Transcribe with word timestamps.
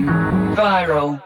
Going 0.00 0.54
viral. 0.54 1.22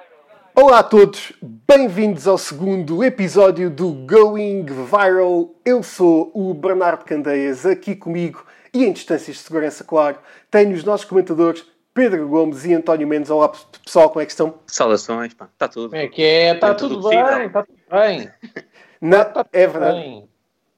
Olá 0.53 0.81
a 0.81 0.83
todos, 0.83 1.33
bem-vindos 1.41 2.27
ao 2.27 2.37
segundo 2.37 3.05
episódio 3.05 3.71
do 3.71 3.93
Going 3.93 4.65
Viral. 4.65 5.51
Eu 5.65 5.83
sou 5.83 6.33
o 6.35 6.53
Bernardo 6.53 7.05
Candeias, 7.05 7.65
aqui 7.65 7.95
comigo 7.95 8.45
e 8.73 8.85
em 8.85 8.93
distâncias 8.93 9.37
de 9.37 9.43
segurança, 9.45 9.85
claro, 9.85 10.19
tenho 10.51 10.75
os 10.75 10.83
nossos 10.83 11.07
comentadores 11.07 11.65
Pedro 11.93 12.27
Gomes 12.27 12.65
e 12.65 12.75
António 12.75 13.07
Mendes. 13.07 13.31
Olá 13.31 13.53
pessoal, 13.85 14.09
como 14.11 14.23
é 14.23 14.27
que 14.27 14.33
estão? 14.33 14.55
Saudações, 14.67 15.33
pá, 15.35 15.49
está 15.53 15.69
tudo. 15.69 15.91
Como 15.91 16.03
é 16.03 16.09
que 16.09 16.23
é? 16.23 16.55
Está 16.55 16.71
Dentro 16.71 16.89
tudo 16.89 17.01
do 17.01 17.09
bem, 17.11 17.47
está 17.47 17.63
tudo 17.63 17.79
bem. 17.91 18.31
Tá 19.11 19.47
é 19.53 19.67
tudo 19.67 19.73
verdade. 19.73 19.99
bem. 20.01 20.29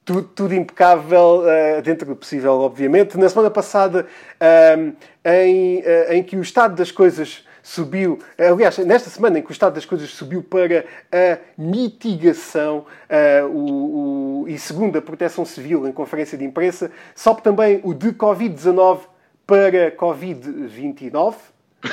tudo, 0.05 0.23
tudo 0.23 0.55
impecável, 0.55 1.49
eh, 1.49 1.81
dentro 1.81 2.07
do 2.09 2.17
possível, 2.17 2.61
obviamente. 2.61 3.17
Na 3.17 3.29
semana 3.29 3.51
passada, 3.51 4.07
ahm, 4.41 4.93
em, 5.25 5.81
eh, 5.85 6.17
em 6.17 6.23
que 6.25 6.37
o 6.37 6.43
estado 6.43 6.75
das 6.75 6.91
coisas 6.91 7.46
subiu, 7.71 8.21
aliás, 8.39 8.79
nesta 8.79 9.11
semana 9.11 9.41
em 9.41 9.43
que 9.43 9.51
o 9.51 9.53
estado 9.53 9.75
das 9.75 9.85
coisas 9.85 10.09
subiu 10.11 10.41
para 10.41 10.85
a 11.11 11.39
mitigação 11.59 12.87
eh, 13.09 13.43
o, 13.43 14.43
o- 14.43 14.49
e 14.49 14.57
segundo 14.57 14.97
a 14.97 15.03
Proteção 15.03 15.45
Civil 15.45 15.87
em 15.89 15.91
conferência 15.93 16.39
de 16.39 16.45
imprensa, 16.45 16.93
sobe 17.15 17.43
também 17.43 17.81
o 17.83 17.93
de 17.93 18.13
Covid-19 18.13 19.01
para 19.45 19.91
Covid-29. 19.97 21.35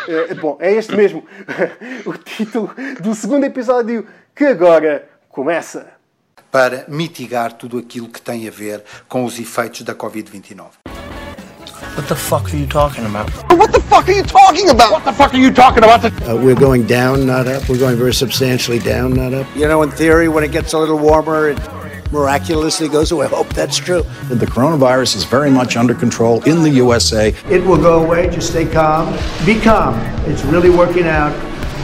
Eh, 0.07 0.35
bom, 0.35 0.57
é 0.59 0.71
este 0.73 0.95
mesmo 0.95 1.25
o 2.05 2.13
título 2.13 2.69
do 3.01 3.15
segundo 3.15 3.43
episódio 3.43 4.05
que 4.35 4.45
agora 4.45 5.09
começa. 5.27 5.87
para 6.51 6.85
mitigar 6.87 7.51
tudo 7.53 7.79
aquilo 7.79 8.07
que 8.09 8.21
tem 8.21 8.47
a 8.47 8.51
ver 8.51 8.83
com 9.09 9.25
os 9.25 9.39
efeitos 9.39 9.81
da 9.81 9.95
Covid-29. 9.95 10.92
What 11.95 12.07
the 12.07 12.15
fuck 12.15 12.53
are 12.53 12.57
you 12.57 12.65
talking 12.65 13.05
about? 13.05 13.29
What 13.51 13.71
the 13.71 13.79
fuck 13.81 14.07
are 14.07 14.11
you 14.11 14.23
talking 14.23 14.69
about? 14.69 14.91
What 14.91 15.05
the 15.05 15.13
fuck 15.13 15.33
are 15.33 15.37
you 15.37 15.51
talking 15.51 15.83
about? 15.83 16.03
Uh, 16.05 16.35
we're 16.35 16.55
going 16.55 16.87
down, 16.87 17.25
not 17.25 17.47
up. 17.47 17.69
We're 17.69 17.77
going 17.77 17.97
very 17.97 18.13
substantially 18.13 18.79
down, 18.79 19.13
not 19.13 19.33
up. 19.33 19.47
You 19.55 19.67
know, 19.67 19.83
in 19.83 19.91
theory, 19.91 20.27
when 20.27 20.43
it 20.43 20.51
gets 20.51 20.73
a 20.73 20.79
little 20.79 20.97
warmer, 20.97 21.49
it 21.49 21.59
miraculously 22.11 22.87
goes 22.87 23.11
away. 23.11 23.25
I 23.25 23.29
hope 23.29 23.49
that's 23.49 23.77
true. 23.77 24.03
The 24.29 24.45
coronavirus 24.45 25.17
is 25.17 25.23
very 25.23 25.51
much 25.51 25.75
under 25.75 25.93
control 25.93 26.41
in 26.43 26.63
the 26.63 26.69
USA. 26.69 27.33
It 27.49 27.63
will 27.63 27.77
go 27.77 28.03
away. 28.03 28.29
Just 28.29 28.49
stay 28.51 28.65
calm. 28.65 29.13
Be 29.45 29.59
calm. 29.59 29.95
It's 30.25 30.43
really 30.43 30.69
working 30.69 31.05
out, 31.05 31.33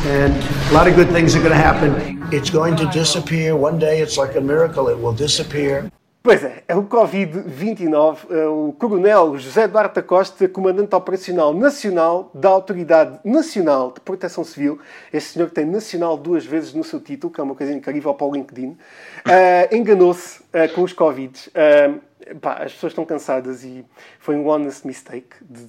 and 0.05 0.33
a 0.71 0.73
lot 0.73 0.87
of 0.87 0.95
good 0.95 1.09
things 1.09 1.35
are 1.35 1.39
going 1.39 1.51
to 1.51 1.55
happen. 1.55 2.23
It's 2.31 2.49
going 2.49 2.75
to 2.77 2.85
disappear. 2.91 3.55
One 3.55 3.79
day, 3.79 4.01
it's 4.01 4.17
like 4.17 4.35
a 4.35 4.41
miracle. 4.41 4.87
It 4.87 4.97
will 4.99 5.13
disappear. 5.13 5.91
Pois 6.21 6.43
é, 6.43 6.63
é 6.67 6.75
o 6.75 6.83
Covid-29. 6.83 8.17
é 8.29 8.45
O 8.45 8.73
Coronel 8.77 9.37
José 9.37 9.69
Duarte 9.69 9.95
da 9.95 10.03
Costa, 10.03 10.49
Comandante 10.49 10.93
Operacional 10.93 11.53
Nacional 11.53 12.29
da 12.33 12.49
Autoridade 12.49 13.19
Nacional 13.23 13.93
de 13.93 14.01
Proteção 14.01 14.43
Civil, 14.43 14.79
este 15.13 15.31
senhor 15.31 15.47
que 15.47 15.55
tem 15.55 15.63
Nacional 15.63 16.17
duas 16.17 16.45
vezes 16.45 16.73
no 16.73 16.83
seu 16.83 16.99
título, 16.99 17.31
que 17.31 17.39
é 17.39 17.43
uma 17.43 17.55
coisa 17.55 17.71
incrível 17.71 18.13
para 18.13 18.27
o 18.27 18.33
LinkedIn, 18.33 18.77
ah, 19.23 19.73
enganou-se 19.73 20.41
ah, 20.51 20.67
com 20.67 20.83
os 20.83 20.91
Covids. 20.91 21.49
Ah, 21.55 21.97
pá, 22.41 22.63
as 22.63 22.73
pessoas 22.73 22.91
estão 22.91 23.05
cansadas 23.05 23.63
e 23.63 23.85
foi 24.19 24.35
um 24.35 24.45
honest 24.49 24.85
mistake 24.85 25.37
de 25.41 25.67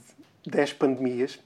10 0.51 0.73
pandemias. 0.73 1.39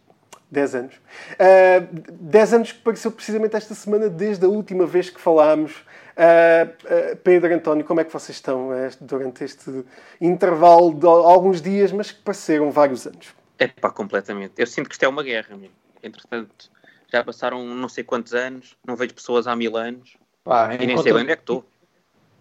10 0.51 0.75
anos. 0.77 0.95
Uh, 1.33 2.13
10 2.13 2.55
anos 2.55 2.73
que 2.73 2.79
pareceu 2.79 3.11
precisamente 3.11 3.57
esta 3.57 3.75
semana, 3.75 4.09
desde 4.09 4.45
a 4.45 4.49
última 4.49 4.87
vez 4.87 5.11
que 5.11 5.21
falámos. 5.21 5.85
Uh, 6.17 6.70
uh, 7.12 7.17
Pedro 7.17 7.53
António, 7.53 7.84
como 7.84 8.01
é 8.01 8.05
que 8.05 8.12
vocês 8.12 8.37
estão 8.37 8.69
uh, 8.69 8.91
durante 9.01 9.43
este 9.43 9.84
intervalo 10.20 10.95
de 10.95 11.07
alguns 11.07 11.61
dias, 11.61 11.91
mas 11.91 12.12
que 12.12 12.23
pareceram 12.23 12.70
vários 12.70 13.07
anos? 13.07 13.34
É 13.59 13.67
pá, 13.67 13.91
completamente. 13.91 14.53
Eu 14.57 14.67
sinto 14.67 14.89
que 14.89 14.95
isto 14.95 15.03
é 15.03 15.09
uma 15.09 15.25
guerra, 15.25 15.57
mesmo. 15.57 15.75
Entretanto, 16.03 16.70
já 17.13 17.25
passaram 17.25 17.64
não 17.64 17.89
sei 17.89 18.05
quantos 18.05 18.33
anos, 18.33 18.77
não 18.86 18.95
vejo 18.95 19.14
pessoas 19.14 19.47
há 19.47 19.57
mil 19.57 19.77
anos 19.77 20.17
Pá, 20.45 20.73
e 20.75 20.85
em, 20.85 20.86
nem 20.86 20.98
sei 20.98 21.13
onde 21.13 21.33
é 21.33 21.36
que 21.36 21.42
estou. 21.42 21.64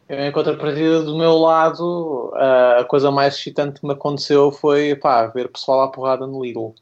em 0.10 0.32
contrapartida 0.32 1.02
do 1.02 1.18
meu 1.18 1.34
lado, 1.38 2.32
a 2.36 2.84
coisa 2.84 3.10
mais 3.10 3.36
excitante 3.36 3.80
que 3.80 3.88
me 3.88 3.94
aconteceu 3.94 4.52
foi 4.52 4.96
pá, 4.96 5.28
ver 5.28 5.50
pessoal 5.50 5.82
à 5.82 5.88
porrada 5.88 6.28
no 6.28 6.44
Lidl. 6.44 6.76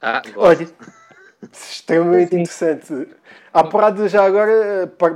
Ah, 0.00 0.22
gosto. 0.22 0.40
Olha, 0.40 0.68
extremamente 1.52 2.34
interessante. 2.34 3.08
Há 3.54 3.62
porrada 3.62 4.08
já 4.08 4.24
agora 4.24 4.84
uh, 4.84 4.88
para, 4.88 5.14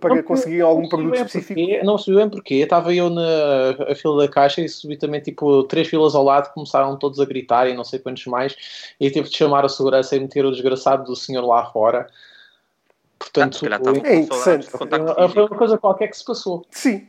para 0.00 0.22
conseguir 0.24 0.60
algum 0.60 0.82
Não 0.82 0.88
produto 0.88 1.14
específico? 1.14 1.54
porquê, 1.54 1.82
não 1.84 1.94
percebi 1.94 2.16
bem 2.16 2.28
porquê. 2.28 2.54
Estava 2.56 2.92
eu 2.92 3.08
na 3.08 3.92
a 3.92 3.94
fila 3.94 4.26
da 4.26 4.28
caixa 4.28 4.60
e 4.60 4.68
subitamente, 4.68 5.26
tipo, 5.26 5.62
três 5.62 5.86
filas 5.86 6.16
ao 6.16 6.24
lado 6.24 6.52
começaram 6.52 6.98
todos 6.98 7.20
a 7.20 7.24
gritar 7.24 7.68
e 7.68 7.74
não 7.74 7.84
sei 7.84 8.00
quantos 8.00 8.26
mais. 8.26 8.56
E 8.98 9.08
tive 9.08 9.28
de 9.28 9.36
chamar 9.36 9.64
a 9.64 9.68
segurança 9.68 10.16
e 10.16 10.20
meter 10.20 10.44
o 10.44 10.50
desgraçado 10.50 11.04
do 11.04 11.14
senhor 11.14 11.46
lá 11.46 11.64
fora. 11.66 12.08
Ah, 12.10 13.16
Portanto, 13.18 13.54
se 13.54 13.60
foi, 13.60 13.68
estavam 13.68 13.94
É 14.04 14.16
interessante. 14.16 14.70
contacto 14.70 15.28
foi 15.28 15.42
uma 15.44 15.56
coisa 15.56 15.78
qualquer 15.78 16.08
que 16.08 16.16
se 16.18 16.24
passou. 16.24 16.66
Sim. 16.72 17.06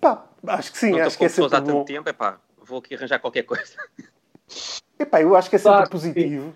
Pá, 0.00 0.24
acho 0.48 0.72
que 0.72 0.78
sim, 0.78 0.92
Não 0.92 1.00
acho 1.02 1.18
que 1.18 1.24
é 1.26 1.28
sempre 1.28 1.54
há 1.56 1.60
tanto 1.60 1.72
bom. 1.72 1.84
tempo, 1.84 2.08
é 2.08 2.12
pá, 2.14 2.38
vou 2.62 2.78
aqui 2.78 2.94
arranjar 2.94 3.18
qualquer 3.18 3.42
coisa. 3.42 3.74
Epá, 4.98 5.20
eu 5.20 5.36
acho 5.36 5.50
que 5.50 5.56
é 5.56 5.58
sempre 5.58 5.76
Claro, 5.76 5.90
positivo. 5.90 6.54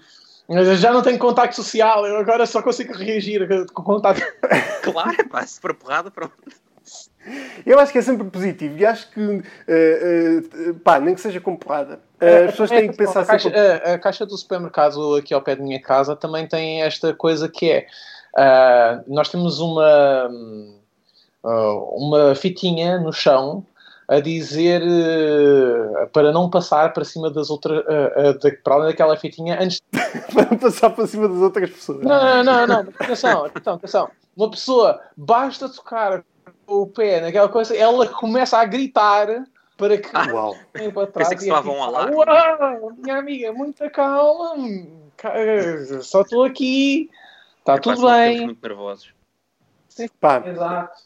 Mas 0.51 0.67
eu 0.67 0.77
já 0.77 0.93
não 0.93 1.01
tenho 1.01 1.19
contacto 1.19 1.55
social, 1.55 2.07
eu 2.07 2.17
agora 2.19 2.45
só 2.45 2.61
consigo 2.61 2.93
reagir 2.93 3.67
com 3.73 3.83
contacto. 3.83 4.23
claro, 4.83 5.17
é 5.19 5.25
pá, 5.25 5.47
se 5.47 5.61
for 5.61 5.75
porrada, 5.75 6.11
pronto. 6.11 6.35
Eu 7.65 7.79
acho 7.79 7.93
que 7.93 7.99
é 7.99 8.03
sempre 8.03 8.29
positivo 8.29 8.77
e 8.77 8.85
acho 8.85 9.11
que, 9.11 9.21
uh, 9.21 9.41
uh, 10.71 10.75
pá, 10.83 10.99
nem 10.99 11.15
que 11.15 11.21
seja 11.21 11.41
com 11.41 11.55
porrada. 11.55 12.01
Uh, 12.21 12.47
as 12.47 12.51
pessoas 12.51 12.71
têm 12.71 12.91
que 12.91 12.97
pensar 12.97 13.21
a, 13.21 13.27
caixa, 13.27 13.49
sempre. 13.49 13.61
a, 13.61 13.95
a 13.95 13.99
caixa 13.99 14.27
do 14.27 14.37
supermercado 14.37 15.15
aqui 15.17 15.33
ao 15.33 15.43
pé 15.43 15.55
da 15.55 15.63
minha 15.63 15.81
casa 15.81 16.17
também 16.17 16.49
tem 16.49 16.83
esta 16.83 17.15
coisa 17.15 17.49
que 17.49 17.71
é 17.71 17.87
ah, 18.37 19.03
nós 19.07 19.29
temos 19.29 19.61
uma 19.61 20.31
ah, 21.45 21.75
uma 21.93 22.35
fitinha 22.35 22.99
no 22.99 23.13
chão 23.13 23.65
a 24.07 24.19
dizer 24.21 24.83
eh, 24.83 26.07
para 26.13 26.33
não 26.33 26.51
passar 26.51 26.93
para 26.93 27.05
cima 27.05 27.31
das 27.31 27.49
outras 27.49 27.85
ah, 27.87 28.35
para 28.63 28.75
além 28.75 28.89
daquela 28.89 29.17
fitinha 29.17 29.61
antes 29.61 29.81
para 30.35 30.57
passar 30.57 30.91
para 30.91 31.07
cima 31.07 31.29
das 31.29 31.39
outras 31.39 31.71
pessoas. 31.71 32.01
não, 32.03 32.43
não, 32.43 32.45
não, 32.45 32.67
não, 32.67 32.85
mas 32.85 32.95
atenção, 33.01 33.45
atenção, 33.45 33.75
atenção. 33.75 34.11
Uma 34.37 34.51
pessoa 34.51 35.01
basta 35.17 35.69
tocar 35.69 36.25
o 36.67 36.87
pé 36.87 37.21
naquela 37.21 37.49
coisa, 37.49 37.77
ela 37.77 38.07
começa 38.09 38.59
a 38.59 38.65
gritar 38.65 39.45
para 39.77 39.99
que 39.99 40.09
Uau. 40.33 40.55
vem 40.75 40.91
para 40.91 41.07
trás 41.07 41.29
Pensei 41.31 41.39
que 41.49 41.53
e 41.53 41.55
é 41.55 41.59
um 41.59 41.63
tipo, 41.63 41.83
alarme. 41.83 42.15
Uau, 42.15 42.93
minha 42.99 43.17
amiga, 43.17 43.53
muita 43.53 43.91
calma. 43.91 44.55
Ca- 45.17 45.33
Só 46.03 46.21
estou 46.23 46.45
aqui. 46.45 47.11
Está 47.59 47.75
É 47.75 47.79
tudo 47.79 48.07
bem. 48.07 48.45
muito 48.47 48.63
nervosos. 48.67 49.13
Pá, 50.21 50.43
Exato. 50.47 50.99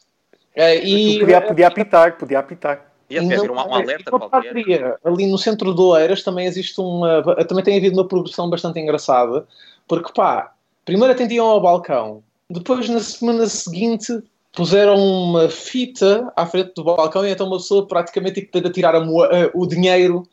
É, 0.54 0.76
e 0.76 1.18
podia, 1.18 1.40
podia 1.40 1.66
apitar, 1.66 2.16
podia 2.16 2.38
apitar. 2.38 2.92
E 3.08 3.18
até 3.18 3.36
haver 3.36 3.50
um, 3.50 3.54
um 3.54 3.74
alerta 3.74 4.10
uma 4.10 4.28
qualquer. 4.28 4.98
ali 5.04 5.26
no 5.26 5.36
centro 5.36 5.74
de 5.74 5.80
Oeiras 5.80 6.22
também 6.22 6.46
existe 6.46 6.80
uma. 6.80 7.22
Também 7.44 7.64
tem 7.64 7.76
havido 7.76 7.96
uma 7.96 8.08
progressão 8.08 8.48
bastante 8.48 8.80
engraçada, 8.80 9.46
porque 9.86 10.12
pá, 10.12 10.52
primeiro 10.84 11.12
atendiam 11.12 11.46
ao 11.46 11.60
balcão, 11.60 12.22
depois 12.48 12.88
na 12.88 13.00
semana 13.00 13.46
seguinte 13.46 14.22
puseram 14.52 14.96
uma 14.96 15.48
fita 15.48 16.32
à 16.36 16.46
frente 16.46 16.72
do 16.74 16.84
balcão 16.84 17.26
e 17.26 17.30
então 17.30 17.46
uma 17.46 17.56
pessoa 17.56 17.86
praticamente 17.86 18.42
tem 18.42 18.62
que 18.62 18.70
tirar 18.70 18.94
o 18.96 19.66
dinheiro 19.66 20.26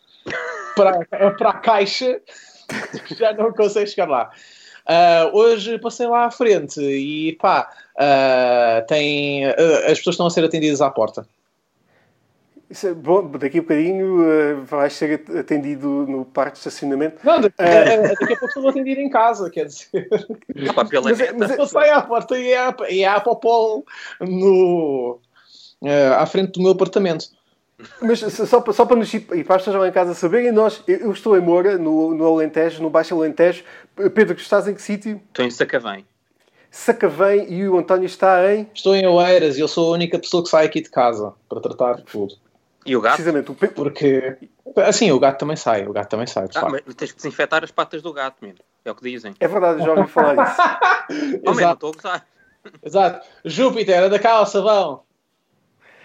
para, 0.75 1.05
para 1.35 1.49
a 1.49 1.53
caixa, 1.53 2.21
já 3.17 3.33
não 3.33 3.51
consegue 3.51 3.89
chegar 3.89 4.07
lá. 4.07 4.31
Ah, 4.85 5.29
hoje 5.33 5.77
passei 5.79 6.07
lá 6.07 6.25
à 6.25 6.31
frente 6.31 6.81
e 6.81 7.33
pá, 7.33 7.69
ah, 7.97 8.83
tem, 8.87 9.45
ah, 9.45 9.53
as 9.87 9.97
pessoas 9.97 10.15
estão 10.15 10.27
a 10.27 10.29
ser 10.29 10.43
atendidas 10.43 10.81
à 10.81 10.89
porta. 10.89 11.27
Isso 12.71 12.87
é 12.87 12.93
bom, 12.93 13.27
daqui 13.31 13.59
a 13.59 13.61
bocadinho 13.61 14.21
uh, 14.21 14.63
vais 14.63 14.93
ser 14.93 15.23
atendido 15.37 15.87
no 16.07 16.23
parque 16.23 16.53
de 16.53 16.57
estacionamento. 16.59 17.17
Não, 17.23 17.41
daqui, 17.41 17.55
É. 17.57 18.07
daqui 18.07 18.23
a 18.23 18.27
pouco 18.27 18.45
estou 18.45 18.69
atendida 18.69 19.01
em 19.01 19.09
casa, 19.09 19.49
quer 19.49 19.65
dizer. 19.65 20.07
Pela 20.89 21.01
Mas 21.03 21.19
é- 21.19 21.25
neta. 21.25 21.35
mas 21.37 21.51
é- 21.51 21.59
Eu 21.61 21.67
saio 21.67 21.93
à 21.95 22.01
porta 22.01 22.37
e 22.37 22.51
é, 22.53 22.73
e 22.89 23.03
é 23.03 23.07
a 23.07 23.19
popó 23.19 23.83
no, 24.21 25.19
eh, 25.83 26.07
à 26.17 26.25
frente 26.25 26.53
do 26.53 26.61
meu 26.61 26.71
apartamento. 26.71 27.25
Mas 28.01 28.19
só, 28.19 28.61
para- 28.61 28.73
só 28.73 28.85
para 28.85 28.95
nos 28.95 29.13
e 29.13 29.19
para 29.19 29.55
as 29.55 29.63
pessoas 29.63 29.75
lá 29.75 29.87
em 29.87 29.91
casa 29.91 30.13
saberem, 30.13 30.51
nós, 30.51 30.81
eu 30.87 30.97
eu 30.99 31.11
estou 31.11 31.35
em 31.37 31.41
Moura, 31.41 31.77
no, 31.77 32.13
no 32.13 32.25
Alentejo, 32.25 32.81
no 32.81 32.89
Baixo 32.89 33.13
Alentejo. 33.15 33.63
Pedro, 34.13 34.35
tu 34.35 34.39
estás 34.41 34.67
em 34.67 34.73
que 34.73 34.81
sítio? 34.81 35.19
Estou 35.29 35.43
em 35.43 35.49
Sacavém. 35.51 36.05
Sacavém 36.69 37.51
e 37.51 37.67
o 37.67 37.77
António 37.77 38.05
está 38.05 38.53
em. 38.53 38.65
Estou 38.73 38.95
em 38.95 39.05
Oeiras 39.05 39.57
e 39.57 39.61
eu 39.61 39.67
sou 39.67 39.89
a 39.91 39.95
única 39.95 40.17
pessoa 40.17 40.41
que 40.43 40.49
sai 40.49 40.65
aqui 40.67 40.79
de 40.79 40.89
casa 40.89 41.33
para 41.49 41.59
tratar 41.59 41.95
de 41.95 42.03
tudo. 42.03 42.35
E 42.85 42.95
o 42.95 43.01
gato? 43.01 43.15
Precisamente, 43.15 43.51
o 43.51 43.55
Pe- 43.55 43.67
Porque, 43.67 44.37
assim, 44.77 45.11
o 45.11 45.19
gato 45.19 45.39
também 45.39 45.55
sai, 45.55 45.85
o 45.87 45.93
gato 45.93 46.09
também 46.09 46.25
sai, 46.27 46.47
de 46.47 46.57
Ah, 46.57 46.61
facto. 46.61 46.83
mas 46.85 46.95
tens 46.95 47.11
que 47.11 47.17
desinfetar 47.17 47.63
as 47.63 47.71
patas 47.71 48.01
do 48.01 48.11
gato, 48.11 48.37
mesmo. 48.41 48.59
É 48.83 48.91
o 48.91 48.95
que 48.95 49.03
dizem. 49.03 49.35
É 49.39 49.47
verdade, 49.47 49.83
já 49.83 49.91
ouvi 49.93 50.07
falar 50.07 50.35
disso. 50.43 50.61
Oh, 51.45 51.53
man, 51.53 51.61
não 51.61 51.71
Exato, 51.71 51.73
estou 51.73 51.89
a 51.89 51.93
gozar. 51.93 52.27
exato. 52.83 53.27
Júpiter, 53.43 54.03
anda 54.03 54.17
cá 54.17 54.31
ao 54.33 54.45
sabão. 54.45 55.03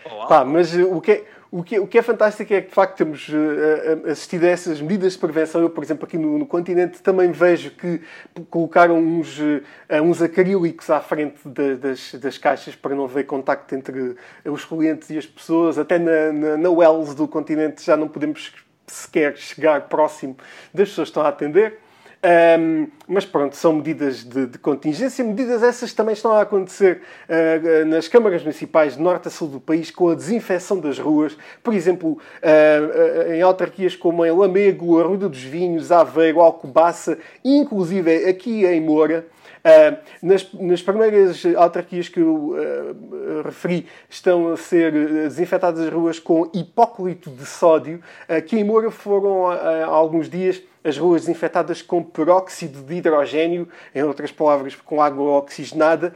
Oh, 0.05 0.26
Pá, 0.26 0.44
mas 0.44 0.75
o 0.75 1.00
que, 1.00 1.12
é, 1.12 1.26
o, 1.56 1.62
que 1.62 1.76
é, 1.76 1.81
o 1.81 1.87
que 1.87 1.99
é 1.99 2.03
fantástico 2.03 2.53
é 2.53 2.61
que 2.61 2.69
de 2.69 2.75
facto 2.75 2.99
temos 2.99 3.29
uh, 3.29 4.11
assistido 4.11 4.44
a 4.44 4.49
essas 4.49 4.81
medidas 4.81 5.14
de 5.14 5.19
prevenção. 5.19 5.62
Eu, 5.62 5.70
por 5.70 5.82
exemplo, 5.82 6.05
aqui 6.05 6.19
no, 6.19 6.38
no 6.38 6.47
continente 6.47 7.00
também 7.03 7.32
vejo 7.32 7.70
que 7.70 8.03
colocaram 8.50 8.99
uns, 8.99 9.38
uh, 9.38 9.62
uns 10.03 10.20
acrílicos 10.20 10.91
à 10.91 11.00
frente 11.00 11.41
das, 11.49 12.14
das 12.14 12.37
caixas 12.37 12.75
para 12.75 12.94
não 12.94 13.05
haver 13.05 13.25
contacto 13.25 13.75
entre 13.75 14.17
os 14.44 14.64
clientes 14.67 15.08
e 15.08 15.17
as 15.17 15.25
pessoas. 15.25 15.79
Até 15.79 15.99
na, 15.99 16.32
na, 16.32 16.56
na 16.58 16.70
Wells 16.70 17.14
do 17.14 17.26
continente 17.26 17.82
já 17.82 17.97
não 17.97 18.08
podemos 18.08 18.53
sequer 18.87 19.37
chegar 19.37 19.88
próximo 19.88 20.37
das 20.75 20.91
pessoas 20.91 21.08
que 21.08 21.11
estão 21.11 21.23
a 21.23 21.29
atender. 21.29 21.86
Um, 22.26 22.88
mas 23.06 23.25
pronto, 23.25 23.55
são 23.55 23.75
medidas 23.75 24.25
de, 24.25 24.46
de, 24.46 24.58
contingência. 24.58 25.25
Medidas 25.25 25.62
essas 25.62 25.93
também 25.93 26.12
estão 26.12 26.32
a 26.32 26.40
acontecer 26.40 27.02
uh, 27.28 27.87
nas 27.87 28.08
câmaras 28.08 28.43
municipais 28.43 28.96
de 28.96 29.02
norte 29.02 29.28
a 29.28 29.31
sul 29.31 29.46
do 29.46 29.61
país 29.61 29.93
com 29.93 30.08
a 30.08 30.14
desinfecção 30.17 30.81
das 30.81 30.99
ruas. 30.99 31.38
Por 31.62 31.73
exemplo, 31.73 32.12
uh, 32.12 33.28
uh, 33.28 33.32
em 33.32 33.43
autarquias 33.43 33.94
como 33.94 34.26
em 34.26 34.32
Lamego, 34.32 34.99
Arruda 34.99 35.28
dos 35.28 35.43
Vinhos, 35.43 35.93
Aveiro, 35.93 36.40
Alcobaça, 36.40 37.17
inclusive 37.44 38.29
aqui 38.29 38.67
em 38.67 38.81
Moura. 38.81 39.25
Uh, 39.67 39.96
nas, 40.22 40.52
nas, 40.52 40.81
primeiras 40.81 41.44
autarquias 41.56 42.08
que 42.08 42.20
eu 42.20 42.55
uh, 42.55 43.43
referi, 43.44 43.87
estão 44.08 44.52
a 44.52 44.56
ser 44.56 44.93
desinfetadas 44.93 45.81
as 45.81 45.93
ruas 45.93 46.20
com 46.20 46.49
hipóclito 46.55 47.31
de 47.31 47.44
sódio. 47.44 48.00
Aqui 48.29 48.58
em 48.58 48.64
Moura 48.64 48.93
foram 48.93 49.49
há 49.49 49.87
alguns 49.87 50.29
dias 50.31 50.62
as 50.87 50.97
ruas 50.97 51.23
desinfetadas 51.23 51.83
com 51.83 52.03
peróxido 52.03 52.81
de 52.83 52.94
hidrogênio, 52.94 53.69
em 53.93 54.03
outras 54.05 54.31
palavras, 54.31 54.77
com 54.77 55.03
água 55.03 55.38
oxigenada. 55.38 56.15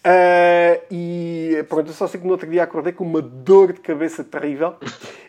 Uh, 0.00 0.84
e 0.90 1.64
pronto, 1.68 1.88
eu 1.88 1.94
só 1.94 2.06
sei 2.06 2.20
que 2.20 2.26
no 2.26 2.32
outro 2.32 2.48
dia 2.48 2.62
acordei 2.62 2.92
com 2.92 3.04
uma 3.04 3.22
dor 3.22 3.72
de 3.72 3.80
cabeça 3.80 4.22
terrível 4.24 4.76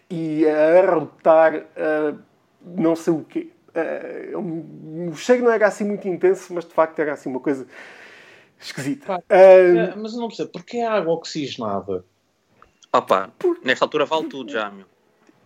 e 0.10 0.46
a 0.46 0.80
arrotar 0.80 1.56
uh, 1.56 2.20
não 2.62 2.96
sei 2.96 3.14
o 3.14 3.24
quê. 3.24 3.50
Uh, 3.74 5.10
o 5.10 5.16
cheiro 5.16 5.44
não 5.44 5.52
era 5.52 5.68
assim 5.68 5.86
muito 5.86 6.08
intenso, 6.08 6.54
mas 6.54 6.66
de 6.66 6.74
facto 6.74 7.00
era 7.00 7.14
assim 7.14 7.30
uma 7.30 7.40
coisa 7.40 7.66
esquisita. 8.60 9.24
É, 9.30 9.96
mas 9.96 10.14
não 10.16 10.28
percebo, 10.28 10.52
porquê 10.52 10.80
a 10.82 10.94
água 10.94 11.14
oxigenada? 11.14 12.06
Opa, 12.94 13.32
nesta 13.64 13.86
altura 13.86 14.06
vale 14.06 14.28
tudo 14.28 14.52
já, 14.52 14.70
meu. 14.70 14.86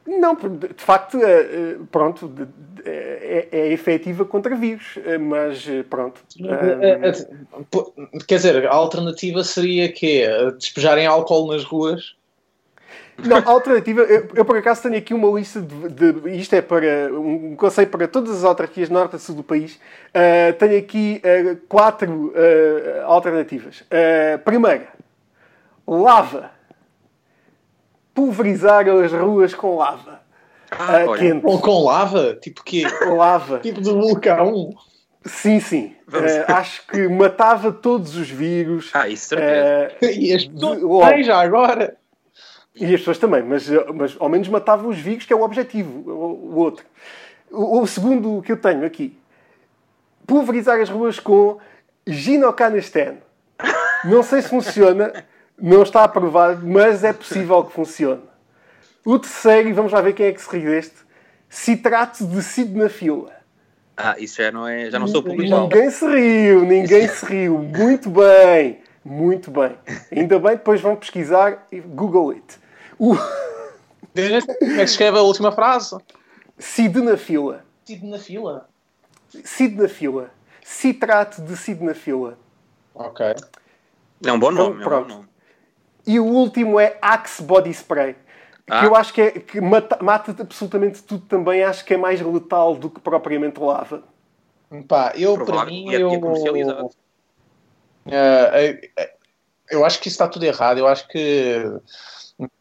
Não, 0.07 0.35
de 0.35 0.83
facto, 0.83 1.17
eh, 1.17 1.41
eh, 1.41 1.77
pronto, 1.91 2.31
é, 2.85 3.47
é 3.51 3.73
efetiva 3.73 4.23
contra 4.23 4.55
vírus, 4.55 4.99
eh, 5.03 5.17
mas 5.17 5.67
pronto. 5.89 6.21
Quer 8.27 8.35
dizer, 8.35 8.67
a 8.67 8.73
alternativa 8.73 9.43
seria 9.43 9.91
que 9.91 10.23
despejarem 10.59 11.07
álcool 11.07 11.51
nas 11.51 11.63
ruas? 11.63 12.15
Não, 13.17 13.37
a 13.37 13.49
alternativa, 13.49 14.01
eu, 14.01 14.29
eu, 14.35 14.45
por 14.45 14.57
acaso 14.57 14.83
tenho 14.83 14.97
aqui 14.97 15.13
uma 15.13 15.39
lista 15.39 15.61
de, 15.61 16.11
de, 16.11 16.29
isto 16.37 16.53
é 16.53 16.61
para 16.61 17.11
um 17.11 17.55
conselho 17.55 17.87
para 17.87 18.07
todas 18.07 18.37
as 18.37 18.43
autarquias 18.43 18.89
norte 18.89 19.15
e 19.15 19.19
sul 19.19 19.35
do 19.35 19.43
país. 19.43 19.75
Uh, 20.09 20.53
tenho 20.59 20.77
aqui 20.77 21.21
uh, 21.23 21.55
quatro 21.67 22.27
uh, 22.27 23.05
alternativas. 23.05 23.83
primeira, 24.43 24.89
lava 25.87 26.54
pulverizar 28.15 28.87
as 28.87 29.11
ruas 29.11 29.53
com 29.53 29.75
lava. 29.75 30.21
Ah, 30.71 31.05
uh, 31.05 31.13
quente. 31.15 31.45
Ou 31.45 31.59
com 31.59 31.83
lava? 31.83 32.35
Tipo 32.35 32.63
que 32.63 32.83
Lava. 33.05 33.59
tipo 33.59 33.81
de 33.81 33.91
vulcão. 33.91 34.73
Sim, 35.25 35.59
sim. 35.59 35.95
Uh, 36.07 36.51
acho 36.51 36.87
que 36.87 37.07
matava 37.07 37.71
todos 37.71 38.15
os 38.15 38.29
vírus. 38.29 38.89
Ah, 38.93 39.07
isso 39.07 39.27
certeza. 39.29 39.95
Uh, 40.01 40.19
e 40.19 40.33
as 40.33 40.45
pessoas 40.45 41.25
já 41.25 41.39
agora. 41.39 41.97
E 42.75 42.85
as 42.85 42.99
pessoas 42.99 43.17
também, 43.17 43.41
mas, 43.41 43.69
mas 43.93 44.15
ao 44.19 44.27
menos 44.27 44.47
matava 44.49 44.87
os 44.87 44.97
vírus, 44.97 45.25
que 45.25 45.31
é 45.31 45.35
o 45.35 45.43
objetivo. 45.43 46.09
O, 46.09 46.53
o 46.53 46.55
outro. 46.57 46.85
O, 47.51 47.81
o, 47.81 47.87
segundo 47.87 48.41
que 48.41 48.51
eu 48.51 48.57
tenho 48.57 48.85
aqui. 48.85 49.17
Pulverizar 50.27 50.79
as 50.81 50.89
ruas 50.89 51.19
com 51.19 51.57
ginocanasten. 52.05 53.19
Não 54.03 54.23
sei 54.23 54.41
se 54.41 54.49
funciona. 54.49 55.13
Não 55.57 55.83
está 55.83 56.03
aprovado, 56.03 56.65
mas 56.65 57.03
é 57.03 57.13
possível 57.13 57.63
que 57.63 57.73
funcione. 57.73 58.21
O 59.05 59.17
terceiro, 59.17 59.69
e 59.69 59.73
vamos 59.73 59.91
lá 59.91 60.01
ver 60.01 60.13
quem 60.13 60.25
é 60.27 60.33
que 60.33 60.41
se 60.41 60.49
ri 60.49 60.65
deste, 60.65 60.95
citrato 61.49 62.25
de 62.25 62.41
sidnafila. 62.41 63.31
Ah, 63.95 64.15
isso 64.17 64.41
já 64.41 64.51
não, 64.51 64.67
é, 64.67 64.89
já 64.91 64.99
não 64.99 65.07
sou 65.07 65.23
público. 65.23 65.55
Ninguém 65.55 65.89
se 65.89 66.05
riu, 66.05 66.65
ninguém 66.65 67.07
se 67.07 67.25
riu. 67.25 67.59
Muito 67.59 68.09
bem, 68.09 68.81
muito 69.03 69.49
bem. 69.51 69.77
Ainda 70.11 70.37
bem, 70.37 70.51
depois 70.51 70.81
vão 70.81 70.95
pesquisar 70.95 71.65
e 71.71 71.79
Google 71.79 72.31
it. 72.31 72.59
O... 72.99 73.15
Como 73.15 74.71
é 74.73 74.77
que 74.77 74.83
escreve 74.83 75.17
a 75.17 75.21
última 75.21 75.51
frase? 75.51 75.97
Sidnafila. 76.57 77.63
Sidnafila? 77.85 78.69
Sidnafila. 79.43 80.31
Citrato 80.63 81.41
de 81.41 81.55
sidnafila. 81.55 82.37
Ok. 82.93 83.25
É 84.25 84.31
um 84.31 84.39
bom 84.39 84.51
nome. 84.51 84.75
Então, 84.77 84.89
pronto. 84.89 85.03
É 85.03 85.03
um 85.03 85.07
bom 85.07 85.15
nome. 85.15 85.34
E 86.05 86.19
o 86.19 86.25
último 86.25 86.79
é 86.79 86.97
Axe 87.01 87.41
Body 87.41 87.71
Spray. 87.71 88.15
Ah. 88.69 88.79
Que 88.79 88.85
eu 88.87 88.95
acho 88.95 89.13
que, 89.13 89.21
é, 89.21 89.31
que 89.31 89.61
mata, 89.61 89.97
mata, 90.01 90.35
absolutamente 90.39 91.03
tudo 91.03 91.25
também. 91.25 91.63
Acho 91.63 91.85
que 91.85 91.93
é 91.93 91.97
mais 91.97 92.21
letal 92.21 92.75
do 92.75 92.89
que 92.89 92.99
propriamente 92.99 93.59
lava. 93.59 94.03
Pá, 94.87 95.13
eu 95.15 95.45
para 95.45 95.65
mim. 95.65 95.91
Eu, 95.91 96.09
uh, 96.11 96.89
eu 99.69 99.85
acho 99.85 99.99
que 99.99 100.07
isso 100.07 100.15
está 100.15 100.27
tudo 100.27 100.43
errado. 100.43 100.79
Eu 100.79 100.87
acho 100.87 101.07
que. 101.07 101.63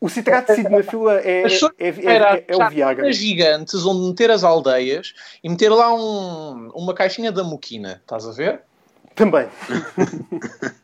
O 0.00 0.08
citrato 0.08 0.52
de 0.54 0.62
sidnafila 0.62 1.20
é, 1.20 1.42
é, 1.42 1.46
é, 1.80 1.88
é, 1.88 2.44
é 2.46 2.56
o 2.56 2.70
Viagra. 2.70 3.12
gigantes 3.12 3.84
onde 3.84 4.08
meter 4.08 4.30
as 4.30 4.44
aldeias 4.44 5.12
e 5.42 5.48
meter 5.48 5.68
lá 5.68 5.92
um, 5.92 6.68
uma 6.68 6.94
caixinha 6.94 7.32
da 7.32 7.42
moquina. 7.42 8.00
Estás 8.02 8.24
a 8.24 8.30
ver? 8.30 8.62
Também. 9.16 9.48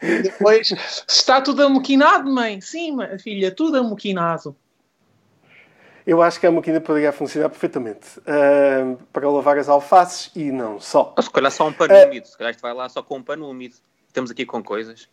depois, 0.00 0.72
está 1.08 1.40
tudo 1.40 1.62
amoquinado, 1.62 2.30
mãe? 2.30 2.60
Sim, 2.60 2.96
filha, 3.18 3.50
tudo 3.50 3.78
amoquinado. 3.78 4.56
Eu 6.06 6.22
acho 6.22 6.40
que 6.40 6.46
a 6.46 6.50
moquina 6.50 6.80
poderia 6.80 7.12
funcionar 7.12 7.48
perfeitamente 7.50 8.18
uh, 8.20 8.96
para 9.12 9.30
lavar 9.30 9.58
as 9.58 9.68
alfaces 9.68 10.30
e 10.34 10.50
não 10.50 10.80
só. 10.80 11.14
Ou 11.16 11.22
se 11.22 11.30
calhar 11.30 11.52
só 11.52 11.68
um 11.68 11.72
pano 11.72 11.94
uh, 11.94 12.06
úmido. 12.06 12.26
Se 12.26 12.36
calhar 12.36 12.54
vai 12.60 12.74
lá 12.74 12.88
só 12.88 13.02
com 13.02 13.18
um 13.18 13.22
pano 13.22 13.48
úmido. 13.48 13.76
Estamos 14.08 14.30
aqui 14.30 14.46
com 14.46 14.62
coisas. 14.62 15.08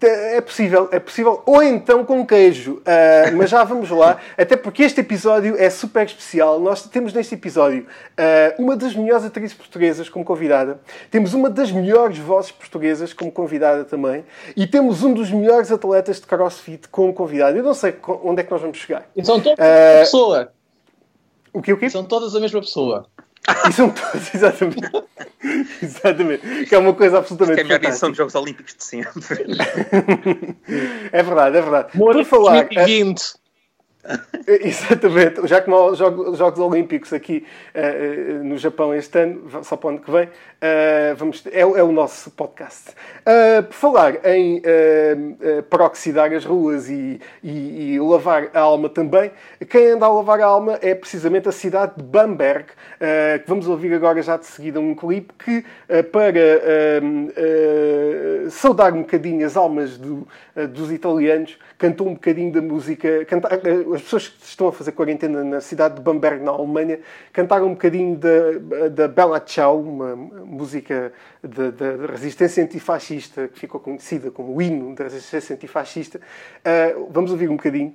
É 0.00 0.40
possível, 0.40 0.88
é 0.90 0.98
possível. 0.98 1.42
Ou 1.46 1.62
então 1.62 2.04
com 2.04 2.26
queijo. 2.26 2.74
Uh, 2.74 3.36
mas 3.36 3.50
já 3.50 3.62
vamos 3.62 3.88
lá. 3.88 4.18
Até 4.36 4.56
porque 4.56 4.82
este 4.82 5.00
episódio 5.00 5.54
é 5.56 5.70
super 5.70 6.04
especial. 6.04 6.58
Nós 6.58 6.82
temos 6.82 7.12
neste 7.12 7.34
episódio 7.34 7.86
uh, 7.86 8.62
uma 8.62 8.76
das 8.76 8.94
melhores 8.94 9.24
atrizes 9.24 9.54
portuguesas 9.54 10.08
como 10.08 10.24
convidada. 10.24 10.80
Temos 11.10 11.34
uma 11.34 11.48
das 11.48 11.70
melhores 11.70 12.18
vozes 12.18 12.50
portuguesas 12.50 13.12
como 13.12 13.30
convidada 13.30 13.84
também. 13.84 14.24
E 14.56 14.66
temos 14.66 15.04
um 15.04 15.14
dos 15.14 15.30
melhores 15.30 15.70
atletas 15.70 16.20
de 16.20 16.26
crossfit 16.26 16.88
como 16.88 17.14
convidado. 17.14 17.56
Eu 17.56 17.62
não 17.62 17.74
sei 17.74 17.94
onde 18.24 18.40
é 18.40 18.44
que 18.44 18.50
nós 18.50 18.60
vamos 18.60 18.78
chegar. 18.78 19.08
E 19.16 19.24
são 19.24 19.40
todos 19.40 19.58
uh, 19.58 19.62
a 19.62 19.64
mesma 19.64 20.00
pessoa. 20.00 20.52
O 21.52 21.62
que, 21.62 21.72
o 21.72 21.78
quê? 21.78 21.88
São 21.88 22.04
todas 22.04 22.34
a 22.34 22.40
mesma 22.40 22.60
pessoa. 22.60 23.06
E 23.68 23.72
são 23.72 23.90
todos, 23.90 24.30
exatamente. 24.34 24.90
exatamente. 25.82 26.66
Que 26.66 26.74
é 26.74 26.78
uma 26.78 26.94
coisa 26.94 27.18
absolutamente. 27.18 27.60
Isto 27.60 27.72
é 27.72 27.74
a 27.74 27.78
melhor 27.78 27.90
edição 27.90 28.08
dos 28.08 28.18
Jogos 28.18 28.34
Olímpicos 28.34 28.74
de 28.74 28.84
sempre. 28.84 29.22
é 31.12 31.22
verdade, 31.22 31.56
é 31.56 31.62
verdade. 31.62 31.92
Por 31.96 32.24
falar. 32.24 32.64
2020. 32.64 33.45
Exatamente, 34.46 35.46
já 35.46 35.60
que 35.60 35.68
não 35.68 35.88
há 35.88 35.94
Jogos, 35.94 36.38
Jogos 36.38 36.60
Olímpicos 36.60 37.12
aqui 37.12 37.44
uh, 37.74 38.44
no 38.44 38.56
Japão 38.56 38.94
este 38.94 39.18
ano, 39.18 39.64
só 39.64 39.76
para 39.76 39.86
o 39.86 39.90
ano 39.90 40.00
que 40.00 40.10
vem, 40.10 40.24
uh, 40.26 41.16
vamos, 41.16 41.44
é, 41.46 41.60
é, 41.60 41.64
o 41.64 41.92
nosso 41.92 42.30
podcast. 42.30 42.90
Uh, 42.90 43.62
por 43.64 43.74
falar 43.74 44.26
em 44.26 44.62
peroxidar 45.68 46.32
as 46.32 46.44
ruas 46.44 46.88
e, 46.88 47.20
e, 47.42 47.94
e, 47.94 48.00
lavar 48.00 48.50
a 48.54 48.60
alma 48.60 48.88
também, 48.88 49.30
quem 49.68 49.88
anda 49.90 50.06
a 50.06 50.08
lavar 50.08 50.40
a 50.40 50.46
alma 50.46 50.78
é 50.80 50.94
precisamente 50.94 51.48
a 51.48 51.52
cidade 51.52 51.94
de 51.96 52.02
Bamberg, 52.02 52.66
que 52.66 53.48
vamos 53.48 53.68
ouvir 53.68 53.92
agora 53.94 54.22
já 54.22 54.36
de 54.36 54.46
seguida 54.46 54.80
um 54.80 54.94
clipe 54.94 55.32
que, 55.34 55.64
para 56.10 56.40
saudar 58.50 58.92
um 58.92 59.00
bocadinho 59.00 59.46
as 59.46 59.56
almas 59.56 59.98
do, 59.98 60.26
dos 60.70 60.92
italianos, 60.92 61.58
cantou 61.78 62.08
um 62.08 62.14
bocadinho 62.14 62.52
da 62.52 62.62
música. 62.62 63.24
As 63.96 64.02
pessoas 64.02 64.28
que 64.28 64.44
estão 64.44 64.68
a 64.68 64.72
fazer 64.72 64.92
quarentena 64.92 65.42
na 65.42 65.60
cidade 65.60 65.96
de 65.96 66.00
Bamberg, 66.00 66.42
na 66.42 66.50
Alemanha, 66.50 67.00
cantaram 67.32 67.66
um 67.66 67.70
bocadinho 67.70 68.16
da, 68.16 68.88
da 68.88 69.08
Bella 69.08 69.42
Ciao, 69.44 69.80
uma 69.80 70.14
música 70.14 71.12
da 71.42 72.06
resistência 72.12 72.62
antifascista, 72.62 73.48
que 73.48 73.58
ficou 73.58 73.80
conhecida 73.80 74.30
como 74.30 74.54
o 74.54 74.62
hino 74.62 74.94
da 74.94 75.04
resistência 75.04 75.54
antifascista. 75.54 76.18
Uh, 76.18 77.08
vamos 77.10 77.30
ouvir 77.30 77.48
um 77.48 77.56
bocadinho. 77.56 77.94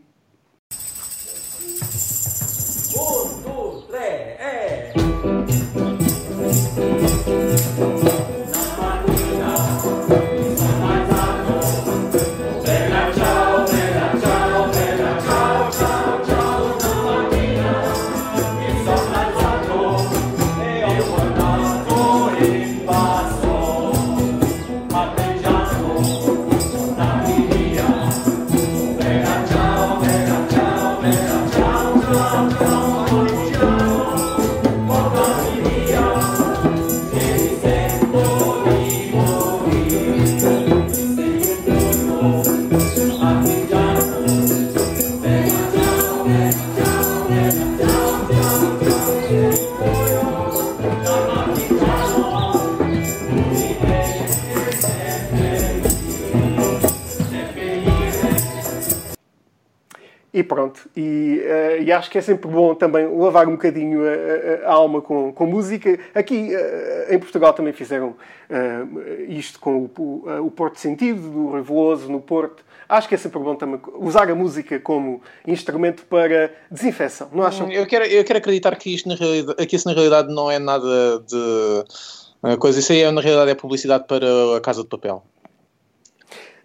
Pronto, 60.52 60.90
e, 60.98 61.42
uh, 61.46 61.82
e, 61.82 61.94
acho 61.94 62.12
que 62.12 62.18
é 62.18 62.22
sempre 62.22 62.52
bom 62.52 62.76
também 62.76 63.08
lavar 63.08 63.48
um 63.48 63.54
bocadinho 63.54 64.02
a, 64.04 64.68
a, 64.68 64.70
a 64.70 64.74
alma 64.74 65.02
com, 65.02 65.32
com, 65.32 65.46
música. 65.46 65.98
Aqui 66.14 66.54
uh, 66.54 67.14
em 67.14 67.18
Portugal 67.18 67.54
também 67.54 67.72
fizeram 67.72 68.10
uh, 68.10 69.22
isto 69.30 69.62
com 69.62 69.90
o, 69.98 70.46
o, 70.46 70.52
Porto 70.52 70.78
Sentido, 70.78 71.22
do 71.22 71.54
Reveloso 71.54 72.12
no 72.12 72.20
Porto. 72.20 72.66
Acho 72.90 73.08
que 73.08 73.16
é 73.16 73.18
sempre 73.18 73.40
bom 73.40 73.56
também 73.56 73.80
usar 73.94 74.30
a 74.30 74.36
música 74.36 74.78
como 74.78 75.22
instrumento 75.48 76.04
para 76.06 76.52
desinfecção, 76.70 77.30
não 77.32 77.44
acham? 77.44 77.72
Eu 77.72 77.88
quero, 77.88 78.04
eu 78.04 78.26
quero 78.26 78.40
acreditar 78.40 78.76
que 78.76 78.94
isto 78.94 79.08
na 79.08 79.16
realidade, 79.16 79.66
que 79.66 79.78
isso 79.78 79.88
na 79.88 79.94
realidade 79.94 80.36
não 80.36 80.52
é 80.52 80.60
nada 80.60 81.24
de 81.26 82.58
coisa. 82.58 82.78
Isso 82.78 82.92
aí 82.92 83.04
é, 83.04 83.10
na 83.10 83.22
realidade 83.22 83.52
é 83.52 83.56
publicidade 83.56 84.04
para 84.06 84.28
a 84.58 84.60
Casa 84.60 84.84
de 84.84 84.90
Papel. 84.90 85.24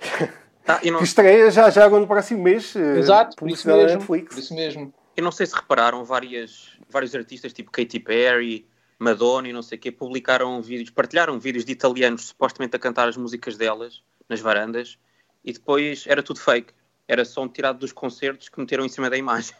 Ah, 0.66 0.80
não... 0.90 0.98
Que 0.98 1.04
estreia 1.04 1.50
já, 1.50 1.70
já 1.70 1.84
agora 1.84 2.00
no 2.00 2.08
próximo 2.08 2.42
mês. 2.42 2.74
Eh, 2.74 2.98
Exato, 2.98 3.36
por 3.36 3.48
isso, 3.48 3.66
mesmo, 3.68 3.98
Netflix. 3.98 4.34
por 4.34 4.40
isso 4.40 4.54
mesmo. 4.54 4.94
Eu 5.16 5.22
não 5.22 5.30
sei 5.30 5.46
se 5.46 5.54
repararam, 5.54 6.04
várias, 6.04 6.76
vários 6.90 7.14
artistas 7.14 7.52
tipo 7.52 7.70
Katy 7.70 8.00
Perry, 8.00 8.66
Madonna 8.98 9.48
e 9.48 9.52
não 9.52 9.62
sei 9.62 9.78
o 9.78 9.80
quê, 9.80 9.92
publicaram 9.92 10.60
vídeos, 10.60 10.90
partilharam 10.90 11.38
vídeos 11.38 11.64
de 11.64 11.72
italianos 11.72 12.26
supostamente 12.28 12.74
a 12.74 12.78
cantar 12.78 13.08
as 13.08 13.16
músicas 13.16 13.56
delas 13.56 14.02
nas 14.28 14.40
varandas 14.40 14.98
e 15.44 15.52
depois 15.52 16.04
era 16.06 16.22
tudo 16.22 16.40
fake. 16.40 16.74
Era 17.08 17.24
som 17.24 17.48
tirado 17.48 17.78
dos 17.78 17.92
concertos 17.92 18.48
que 18.48 18.58
meteram 18.58 18.84
em 18.84 18.88
cima 18.88 19.08
da 19.08 19.16
imagem. 19.16 19.54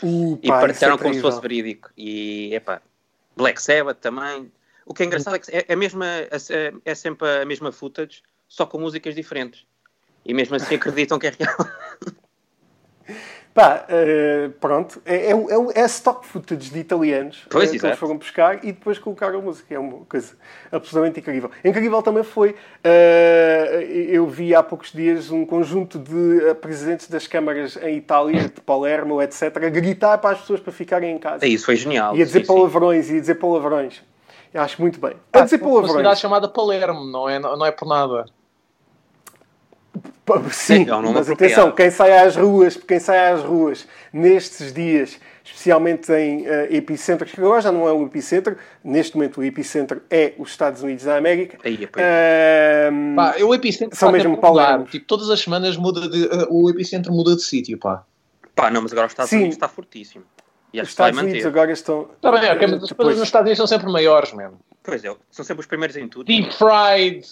Uh, 0.00 0.38
e 0.40 0.48
partilharam 0.48 0.94
é 0.94 0.98
como 0.98 1.12
se 1.12 1.20
fosse 1.20 1.40
verídico. 1.40 1.90
E, 1.96 2.54
epá, 2.54 2.80
Black 3.36 3.60
Sabbath 3.60 3.98
também. 3.98 4.52
O 4.86 4.94
que 4.94 5.02
é 5.02 5.06
engraçado 5.06 5.34
é 5.34 5.38
que 5.40 5.50
é, 5.50 5.64
é, 5.66 5.74
mesma, 5.74 6.06
é, 6.06 6.72
é 6.84 6.94
sempre 6.94 7.28
a 7.28 7.44
mesma 7.44 7.72
footage, 7.72 8.22
só 8.46 8.64
com 8.64 8.78
músicas 8.78 9.16
diferentes 9.16 9.66
e 10.24 10.34
mesmo 10.34 10.56
assim 10.56 10.74
acreditam 10.74 11.18
que 11.18 11.26
é 11.26 11.32
real. 11.38 11.56
Pá, 13.54 13.86
uh, 13.88 14.50
pronto, 14.58 15.00
é, 15.06 15.30
é, 15.30 15.30
é, 15.30 15.82
é 15.82 15.84
stock 15.84 16.26
footage 16.26 16.72
de 16.72 16.78
italianos 16.80 17.46
pois, 17.48 17.70
uh, 17.70 17.78
que 17.78 17.86
eles 17.86 17.98
foram 18.00 18.16
buscar 18.16 18.64
e 18.64 18.72
depois 18.72 18.98
colocaram 18.98 19.38
a 19.38 19.42
música. 19.42 19.72
É 19.72 19.78
uma 19.78 20.04
coisa 20.06 20.34
absolutamente 20.72 21.20
incrível. 21.20 21.48
Incrível 21.64 22.02
também 22.02 22.24
foi, 22.24 22.50
uh, 22.50 23.80
eu 23.80 24.26
vi 24.26 24.56
há 24.56 24.60
poucos 24.60 24.90
dias 24.90 25.30
um 25.30 25.46
conjunto 25.46 26.00
de 26.00 26.52
presidentes 26.60 27.08
das 27.08 27.28
câmaras 27.28 27.76
em 27.76 27.98
Itália, 27.98 28.48
de 28.52 28.60
Palermo, 28.60 29.22
etc., 29.22 29.56
a 29.56 29.68
gritar 29.68 30.18
para 30.18 30.30
as 30.30 30.40
pessoas 30.40 30.58
para 30.58 30.72
ficarem 30.72 31.14
em 31.14 31.18
casa. 31.18 31.46
É 31.46 31.48
isso, 31.48 31.66
foi 31.66 31.76
genial. 31.76 32.16
E 32.16 32.22
a 32.22 32.24
dizer 32.24 32.40
sim, 32.40 32.46
palavrões, 32.46 33.06
sim. 33.06 33.14
e 33.14 33.18
a 33.18 33.20
dizer 33.20 33.36
palavrões. 33.36 34.02
Eu 34.52 34.62
acho 34.62 34.82
muito 34.82 34.98
bem. 34.98 35.14
A 35.32 35.42
dizer 35.42 35.58
palavrões. 35.58 35.92
Uma 35.92 35.98
cidade 35.98 36.18
chamada 36.18 36.48
Palermo, 36.48 37.04
não 37.04 37.28
é, 37.28 37.38
não 37.38 37.64
é 37.64 37.70
por 37.70 37.86
nada. 37.86 38.24
Sim, 40.50 40.88
é 40.88 40.96
um 40.96 41.12
mas 41.12 41.28
atenção, 41.28 41.70
quem 41.72 41.90
sai 41.90 42.16
às 42.16 42.34
ruas, 42.34 42.76
quem 42.76 42.98
sai 42.98 43.32
às 43.32 43.42
ruas 43.42 43.86
nestes 44.12 44.72
dias, 44.72 45.20
especialmente 45.44 46.10
em 46.12 46.42
uh, 46.42 46.66
epicentros, 46.70 47.32
que 47.32 47.40
agora 47.40 47.60
já 47.60 47.70
não 47.70 47.86
é 47.86 47.92
um 47.92 48.06
epicentro, 48.06 48.56
neste 48.82 49.16
momento 49.16 49.40
o 49.40 49.44
epicentro 49.44 50.02
é 50.10 50.32
os 50.38 50.50
Estados 50.50 50.82
Unidos 50.82 51.04
da 51.04 51.16
América. 51.16 51.58
Aí, 51.62 51.84
uh, 51.84 53.16
pá, 53.16 53.36
o 53.42 53.54
epicentro 53.54 53.96
são 53.96 54.10
mesmo 54.10 54.38
paulados. 54.38 54.90
Tipo, 54.90 55.06
todas 55.06 55.28
as 55.28 55.40
semanas 55.40 55.76
muda 55.76 56.08
de, 56.08 56.24
uh, 56.24 56.46
o 56.50 56.70
epicentro 56.70 57.12
muda 57.12 57.36
de 57.36 57.42
sítio, 57.42 57.78
pá. 57.78 58.04
Pá, 58.54 58.70
não, 58.70 58.82
mas 58.82 58.92
agora 58.92 59.06
os 59.06 59.12
Estados 59.12 59.30
Sim. 59.30 59.36
Unidos 59.36 59.56
está 59.56 59.68
fortíssimo. 59.68 60.24
E 60.72 60.80
os 60.80 60.88
Estados 60.88 61.18
Unidos 61.20 61.46
agora 61.46 61.70
estão. 61.70 62.08
Está 62.16 62.32
bem, 62.32 62.50
okay, 62.50 62.66
mas 62.66 62.82
as 62.82 62.92
coisas 62.92 63.18
nos 63.18 63.28
Estados 63.28 63.46
Unidos 63.46 63.58
são 63.58 63.66
sempre 63.66 63.92
maiores 63.92 64.32
mesmo. 64.32 64.58
Pois 64.82 65.04
é, 65.04 65.14
são 65.30 65.44
sempre 65.44 65.60
os 65.60 65.66
primeiros 65.66 65.96
em 65.96 66.08
tudo. 66.08 66.24
Deep 66.24 66.52
fried. 66.56 67.26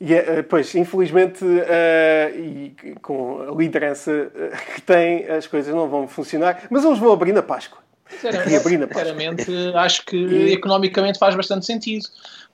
E, 0.00 0.14
eh, 0.14 0.42
pois, 0.42 0.74
infelizmente, 0.74 1.44
uh, 1.44 2.38
e 2.38 2.74
com 3.02 3.42
a 3.42 3.54
liderança 3.54 4.10
eh, 4.10 4.56
que 4.74 4.80
tem, 4.80 5.28
as 5.28 5.46
coisas 5.46 5.74
não 5.74 5.88
vão 5.88 6.08
funcionar, 6.08 6.62
mas 6.70 6.84
eles 6.84 6.98
vão 6.98 7.12
abrir 7.12 7.34
na 7.34 7.42
Páscoa. 7.42 7.78
Sinceramente, 8.08 8.56
abrir 8.56 8.78
na 8.78 8.86
Páscoa. 8.86 9.04
sinceramente 9.04 9.76
acho 9.76 10.06
que 10.06 10.16
e, 10.16 10.54
economicamente 10.54 11.18
faz 11.18 11.34
bastante 11.34 11.66
sentido. 11.66 12.06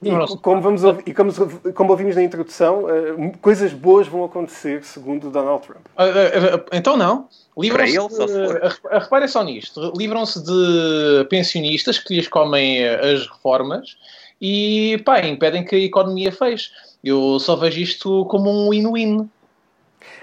E, 0.03 0.11
como, 0.43 0.61
vamos 0.61 0.83
ouvir, 0.83 1.05
e 1.07 1.15
como, 1.15 1.33
como, 1.73 1.91
ouvimos 1.93 2.17
na 2.17 2.23
introdução, 2.23 2.85
uh, 2.85 3.39
coisas 3.41 3.73
boas 3.73 4.09
vão 4.09 4.25
acontecer, 4.25 4.83
segundo 4.83 5.31
Donald 5.31 5.65
Trump. 5.65 5.87
Uh, 5.87 6.67
então 6.73 6.97
não. 6.97 7.29
Livram-se. 7.57 8.19
Reparem 8.91 9.29
só 9.29 9.45
nisto: 9.45 9.93
livram-se 9.97 10.45
de 10.45 11.25
pensionistas 11.31 11.99
que 11.99 12.17
lhes 12.17 12.27
comem 12.27 12.87
as 12.87 13.27
reformas 13.29 13.97
e 14.41 15.01
pá, 15.05 15.21
impedem 15.21 15.65
que 15.65 15.75
a 15.77 15.79
economia 15.79 16.31
feche. 16.31 16.71
Eu 17.03 17.39
só 17.39 17.57
vejo 17.57 17.81
isto 17.81 18.25
como 18.27 18.51
um 18.51 18.71
win-win. 18.71 19.29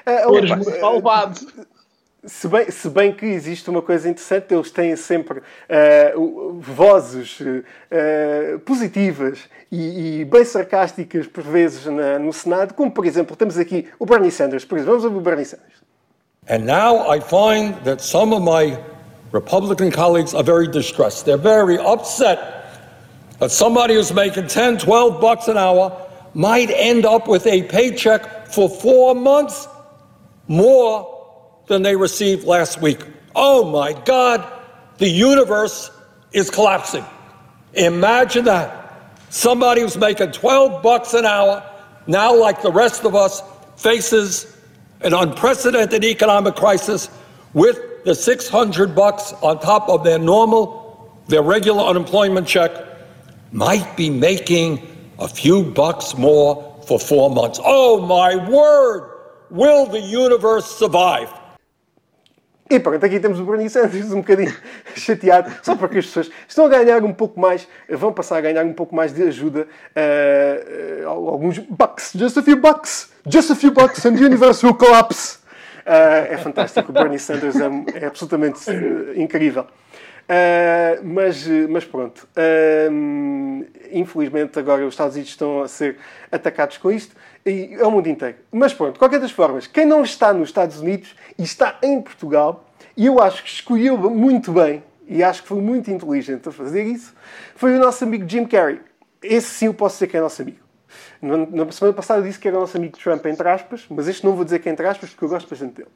Uh, 0.05 0.29
muito 0.29 0.82
malvado. 0.82 1.39
Se 2.25 2.48
bem, 2.48 2.72
se 2.72 2.89
bem 2.89 3.13
que 3.13 3.25
existe 3.25 3.70
uma 3.70 3.82
coisa 3.82 4.08
interessante, 4.08 4.53
eles 4.53 4.72
têm 4.72 4.96
sempre 4.96 5.39
uh, 5.39 6.58
vozes 6.58 7.38
uh, 7.41 8.60
positivas 8.60 9.39
e, 9.70 10.22
e, 10.22 10.25
bem 10.25 10.46
sarcásticas, 10.46 11.27
por 11.27 11.43
vezes, 11.43 11.86
na, 11.86 12.17
no 12.17 12.32
Senado, 12.32 12.74
como, 12.75 12.89
por 12.89 13.05
exemplo, 13.05 13.36
temos 13.36 13.58
aqui 13.58 13.89
o 14.00 14.05
Bernie 14.05 14.32
Sanders. 14.32 14.63
Por 14.63 14.77
exemplo, 14.77 14.93
vamos 14.93 15.05
ouvir 15.05 15.17
o 15.17 15.22
Bernie 15.22 15.43
Sanders. 15.43 15.74
And 16.50 16.60
now 16.60 17.13
I 17.13 17.20
find 17.20 17.75
that 17.84 18.01
some 18.01 18.34
of 18.34 18.41
my 18.41 18.77
Republican 19.34 19.91
colleagues 19.91 20.34
are 20.34 20.43
very 20.43 20.67
distressed. 20.67 21.25
They're 21.25 21.38
very 21.38 21.77
upset 21.77 22.62
that 23.43 23.51
somebody 23.51 23.93
who's 23.93 24.13
making 24.13 24.47
10, 24.47 24.77
12 24.77 25.19
bucks 25.19 25.50
an 25.50 25.57
hour 25.57 26.09
might 26.33 26.69
end 26.69 27.05
up 27.05 27.27
with 27.27 27.45
a 27.45 27.63
paycheck 27.63 28.47
for 28.47 28.69
four 28.69 29.13
months 29.13 29.67
more 30.47 31.27
than 31.67 31.81
they 31.81 31.93
received 31.93 32.45
last 32.45 32.81
week. 32.81 33.05
Oh 33.35 33.69
my 33.69 33.91
God, 34.05 34.50
the 34.97 35.09
universe 35.09 35.91
is 36.31 36.50
collapsing. 36.50 37.03
Imagine 37.73 38.45
that. 38.45 39.12
Somebody 39.29 39.81
who's 39.81 39.97
making 39.97 40.31
12 40.31 40.81
bucks 40.81 41.13
an 41.13 41.25
hour, 41.25 41.69
now, 42.07 42.33
like 42.33 42.62
the 42.62 42.71
rest 42.71 43.03
of 43.03 43.13
us, 43.13 43.43
faces 43.75 44.55
an 45.01 45.13
unprecedented 45.13 46.05
economic 46.05 46.55
crisis 46.55 47.09
with 47.53 48.05
the 48.05 48.15
600 48.15 48.95
bucks 48.95 49.33
on 49.41 49.59
top 49.59 49.89
of 49.89 50.05
their 50.05 50.17
normal, 50.17 51.21
their 51.27 51.43
regular 51.43 51.83
unemployment 51.83 52.47
check, 52.47 52.71
might 53.53 53.95
be 53.95 54.10
making 54.10 54.81
a 55.19 55.27
few 55.27 55.63
bucks 55.63 56.17
more 56.17 56.81
for 56.88 57.00
four 57.00 57.29
months. 57.29 57.60
Oh 57.63 58.01
my 58.01 58.36
word! 58.50 59.12
Will 59.51 59.86
the 59.86 60.01
universe 60.01 60.65
survive? 60.65 61.29
E 62.69 62.79
pronto, 62.79 63.05
aqui 63.05 63.19
temos 63.19 63.39
o 63.39 63.45
Bernie 63.45 63.69
Sanders 63.69 64.12
um 64.12 64.22
bocadinho 64.22 64.51
chateado, 64.95 65.51
só 65.62 65.75
porque 65.75 66.00
as 66.00 66.05
pessoas 66.07 66.31
estão 66.48 66.65
a 66.65 66.69
ganhar 66.69 67.03
um 67.03 67.13
pouco 67.13 67.39
mais, 67.39 67.67
vão 67.88 68.12
passar 68.12 68.38
a 68.38 68.41
ganhar 68.41 68.65
um 68.65 68.74
pouco 68.74 68.95
mais 68.95 69.13
de 69.13 69.22
ajuda. 69.22 69.67
Uh, 69.95 71.03
uh, 71.03 71.07
alguns 71.07 71.60
bucks, 71.60 72.13
just 72.15 72.36
a 72.38 72.41
few 72.41 72.55
bucks, 72.55 73.12
just 73.29 73.51
a 73.51 73.55
few 73.55 73.72
bucks 73.72 74.03
and 74.05 74.15
the 74.15 74.24
universe 74.24 74.65
will 74.65 74.74
collapse. 74.74 75.38
Uh, 75.86 76.33
é 76.33 76.38
fantástico, 76.38 76.89
o 76.89 76.93
Bernie 76.93 77.19
Sanders 77.19 77.57
é, 77.57 77.69
é 78.01 78.05
absolutamente 78.07 78.62
incrível. 79.15 79.67
Uh, 80.24 81.03
mas, 81.03 81.46
mas 81.70 81.84
pronto, 81.84 82.25
uh, 82.38 83.65
infelizmente 83.92 84.58
agora 84.58 84.86
os 84.86 84.94
Estados 84.94 85.15
Unidos 85.15 85.32
estão 85.32 85.62
a 85.62 85.68
ser 85.68 85.98
atacados 86.32 86.77
com 86.77 86.89
isto 86.89 87.13
e 87.46 87.74
é 87.74 87.86
o 87.86 87.92
mundo 87.92 88.08
inteiro. 88.08 88.38
Mas 88.50 88.74
pronto, 88.74 88.98
qualquer 88.98 89.20
das 89.20 89.32
formas, 89.32 89.68
quem 89.68 89.86
não 89.86 90.01
está 90.01 90.34
nos 90.34 90.50
Estados 90.50 90.80
Unidos 90.80 91.13
e 91.38 91.44
está 91.44 91.77
em 91.84 92.01
Portugal, 92.01 92.65
e 92.96 93.06
eu 93.06 93.22
acho 93.22 93.44
que 93.44 93.50
escolheu 93.50 93.98
muito 93.98 94.53
bem 94.53 94.82
e 95.08 95.22
acho 95.22 95.42
que 95.42 95.48
foi 95.50 95.60
muito 95.60 95.92
inteligente 95.92 96.48
a 96.48 96.51
fazer 96.53 96.84
isso, 96.84 97.13
foi 97.56 97.75
o 97.75 97.80
nosso 97.80 98.03
amigo 98.06 98.27
Jim 98.27 98.46
Carrey. 98.46 98.80
Esse 99.22 99.48
sim 99.48 99.65
eu 99.65 99.74
posso 99.74 99.96
dizer 99.96 100.08
que 100.08 100.15
é 100.15 100.22
nosso 100.22 100.42
amigo. 100.42 100.60
Na 101.22 101.70
semana 101.72 101.94
passada 101.94 102.22
disse 102.22 102.39
que 102.39 102.48
era 102.48 102.58
nosso 102.58 102.77
amigo 102.77 102.98
Trump, 102.98 103.25
entre 103.25 103.48
aspas, 103.50 103.86
mas 103.89 104.08
este 104.08 104.25
não 104.25 104.36
vou 104.36 104.46
dizer 104.46 104.60
que 104.60 104.70
é 104.70 104.72
entre 104.72 104.86
aspas 104.88 105.10
porque 105.10 105.25
eu 105.25 105.30
gosto 105.30 105.50
bastante 105.50 105.75
dele. 105.75 105.89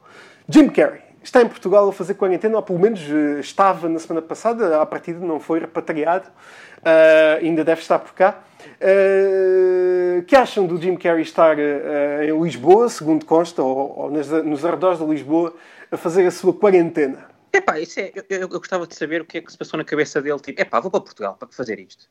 Jim 0.48 0.68
Carrey 0.68 1.07
está 1.22 1.42
em 1.42 1.48
Portugal 1.48 1.88
a 1.88 1.92
fazer 1.92 2.14
quarentena, 2.14 2.56
ou 2.56 2.62
pelo 2.62 2.78
menos 2.78 3.00
uh, 3.00 3.38
estava 3.40 3.88
na 3.88 3.98
semana 3.98 4.24
passada, 4.24 4.80
a 4.80 4.86
partida 4.86 5.18
não 5.18 5.40
foi 5.40 5.60
repatriado, 5.60 6.28
uh, 6.28 7.38
ainda 7.40 7.64
deve 7.64 7.80
estar 7.80 7.98
por 7.98 8.12
cá. 8.12 8.42
Uh, 8.80 10.22
que 10.22 10.34
acham 10.34 10.66
do 10.66 10.80
Jim 10.80 10.96
Carrey 10.96 11.22
estar 11.22 11.56
em 11.58 12.42
Lisboa, 12.42 12.88
segundo 12.88 13.24
consta, 13.24 13.62
ou, 13.62 13.98
ou 13.98 14.10
nas, 14.10 14.28
nos 14.28 14.64
arredores 14.64 14.98
de 14.98 15.04
Lisboa, 15.04 15.54
a 15.90 15.96
fazer 15.96 16.26
a 16.26 16.30
sua 16.30 16.52
quarentena? 16.52 17.28
Epá, 17.52 17.80
isso 17.80 17.98
é, 18.00 18.12
eu, 18.28 18.40
eu, 18.40 18.48
gostava 18.48 18.86
de 18.86 18.94
saber 18.94 19.22
o 19.22 19.24
que 19.24 19.38
é 19.38 19.40
que 19.40 19.50
se 19.50 19.56
passou 19.56 19.78
na 19.78 19.84
cabeça 19.84 20.20
dele, 20.20 20.38
tipo, 20.38 20.60
epá, 20.60 20.80
vou 20.80 20.90
para 20.90 21.00
Portugal 21.00 21.34
para 21.38 21.48
fazer 21.48 21.78
isto. 21.78 22.06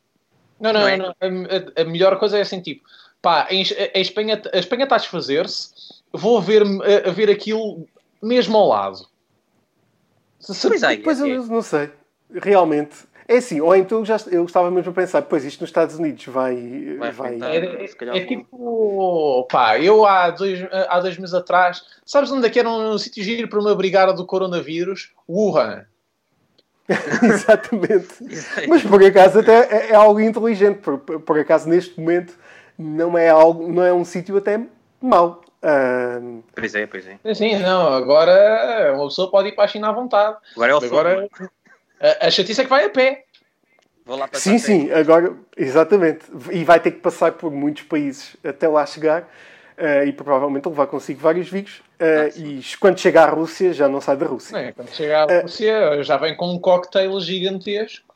Não, 0.60 0.74
não, 0.74 0.82
não, 0.82 0.88
é? 0.88 0.98
não. 0.98 1.10
A, 1.10 1.82
a, 1.82 1.86
melhor 1.86 2.18
coisa 2.18 2.38
é 2.38 2.42
assim, 2.42 2.60
tipo, 2.62 2.84
pá, 3.22 3.48
em, 3.50 3.62
em 3.62 4.02
Espanha, 4.02 4.42
a 4.52 4.58
Espanha 4.58 4.84
está 4.84 4.96
a 4.96 5.00
desfazer-se, 5.00 5.70
vou 6.12 6.42
ver, 6.42 6.64
a, 6.64 7.10
a 7.10 7.12
ver 7.12 7.30
aquilo 7.30 7.88
mesmo 8.22 8.58
ao 8.58 8.68
lado. 8.68 9.08
Se, 10.40 10.68
pois 10.68 10.84
é, 10.84 10.98
pois 10.98 11.22
é. 11.22 11.28
eu 11.28 11.46
não 11.48 11.62
sei. 11.62 11.90
Realmente. 12.32 13.08
É 13.30 13.38
assim, 13.38 13.60
ou 13.60 13.76
então 13.76 14.00
eu, 14.00 14.06
já, 14.06 14.18
eu 14.32 14.46
estava 14.46 14.72
mesmo 14.72 14.92
a 14.92 14.94
pensar, 14.94 15.22
pois 15.24 15.44
isto 15.44 15.60
nos 15.60 15.70
Estados 15.70 16.00
Unidos 16.00 16.26
vai. 16.28 16.96
Vai 16.98 17.12
vai. 17.12 17.42
É, 17.42 17.58
é- 17.58 18.18
é 18.18 18.26
tipo, 18.26 19.46
pá, 19.52 19.78
eu 19.80 20.06
há 20.06 20.30
dois, 20.30 20.66
há 20.72 21.00
dois 21.02 21.18
meses 21.18 21.34
atrás, 21.34 21.84
sabes 22.06 22.32
onde 22.32 22.48
é 22.48 22.50
que 22.50 22.58
era 22.58 22.70
um 22.70 22.98
sítio 22.98 23.22
giro 23.22 23.50
para 23.50 23.60
uma 23.60 23.76
brigada 23.76 24.14
do 24.14 24.26
coronavírus? 24.26 25.12
Wuhan. 25.28 25.86
Exatamente. 27.22 28.08
Mas 28.70 28.82
por 28.84 29.04
acaso 29.04 29.40
até 29.40 29.76
é, 29.76 29.90
é 29.92 29.96
algo 29.96 30.22
inteligente. 30.22 30.78
Por, 30.80 30.98
por 31.00 31.38
acaso 31.38 31.68
neste 31.68 32.00
momento 32.00 32.34
não 32.78 33.18
é 33.18 33.28
algo, 33.28 33.70
não 33.70 33.84
é 33.84 33.92
um 33.92 34.06
sítio 34.06 34.38
até 34.38 34.66
mau. 35.02 35.42
Pois 36.56 36.76
é, 36.76 36.86
pois 36.88 37.06
é. 37.08 37.34
Sim, 37.34 37.58
não, 37.60 37.94
agora 37.94 38.94
uma 38.96 39.08
pessoa 39.08 39.30
pode 39.30 39.50
ir 39.50 39.52
para 39.54 39.66
a 39.66 39.68
China 39.68 39.90
à 39.90 39.92
vontade. 39.92 40.38
Agora 40.56 40.72
é 40.72 40.76
o. 40.76 40.78
Agora 40.78 41.30
a, 42.00 42.28
a 42.28 42.32
chatice 42.32 42.62
é 42.62 42.64
que 42.64 42.70
vai 42.70 42.86
a 42.86 42.90
pé. 42.90 43.24
Vou 44.06 44.18
lá 44.18 44.30
sim, 44.34 44.58
sim, 44.58 44.90
agora, 44.92 45.36
exatamente. 45.58 46.26
E 46.52 46.64
vai 46.64 46.80
ter 46.80 46.92
que 46.92 47.00
passar 47.00 47.34
por 47.34 47.52
muitos 47.52 47.84
países 47.84 48.38
até 48.44 48.68
lá 48.68 48.86
chegar. 48.86 49.28
ah, 49.78 50.06
e 50.06 50.14
provavelmente 50.14 50.68
levar 50.70 50.88
consigo 50.88 51.20
vários 51.20 51.50
vírus. 51.50 51.82
Ah, 52.00 52.28
Ah, 52.28 52.32
sim. 52.32 52.60
e 52.60 52.78
quando 52.78 53.00
chegar 53.00 53.28
à 53.28 53.32
Rússia, 53.32 53.74
já 53.74 53.90
não 53.90 54.00
sai 54.00 54.16
da 54.16 54.26
Rússia. 54.26 54.56
É? 54.58 54.72
Quando 54.72 54.90
chega 54.90 55.24
à 55.24 55.42
Rússia, 55.42 56.04
já 56.04 56.16
vem 56.18 56.38
com 56.38 56.54
um 56.54 56.58
cocktail 56.60 57.20
gigantesco. 57.20 58.16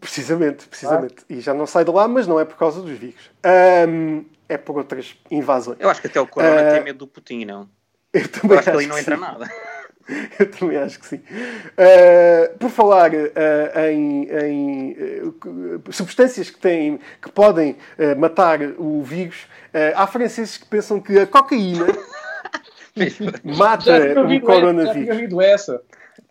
Precisamente, 0.00 0.66
precisamente. 0.66 1.16
E 1.30 1.40
já 1.40 1.54
não 1.54 1.66
sai 1.66 1.84
de 1.84 1.90
lá, 1.92 2.08
mas 2.08 2.26
não 2.26 2.40
é 2.40 2.44
por 2.44 2.56
causa 2.56 2.80
dos 2.80 2.98
vírus. 2.98 3.30
Ahm, 3.44 4.24
é 4.48 4.56
por 4.56 4.76
outras 4.78 5.16
invasões. 5.30 5.78
Eu 5.80 5.88
acho 5.90 6.00
que 6.00 6.06
até 6.06 6.20
o 6.20 6.26
Corona 6.26 6.60
Eh, 6.60 6.74
tem 6.74 6.84
medo 6.84 6.98
do 7.00 7.06
Putin, 7.06 7.44
não? 7.44 7.68
Eu 8.12 8.28
também 8.28 8.52
Eu 8.52 8.58
acho 8.58 8.70
que 8.70 8.76
ali 8.76 8.86
não 8.86 8.98
entra 8.98 9.14
sim. 9.16 9.20
nada. 9.20 9.50
Eu 10.38 10.48
também 10.52 10.76
acho 10.78 11.00
que 11.00 11.06
sim. 11.06 11.16
Uh, 11.16 12.56
por 12.58 12.70
falar 12.70 13.10
uh, 13.12 13.80
em, 13.90 14.28
em, 14.30 14.92
uh, 15.26 15.92
substâncias 15.92 16.48
que, 16.48 16.60
têm, 16.60 17.00
que 17.20 17.28
podem 17.32 17.72
uh, 17.98 18.16
matar 18.16 18.60
o 18.78 19.02
vírus, 19.02 19.48
uh, 19.74 19.92
há 19.96 20.06
franceses 20.06 20.58
que 20.58 20.66
pensam 20.66 21.00
que 21.00 21.18
a 21.18 21.26
cocaína 21.26 21.86
mata 23.44 23.90
o 23.90 23.94
essa, 23.94 24.14
já 24.14 24.26
tinha 24.26 24.40
coronavírus. 24.40 25.08
ouvido 25.10 25.40
essa. 25.42 25.82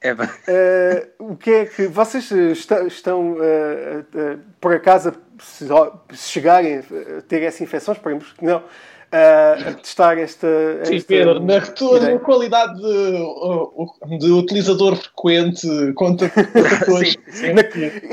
É. 0.01 0.13
Uh, 0.13 1.31
o 1.31 1.35
que 1.35 1.51
é 1.51 1.65
que 1.65 1.87
vocês 1.87 2.29
uh, 2.31 2.51
está- 2.51 2.83
estão, 2.83 3.33
uh, 3.33 3.37
uh, 3.37 4.39
por 4.61 4.73
acaso, 4.73 5.13
se, 5.39 5.65
se 6.13 6.29
chegarem 6.29 6.79
a 6.79 7.21
ter 7.27 7.41
essa 7.43 7.63
infecção, 7.63 7.93
esperemos 7.93 8.31
que 8.33 8.43
não, 8.45 8.63
a 9.11 9.73
testar 9.75 10.17
esta. 10.17 10.47
Sim, 10.83 10.95
esta 10.95 11.07
Pedro, 11.07 11.39
na 11.39 11.61
tua 11.61 11.97
ideia? 11.99 12.19
qualidade 12.19 12.75
de, 12.81 14.17
de 14.19 14.31
utilizador 14.31 14.95
frequente, 14.97 15.67
conta 15.93 16.27
pessoas. 16.53 17.09
Sim, 17.09 17.15
sim. 17.29 17.53
Na- 17.53 17.63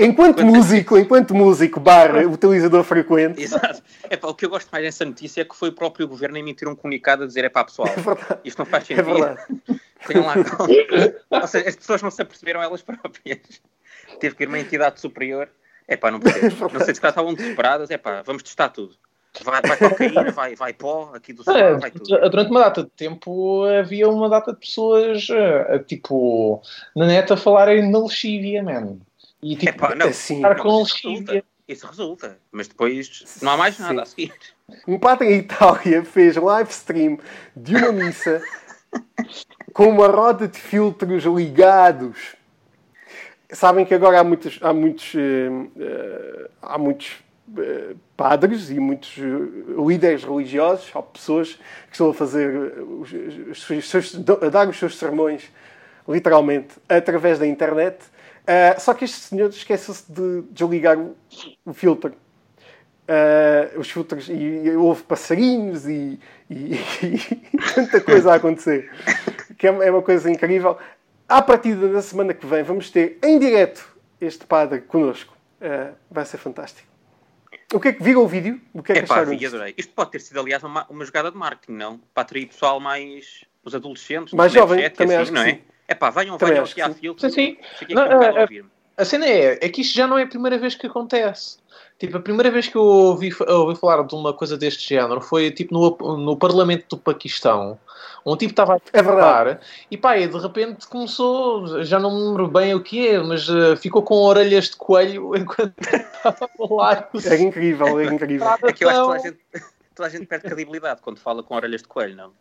enquanto 0.05 0.44
músico, 0.44 0.96
enquanto 0.96 1.35
músico 1.35 1.81
barra 1.81 2.20
utilizador 2.27 2.85
frequente, 2.85 3.42
Exato. 3.42 3.83
É, 4.11 4.16
pá, 4.16 4.29
o 4.29 4.35
que 4.35 4.44
eu 4.44 4.51
gosto 4.51 4.68
mais 4.70 4.85
dessa 4.85 5.05
notícia 5.05 5.40
é 5.40 5.44
que 5.44 5.57
foi 5.57 5.70
o 5.70 5.73
próprio 5.73 6.07
governo 6.07 6.37
a 6.37 6.40
emitir 6.40 6.68
um 6.68 6.77
comunicado 6.77 7.25
a 7.25 7.27
dizer: 7.27 7.44
é 7.44 7.49
pá, 7.49 7.64
pessoal, 7.64 7.88
é 7.88 8.38
isto 8.44 8.59
não 8.59 8.66
faz 8.66 8.85
É 8.85 8.87
sentido. 8.94 9.14
verdade. 9.14 9.40
Tenham 10.07 10.27
lá 10.27 10.35
calma. 10.44 10.73
Ou 11.31 11.46
seja, 11.46 11.68
as 11.68 11.77
pessoas 11.77 12.03
não 12.03 12.11
se 12.11 12.20
aperceberam 12.20 12.61
elas 12.62 12.83
próprias. 12.83 13.38
Teve 14.20 14.35
que 14.37 14.42
ir 14.42 14.49
uma 14.49 14.59
entidade 14.59 15.01
superior. 15.01 15.49
É 15.88 15.97
pá, 15.97 16.11
não 16.11 16.21
percebo. 16.21 16.68
Não 16.73 16.81
sei 16.85 16.95
se 16.95 17.01
cá 17.01 17.09
estavam 17.11 17.35
desesperadas. 17.35 17.90
É 17.90 17.97
pá, 17.99 18.23
vamos 18.23 18.42
testar 18.42 18.68
tudo. 18.71 18.95
Vai, 19.45 19.62
vai 19.62 19.77
cocaína, 19.79 20.31
vai, 20.31 20.55
vai 20.55 20.73
pó, 20.75 21.11
aqui 21.14 21.33
do 21.33 21.40
É, 21.42 21.45
sol, 21.71 21.81
vai 21.81 21.90
tudo. 21.90 22.31
durante 22.31 22.51
uma 22.51 22.61
data 22.61 22.83
de 22.85 22.90
tempo 22.90 23.64
havia 23.64 24.07
uma 24.09 24.29
data 24.29 24.53
de 24.53 24.61
pessoas 24.61 25.27
uh, 25.31 25.79
tipo 25.87 26.61
na 26.95 27.07
net 27.07 27.33
a 27.33 27.37
falarem 27.37 27.90
na 27.90 27.99
lexívia, 27.99 28.62
man. 28.62 28.99
E 29.42 29.55
É 29.55 29.59
tipo, 29.59 29.79
pá, 29.79 29.95
não. 29.95 30.09
assim, 30.09 30.37
estar 30.37 30.57
não, 30.57 30.62
com 30.62 30.83
isso 30.83 31.09
lexívia. 31.09 31.18
resulta. 31.33 31.47
Isso 31.66 31.87
resulta. 31.87 32.38
Mas 32.51 32.68
depois 32.68 33.38
não 33.40 33.53
há 33.53 33.57
mais 33.57 33.79
nada 33.79 33.95
Sim. 33.95 34.01
a 34.01 34.05
seguir. 34.05 34.33
Um 34.87 34.99
padre 34.99 35.29
em 35.33 35.38
Itália 35.38 36.05
fez 36.05 36.37
live 36.37 36.71
stream 36.71 37.18
de 37.57 37.75
uma 37.75 37.90
missa 37.92 38.42
com 39.73 39.88
uma 39.88 40.09
roda 40.09 40.47
de 40.47 40.59
filtros 40.59 41.25
ligados. 41.25 42.37
Sabem 43.53 43.85
que 43.85 43.95
agora 43.95 44.21
há 44.21 44.25
muitos, 44.25 44.59
há 44.62 44.73
muitos, 44.73 45.12
eh, 45.15 45.49
eh, 45.79 46.51
há 46.62 46.79
muitos 46.79 47.23
eh, 47.59 47.95
padres 48.17 48.71
e 48.71 48.81
muitos 48.81 49.15
líderes 49.87 50.25
religiosos, 50.25 50.91
há 50.95 51.03
pessoas 51.03 51.55
que 51.87 51.93
estão 51.93 52.09
a 52.11 52.15
fazer 52.15 52.51
os, 52.81 53.12
os- 53.71 53.88
seus- 53.91 54.15
a 54.43 54.49
dar 54.49 54.69
os 54.69 54.79
seus 54.79 54.97
sermões 54.97 55.51
literalmente 56.09 56.75
através 56.88 57.38
da 57.38 57.47
internet. 57.47 57.99
Só 58.79 58.93
que 58.95 59.05
este 59.05 59.19
senhor 59.21 59.51
esqueceu-se 59.51 60.11
de 60.11 60.43
desligar 60.51 60.99
o, 60.99 61.15
o 61.65 61.73
filtro. 61.73 62.12
Uh, 63.09 63.79
os 63.81 63.91
filtros 63.91 64.29
e, 64.29 64.33
e 64.33 64.71
houve 64.77 65.03
passarinhos 65.03 65.87
e, 65.88 66.19
e- 66.49 66.75
e 67.53 67.59
tanta 67.75 68.01
coisa 68.01 68.33
a 68.33 68.37
acontecer 68.37 68.88
que 69.59 69.67
é, 69.67 69.71
é 69.71 69.91
uma 69.91 70.01
coisa 70.03 70.31
incrível 70.31 70.79
à 71.37 71.42
partida 71.42 71.88
da 71.88 72.03
semana 72.03 72.35
que 72.35 72.47
vem 72.47 72.62
vamos 72.62 72.90
ter 72.90 73.18
em 73.23 73.38
direto 73.38 73.87
este 74.21 74.47
padre 74.47 74.81
connosco 74.83 75.33
Uh, 75.62 75.95
vai 76.11 76.25
ser 76.25 76.38
fantástico 76.38 76.88
o 77.73 77.79
que 77.79 77.87
é 77.88 77.92
que 77.92 78.03
viram 78.03 78.25
o 78.25 78.27
vídeo? 78.27 78.61
o 78.75 78.83
que 78.83 78.90
é 78.90 78.95
que 78.97 79.01
É 79.03 79.07
pá, 79.07 79.14
acharam 79.14 79.31
vi, 79.31 79.37
disto? 79.37 79.55
adorei. 79.55 79.75
Isto 79.79 79.92
pode 79.95 80.11
ter 80.11 80.18
sido, 80.21 80.40
aliás, 80.40 80.62
uma, 80.64 80.85
uma 80.90 81.05
jogada 81.05 81.31
de 81.31 81.37
marketing, 81.38 81.73
não? 81.75 82.01
Para 82.12 82.23
atrair 82.23 82.47
pessoal 82.47 82.81
mais. 82.81 83.45
os 83.64 83.73
adolescentes, 83.75 84.35
Mais 84.35 84.53
jovem, 84.53 84.85
e 84.85 84.90
também 84.90 85.16
assim, 85.16 85.23
acho 85.23 85.31
que 85.33 85.38
não 85.38 85.42
é? 85.47 85.51
sim. 85.55 85.61
É 85.87 85.95
pá, 85.95 86.11
venham, 86.11 86.37
Também 86.37 86.55
venham 86.55 86.66
aqui 86.66 86.83
à 86.83 86.88
sim. 86.88 86.95
filtro. 86.95 87.31
Sim, 87.31 87.57
sim. 87.79 87.95
Não, 87.95 88.03
é- 88.03 88.29
a 88.38 88.40
ouvir-me. 88.42 88.68
A 88.97 89.05
cena 89.05 89.25
é, 89.25 89.59
é 89.64 89.68
que 89.68 89.81
isto 89.83 89.95
já 89.97 90.07
não 90.07 90.18
é 90.18 90.25
a 90.25 90.27
primeira 90.27 90.59
vez 90.59 90.75
que 90.75 90.87
acontece. 90.87 91.59
Tipo, 92.03 92.17
a 92.17 92.21
primeira 92.21 92.51
vez 92.51 92.67
que 92.67 92.75
eu 92.75 92.83
ouvi, 92.83 93.33
eu 93.47 93.61
ouvi 93.61 93.79
falar 93.79 94.03
de 94.03 94.12
uma 94.12 94.33
coisa 94.33 94.59
deste 94.59 94.93
género 94.93 95.21
foi 95.21 95.53
tipo 95.53 95.73
no, 95.73 96.17
no 96.17 96.37
Parlamento 96.37 96.97
do 96.97 96.99
Paquistão. 96.99 97.79
Um 98.27 98.37
tipo 98.37 98.51
estava 98.51 98.75
a 98.75 98.81
É 98.93 99.01
falar 99.05 99.61
e 99.88 99.97
pá, 99.97 100.19
e 100.19 100.27
de 100.27 100.37
repente 100.37 100.88
começou, 100.88 101.85
já 101.85 102.01
não 102.01 102.11
me 102.11 102.27
lembro 102.27 102.49
bem 102.49 102.75
o 102.75 102.83
que 102.83 103.07
é, 103.07 103.23
mas 103.23 103.49
eh, 103.49 103.77
ficou 103.77 104.03
com 104.03 104.17
orelhas 104.17 104.71
de 104.71 104.77
coelho 104.79 105.31
enquanto 105.38 105.75
estava 105.79 106.45
a 106.45 106.49
falar. 106.49 107.09
era 107.25 107.38
incrível, 107.38 108.01
era 108.01 108.12
incrível 108.12 108.49
É 108.65 108.73
que 108.73 108.85
eu 108.85 108.88
acho 108.88 108.99
que 108.99 109.07
toda 109.07 109.15
a 109.15 109.19
gente, 109.21 109.38
toda 109.95 110.09
a 110.09 110.11
gente 110.11 110.27
perde 110.27 110.47
credibilidade 110.47 111.01
quando 111.03 111.21
fala 111.21 111.41
com 111.45 111.55
orelhas 111.55 111.83
de 111.83 111.87
coelho, 111.87 112.17
não? 112.17 112.33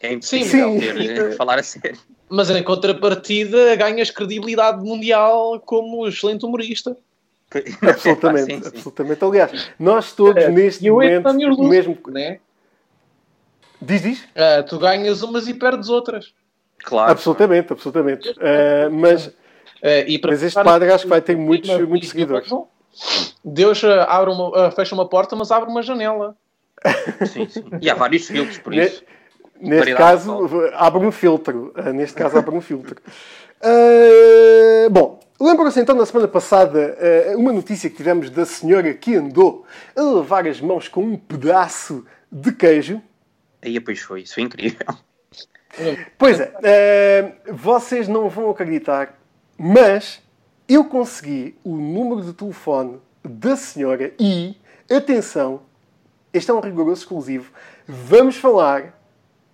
É 0.00 0.08
Sim, 0.08 0.16
impossível 0.16 0.72
sim. 0.72 0.80
ter, 0.80 1.18
eh, 1.18 1.30
falar 1.30 1.58
a 1.58 1.62
sério. 1.62 1.98
Mas 2.28 2.50
em 2.50 2.62
contrapartida 2.62 3.74
ganhas 3.76 4.10
credibilidade 4.10 4.84
mundial 4.84 5.58
como 5.60 6.06
excelente 6.06 6.44
humorista. 6.44 6.94
absolutamente, 7.82 8.52
É 8.52 8.56
pá, 8.58 8.62
sim, 8.64 8.70
sim. 8.70 8.76
absolutamente 8.76 9.24
aliás, 9.24 9.70
nós 9.78 10.12
todos 10.12 10.46
neste 10.48 10.84
E 10.84 10.88
eu 10.88 10.94
momento 10.94 11.28
o 11.28 11.68
mesmo 11.68 11.98
né? 12.08 12.38
diz, 13.80 14.02
diz? 14.02 14.28
Ah, 14.34 14.62
tu 14.62 14.78
ganhas 14.78 15.22
umas 15.22 15.48
e 15.48 15.54
perdes 15.54 15.88
outras. 15.88 16.32
Claro. 16.82 17.12
absolutamente, 17.12 17.72
absolutamente 17.72 18.30
Uh, 18.30 18.90
mas 18.90 19.30
Ah, 19.82 19.98
e 20.06 20.18
para 20.18 20.30
Mas 20.32 20.42
este 20.42 20.62
padre 20.62 20.90
acho 20.92 21.04
que 21.04 21.10
vai 21.10 21.20
ter 21.22 21.36
muitos- 21.36 21.70
muitos 21.86 22.08
seguidores. 22.10 22.50
Deus 23.44 23.82
abre 23.84 24.30
uma, 24.30 24.70
fecha 24.70 24.94
uma 24.94 25.08
porta, 25.08 25.34
mas 25.36 25.50
abre 25.50 25.70
uma 25.70 25.82
janela. 25.82 26.36
Sim, 27.26 27.48
sim. 27.48 27.64
E 27.80 27.88
há 27.90 27.94
vários 27.94 28.26
filtros, 28.26 28.58
por 28.58 28.74
isso. 28.74 29.02
Neste 29.60 29.94
caso, 29.94 30.48
abre 30.74 31.06
um 31.06 31.12
filtro. 31.12 31.72
Uh, 31.76 31.92
Neste 31.92 32.16
caso, 32.16 32.38
abre 32.38 32.54
um 32.54 32.60
filtro. 32.60 32.96
Uh, 33.62 34.88
bom, 34.90 35.20
lembram-se 35.40 35.80
então 35.80 35.94
na 35.94 36.04
semana 36.04 36.28
passada 36.28 36.96
uh, 37.34 37.38
uma 37.38 37.52
notícia 37.52 37.88
que 37.88 37.96
tivemos 37.96 38.30
da 38.30 38.44
senhora 38.44 38.92
que 38.94 39.16
andou 39.16 39.64
a 39.96 40.02
lavar 40.02 40.46
as 40.46 40.60
mãos 40.60 40.88
com 40.88 41.02
um 41.02 41.16
pedaço 41.16 42.04
de 42.30 42.52
queijo? 42.52 43.00
Aí, 43.62 43.80
pois 43.80 44.00
foi. 44.00 44.22
Isso 44.22 44.34
foi 44.34 44.42
incrível. 44.44 44.86
Pois 46.18 46.40
é, 46.40 47.34
uh, 47.46 47.54
vocês 47.54 48.08
não 48.08 48.28
vão 48.28 48.50
acreditar, 48.50 49.16
mas 49.56 50.20
eu 50.68 50.84
consegui 50.84 51.56
o 51.64 51.76
número 51.76 52.22
de 52.22 52.32
telefone 52.32 53.00
da 53.24 53.56
senhora 53.56 54.12
e, 54.18 54.56
atenção, 54.90 55.62
este 56.32 56.50
é 56.50 56.54
um 56.54 56.60
rigoroso 56.60 57.02
exclusivo, 57.02 57.52
vamos 57.86 58.36
falar 58.36 58.99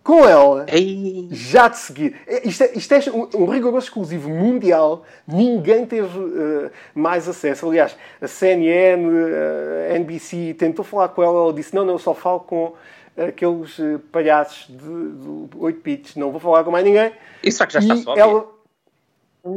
com 0.06 0.24
ela 0.24 0.64
Ei, 0.68 1.26
já 1.32 1.66
de 1.66 1.78
seguir. 1.78 2.16
É, 2.28 2.46
Isto 2.46 2.62
é, 2.62 2.72
isto 2.76 2.92
é 2.94 3.00
um, 3.10 3.28
um 3.42 3.46
rigoroso 3.46 3.88
exclusivo 3.88 4.30
mundial. 4.30 5.02
Ninguém 5.26 5.84
teve 5.84 6.16
eh, 6.16 6.70
mais 6.94 7.28
acesso. 7.28 7.66
Aliás, 7.66 7.96
a 8.22 8.28
CNN, 8.28 9.02
eh, 9.04 9.92
a 9.92 9.96
NBC 9.96 10.54
tentou 10.54 10.84
falar 10.84 11.08
com 11.08 11.24
ela. 11.24 11.36
Ela 11.40 11.52
disse: 11.52 11.74
Não, 11.74 11.84
não, 11.84 11.94
eu 11.94 11.98
só 11.98 12.14
falo 12.14 12.38
com 12.38 12.74
aqueles 13.16 13.80
eh, 13.80 13.98
palhaços 14.12 14.68
de, 14.68 14.76
de 14.76 15.56
8 15.58 15.82
bits. 15.82 16.14
Não 16.14 16.30
vou 16.30 16.38
falar 16.38 16.62
com 16.62 16.70
mais 16.70 16.84
ninguém. 16.84 17.10
e 17.42 17.50
será 17.50 17.66
que 17.66 17.72
já 17.72 17.80
está 17.80 17.94
E 17.94 17.98
sóbria? 17.98 18.22
ela, 18.22 18.46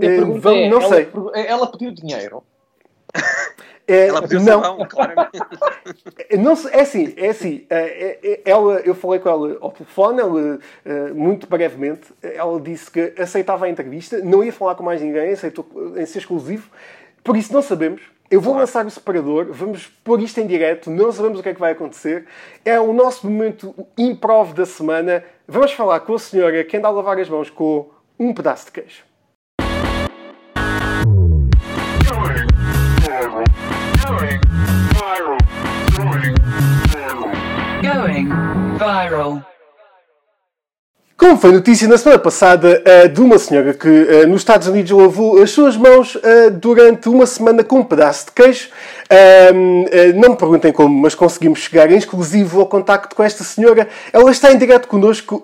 é, 0.01 0.17
não 0.67 0.81
ela, 0.81 0.89
sei. 0.89 1.07
ela 1.45 1.67
pediu 1.71 1.91
dinheiro. 1.91 2.43
É, 3.91 4.07
Ela 4.07 4.21
pediu 4.21 4.39
não, 4.41 4.61
sabão, 4.63 4.87
claramente. 4.87 5.39
Não 6.37 6.55
sei, 6.55 6.71
é 6.73 6.81
assim, 6.81 7.13
é 7.17 7.29
assim. 7.29 7.65
é- 7.69 8.19
é- 8.23 8.41
Ela, 8.45 8.79
eu 8.81 8.93
falei 8.93 9.19
com 9.19 9.29
ela 9.29 9.57
ao 9.61 9.71
telefone, 9.71 10.19
ela, 10.21 10.59
eh, 10.85 11.11
muito 11.13 11.47
brevemente, 11.47 12.13
ela 12.21 12.59
disse 12.61 12.89
que 12.91 13.13
aceitava 13.19 13.65
a 13.65 13.69
entrevista, 13.69 14.19
não 14.19 14.43
ia 14.43 14.53
falar 14.53 14.75
com 14.75 14.83
mais 14.83 15.01
ninguém, 15.01 15.31
aceitou 15.31 15.65
em 15.97 16.05
ser 16.05 16.19
exclusivo, 16.19 16.69
Por 17.23 17.35
isso 17.35 17.51
não 17.53 17.61
sabemos. 17.61 18.01
Eu 18.31 18.39
vou 18.39 18.55
lançar 18.55 18.85
o 18.85 18.89
separador, 18.91 19.47
vamos 19.51 19.87
pôr 20.03 20.21
isto 20.21 20.39
em 20.39 20.47
direto, 20.47 20.89
não 20.89 21.11
sabemos 21.11 21.39
o 21.39 21.43
que 21.43 21.49
é 21.49 21.53
que 21.53 21.59
vai 21.59 21.71
acontecer. 21.73 22.25
É 22.63 22.79
o 22.79 22.93
nosso 22.93 23.27
momento 23.29 23.75
improv 23.97 24.53
da 24.53 24.65
semana. 24.65 25.23
Vamos 25.47 25.73
falar 25.73 25.99
com 26.01 26.13
a 26.13 26.19
senhora 26.19 26.63
que 26.63 26.77
anda 26.77 26.87
a 26.87 26.91
lavar 26.91 27.19
as 27.19 27.27
mãos 27.29 27.49
com 27.49 27.89
um 28.19 28.33
pedaço 28.33 28.65
de 28.67 28.71
queijo. 28.71 29.08
Viral. 38.25 39.43
Como 41.19 41.37
foi 41.37 41.51
notícia 41.51 41.85
na 41.85 41.97
semana 41.97 42.17
passada 42.17 42.81
de 43.13 43.19
uma 43.19 43.37
senhora 43.37 43.73
que 43.73 43.89
eh, 43.89 44.25
nos 44.25 44.39
Estados 44.39 44.69
Unidos 44.69 44.89
lavou 44.91 45.41
as 45.43 45.51
suas 45.51 45.75
mãos 45.75 46.17
eh, 46.23 46.49
durante 46.49 47.09
uma 47.09 47.25
semana 47.25 47.61
com 47.61 47.79
um 47.79 47.83
pedaço 47.83 48.27
de 48.27 48.31
queijo. 48.31 48.69
Eh, 49.09 49.51
não 50.15 50.29
me 50.29 50.37
perguntem 50.37 50.71
como, 50.71 50.97
mas 50.97 51.15
conseguimos 51.15 51.59
chegar 51.59 51.91
em 51.91 51.97
exclusivo 51.97 52.61
ao 52.61 52.67
contacto 52.67 53.17
com 53.17 53.21
esta 53.21 53.43
senhora. 53.43 53.89
Ela 54.13 54.31
está 54.31 54.53
em 54.53 54.57
direto 54.57 54.87
connosco. 54.87 55.43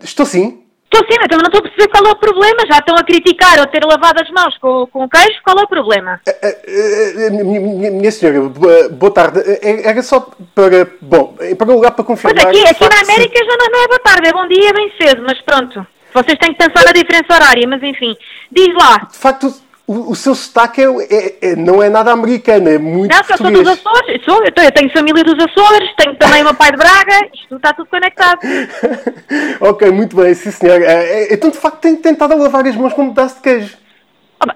Estou 0.00 0.24
sim? 0.24 0.59
Estou 0.92 1.06
sim, 1.08 1.16
então 1.24 1.38
não 1.38 1.44
estou 1.46 1.60
a 1.60 1.62
perceber 1.62 1.88
qual 1.88 2.04
é 2.04 2.10
o 2.10 2.16
problema. 2.16 2.66
Já 2.66 2.78
estão 2.78 2.96
a 2.96 3.04
criticar 3.04 3.56
eu 3.58 3.66
ter 3.68 3.84
lavado 3.84 4.20
as 4.22 4.28
mãos 4.30 4.58
com, 4.58 4.86
com 4.88 5.04
o 5.04 5.08
queijo. 5.08 5.40
Qual 5.44 5.56
é 5.58 5.62
o 5.62 5.68
problema? 5.68 6.20
Eh, 6.26 6.58
eh, 6.66 7.30
minha, 7.30 7.90
minha- 7.92 8.10
senhora, 8.10 8.48
boa, 8.48 8.88
tarde. 9.12 9.38
Eh, 9.62 9.88
Era 9.88 10.02
só 10.02 10.28
para. 10.52 10.88
Bom, 11.00 11.36
em 11.42 11.54
primeiro 11.54 11.76
lugar, 11.78 11.92
para 11.92 12.02
Pois 12.04 12.18
confirmar. 12.20 12.46
aqui, 12.48 12.60
de 12.60 12.66
aqui 12.66 12.78
facto, 12.80 12.92
na 13.06 13.14
América 13.14 13.38
já 13.38 13.56
não, 13.56 13.66
não 13.70 13.84
é 13.84 13.86
boa 13.86 14.00
tarde, 14.00 14.28
é 14.28 14.32
bom 14.32 14.48
dia, 14.48 14.72
bem 14.72 14.92
cedo, 15.00 15.22
mas 15.24 15.40
pronto. 15.42 15.86
Vocês 16.12 16.36
têm 16.38 16.52
que 16.52 16.58
pensar 16.66 16.84
na 16.84 16.90
diferença 16.92 17.32
horária, 17.32 17.66
mas 17.68 17.80
enfim. 17.84 18.16
Diz 18.50 18.74
lá. 18.74 19.06
De 19.12 19.16
facto, 19.16 19.54
o, 19.92 20.10
o 20.12 20.14
seu 20.14 20.34
sotaque 20.34 20.80
é, 20.82 20.84
é- 20.86 21.50
é- 21.52 21.56
não 21.56 21.82
é 21.82 21.88
nada 21.88 22.12
americano, 22.12 22.68
é 22.68 22.78
muito 22.78 23.12
Não, 23.12 23.22
que 23.24 23.32
eu 23.32 23.36
sou 23.36 23.46
português. 23.46 23.64
dos 23.78 23.86
Açores, 23.86 24.08
eu, 24.08 24.32
sou, 24.32 24.44
eu, 24.44 24.52
tenho, 24.52 24.68
eu 24.68 24.72
tenho 24.72 24.90
família 24.92 25.24
dos 25.24 25.44
Açores, 25.44 25.90
tenho 25.96 26.16
também 26.16 26.44
meu 26.44 26.54
pai 26.54 26.70
de 26.70 26.76
Braga, 26.76 27.28
isto 27.34 27.56
está 27.56 27.72
tudo 27.72 27.88
conectado. 27.88 28.38
ok, 29.60 29.90
muito 29.90 30.16
bem, 30.16 30.32
sim 30.34 30.50
senhor. 30.50 30.80
Eh, 30.80 31.22
eh, 31.24 31.34
Então, 31.34 31.50
de 31.50 31.58
facto, 31.58 31.80
tenho 31.80 31.96
tentado 31.96 32.36
lavar 32.36 32.66
as 32.66 32.76
mãos 32.76 32.92
com 32.92 33.02
um 33.02 33.08
pedaço 33.14 33.36
de 33.36 33.42
queijo. 33.42 33.76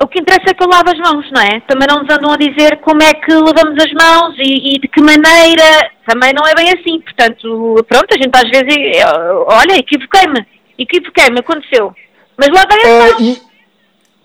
O 0.00 0.06
que 0.06 0.18
interessa 0.20 0.50
é 0.50 0.54
que 0.54 0.62
eu 0.64 0.68
lavo 0.68 0.88
as 0.88 0.98
mãos, 0.98 1.30
não 1.30 1.42
é? 1.42 1.60
Também 1.68 1.86
não 1.86 2.02
nos 2.02 2.08
andam 2.14 2.32
a 2.32 2.36
dizer 2.38 2.78
como 2.80 3.02
é 3.02 3.12
que 3.12 3.30
lavamos 3.34 3.76
as 3.84 3.92
mãos 3.92 4.34
e, 4.38 4.76
e 4.76 4.78
de 4.78 4.88
que 4.88 5.00
maneira. 5.02 5.90
Também 6.06 6.32
não 6.32 6.46
é 6.46 6.54
bem 6.54 6.68
assim. 6.70 7.00
Portanto, 7.00 7.84
pronto, 7.86 8.06
a 8.12 8.16
gente 8.16 8.34
às 8.34 8.48
vezes. 8.48 8.96
eh, 8.96 9.04
Olha, 9.46 9.76
equivoquei-me. 9.78 10.46
Equivoquei-me, 10.78 11.40
aconteceu. 11.40 11.92
Mas 12.38 12.48
lavei 12.48 12.78
as 12.82 13.10
mãos. 13.12 13.20
e- 13.20 13.53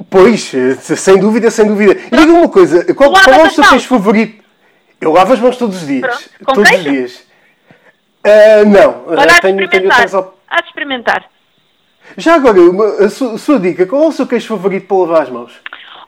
Pois, 0.10 0.52
sem 0.82 1.18
dúvida, 1.20 1.50
sem 1.52 1.68
dúvida. 1.68 1.94
E 2.12 2.16
diga 2.16 2.32
uma 2.32 2.48
coisa, 2.50 2.94
qual, 2.94 3.12
qual 3.12 3.40
é 3.42 3.44
o 3.44 3.50
seu 3.50 3.64
queijo 3.68 3.88
favorito? 3.88 4.44
Eu 5.02 5.12
lavo 5.14 5.34
as 5.34 5.40
mãos 5.40 5.58
todos 5.58 5.78
os 5.82 5.88
dias. 5.88 6.30
Pronto. 6.40 6.56
Todos 6.56 6.72
os 6.72 6.84
dias. 6.84 7.24
Eh, 8.24 8.66
não, 8.66 9.04
Olha, 9.08 9.22
há 9.24 9.26
de 9.36 9.42
tenho, 9.42 9.56
tenho 9.58 9.64
experimentar. 9.64 9.98
outras 10.00 10.14
op- 10.14 10.34
Há 10.50 10.62
de 10.62 10.68
experimentar. 10.68 11.26
Já 12.18 12.36
agora, 12.36 12.60
uma- 12.60 13.06
a 13.06 13.10
sua, 13.10 13.34
a 13.34 13.38
sua 13.38 13.60
dica, 13.60 13.86
qual 13.86 14.04
é 14.04 14.08
o 14.08 14.12
seu 14.12 14.28
queijo 14.28 14.48
favorito 14.48 14.88
para 14.88 14.98
lavar 14.98 15.22
as 15.24 15.30
mãos? 15.30 15.54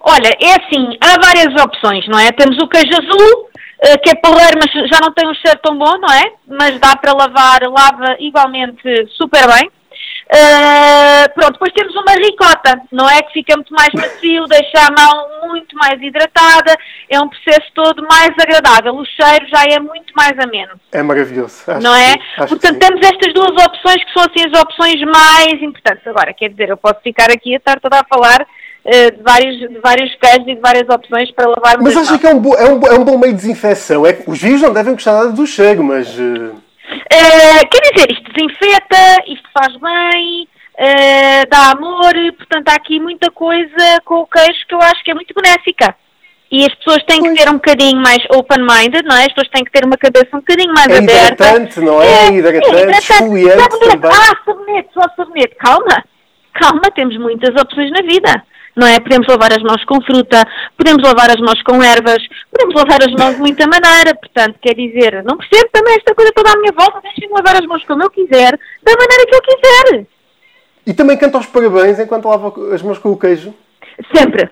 Olha, 0.02 0.30
é 0.42 0.52
assim, 0.54 0.98
há 1.00 1.20
várias 1.24 1.54
opções, 1.64 2.08
não 2.08 2.18
é? 2.20 2.32
Temos 2.32 2.58
o 2.58 2.68
queijo 2.68 2.90
azul, 2.92 3.50
eh, 3.84 3.98
que 4.00 4.10
é 4.10 4.16
porreiro, 4.16 4.58
mas 4.62 4.90
já 4.90 5.00
não 5.02 5.14
tem 5.14 5.28
um 5.30 5.34
cheiro 5.36 5.60
tão 5.64 5.78
bom, 5.78 5.98
não 6.00 6.12
é? 6.14 6.32
Mas 6.48 6.80
dá 6.80 6.96
para 6.96 7.14
lavar, 7.14 7.62
lava 7.64 8.16
igualmente 8.20 8.82
super 9.16 9.48
bem. 9.54 9.72
Eh, 10.30 11.28
pronto, 11.36 11.54
depois 11.54 11.74
temos 11.74 11.94
uma 11.96 12.14
ricota, 12.14 12.82
não 12.92 13.10
é? 13.10 13.22
Que 13.22 13.34
fica 13.34 13.56
muito 13.56 13.74
mais 13.74 13.90
macio, 13.94 14.46
deixa 14.48 14.88
a 14.88 14.92
mão 14.92 15.50
muito 15.50 15.76
mais 15.76 16.02
hidratada, 16.02 16.76
é 17.10 17.20
um 17.20 17.28
processo 17.28 17.68
todo 17.74 18.02
mais 18.10 18.32
agradável. 18.40 18.96
O 18.96 19.06
cheiro 19.06 19.46
já 19.50 19.64
é 19.70 19.80
muito 19.80 20.14
mais 20.16 20.32
ameno. 20.40 20.72
É 20.92 21.04
maravilhoso. 21.04 21.64
acho 21.68 21.82
não 21.82 21.94
é? 21.96 22.14
acho 22.38 22.56
que 22.56 22.60
Portanto, 22.62 22.80
temos 22.80 23.02
estas 23.06 23.34
duas 23.34 23.52
opções 23.66 24.04
que 24.06 24.14
são 24.14 24.24
assim 24.24 24.50
as 24.54 24.62
opções 24.62 25.02
mais 25.02 25.62
importantes. 25.62 26.08
Agora, 26.08 26.34
quer 26.34 26.50
dizer, 26.50 26.70
eu 26.70 26.78
posso 26.78 27.02
ficar 27.04 27.30
aqui 27.30 27.54
a 27.54 27.58
estar 27.58 27.80
toda 27.82 28.00
a 28.00 28.04
falar 28.06 28.48
eh, 28.86 29.12
de, 29.12 29.22
vários, 29.22 29.58
de 29.60 29.80
vários 29.80 30.16
queijos 30.16 30.48
e 30.48 30.56
de 30.56 30.62
várias 30.62 30.88
opções 30.88 31.30
para 31.32 31.48
lavarmos 31.50 31.94
Mas 31.94 32.10
mãos. 32.10 32.20
que 32.20 32.28
é 32.28 32.34
um, 32.34 32.40
bo- 32.40 32.56
é, 32.56 32.66
um, 32.72 32.82
é 32.88 32.94
um 32.98 33.04
bom 33.04 33.18
meio 33.18 33.34
de 33.34 33.42
desinfecção? 33.42 34.06
É 34.08 34.18
os 34.26 34.42
vírus 34.42 34.62
não 34.62 34.72
devem 34.74 34.94
gostar 34.94 35.12
nada 35.14 35.32
do 35.34 35.46
cheiro, 35.46 35.84
mas. 35.84 36.08
eh, 36.18 36.52
Eh, 37.10 37.66
quer 37.66 37.82
dizer, 37.94 38.12
isto 38.12 38.32
desinfeta, 38.34 39.24
isto 39.28 39.48
faz 39.54 39.74
bem, 39.78 40.48
eh, 40.78 41.46
dá 41.46 41.72
amor, 41.72 42.14
portanto 42.38 42.70
há 42.70 42.76
aqui 42.76 43.00
muita 43.00 43.30
coisa 43.32 44.02
com 44.06 44.16
o 44.22 44.28
queijo 44.28 44.66
que 44.68 44.76
eu 44.76 44.82
acho 44.82 45.04
que 45.04 45.12
é 45.12 45.14
muito 45.14 45.34
benéfica. 45.34 45.96
E 46.52 46.66
as 46.66 46.76
pessoas 46.76 47.02
têm 47.06 47.22
que 47.24 47.34
ter 47.34 47.48
um 47.50 47.54
bocadinho 47.54 48.02
mais 48.02 48.20
open-minded, 48.30 49.04
não 49.06 49.16
é? 49.16 49.22
As 49.22 49.28
pessoas 49.30 49.48
têm 49.54 49.64
que 49.64 49.72
ter 49.72 49.86
uma 49.86 49.96
cabeça 49.98 50.28
um 50.34 50.40
bocadinho 50.40 50.74
mais 50.74 50.88
É 50.88 50.98
aberta. 50.98 51.46
hidratante, 51.46 51.80
não 51.80 52.02
é? 52.02 52.28
hidratante, 52.28 52.98
esfoliante 53.00 53.62
sabonete. 53.64 53.90
também. 54.02 54.12
Ah, 54.12 54.36
sabonete, 54.46 54.90
só 54.94 55.02
sabonete. 55.16 55.56
Calma, 55.56 56.04
calma, 56.54 56.82
temos 56.94 57.16
muitas 57.18 57.56
opções 57.56 57.90
na 57.92 58.02
vida. 58.02 58.44
Não 58.76 58.88
é? 58.88 59.00
Podemos 59.00 59.28
lavar 59.28 59.52
as 59.52 59.62
mãos 59.62 59.84
com 59.86 60.02
fruta, 60.02 60.48
podemos 60.78 61.04
lavar 61.04 61.30
as 61.30 61.40
mãos 61.40 61.62
com 61.64 61.84
ervas, 61.84 62.22
podemos 62.50 62.76
lavar 62.76 63.00
as 63.02 63.14
mãos 63.14 63.36
de 63.36 63.42
muita 63.42 63.68
maneira. 63.68 64.16
Portanto, 64.16 64.58
quer 64.62 64.74
dizer, 64.76 65.24
não 65.24 65.38
percebo 65.38 65.70
também 65.72 65.96
esta 65.96 66.16
coisa 66.16 66.32
toda 66.34 66.52
à 66.52 66.58
minha 66.58 66.72
volta. 66.72 67.02
Deixem-me 67.02 67.34
lavar 67.34 67.56
as 67.56 67.68
mãos 67.68 67.84
como 67.86 68.04
eu 68.04 68.10
quiser, 68.10 68.58
da 68.84 68.94
maneira 68.94 69.26
que 69.28 69.36
eu 69.36 69.42
quiser. 69.42 70.06
E 70.86 70.94
também 70.94 71.18
canta 71.18 71.38
os 71.38 71.46
parabéns 71.46 72.00
enquanto 72.00 72.28
lava 72.28 72.54
as 72.74 72.82
mãos 72.82 72.98
com 72.98 73.12
o 73.12 73.18
queijo. 73.18 73.54
Sempre. 74.16 74.50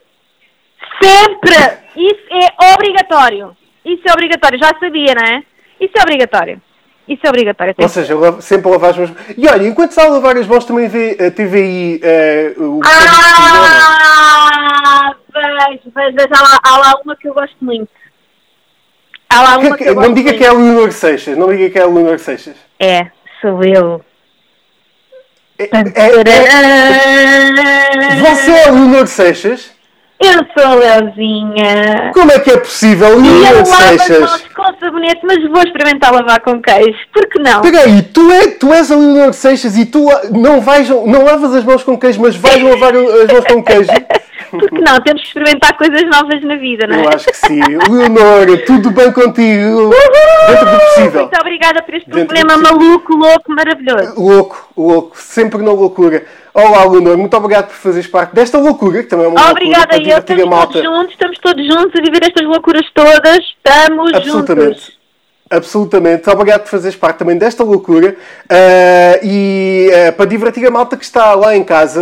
Sempre! 1.02 1.56
Isso 1.96 2.28
é 2.32 2.74
obrigatório. 2.74 3.56
Isso 3.84 4.04
é 4.06 4.12
obrigatório. 4.12 4.60
Já 4.60 4.72
sabia, 4.80 5.16
não 5.16 5.24
é? 5.24 5.44
Isso 5.80 5.94
é 5.98 6.02
obrigatório. 6.02 6.62
Isso 7.10 7.22
é 7.26 7.30
obrigatório. 7.30 7.74
Ou 7.80 7.90
seja, 7.90 8.14
sempre 8.40 8.70
lavar 8.70 8.92
as 8.92 8.98
mãos. 8.98 9.12
E 9.36 9.48
olha, 9.50 9.68
enquanto 9.68 9.90
está 9.90 10.04
a 10.06 10.10
lavar 10.10 10.38
as 10.38 10.46
mãos, 10.46 10.64
também 10.64 10.88
vê 10.88 11.18
a 11.20 11.32
TVI. 11.32 12.00
eh, 12.04 12.54
o 12.58 12.80
Ah, 12.86 12.90
vejo, 15.34 15.92
vejo, 15.96 16.16
vejo. 16.16 16.30
Há 16.32 16.42
lá, 16.42 16.60
há 16.64 16.78
lá 16.78 16.94
uma 17.04 17.16
que 17.16 17.28
eu 17.28 17.34
gosto 17.34 17.56
muito. 17.62 17.90
Há 19.28 19.42
lá 19.42 19.58
uma 19.58 19.76
que 19.76 19.86
eu 19.86 19.96
Não 19.96 20.14
diga 20.14 20.30
muito. 20.30 20.38
que 20.38 20.46
é 20.46 20.50
a 20.50 20.54
Leonor 20.54 20.92
Seixas. 20.92 21.36
Não 21.38 21.48
diga 21.50 21.70
que 21.72 21.80
é 21.80 21.82
a 21.82 21.88
Leonor 21.88 22.20
Seixas. 22.20 22.56
É, 22.80 23.08
sou 23.42 23.64
eu. 23.64 24.06
Você 28.22 28.52
é 28.52 28.68
a 28.68 28.72
Leonor 28.72 29.08
Seixas? 29.08 29.72
Eu 30.20 30.46
sou 30.54 30.72
a 30.72 30.76
Leozinha. 30.76 32.12
Como 32.14 32.30
é 32.30 32.40
que 32.40 32.52
é 32.52 32.58
possível, 32.58 33.22
E 33.24 33.28
eu 33.28 33.64
lavo 33.66 34.26
as 34.26 34.42
com 34.48 34.64
sabonete, 34.78 35.22
mas 35.24 35.42
vou 35.50 35.64
experimentar 35.64 36.12
lavar 36.12 36.42
com 36.42 36.62
queijo. 36.62 37.00
Por 37.14 37.26
que 37.30 37.40
não? 37.40 37.64
Espera 37.64 37.86
aí, 37.86 38.02
tu, 38.02 38.30
é, 38.30 38.48
tu 38.48 38.74
és 38.74 38.92
a 38.92 38.96
Leonor 38.98 39.34
Seixas 39.34 39.78
e 39.78 39.86
tu 39.86 40.08
não, 40.32 40.60
vais, 40.60 40.90
não 40.90 41.24
lavas 41.24 41.56
as 41.56 41.64
mãos 41.64 41.84
com 41.84 41.98
queijo, 41.98 42.22
mas 42.22 42.36
vais 42.36 42.62
lavar 42.62 42.94
as 42.96 43.32
mãos 43.32 43.46
com 43.46 43.64
queijo? 43.64 43.90
Por 44.50 44.70
que 44.70 44.82
não? 44.82 45.00
Temos 45.02 45.22
que 45.22 45.28
experimentar 45.28 45.78
coisas 45.78 46.04
novas 46.04 46.42
na 46.44 46.56
vida, 46.56 46.88
não 46.88 46.96
é? 46.96 47.06
Eu 47.06 47.10
acho 47.10 47.26
que 47.26 47.38
sim. 47.38 47.60
Leonor, 47.60 48.66
tudo 48.66 48.92
bem 48.92 49.12
contigo? 49.12 49.90
Dentro 50.48 50.66
do 50.66 50.80
possível. 50.80 51.22
Muito 51.22 51.40
obrigada 51.40 51.82
por 51.84 51.94
este 51.94 52.10
Dentro 52.10 52.36
problema 52.36 52.58
maluco, 52.58 53.16
louco, 53.16 53.52
maravilhoso. 53.52 54.14
Louco, 54.20 54.70
louco, 54.76 55.18
sempre 55.18 55.62
na 55.62 55.72
loucura. 55.72 56.26
Olá, 56.54 56.84
Leonor, 56.86 57.18
muito 57.18 57.36
obrigado 57.38 57.68
por 57.68 57.76
fazeres 57.76 58.08
parte 58.08 58.34
desta 58.34 58.58
loucura, 58.58 59.04
que 59.04 59.10
também 59.10 59.26
é 59.26 59.30
uma 59.30 59.52
Obrigada 59.52 59.96
loucura 59.96 60.12
eu, 60.12 60.22
para 60.24 60.34
divertir 60.34 60.36
a 60.36 60.44
estamos 60.44 60.66
todos 60.66 60.84
juntos, 60.84 61.12
estamos 61.12 61.38
todos 61.40 61.66
juntos 61.66 62.00
a 62.00 62.02
viver 62.04 62.24
estas 62.24 62.46
loucuras 62.46 62.86
todas, 62.94 63.38
estamos 63.38 64.14
Absolutamente. 64.14 64.68
juntos. 64.68 64.99
Absolutamente. 65.50 66.30
Obrigado 66.30 66.62
por 66.62 66.70
fazeres 66.70 66.96
parte 66.96 67.18
também 67.18 67.36
desta 67.36 67.64
loucura 67.64 68.16
ah, 68.48 69.20
e 69.24 69.90
ah, 70.08 70.12
para 70.12 70.26
divertir 70.26 70.66
a 70.68 70.70
malta 70.70 70.96
que 70.96 71.04
está 71.04 71.34
lá 71.34 71.56
em 71.56 71.64
casa 71.64 72.00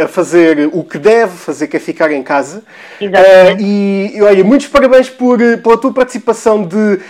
ah, 0.00 0.04
a 0.04 0.08
fazer 0.08 0.70
o 0.72 0.84
que 0.84 0.98
deve 0.98 1.32
fazer, 1.32 1.66
que 1.66 1.76
é 1.76 1.80
ficar 1.80 2.12
em 2.12 2.22
casa. 2.22 2.62
Exatamente. 3.00 3.64
E, 3.64 4.22
olha, 4.22 4.44
muitos 4.44 4.68
parabéns 4.68 5.10
por, 5.10 5.38
pela 5.38 5.76
tua 5.76 5.92
participação 5.92 6.64
de 6.64 7.00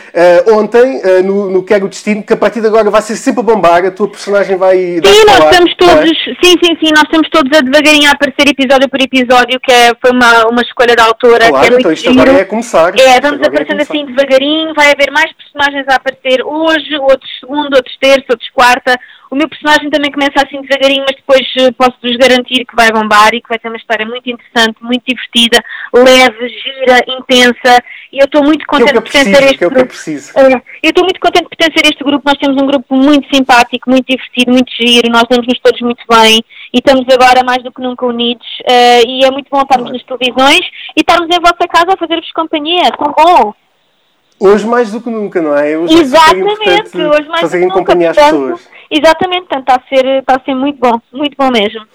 ontem 0.53 1.03
no, 1.23 1.51
no 1.51 1.62
Quero 1.62 1.87
o 1.87 1.88
Destino, 1.88 2.23
que 2.23 2.33
a 2.33 2.37
partir 2.37 2.61
de 2.61 2.66
agora 2.66 2.88
vai 2.90 3.03
ser 3.03 3.16
sempre 3.16 3.40
a 3.40 3.42
bombar, 3.42 3.85
a 3.85 3.90
tua 3.90 4.09
personagem 4.09 4.57
vai 4.57 5.01
dar 5.01 5.09
Sim, 5.09 5.25
nós 5.27 5.44
estamos 5.44 5.73
é? 5.73 5.75
todos, 5.77 6.11
sim, 6.42 6.55
sim, 6.64 6.77
sim, 6.81 6.90
nós 6.94 7.03
estamos 7.05 7.29
todos 7.29 7.59
a 7.59 7.61
devagarinho 7.61 8.09
a 8.09 8.12
aparecer 8.12 8.49
episódio 8.49 8.88
por 8.88 9.01
episódio, 9.01 9.61
que 9.61 9.70
é, 9.73 9.92
foi 10.01 10.11
uma, 10.12 10.47
uma 10.47 10.62
escolha 10.62 10.97
da 10.97 11.05
autora, 11.05 11.49
Claro, 11.49 11.66
que 11.66 11.75
é 11.75 11.79
então 11.79 11.92
isto 11.92 12.11
giro. 12.11 12.23
agora 12.23 12.40
é 12.40 12.44
começar. 12.44 12.99
É, 12.99 13.20
vamos 13.20 13.40
agora 13.40 13.42
é 13.42 13.47
aparecendo 13.49 13.87
começar. 13.87 13.92
assim 13.92 14.07
devagarinho, 14.07 14.75
vai 14.75 14.92
haver 14.92 15.11
mais 15.11 15.31
personagens 15.33 15.73
personagens 15.74 15.88
a 15.88 15.96
aparecer 15.96 16.42
hoje, 16.44 16.96
outros 16.98 17.30
segundo, 17.40 17.74
outros 17.74 17.96
terça, 18.00 18.26
outros 18.30 18.48
quarta. 18.50 18.98
O 19.30 19.37
meu 19.37 19.48
personagem 19.48 19.90
também 19.90 20.12
começa 20.12 20.34
assim 20.37 20.60
devagarinho, 20.62 21.04
mas 21.08 21.16
depois 21.16 21.42
eh, 21.58 21.72
posso-vos 21.72 22.16
garantir 22.16 22.64
que 22.64 22.76
vai 22.76 22.92
bombar 22.92 23.34
e 23.34 23.40
que 23.40 23.48
vai 23.48 23.58
ter 23.58 23.68
uma 23.68 23.76
história 23.76 24.06
muito 24.06 24.30
interessante, 24.30 24.76
muito 24.80 25.02
divertida, 25.06 25.58
leve, 25.92 26.48
gira, 26.48 27.00
intensa. 27.08 27.82
E 28.12 28.18
eu 28.20 28.26
estou 28.26 28.44
muito 28.44 28.64
Que 28.64 28.76
é 28.76 28.78
contente 28.78 28.92
que 28.92 28.98
eu 28.98 29.02
por 29.02 29.10
pertencer 29.10 29.34
a 29.34 29.38
preciso, 29.38 29.44
este 29.46 29.58
que 29.58 29.64
é 29.64 29.66
eu 29.66 29.70
grupo. 29.70 29.87
preciso. 29.88 30.38
É, 30.38 30.52
eu 30.84 30.90
estou 30.90 31.04
muito 31.04 31.20
contente 31.20 31.48
por 31.48 31.56
pertencer 31.56 31.82
a 31.84 31.88
este 31.88 32.04
grupo. 32.04 32.22
Nós 32.24 32.38
temos 32.38 32.62
um 32.62 32.66
grupo 32.66 32.94
muito 32.94 33.34
simpático, 33.34 33.90
muito 33.90 34.06
divertido, 34.06 34.52
muito 34.52 34.70
giro. 34.76 35.10
Nós 35.10 35.24
damos-nos 35.28 35.58
todos 35.58 35.80
muito 35.80 36.04
bem 36.08 36.40
e 36.72 36.78
estamos 36.78 37.04
agora 37.12 37.42
mais 37.44 37.62
do 37.64 37.72
que 37.72 37.82
nunca 37.82 38.06
unidos. 38.06 38.46
eh, 38.68 39.02
e 39.04 39.24
é 39.24 39.30
muito 39.32 39.48
bom 39.50 39.62
estarmos 39.62 39.90
nas 39.90 40.02
televisões 40.04 40.64
e 40.96 41.00
estarmos 41.00 41.28
em 41.34 41.40
vossa 41.40 41.66
casa 41.66 41.94
a 41.94 41.96
fazer-vos 41.96 42.30
companhia. 42.32 42.90
Tão 42.92 43.12
bom! 43.12 43.63
Hoje 44.38 44.66
mais 44.66 44.90
do 44.90 45.01
que 45.01 45.11
nunca, 45.11 45.40
não 45.40 45.57
é? 45.57 45.77
Hoje 45.77 45.94
é 45.94 46.01
Exatamente, 46.01 46.53
importante 46.53 46.97
hoje 46.99 47.29
mais 47.29 47.42
do 47.42 47.51
que 47.51 47.66
nunca, 47.66 47.97
portanto, 47.97 48.14
pessoas. 48.14 48.68
Exatamente, 48.90 49.47
portanto, 49.47 49.68
está 49.68 49.75
a, 49.75 49.88
ser, 49.88 50.07
está 50.07 50.37
a 50.37 50.44
ser 50.44 50.55
muito 50.55 50.79
bom, 50.79 51.01
muito 51.12 51.37
bom 51.37 51.51
mesmo. 51.51 51.87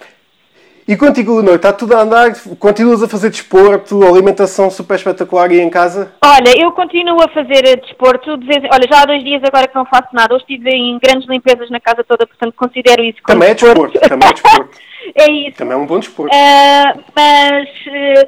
E 0.88 0.98
contigo, 0.98 1.36
Leonor, 1.36 1.58
está 1.58 1.72
tudo 1.72 1.96
a 1.96 2.02
andar? 2.02 2.34
Continuas 2.58 3.04
a 3.04 3.08
fazer 3.08 3.30
desporto, 3.30 4.04
alimentação 4.04 4.72
super 4.72 4.96
espetacular 4.96 5.48
aí 5.48 5.60
em 5.60 5.70
casa? 5.70 6.12
Olha, 6.20 6.60
eu 6.60 6.72
continuo 6.72 7.22
a 7.22 7.28
fazer 7.28 7.80
desporto, 7.82 8.32
olha, 8.32 8.88
já 8.90 9.02
há 9.02 9.06
dois 9.06 9.24
dias 9.24 9.44
agora 9.44 9.68
que 9.68 9.76
não 9.76 9.86
faço 9.86 10.08
nada, 10.14 10.34
hoje 10.34 10.46
estive 10.50 10.72
em 10.72 10.98
grandes 10.98 11.30
limpezas 11.30 11.70
na 11.70 11.80
casa 11.80 12.04
toda, 12.04 12.26
portanto 12.26 12.56
considero 12.58 13.04
isso 13.04 13.20
como 13.22 13.38
Também 13.38 13.52
é 13.52 13.54
desporto, 13.54 14.00
também 14.00 14.30
é 14.30 14.34
desporto. 14.34 14.80
é 15.14 15.32
isso. 15.32 15.58
Também 15.58 15.74
é 15.74 15.78
um 15.78 15.86
bom 15.86 16.00
desporto. 16.00 16.36
Ah, 16.36 16.96
mas, 17.16 17.70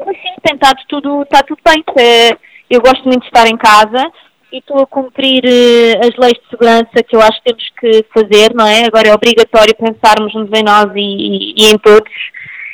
mas 0.05 0.17
sim, 0.17 0.35
tem 0.43 0.53
estado 0.53 0.79
tudo, 0.87 1.23
está 1.23 1.41
tudo 1.41 1.59
bem. 1.65 1.83
Ah, 1.87 2.37
eu 2.73 2.81
gosto 2.81 3.03
muito 3.05 3.21
de 3.21 3.27
estar 3.27 3.47
em 3.47 3.57
casa 3.57 4.11
e 4.51 4.57
estou 4.57 4.81
a 4.81 4.87
cumprir 4.87 5.43
eh, 5.45 5.99
as 6.05 6.15
leis 6.17 6.33
de 6.43 6.49
segurança 6.49 7.03
que 7.07 7.15
eu 7.15 7.21
acho 7.21 7.41
que 7.41 7.53
temos 7.53 7.69
que 7.79 8.05
fazer, 8.13 8.53
não 8.53 8.65
é? 8.67 8.85
Agora 8.85 9.07
é 9.07 9.13
obrigatório 9.13 9.73
pensarmos 9.75 10.33
uns 10.35 10.49
em 10.53 10.63
nós 10.63 10.87
e, 10.95 10.99
e- 10.99 11.53
e 11.57 11.65
em 11.71 11.77
todos. 11.77 12.11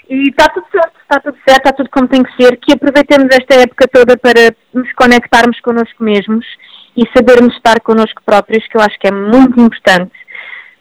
E 0.09 0.29
está 0.29 0.47
tudo 0.49 0.65
certo, 0.71 0.93
está 1.01 1.19
tudo 1.19 1.37
certo, 1.47 1.57
está 1.65 1.71
tudo 1.73 1.89
como 1.89 2.07
tem 2.07 2.23
que 2.23 2.35
ser. 2.41 2.57
Que 2.57 2.73
aproveitemos 2.73 3.27
esta 3.31 3.61
época 3.61 3.87
toda 3.91 4.17
para 4.17 4.55
nos 4.73 4.91
conectarmos 4.93 5.59
connosco 5.61 6.03
mesmos 6.03 6.45
e 6.95 7.03
sabermos 7.15 7.55
estar 7.55 7.79
connosco 7.81 8.21
próprios, 8.25 8.65
que 8.67 8.77
eu 8.77 8.81
acho 8.81 8.97
que 8.99 9.07
é 9.07 9.11
muito 9.11 9.59
importante 9.59 10.13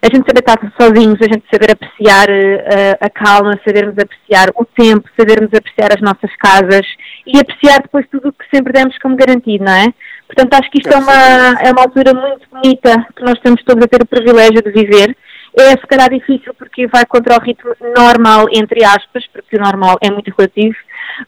a 0.02 0.07
gente 0.14 0.26
saber 0.29 0.40
estar 0.40 0.59
sozinhos, 0.81 1.18
a 1.20 1.24
gente 1.24 1.44
saber 1.52 1.72
apreciar 1.72 2.29
eh, 2.31 2.96
a, 3.00 3.07
a 3.07 3.11
calma, 3.11 3.59
sabermos 3.66 3.96
apreciar 3.98 4.48
o 4.55 4.64
tempo, 4.64 5.09
sabermos 5.18 5.50
apreciar 5.52 5.90
as 5.92 6.00
nossas 6.00 6.35
casas 6.37 6.87
e 7.26 7.38
apreciar 7.38 7.82
depois 7.82 8.06
tudo 8.10 8.28
o 8.28 8.32
que 8.32 8.44
sempre 8.54 8.72
demos 8.72 8.96
como 8.98 9.16
garantido, 9.16 9.64
não 9.64 9.72
é? 9.72 9.92
Portanto, 10.26 10.54
acho 10.54 10.70
que 10.70 10.78
isto 10.78 10.92
é 10.92 10.96
uma, 10.96 11.60
é 11.60 11.70
uma 11.72 11.82
altura 11.82 12.14
muito 12.14 12.48
bonita 12.50 13.06
que 13.14 13.22
nós 13.22 13.34
estamos 13.34 13.62
todos 13.64 13.84
a 13.84 13.88
ter 13.88 14.02
o 14.02 14.06
privilégio 14.06 14.62
de 14.62 14.70
viver. 14.70 15.16
É 15.58 15.70
se 15.70 15.86
calhar 15.86 16.10
difícil 16.10 16.52
porque 16.54 16.86
vai 16.86 17.06
contra 17.06 17.36
o 17.36 17.40
ritmo 17.40 17.74
normal, 17.96 18.46
entre 18.52 18.84
aspas, 18.84 19.26
porque 19.32 19.56
o 19.56 19.60
normal 19.60 19.96
é 20.02 20.10
muito 20.10 20.32
relativo, 20.36 20.76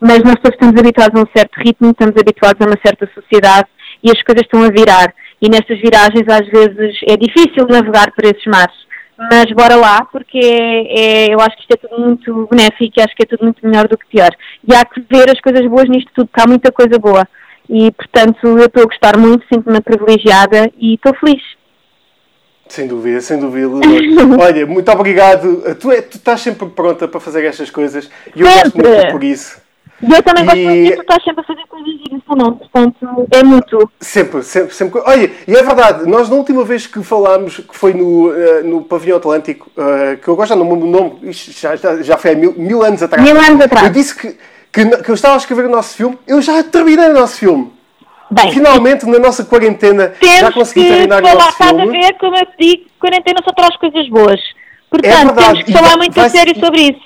mas 0.00 0.22
nós 0.22 0.34
todos 0.34 0.52
estamos 0.52 0.78
habituados 0.78 1.18
a 1.18 1.24
um 1.24 1.28
certo 1.34 1.56
ritmo, 1.56 1.90
estamos 1.90 2.14
habituados 2.16 2.60
a 2.60 2.66
uma 2.66 2.78
certa 2.84 3.08
sociedade 3.14 3.68
e 4.02 4.10
as 4.10 4.22
coisas 4.22 4.42
estão 4.42 4.62
a 4.62 4.70
virar. 4.70 5.14
E 5.40 5.48
nestas 5.48 5.80
viragens 5.80 6.28
às 6.28 6.46
vezes 6.48 6.98
é 7.08 7.16
difícil 7.16 7.66
navegar 7.68 8.12
por 8.12 8.24
esses 8.24 8.44
mares. 8.46 8.87
Mas 9.18 9.50
bora 9.52 9.74
lá, 9.74 10.04
porque 10.04 10.38
é, 10.38 11.26
é- 11.26 11.34
eu 11.34 11.40
acho 11.40 11.56
que 11.56 11.62
isto 11.62 11.72
é 11.72 11.76
tudo 11.76 12.00
muito 12.00 12.48
benéfico 12.48 12.92
e 12.96 13.02
acho 13.02 13.16
que 13.16 13.24
é 13.24 13.26
tudo 13.26 13.42
muito 13.42 13.66
melhor 13.66 13.88
do 13.88 13.98
que 13.98 14.06
pior. 14.06 14.30
E 14.66 14.72
há 14.72 14.84
que 14.84 15.00
ver 15.00 15.28
as 15.28 15.40
coisas 15.40 15.66
boas 15.66 15.88
nisto 15.88 16.10
tudo, 16.14 16.30
que 16.32 16.40
há 16.40 16.46
muita 16.46 16.70
coisa 16.70 16.98
boa. 16.98 17.26
E 17.68 17.90
portanto 17.90 18.46
eu 18.46 18.66
estou 18.66 18.84
a 18.84 18.86
gostar 18.86 19.16
muito, 19.18 19.44
sinto-me 19.52 19.80
privilegiada 19.80 20.70
e 20.78 20.94
estou 20.94 21.12
feliz. 21.16 21.42
Sem 22.68 22.86
dúvida, 22.86 23.20
sem 23.20 23.40
dúvida. 23.40 23.68
Olha, 24.40 24.66
muito 24.66 24.90
obrigado. 24.92 25.74
Tu, 25.76 25.90
é, 25.90 26.00
tu 26.02 26.16
estás 26.16 26.40
sempre 26.40 26.68
pronta 26.68 27.08
para 27.08 27.18
fazer 27.18 27.44
estas 27.44 27.70
coisas 27.70 28.08
e 28.36 28.40
eu 28.40 28.46
gosto 28.46 28.70
Sempre. 28.70 28.88
muito 28.88 29.10
por 29.10 29.24
isso. 29.24 29.60
E 30.00 30.12
eu 30.12 30.22
também 30.22 30.44
gosto 30.44 30.58
E- 30.58 30.64
muito 30.64 30.94
tu 30.96 31.00
estás 31.00 31.24
sempre 31.24 31.40
a 31.40 31.44
fazer 31.44 31.66
coisas 31.68 31.88
giras 31.92 32.20
também, 32.28 32.52
portanto 32.52 33.26
é 33.32 33.42
mútuo. 33.42 33.90
Sempre, 34.00 34.42
sempre, 34.44 34.74
sempre. 34.74 35.00
Olha, 35.04 35.30
e 35.46 35.56
é 35.56 35.62
verdade, 35.62 36.08
nós 36.08 36.28
na 36.28 36.36
última 36.36 36.64
vez 36.64 36.86
que 36.86 37.02
falámos, 37.02 37.56
que 37.58 37.76
foi 37.76 37.92
no, 37.94 38.32
eh, 38.32 38.62
no 38.62 38.82
Pavilhão 38.82 39.16
Atlântico, 39.16 39.68
eh, 39.76 40.16
que 40.22 40.28
eu 40.28 40.36
gosto 40.36 40.50
já 40.50 40.56
não 40.56 40.64
me 40.64 40.72
lembro 40.74 40.86
o 40.86 40.90
nome, 40.90 41.32
já, 41.32 41.74
já, 41.74 42.00
já 42.02 42.16
foi 42.16 42.30
há 42.32 42.34
mil, 42.36 42.54
mil 42.56 42.82
anos 42.84 43.02
atrás. 43.02 43.24
Mil 43.28 43.40
anos 43.40 43.60
atrás. 43.60 43.86
Eu 43.88 43.92
disse 43.92 44.14
que, 44.16 44.36
que, 44.72 45.02
que 45.02 45.10
eu 45.10 45.14
estava 45.16 45.34
a 45.34 45.38
escrever 45.38 45.66
o 45.66 45.70
nosso 45.70 45.96
filme, 45.96 46.16
eu 46.28 46.40
já 46.40 46.62
terminei 46.62 47.08
o 47.10 47.14
nosso 47.14 47.36
filme. 47.38 47.72
Bem, 48.30 48.52
Finalmente, 48.52 49.06
na 49.06 49.18
nossa 49.18 49.42
quarentena, 49.44 50.12
já 50.22 50.38
temos 50.38 50.54
consegui 50.54 50.82
que 50.82 50.88
terminar 50.92 51.22
o 51.22 51.26
falar, 51.26 51.34
nosso 51.38 51.48
estás 51.50 51.72
a 51.72 51.76
filme. 51.76 51.98
ver, 51.98 52.12
como 52.18 52.36
eu 52.36 52.46
te 52.46 52.52
digo, 52.58 52.84
quarentena 53.00 53.40
só 53.42 53.52
traz 53.52 53.74
coisas 53.78 54.08
boas. 54.10 54.40
Portanto, 54.90 55.32
É 55.32 55.42
temos 55.42 55.62
que 55.64 55.72
falar 55.72 55.96
muito 55.96 56.14
vai- 56.14 56.26
a 56.26 56.28
sério 56.30 56.54
sobre 56.60 56.80
isso. 56.82 57.00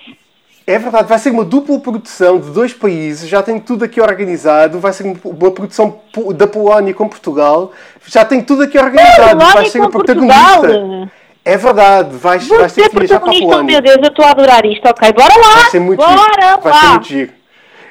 É 0.64 0.78
verdade, 0.78 1.08
vai 1.08 1.18
ser 1.18 1.30
uma 1.30 1.44
dupla 1.44 1.78
produção 1.80 2.38
de 2.38 2.50
dois 2.50 2.72
países, 2.72 3.28
já 3.28 3.42
tem 3.42 3.58
tudo 3.58 3.84
aqui 3.84 4.00
organizado, 4.00 4.78
vai 4.78 4.92
ser 4.92 5.02
uma 5.24 5.50
produção 5.50 5.98
da 6.36 6.46
Polónia 6.46 6.94
com 6.94 7.08
Portugal, 7.08 7.72
já 8.06 8.24
tem 8.24 8.40
tudo 8.40 8.62
aqui 8.62 8.78
organizado, 8.78 9.16
Polónia 9.38 9.54
vai 9.54 9.68
ser 9.68 9.80
com 9.80 9.90
protagonista. 9.90 10.38
Portugal. 10.60 11.08
É 11.44 11.56
verdade, 11.56 12.16
vais, 12.16 12.46
Vou 12.46 12.58
vais 12.60 12.72
ter 12.72 12.84
ser 12.84 12.90
que 12.90 12.98
viajar 13.00 13.18
para 13.18 13.30
a 13.30 13.34
Polónia. 13.34 13.64
meu 13.64 13.82
Deus, 13.82 13.96
eu 13.96 14.08
estou 14.08 14.24
a 14.24 14.30
adorar 14.30 14.64
isto. 14.64 14.86
Ok, 14.88 15.12
bora 15.12 15.34
lá! 15.36 15.54
Vai 15.62 15.70
ser 15.70 15.80
muito 15.80 15.98
bora 15.98 16.12
giro. 16.12 16.60
Vai 16.62 16.72
ser 16.72 16.84
lá! 16.86 16.90
muito 16.92 17.08
giro. 17.08 17.32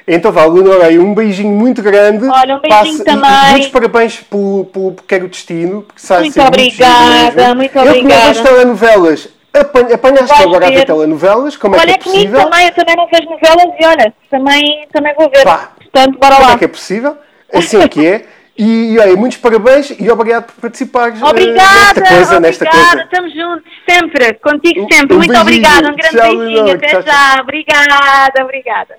Então 0.08 0.32
vá, 0.32 0.46
Leonor, 0.46 0.82
aí 0.82 0.98
um 0.98 1.14
beijinho 1.14 1.54
muito 1.54 1.82
grande. 1.82 2.26
Olha, 2.26 2.56
um 2.56 2.60
beijinho 2.60 3.04
também. 3.04 3.30
E, 3.30 3.50
muitos 3.50 3.68
parabéns 3.68 4.16
pelo, 4.16 4.64
pelo 4.64 4.92
Pequeno 4.92 5.28
Destino. 5.28 5.82
Porque 5.82 6.00
sai 6.00 6.16
a 6.16 6.20
Muito 6.20 6.32
ser 6.32 6.40
muito 6.40 6.60
giro 6.70 6.88
obrigada, 6.88 7.54
muito 7.54 7.76
Eu 7.76 7.82
que 7.82 7.88
não 7.88 7.98
obrigada. 7.98 8.26
vejo 8.32 8.42
telenovelas, 8.42 9.28
apanha- 9.60 9.94
apanhaste 9.94 10.28
Vais 10.28 10.40
agora 10.42 10.66
a 10.66 10.70
ver 10.70 10.76
ver. 10.76 10.84
telenovelas, 10.86 11.56
como 11.56 11.74
é 11.76 11.78
olha 11.80 11.86
que 11.98 12.00
é 12.00 12.02
comigo 12.02 12.18
possível? 12.32 12.50
também, 12.50 12.66
eu 12.66 12.72
também 12.74 12.96
não 12.96 13.06
vejo 13.08 13.30
novelas 13.30 13.74
e 13.80 13.86
olha, 13.86 14.14
também, 14.30 14.88
também 14.92 15.14
vou 15.14 15.30
ver. 15.30 15.44
Pá. 15.44 15.72
Portanto, 15.78 16.18
bora 16.18 16.34
Como 16.36 16.46
lá. 16.48 16.54
é 16.54 16.58
que 16.58 16.64
é 16.64 16.68
possível? 16.68 17.16
Assim 17.52 17.80
é 17.82 17.88
que 17.88 18.06
é. 18.06 18.24
E, 18.56 18.92
e 18.94 18.98
olha, 18.98 19.16
muitos 19.16 19.38
parabéns 19.38 19.90
e 19.98 20.10
obrigado 20.10 20.44
por 20.44 20.54
participares 20.60 21.20
eh, 21.20 21.24
Obrigada, 21.24 22.00
nesta 22.00 22.02
coisa, 22.06 22.40
nesta 22.40 22.64
obrigada, 22.66 22.90
coisa. 22.90 23.04
estamos 23.04 23.34
juntos, 23.34 23.72
sempre, 23.88 24.34
contigo 24.34 24.82
Um- 24.84 24.88
sempre. 24.92 25.14
um 25.14 25.18
Muito 25.18 25.32
beijinho. 25.32 25.40
obrigada, 25.42 25.88
um 25.90 25.96
grande 25.96 26.16
Tchau, 26.16 26.36
beijinho, 26.38 26.72
até 26.74 26.86
Tchau, 26.88 27.02
já. 27.02 27.40
Obrigada, 27.40 28.44
obrigada. 28.44 28.94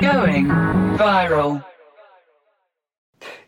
Going 0.00 0.83
viral. 0.96 1.60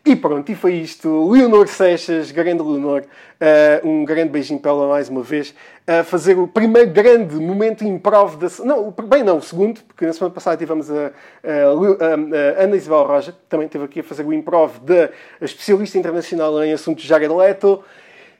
E 0.05 0.15
pronto, 0.15 0.49
e 0.51 0.55
foi 0.55 0.73
isto. 0.75 1.29
Leonor 1.29 1.67
Seixas, 1.67 2.31
grande 2.31 2.63
Leonor, 2.63 3.03
eh, 3.41 3.81
um 3.83 4.05
grande 4.05 4.29
beijinho 4.29 4.59
para 4.59 4.71
ela 4.71 4.87
mais 4.87 5.09
uma 5.09 5.21
vez, 5.21 5.53
a 5.85 6.01
fazer 6.03 6.37
o 6.37 6.47
primeiro 6.47 6.89
grande 6.91 7.35
momento 7.35 7.83
improv 7.83 8.37
da. 8.37 8.47
Não, 8.63 8.93
bem 9.05 9.21
não, 9.21 9.37
o 9.37 9.41
segundo, 9.41 9.81
porque 9.83 10.05
na 10.05 10.13
semana 10.13 10.33
passada 10.33 10.55
tivemos 10.55 10.89
a, 10.89 11.07
a 11.07 11.07
a- 11.09 12.59
a 12.59 12.63
Ana 12.63 12.75
Isabel 12.77 13.03
Roja, 13.03 13.35
também 13.49 13.65
esteve 13.65 13.83
aqui 13.83 13.99
a 13.99 14.03
fazer 14.03 14.25
o 14.25 14.31
improv 14.33 14.79
da 14.79 15.09
especialista 15.41 15.97
internacional 15.97 16.63
em 16.63 16.71
assuntos 16.71 17.03
Jared 17.03 17.33
Leto. 17.33 17.83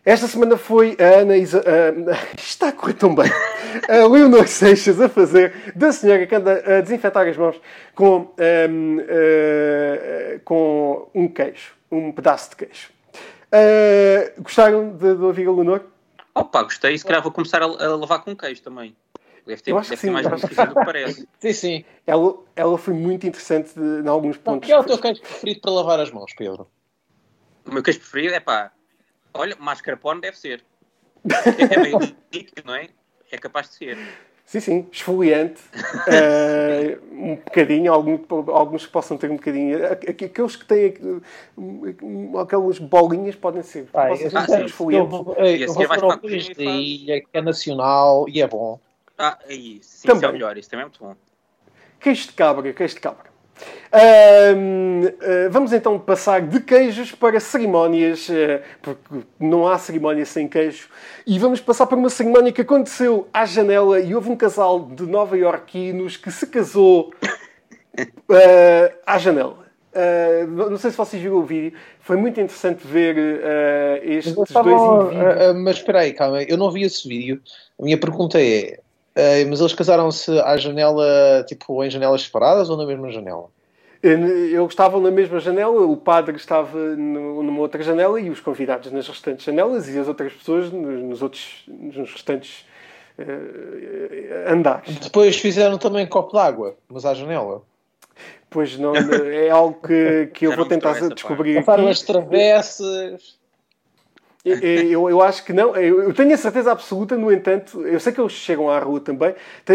Esta 0.07 0.25
semana 0.25 0.55
foi 0.55 0.95
a 1.01 1.19
Ana 1.21 1.35
Isa... 1.35 1.59
a- 1.59 2.15
Está 2.39 2.69
a 2.69 2.71
correr 2.71 2.93
tão 2.93 3.13
bem. 3.13 3.29
A 3.89 4.07
Leonor 4.07 4.47
Seixas 4.47 5.01
a 5.01 5.09
fazer 5.09 5.73
da 5.75 5.91
senhora 5.91 6.25
que 6.25 6.33
anda 6.33 6.77
a 6.77 6.79
desinfetar 6.81 7.27
as 7.27 7.35
mãos 7.35 7.59
com, 7.93 8.33
ehm, 8.37 8.99
eh, 9.05 10.39
com 10.45 11.09
um 11.13 11.27
queijo. 11.27 11.73
Um 11.91 12.13
pedaço 12.13 12.51
de 12.51 12.55
queijo. 12.55 12.89
Eh, 13.51 14.31
gostaram 14.39 14.91
de, 14.95 15.13
de 15.13 15.21
ouvir 15.23 15.45
a 15.47 15.51
Leonor? 15.51 15.81
Opa, 16.33 16.63
gostei 16.63 16.93
e 16.93 16.99
se 16.99 17.03
calhar 17.05 17.21
vou 17.21 17.31
começar 17.31 17.61
a, 17.61 17.65
a 17.65 17.95
lavar 17.97 18.23
com 18.23 18.33
queijo 18.33 18.61
também. 18.61 18.95
Deve 19.45 19.61
ter, 19.61 19.71
Eu 19.71 19.77
acho 19.77 19.89
deve 19.89 19.99
que 20.01 20.07
ter 20.07 20.07
sim, 20.07 20.13
mais 20.13 20.27
do 20.27 20.47
que 20.47 20.85
parece. 20.85 21.27
Sim, 21.39 21.53
sim. 21.53 21.85
Ela, 22.05 22.33
ela 22.55 22.77
foi 22.77 22.93
muito 22.93 23.27
interessante 23.27 23.73
de- 23.77 24.05
em 24.05 24.07
alguns 24.07 24.37
O 24.37 24.39
pontos. 24.39 24.67
que 24.67 24.71
é 24.73 24.79
o 24.79 24.83
teu 24.85 24.97
queijo 24.97 25.21
preferido 25.21 25.59
para 25.61 25.71
lavar 25.71 25.99
as 25.99 26.11
mãos, 26.11 26.33
Pedro? 26.37 26.67
O 27.65 27.73
meu 27.73 27.81
queijo 27.83 27.99
preferido 27.99 28.33
é 28.33 28.39
pá, 28.41 28.71
olha, 29.33 29.55
mascarpone 29.59 30.21
deve 30.21 30.37
ser. 30.37 30.63
É, 31.69 31.75
é 31.75 31.81
meio 31.81 31.97
líquido, 32.33 32.63
não 32.65 32.75
é? 32.75 32.87
É 33.31 33.37
capaz 33.37 33.69
de 33.69 33.75
ser. 33.75 33.97
Sim, 34.45 34.59
sim, 34.61 34.87
esfoliante. 34.91 35.61
eh, 36.07 36.97
um 37.11 37.35
bocadinho, 37.35 37.91
algum- 37.91 38.23
alguns 38.51 38.85
que 38.85 38.91
possam 38.93 39.17
ter 39.17 39.29
um 39.29 39.35
bocadinho. 39.35 39.85
Aqu- 39.91 40.09
Aqueles 40.25 40.55
que 40.55 40.65
têm 40.65 40.85
eh, 40.85 42.41
aquelas 42.41 42.79
bolinhas 42.79 43.35
podem 43.35 43.61
ser. 43.61 43.87
Pai, 43.87 44.09
possam 44.11 44.25
eu, 44.25 44.31
ser 44.31 44.37
Ah, 44.37 44.47
sim. 44.47 44.53
eu, 44.61 44.65
esfoliantes. 44.67 45.17
vou, 45.17 45.35
ei, 45.37 45.57
E 45.57 45.61
eu 45.61 45.65
assim 45.65 45.73
vou 45.73 45.87
fazer 45.87 46.01
para 46.01 46.15
da 46.15 46.21
fazes. 46.23 46.57
ilha, 46.57 47.21
que 47.21 47.27
é 47.33 47.41
nacional 47.41 48.29
e 48.29 48.41
é 48.41 48.47
bom. 48.47 48.79
Ah, 49.17 49.37
aí, 49.45 49.79
sim, 49.83 50.07
Também. 50.07 50.17
isso 50.17 50.25
é 50.25 50.29
o 50.29 50.31
melhor, 50.33 50.57
isso 50.57 50.69
também 50.69 50.83
é 50.83 50.85
muito 50.87 51.03
bom. 51.03 51.15
Queijo 51.99 52.27
de 52.27 52.33
cabra, 52.33 52.71
queijo 52.73 52.93
de 52.95 53.01
cabra. 53.01 53.25
Ah, 53.91 55.49
vamos 55.49 55.73
então 55.73 55.97
passar 55.97 56.41
de 56.41 56.59
queijos 56.59 57.11
para 57.11 57.39
cerimónias, 57.39 58.27
ah, 58.29 58.61
porque 58.81 59.25
não 59.39 59.67
há 59.67 59.77
cerimónia 59.77 60.25
sem 60.25 60.47
queijo. 60.47 60.89
E 61.25 61.39
vamos 61.39 61.61
passar 61.61 61.87
para 61.87 61.97
uma 61.97 62.09
cerimónia 62.09 62.51
que 62.51 62.61
aconteceu 62.61 63.27
à 63.33 63.45
janela 63.45 63.99
e 63.99 64.13
houve 64.13 64.29
um 64.29 64.35
casal 64.35 64.79
de 64.79 65.03
nova 65.03 65.37
iorquinos 65.37 66.17
que 66.17 66.31
se 66.31 66.47
casou 66.47 67.13
ah, 68.29 68.93
à 69.05 69.17
janela. 69.17 69.67
Ah, 69.93 70.45
não 70.45 70.77
sei 70.77 70.91
se 70.91 70.97
vocês 70.97 71.21
viram 71.21 71.37
o 71.37 71.43
vídeo, 71.43 71.73
foi 71.99 72.17
muito 72.17 72.39
interessante 72.39 72.85
ver 72.85 73.41
ah, 73.43 73.99
estes 74.03 74.33
dois 74.33 74.51
indivíduos. 74.51 75.15
ah, 75.15 75.53
mas 75.55 75.77
espera 75.77 76.01
aí, 76.01 76.13
calma, 76.13 76.43
eu 76.43 76.57
não 76.57 76.69
vi 76.69 76.83
esse 76.83 77.07
vídeo. 77.07 77.41
A 77.79 77.83
minha 77.83 77.97
pergunta 77.97 78.39
é: 78.39 78.79
ah, 79.17 79.45
mas 79.49 79.59
eles 79.59 79.73
casaram-se 79.73 80.31
à 80.41 80.55
janela, 80.57 81.43
tipo, 81.47 81.83
em 81.83 81.89
janelas 81.89 82.21
separadas 82.21 82.69
ou 82.69 82.77
na 82.77 82.85
mesma 82.85 83.11
janela? 83.11 83.45
Eles 84.03 84.53
estavam 84.69 85.01
na 85.01 85.09
mesma 85.09 85.39
janela, 85.39 85.81
o 85.85 85.97
padre 85.97 86.35
estava 86.35 86.77
no- 86.77 87.41
numa 87.41 87.59
outra 87.61 87.81
janela 87.81 88.19
e 88.21 88.29
os 88.29 88.39
convidados 88.39 88.91
nas 88.91 89.07
restantes 89.07 89.43
janelas 89.43 89.89
e 89.89 89.97
as 89.97 90.07
outras 90.07 90.31
pessoas 90.33 90.71
nos, 90.71 91.01
nos 91.01 91.21
outros 91.23 91.63
nos 91.67 92.11
restantes 92.11 92.63
eh, 93.17 94.45
andares. 94.47 94.95
Depois 94.99 95.37
fizeram 95.37 95.77
também 95.79 96.05
copo 96.05 96.33
d'água, 96.33 96.75
mas 96.87 97.05
à 97.05 97.13
janela. 97.15 97.63
Pois 98.49 98.77
não, 98.77 98.93
é 98.95 99.49
algo 99.49 99.79
que, 99.85 100.29
que 100.33 100.47
eu 100.47 100.55
vou 100.55 100.65
tentar 100.65 100.93
descobrir 101.09 101.55
Passaram 101.55 101.87
as 101.87 102.01
travessas. 102.01 103.37
Eu, 104.49 104.57
eu, 104.61 105.09
eu 105.09 105.21
acho 105.21 105.43
que 105.43 105.51
não. 105.51 105.75
Eu, 105.75 106.01
eu 106.03 106.13
tenho 106.13 106.33
a 106.33 106.37
certeza 106.37 106.71
absoluta, 106.71 107.17
no 107.17 107.31
entanto, 107.31 107.81
eu 107.85 107.99
sei 107.99 108.13
que 108.13 108.21
eles 108.21 108.31
chegam 108.33 108.69
à 108.69 108.79
rua 108.79 108.99
também. 109.01 109.29
eh, 109.67 109.73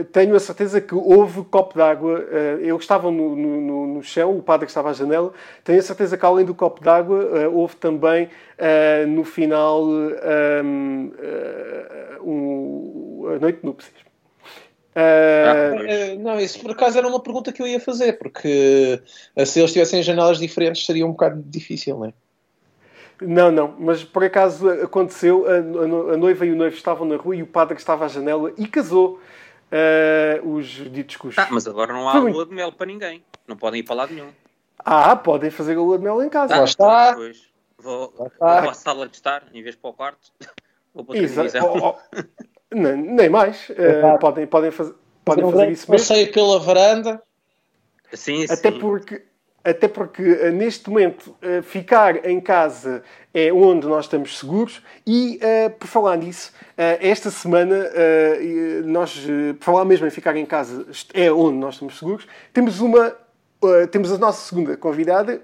eh, 0.00 0.04
tenho 0.12 0.36
a 0.36 0.40
certeza 0.40 0.80
que 0.80 0.94
houve 0.94 1.42
copo 1.44 1.76
d'água. 1.76 2.24
eh, 2.30 2.58
Eles 2.62 2.80
estavam 2.82 3.10
no, 3.10 3.34
no, 3.34 3.86
no- 3.86 4.02
chão, 4.02 4.36
o 4.38 4.42
padre 4.42 4.66
estava 4.66 4.90
à 4.90 4.92
janela. 4.92 5.32
Tenho 5.64 5.78
a 5.78 5.82
certeza 5.82 6.16
que 6.16 6.24
além 6.24 6.44
do 6.44 6.54
copo 6.54 6.82
d'água, 6.82 7.30
eh, 7.40 7.48
houve 7.48 7.76
também 7.76 8.28
eh, 8.56 9.04
no 9.06 9.24
final 9.24 9.84
eh, 10.22 10.62
um, 10.62 11.12
eh, 11.18 12.18
um- 12.22 13.22
a 13.34 13.38
noite 13.40 13.60
de 13.60 13.66
núpcias. 13.66 13.94
Eh, 14.94 16.14
Ah, 16.14 16.16
não, 16.18 16.40
isso 16.40 16.60
por 16.60 16.70
acaso 16.72 16.98
era 16.98 17.06
uma 17.08 17.22
pergunta 17.22 17.52
que 17.52 17.62
eu 17.62 17.66
ia 17.66 17.80
fazer, 17.80 18.14
porque 18.18 19.00
se 19.46 19.60
eles 19.60 19.72
tivessem 19.72 20.02
janelas 20.02 20.38
diferentes 20.38 20.84
seria 20.84 21.06
um 21.06 21.10
bocado 21.12 21.42
difícil, 21.46 21.96
não 21.98 22.06
é? 22.06 22.12
Não, 23.20 23.50
não, 23.50 23.74
mas 23.78 24.04
por 24.04 24.22
acaso 24.24 24.68
aconteceu, 24.70 25.44
a, 25.50 25.60
noiva 26.16 26.46
e 26.46 26.52
o 26.52 26.56
noivo 26.56 26.76
estavam 26.76 27.06
na 27.06 27.16
rua 27.16 27.34
e 27.36 27.42
o 27.42 27.46
padre 27.46 27.76
estava 27.76 28.04
à 28.04 28.08
janela 28.08 28.52
e 28.56 28.66
casou 28.68 29.20
eh, 29.72 30.40
os 30.44 30.66
ditos 30.66 31.16
cujos. 31.16 31.34
Tá, 31.36 31.48
mas 31.50 31.66
agora 31.66 31.92
não 31.92 32.08
há 32.08 32.12
Foi 32.12 32.20
muito- 32.22 32.36
lua 32.36 32.46
de 32.46 32.54
mel 32.54 32.70
para 32.72 32.86
ninguém. 32.86 33.24
Não 33.46 33.56
podem 33.56 33.80
ir 33.80 33.82
para 33.82 33.96
lado 33.96 34.14
nenhum. 34.14 34.30
Ah, 34.78 35.16
podem 35.16 35.50
fazer 35.50 35.74
a 35.76 35.80
lua 35.80 35.98
de 35.98 36.04
mel 36.04 36.22
em 36.22 36.28
casa. 36.28 36.54
Tá, 36.54 36.58
Lá 36.60 36.64
está. 36.64 37.14
Pois, 37.16 37.42
vou, 37.78 38.12
vou 38.16 38.26
está. 38.28 38.38
para 38.62 38.70
a 38.70 38.74
sala 38.74 39.08
de 39.08 39.16
estar 39.16 39.44
em 39.52 39.62
vez 39.62 39.74
para 39.74 39.90
o 39.90 39.92
quarto. 39.94 40.30
Vou 40.94 41.04
para 41.04 41.12
outra 41.16 41.24
Exa- 41.24 41.42
divisão. 41.42 41.74
oh, 41.76 41.94
oh. 42.16 42.22
Nem, 42.74 42.96
nem 42.96 43.28
mais. 43.28 43.70
Exato. 43.70 44.18
podem, 44.18 44.46
podem, 44.46 44.70
faz- 44.70 44.92
podem 45.24 45.44
fazer 45.50 45.70
isso 45.70 45.90
mesmo. 45.90 46.08
passeio 46.08 46.32
pela 46.32 46.58
varanda. 46.58 47.22
Sim, 48.14 48.46
Até 48.50 48.72
porque, 48.72 49.22
até 49.68 49.86
porque 49.86 50.22
eh, 50.22 50.50
neste 50.50 50.88
momento 50.88 51.36
eh, 51.42 51.60
ficar 51.60 52.24
em 52.24 52.40
casa 52.40 53.02
é 53.34 53.52
onde 53.52 53.86
nós 53.86 54.06
estamos 54.06 54.38
seguros 54.38 54.82
e 55.06 55.38
eh, 55.42 55.68
por 55.68 55.86
falar 55.86 56.16
nisso, 56.16 56.52
esta 56.76 57.30
semana 57.30 57.90
nós, 58.84 59.26
por 59.58 59.64
falar 59.64 59.84
mesmo 59.84 60.06
em 60.06 60.10
ficar 60.10 60.36
em 60.36 60.46
casa 60.46 60.86
é 61.12 61.30
onde 61.30 61.56
nós 61.58 61.74
estamos 61.74 61.98
seguros, 61.98 62.26
temos 62.52 62.80
uma 62.80 63.14
temos 63.90 64.12
a 64.12 64.18
nossa 64.18 64.48
segunda 64.48 64.76
convidada, 64.76 65.42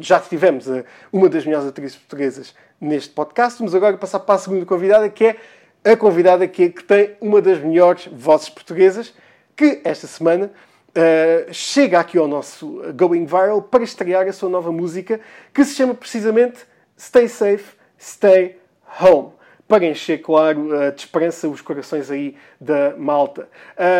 já 0.00 0.18
tivemos 0.18 0.66
uma 1.12 1.28
das 1.28 1.44
melhores 1.44 1.68
atrizes 1.68 1.96
portuguesas 1.96 2.52
neste 2.80 3.10
podcast, 3.10 3.60
vamos 3.60 3.76
agora 3.76 3.96
passar 3.96 4.18
para 4.20 4.34
a 4.34 4.38
segunda 4.38 4.66
convidada 4.66 5.08
que 5.08 5.24
é 5.24 5.36
a 5.84 5.96
convidada 5.96 6.48
que, 6.48 6.68
que 6.70 6.82
tem 6.82 7.12
uma 7.20 7.40
das 7.40 7.60
melhores 7.60 8.08
vozes 8.12 8.48
portuguesas 8.48 9.14
que 9.56 9.80
esta 9.84 10.08
semana 10.08 10.50
Uh, 10.94 11.52
chega 11.52 11.98
aqui 11.98 12.18
ao 12.18 12.28
nosso 12.28 12.82
Going 12.94 13.24
Viral 13.24 13.62
para 13.62 13.82
estrear 13.82 14.28
a 14.28 14.32
sua 14.32 14.50
nova 14.50 14.70
música 14.70 15.20
que 15.52 15.64
se 15.64 15.74
chama 15.74 15.94
precisamente 15.94 16.58
Stay 16.98 17.28
Safe, 17.28 17.76
Stay 17.98 18.58
Home. 19.00 19.30
Para 19.66 19.86
encher, 19.86 20.20
claro, 20.20 20.68
de 20.94 21.00
esperança 21.00 21.48
os 21.48 21.62
corações 21.62 22.10
aí 22.10 22.36
da 22.60 22.94
malta. 22.98 23.48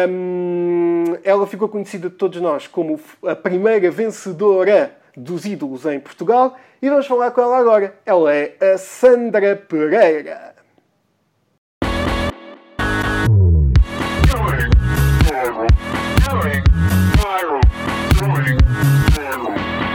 Um, 0.06 1.16
ela 1.24 1.46
ficou 1.46 1.66
conhecida 1.66 2.10
de 2.10 2.16
todos 2.16 2.38
nós 2.42 2.66
como 2.66 3.00
a 3.26 3.34
primeira 3.34 3.90
vencedora 3.90 4.94
dos 5.16 5.46
ídolos 5.46 5.86
em 5.86 5.98
Portugal 5.98 6.58
e 6.80 6.90
vamos 6.90 7.06
falar 7.06 7.30
com 7.30 7.40
ela 7.40 7.58
agora. 7.58 7.94
Ela 8.04 8.34
é 8.34 8.56
a 8.60 8.76
Sandra 8.76 9.56
Pereira. 9.56 10.51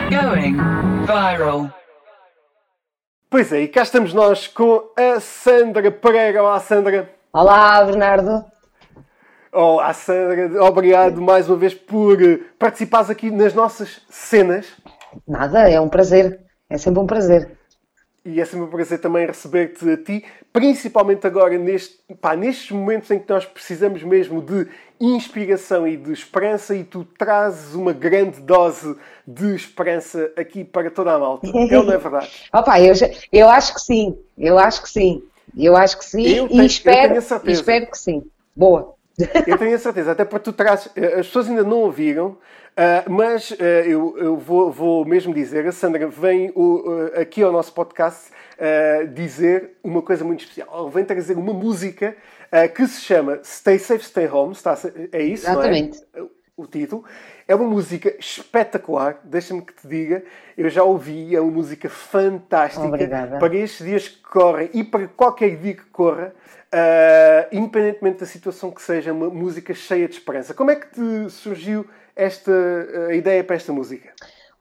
Going 0.09 0.55
viral. 1.05 1.69
Pois 3.29 3.51
é, 3.51 3.63
e 3.63 3.67
cá 3.67 3.83
estamos 3.83 4.13
nós 4.13 4.47
com 4.47 4.89
a 4.95 5.19
Sandra 5.19 5.91
Pereira. 5.91 6.41
Olá, 6.41 6.59
Sandra. 6.61 7.09
Olá, 7.33 7.83
Bernardo. 7.83 8.45
Olá, 9.51 9.91
Sandra. 9.93 10.63
Obrigado 10.63 11.21
mais 11.21 11.49
uma 11.49 11.57
vez 11.57 11.73
por 11.73 12.21
eh, 12.21 12.39
participares 12.57 13.09
aqui 13.09 13.29
nas 13.29 13.53
nossas 13.53 14.01
cenas. 14.09 14.67
Nada, 15.27 15.69
é 15.69 15.79
um 15.81 15.89
prazer. 15.89 16.39
É 16.69 16.77
sempre 16.77 17.01
um 17.01 17.05
prazer. 17.05 17.56
E 18.29 18.41
é 18.41 18.45
sempre 18.45 18.65
um 18.65 18.69
prazer 18.69 18.99
também 18.99 19.25
receber-te 19.25 19.89
a 19.89 19.97
ti, 19.97 20.25
principalmente 20.51 21.25
agora 21.25 21.57
neste, 21.57 21.97
pá, 22.19 22.35
nestes 22.35 22.71
momentos 22.71 23.09
em 23.11 23.19
que 23.19 23.29
nós 23.31 23.45
precisamos 23.45 24.03
mesmo 24.03 24.41
de 24.41 24.67
inspiração 24.99 25.87
e 25.87 25.95
de 25.95 26.11
esperança 26.11 26.75
e 26.75 26.83
tu 26.83 27.05
trazes 27.17 27.73
uma 27.73 27.93
grande 27.93 28.41
dose 28.41 28.95
de 29.25 29.55
esperança 29.55 30.31
aqui 30.35 30.63
para 30.63 30.89
toda 30.91 31.13
a 31.13 31.19
malta. 31.19 31.47
É 31.47 31.77
ou 31.77 31.83
não 31.85 31.93
é 31.93 31.97
verdade? 31.97 32.29
Opa, 32.53 32.81
eu, 32.81 32.93
já- 32.95 33.09
eu 33.31 33.49
acho 33.49 33.73
que 33.75 33.81
sim. 33.81 34.17
Eu 34.37 34.57
acho 34.59 34.81
que 34.81 34.89
sim. 34.89 35.23
Eu 35.57 35.75
acho 35.75 35.97
que 35.97 36.05
sim. 36.05 36.23
Eu 36.23 36.45
e 36.45 36.49
tenho- 36.49 36.61
eu 36.61 36.65
espero, 36.65 37.13
e 37.15 37.51
espero 37.51 37.87
que 37.87 37.97
sim. 37.97 38.23
Boa. 38.55 38.93
Eu 39.47 39.57
tenho 39.57 39.75
a 39.75 39.79
certeza, 39.79 40.11
até 40.11 40.25
porque 40.25 40.43
tu 40.43 40.53
trazes. 40.53 40.89
eh, 40.95 41.19
As 41.19 41.27
pessoas 41.27 41.47
ainda 41.49 41.63
não 41.63 41.77
ouviram, 41.79 42.37
ah, 42.79 43.03
mas 43.09 43.51
ah, 43.59 43.63
eu, 43.63 44.15
eu 44.19 44.37
vou, 44.37 44.71
vou 44.71 45.03
mesmo 45.03 45.33
dizer: 45.33 45.65
a 45.65 45.71
Sandra 45.71 46.07
vem 46.07 46.51
o, 46.53 47.09
ah, 47.15 47.21
aqui 47.21 47.41
ao 47.41 47.51
nosso 47.51 47.73
podcast 47.73 48.31
dizer 49.13 49.77
uma 49.83 50.01
coisa 50.01 50.23
muito 50.23 50.39
especial. 50.41 50.67
Ela 50.71 50.89
vem 50.89 51.05
trazer 51.05 51.37
uma 51.37 51.53
música 51.53 52.15
que 52.75 52.87
se 52.87 53.01
chama 53.01 53.39
Stay 53.43 53.77
Safe, 53.77 54.03
Stay 54.03 54.27
Home. 54.27 54.53
Está, 54.53 54.75
é 55.11 55.21
isso? 55.21 55.45
não 55.45 55.61
é? 55.61 55.79
Exatamente. 55.79 56.03
o 56.55 56.65
título. 56.65 57.03
É 57.47 57.53
uma 57.53 57.67
música 57.69 58.15
espetacular, 58.19 59.19
deixa-me 59.23 59.61
que 59.61 59.75
te 59.75 59.87
diga. 59.87 60.23
Eu 60.57 60.71
já 60.71 60.83
ouvi, 60.83 61.35
é 61.35 61.39
uma 61.39 61.51
música 61.51 61.87
fantástica 61.87 62.87
Obrigada. 62.87 63.37
para 63.37 63.55
estes 63.55 63.85
dias 63.85 64.07
que 64.07 64.23
correm 64.23 64.71
e 64.73 64.83
para 64.83 65.07
qualquer 65.07 65.55
dia 65.55 65.75
que 65.75 65.85
corra, 65.85 66.33
independentemente 67.51 68.21
da 68.21 68.25
situação 68.25 68.71
que 68.71 68.81
seja, 68.81 69.13
uma 69.13 69.29
música 69.29 69.71
cheia 69.75 70.07
de 70.07 70.15
esperança. 70.15 70.55
Como 70.55 70.71
é 70.71 70.75
que 70.75 70.87
te 70.87 71.29
surgiu 71.29 71.85
esta 72.17 72.51
ah, 72.51 73.13
ideia 73.13 73.43
para 73.43 73.55
esta 73.55 73.71
música? 73.71 74.11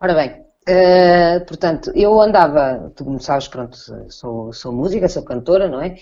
Ora 0.01 0.15
bem, 0.15 0.45
eh, 0.69 1.41
portanto, 1.41 1.93
eu 1.95 2.21
andava, 2.21 2.93
tu 2.97 3.05
como 3.05 3.21
sabes, 3.21 3.49
pronto, 3.49 3.77
sou, 4.11 4.53
sou 4.53 4.73
música, 4.73 5.09
sou 5.09 5.23
cantora, 5.23 5.69
não 5.69 5.81
é? 5.81 5.97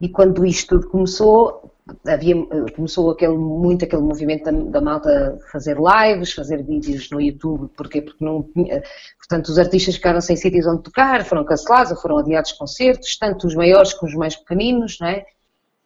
E 0.00 0.08
quando 0.08 0.44
isto 0.44 0.78
tudo 0.78 0.90
começou, 0.90 1.70
havia, 2.06 2.34
começou 2.74 3.10
aquele, 3.10 3.36
muito 3.36 3.84
aquele 3.84 4.02
movimento 4.02 4.44
da, 4.44 4.50
da 4.52 4.80
malta 4.80 5.38
fazer 5.52 5.76
lives, 5.78 6.32
fazer 6.32 6.62
vídeos 6.62 7.10
no 7.10 7.20
YouTube, 7.20 7.70
porquê? 7.76 8.02
Porque 8.02 8.24
não 8.24 8.42
portanto, 9.18 9.48
os 9.48 9.58
artistas 9.58 9.96
ficaram 9.96 10.20
sem 10.20 10.36
sítios 10.36 10.66
onde 10.66 10.82
tocar, 10.82 11.24
foram 11.24 11.44
cancelados 11.44 11.92
ou 11.92 11.98
foram 11.98 12.18
adiados 12.18 12.52
concertos, 12.52 13.16
tanto 13.18 13.46
os 13.46 13.54
maiores 13.54 13.92
como 13.92 14.10
os 14.10 14.16
mais 14.16 14.34
pequeninos, 14.34 14.98
não 15.00 15.08
é? 15.08 15.24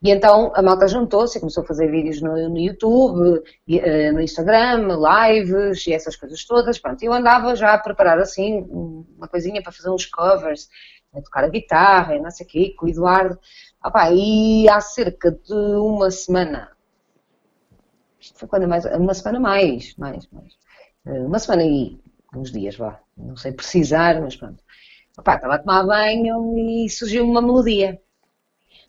E 0.02 0.10
então 0.10 0.50
a 0.54 0.62
malta 0.62 0.88
juntou-se 0.88 1.36
e 1.36 1.40
começou 1.40 1.62
a 1.62 1.66
fazer 1.66 1.90
vídeos 1.90 2.22
no, 2.22 2.48
no 2.48 2.58
YouTube, 2.58 3.42
eh, 3.68 4.10
no 4.12 4.20
Instagram, 4.22 4.88
lives 4.96 5.86
e 5.86 5.92
essas 5.92 6.16
coisas 6.16 6.42
todas. 6.46 6.78
Pronto, 6.78 7.02
eu 7.02 7.12
andava 7.12 7.54
já 7.54 7.74
a 7.74 7.78
preparar 7.78 8.18
assim 8.18 8.62
uma 8.70 9.28
coisinha 9.28 9.62
para 9.62 9.72
fazer 9.72 9.90
uns 9.90 10.06
covers, 10.06 10.68
a 11.12 11.20
tocar 11.20 11.44
a 11.44 11.48
guitarra, 11.48 12.16
e 12.16 12.20
não 12.20 12.30
sei 12.30 12.46
o 12.46 12.48
quê, 12.48 12.74
com 12.78 12.86
o 12.86 12.88
Eduardo. 12.88 13.38
Pá, 13.92 14.10
e 14.12 14.68
há 14.70 14.80
cerca 14.80 15.32
de 15.32 15.52
uma 15.52 16.10
semana, 16.10 16.70
isto 18.18 18.38
foi 18.38 18.48
quando 18.48 18.68
mais, 18.68 18.84
uma 18.86 19.14
semana 19.14 19.40
mais, 19.40 19.94
mais, 19.96 20.26
mais, 20.30 20.54
Eh, 21.06 21.20
uma 21.20 21.38
semana 21.38 21.64
e 21.64 21.98
uns 22.34 22.52
dias, 22.52 22.76
vá, 22.76 23.00
não 23.16 23.36
sei 23.36 23.52
precisar, 23.52 24.20
mas 24.20 24.36
pronto. 24.36 24.62
Pá, 25.24 25.36
estava 25.36 25.54
a 25.56 25.58
tomar 25.58 25.84
banho 25.86 26.56
e 26.58 26.88
surgiu 26.90 27.24
uma 27.24 27.42
melodia 27.42 28.00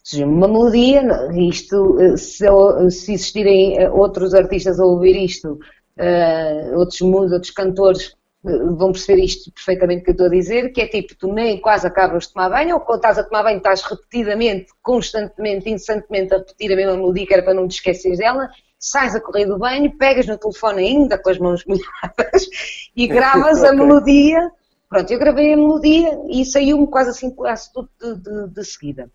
surgiu 0.03 0.27
uma 0.27 0.47
melodia, 0.47 1.01
isto, 1.35 1.99
eh, 2.01 2.17
se, 2.17 2.45
se 2.89 3.13
existirem 3.13 3.77
eh, 3.77 3.89
outros 3.89 4.33
artistas 4.33 4.79
a 4.79 4.85
ouvir 4.85 5.15
isto, 5.15 5.59
uh, 5.99 6.77
outros 6.79 7.01
músicos, 7.01 7.33
outros 7.33 7.51
cantores 7.51 8.07
uh, 8.43 8.75
vão 8.75 8.91
perceber 8.91 9.23
isto 9.23 9.51
perfeitamente 9.51 10.03
que 10.03 10.09
eu 10.11 10.13
estou 10.13 10.27
a 10.27 10.29
dizer, 10.29 10.71
que 10.71 10.81
é 10.81 10.87
tipo, 10.87 11.15
tu 11.15 11.31
nem 11.33 11.59
quase 11.59 11.85
acabas 11.87 12.27
de 12.27 12.33
tomar 12.33 12.49
banho, 12.49 12.75
ou 12.75 12.81
quando 12.81 12.97
estás 12.99 13.17
a 13.19 13.23
tomar 13.23 13.43
banho 13.43 13.57
estás 13.57 13.81
repetidamente, 13.83 14.67
constantemente, 14.81 15.69
incessantemente 15.69 16.33
a 16.33 16.37
repetir 16.37 16.71
a 16.71 16.75
mesma 16.75 16.95
melodia 16.95 17.27
que 17.27 17.33
era 17.33 17.43
para 17.43 17.53
não 17.53 17.67
te 17.67 17.75
esqueceres 17.75 18.17
dela, 18.17 18.49
sais 18.79 19.15
a 19.15 19.21
correr 19.21 19.45
do 19.45 19.59
banho, 19.59 19.95
pegas 19.97 20.25
no 20.25 20.37
telefone 20.37 20.83
ainda 20.83 21.17
com 21.19 21.29
as 21.29 21.37
mãos 21.37 21.63
molhadas 21.67 22.47
e 22.95 23.07
gravas 23.07 23.63
a 23.63 23.71
Ok. 23.75 23.75
melodia. 23.75 24.51
Pronto, 24.89 25.09
eu 25.11 25.19
gravei 25.19 25.53
a 25.53 25.57
melodia 25.57 26.19
e 26.29 26.43
saiu-me 26.43 26.87
quase 26.87 27.11
assim, 27.11 27.29
quase 27.31 27.71
tudo 27.71 27.89
de, 27.99 28.15
de- 28.23 28.47
de 28.53 28.65
seguida. 28.65 29.09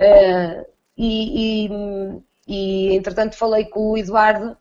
Uh, 0.00 0.64
e, 0.96 1.66
e, 1.66 1.70
e, 2.48 2.96
entretanto 2.96 3.36
falei 3.36 3.66
com 3.66 3.90
o 3.90 3.98
Eduardo 3.98 4.56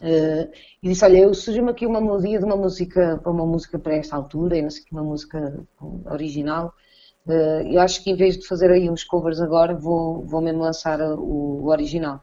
uh, 0.00 0.52
e 0.80 0.88
disse, 0.88 1.04
olha, 1.04 1.18
eu 1.18 1.34
surgiu-me 1.34 1.72
aqui 1.72 1.84
uma 1.84 2.00
melodia 2.00 2.38
de 2.38 2.44
uma 2.44 2.56
música, 2.56 3.18
para 3.20 3.32
uma 3.32 3.44
música 3.44 3.80
para 3.80 3.96
esta 3.96 4.14
altura, 4.14 4.56
e 4.56 4.62
não 4.62 4.70
sei 4.70 4.84
que 4.84 4.92
uma 4.92 5.02
música 5.02 5.60
original. 6.06 6.72
Uh, 7.26 7.66
eu 7.72 7.80
acho 7.80 8.02
que 8.02 8.10
em 8.10 8.16
vez 8.16 8.38
de 8.38 8.46
fazer 8.46 8.70
aí 8.70 8.88
uns 8.88 9.02
covers 9.02 9.40
agora, 9.40 9.74
vou, 9.74 10.24
vou 10.24 10.40
mesmo 10.40 10.62
lançar 10.62 11.00
o, 11.00 11.64
o 11.64 11.68
original. 11.68 12.22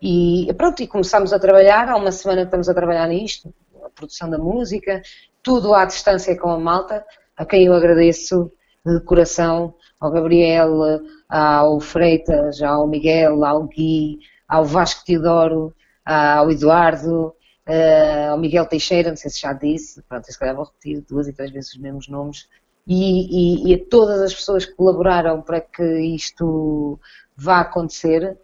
E 0.00 0.52
pronto, 0.54 0.82
e 0.82 0.86
começámos 0.86 1.32
a 1.32 1.38
trabalhar, 1.38 1.88
há 1.88 1.96
uma 1.96 2.12
semana 2.12 2.42
estamos 2.42 2.68
a 2.68 2.74
trabalhar 2.74 3.06
nisto, 3.08 3.54
a 3.82 3.88
produção 3.88 4.28
da 4.28 4.36
música, 4.36 5.00
tudo 5.42 5.72
à 5.72 5.84
distância 5.86 6.38
com 6.38 6.50
a 6.50 6.58
malta, 6.58 7.06
a 7.36 7.46
quem 7.46 7.64
eu 7.64 7.72
agradeço 7.72 8.52
de 8.84 9.00
coração, 9.00 9.74
ao 10.00 10.10
Gabriel, 10.10 11.00
ao 11.28 11.80
Freitas, 11.80 12.60
ao 12.62 12.86
Miguel, 12.86 13.44
ao 13.44 13.64
Gui, 13.64 14.18
ao 14.48 14.64
Vasco 14.64 15.04
Teodoro, 15.04 15.74
ao 16.04 16.50
Eduardo, 16.50 17.32
eh, 17.66 18.26
ao 18.28 18.38
Miguel 18.38 18.66
Teixeira, 18.66 19.10
não 19.10 19.16
sei 19.16 19.30
se 19.30 19.40
já 19.40 19.52
disse, 19.52 20.02
pronto, 20.08 20.26
se 20.30 20.38
calhar 20.38 20.54
vou 20.56 20.64
repetir 20.64 21.00
duas 21.08 21.28
e 21.28 21.32
três 21.32 21.50
vezes 21.52 21.72
os 21.74 21.80
mesmos 21.80 22.08
nomes, 22.08 22.48
e, 22.86 23.68
e- 23.68 23.70
e 23.70 23.74
a 23.74 23.84
todas 23.88 24.20
as 24.20 24.34
pessoas 24.34 24.64
que 24.64 24.72
colaboraram 24.74 25.40
para 25.40 25.60
que 25.60 25.84
isto 26.00 26.98
vá 27.36 27.60
acontecer. 27.60 28.36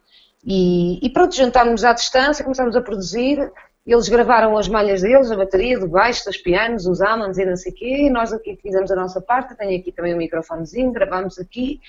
E, 0.44 1.04
e 1.04 1.10
pronto, 1.10 1.34
juntámos 1.34 1.82
à 1.84 1.92
distância, 1.92 2.44
começámos 2.44 2.76
a 2.76 2.80
produzir. 2.80 3.52
Eles 3.90 4.06
gravaram 4.06 4.58
as 4.58 4.68
malhas 4.68 5.00
deles, 5.00 5.30
a 5.30 5.36
bateria, 5.36 5.78
do 5.78 5.88
baixo, 5.88 6.26
dos 6.26 6.36
pianos, 6.36 6.86
os 6.86 7.00
amans 7.00 7.38
e 7.38 7.46
não 7.46 7.56
sei 7.56 7.72
o 7.72 7.74
quê. 7.74 8.06
E 8.06 8.10
nós 8.10 8.34
aqui 8.34 8.54
fizemos 8.62 8.90
a 8.90 8.96
nossa 8.96 9.18
parte. 9.18 9.56
Tenho 9.56 9.80
aqui 9.80 9.90
também 9.92 10.12
o 10.12 10.18
microfonezinho, 10.18 10.92
gravámos 10.92 11.38
aqui. 11.38 11.80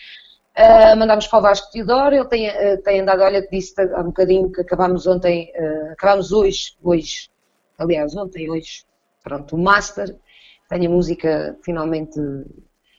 ah, 0.56 0.96
mandámos 0.96 1.28
para 1.28 1.40
o 1.40 1.42
Vasco 1.42 1.70
Teodoro. 1.72 2.16
Ele 2.16 2.28
tem, 2.28 2.50
ah, 2.50 2.78
tem 2.84 3.02
andado, 3.02 3.22
olha, 3.22 3.46
disse 3.52 3.74
há 3.82 4.00
um 4.02 4.06
bocadinho 4.06 4.52
que 4.52 4.62
acabámos 4.62 5.06
ontem, 5.08 5.52
ah, 5.58 5.92
acabámos 5.94 6.32
hoje, 6.32 6.78
hoje, 6.82 7.30
aliás, 7.78 8.16
ontem, 8.16 8.50
hoje, 8.50 8.86
pronto, 9.24 9.56
o 9.56 9.60
Master. 9.60 10.16
Tenho 10.70 10.90
a 10.90 10.94
música 10.94 11.58
finalmente 11.64 12.20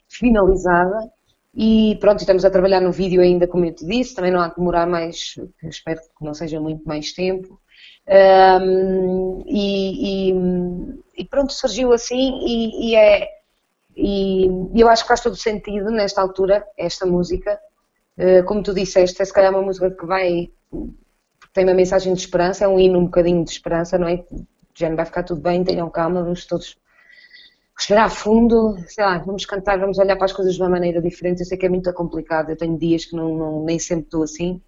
finalizada. 0.09 1.11
E 1.55 1.97
pronto, 2.01 2.21
estamos 2.21 2.45
a 2.45 2.51
trabalhar 2.51 2.81
no 2.81 2.93
vídeo 2.93 3.21
ainda, 3.23 3.47
como 3.47 3.65
eu 3.65 3.75
te 3.75 3.85
disse, 3.87 4.15
também 4.15 4.31
não 4.31 4.41
há 4.41 4.49
de 4.49 4.57
demorar 4.57 4.87
mais, 4.87 5.35
espero 5.65 6.01
que 6.01 6.25
não 6.25 6.33
seja 6.35 6.61
muito 6.61 6.85
mais 6.87 7.13
tempo. 7.13 7.60
Ahm, 8.11 9.43
e, 9.47 10.31
e- 10.31 11.01
e 11.19 11.25
pronto, 11.27 11.53
surgiu 11.53 11.93
assim 11.93 12.41
e, 12.45 12.91
e 12.91 12.95
é. 12.97 13.29
E 13.97 14.49
eu 14.83 14.89
acho 14.89 15.05
que 15.05 15.09
faz 15.09 15.21
todo 15.21 15.37
sentido 15.37 15.91
nesta 15.91 16.21
altura, 16.23 16.65
esta 16.79 17.07
música. 17.07 17.59
Eh, 18.19 18.43
como 18.45 18.63
tu 18.63 18.75
disseste, 18.75 19.23
é 19.23 19.27
se 19.27 19.33
calhar 19.35 19.53
uma 19.53 19.63
música 19.63 19.91
que 19.91 20.07
vai. 20.07 20.51
tem 21.53 21.65
uma 21.65 21.75
mensagem 21.75 22.13
de 22.15 22.21
esperança, 22.21 22.65
é 22.65 22.69
um 22.69 22.79
hino 22.79 22.99
um 22.99 23.05
bocadinho 23.05 23.45
de 23.45 23.51
esperança, 23.51 23.97
não 23.99 24.09
é? 24.09 24.25
Já 24.75 24.89
não 24.89 24.97
vai 24.97 25.05
ficar 25.07 25.23
tudo 25.23 25.41
bem, 25.41 25.63
tenham 25.65 25.89
calma, 25.91 26.23
vamos 26.23 26.45
todos 26.47 26.77
respirar 27.77 28.11
fundo, 28.11 28.77
sei 28.89 29.05
lá, 29.05 29.19
vamos 29.19 29.45
cantar, 29.47 29.79
vamos 29.79 29.99
olhar 29.99 30.17
para 30.17 30.27
as 30.27 30.33
coisas 30.33 30.55
de 30.55 30.61
uma 30.63 30.69
maneira 30.69 31.01
diferente. 31.01 31.41
Eu 31.41 31.47
sei 31.47 31.57
que 31.59 31.67
é 31.67 31.69
muito 31.69 31.93
complicado, 31.95 32.51
eu 32.51 32.57
tenho 32.57 32.79
dias 32.79 33.05
que 33.07 33.17
não, 33.17 33.35
não- 33.37 33.65
nem 33.65 33.79
sempre 33.79 34.05
estou 34.05 34.23
assim, 34.23 34.61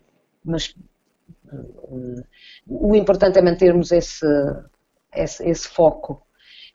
mas 0.44 0.74
o 2.68 2.94
importante 2.94 3.38
é 3.38 3.42
mantermos 3.42 3.92
esse, 3.92 4.26
esse, 5.14 5.48
esse 5.48 5.68
foco. 5.68 6.22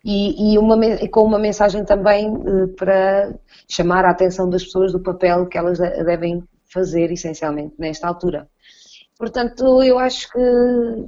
E, 0.05 0.53
e 0.53 0.57
uma, 0.57 0.85
e 0.85 1.07
com 1.09 1.21
uma 1.23 1.39
mensagem 1.39 1.83
também 1.83 2.27
eh, 2.27 2.67
para 2.77 3.33
chamar 3.67 4.05
a 4.05 4.11
atenção 4.11 4.49
das 4.49 4.63
pessoas 4.63 4.91
do 4.93 5.01
papel 5.01 5.47
que 5.47 5.57
elas 5.57 5.79
de- 5.79 6.03
devem 6.03 6.43
fazer, 6.71 7.11
essencialmente, 7.11 7.73
nesta 7.79 8.07
altura. 8.07 8.47
Portanto, 9.17 9.81
eu 9.83 9.97
acho 9.97 10.31
que, 10.31 10.39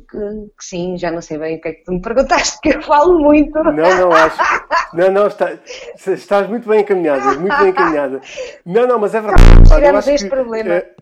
que- 0.10 0.48
que 0.58 0.66
sim, 0.66 0.98
já 0.98 1.12
não 1.12 1.22
sei 1.22 1.38
bem 1.38 1.58
o 1.58 1.62
que 1.62 1.68
é 1.68 1.74
que 1.74 1.84
tu 1.84 1.92
me 1.94 2.02
perguntaste, 2.02 2.60
que 2.62 2.70
eu 2.70 2.82
falo 2.82 3.20
muito. 3.20 3.54
Não, 3.64 3.74
não, 3.74 4.12
acho. 4.12 4.38
Não, 4.94 5.12
não, 5.12 5.28
está- 5.28 5.54
estás 6.08 6.50
muito 6.50 6.68
bem 6.68 6.82
encaminhada, 6.82 7.38
muito 7.40 7.56
bem 7.60 7.70
encaminhada. 7.70 8.20
Não, 8.66 8.88
não, 8.88 8.98
mas 9.00 9.14
é 9.14 9.22
verdade. 9.22 9.44
Acho 9.96 10.10
este 10.10 10.24
que, 10.28 10.36
problema. 10.36 10.74
eh, 10.74 10.96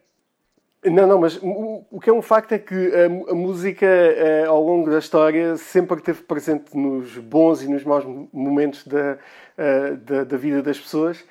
não, 0.90 1.08
não, 1.08 1.20
mas 1.20 1.38
o, 1.42 1.86
o 1.92 2.00
que 2.00 2.10
é 2.10 2.14
um 2.14 2.22
facto 2.22 2.52
é 2.54 2.60
que 2.60 2.92
a, 2.94 3.32
a 3.32 3.36
música, 3.36 3.86
eh, 3.86 4.46
ao 4.46 4.62
longo 4.62 4.90
da 4.90 5.00
história, 5.00 5.56
sempre 5.58 5.98
esteve 5.98 6.22
presente 6.24 6.76
nos 6.78 7.18
bons 7.18 7.62
e 7.64 7.68
nos 7.68 7.84
maus 7.84 8.06
momentos 8.34 8.86
da, 8.86 9.18
eh, 9.58 9.92
da, 9.92 10.24
da 10.24 10.38
vida 10.38 10.62
das 10.62 10.80
pessoas. 10.80 11.24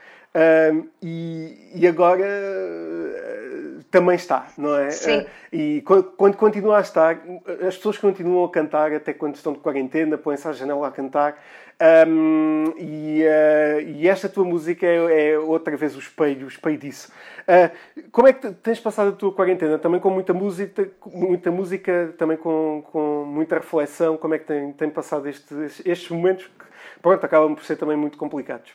E, 1.02 1.70
e 1.74 1.86
agora 1.86 2.24
eh, 2.24 3.80
também 3.90 4.16
está, 4.16 4.48
não 4.58 4.76
é? 4.76 4.90
Sim. 4.90 5.26
E 5.50 5.82
quando, 5.86 6.04
quando 6.04 6.36
continua 6.36 6.78
a 6.78 6.80
estar, 6.80 7.22
as 7.66 7.76
pessoas 7.76 7.96
continuam 7.96 8.44
a 8.44 8.50
cantar 8.50 8.92
até 8.92 9.14
quando 9.14 9.36
estão 9.36 9.54
de 9.54 9.60
quarentena, 9.60 10.18
põem-se 10.18 10.46
à 10.46 10.52
janela 10.52 10.88
a 10.88 10.90
cantar. 10.90 11.42
Ahm, 11.78 12.72
e, 12.78 13.22
eh, 13.22 13.82
e 13.82 14.08
esta 14.08 14.28
tua 14.30 14.44
música 14.44 14.86
é, 14.86 15.32
é 15.32 15.38
outra 15.38 15.76
vez 15.76 15.94
o 15.94 15.98
espelho, 15.98 16.46
o 16.46 16.48
espelho 16.48 16.78
disso. 16.78 17.12
Ah, 17.46 17.70
como 18.10 18.26
é 18.28 18.32
que 18.32 18.40
te- 18.48 18.54
tens 18.54 18.80
passado 18.80 19.10
a 19.10 19.12
tua 19.12 19.32
quarentena? 19.32 19.78
Também 19.78 20.00
com 20.00 20.08
muita 20.10 20.32
música, 20.32 20.90
muita 21.06 21.50
música 21.50 22.14
também 22.16 22.38
com, 22.38 22.82
com 22.90 23.24
muita 23.26 23.56
reflexão. 23.56 24.16
Como 24.16 24.34
é 24.34 24.38
que 24.38 24.46
tem, 24.46 24.72
tem 24.72 24.88
passado 24.90 25.28
estes, 25.28 26.08
momentos 26.10 26.46
que, 26.46 26.64
pronto, 27.02 27.24
acabam 27.24 27.54
por 27.54 27.64
ser 27.64 27.76
também 27.76 27.96
muito 27.96 28.16
complicados? 28.16 28.72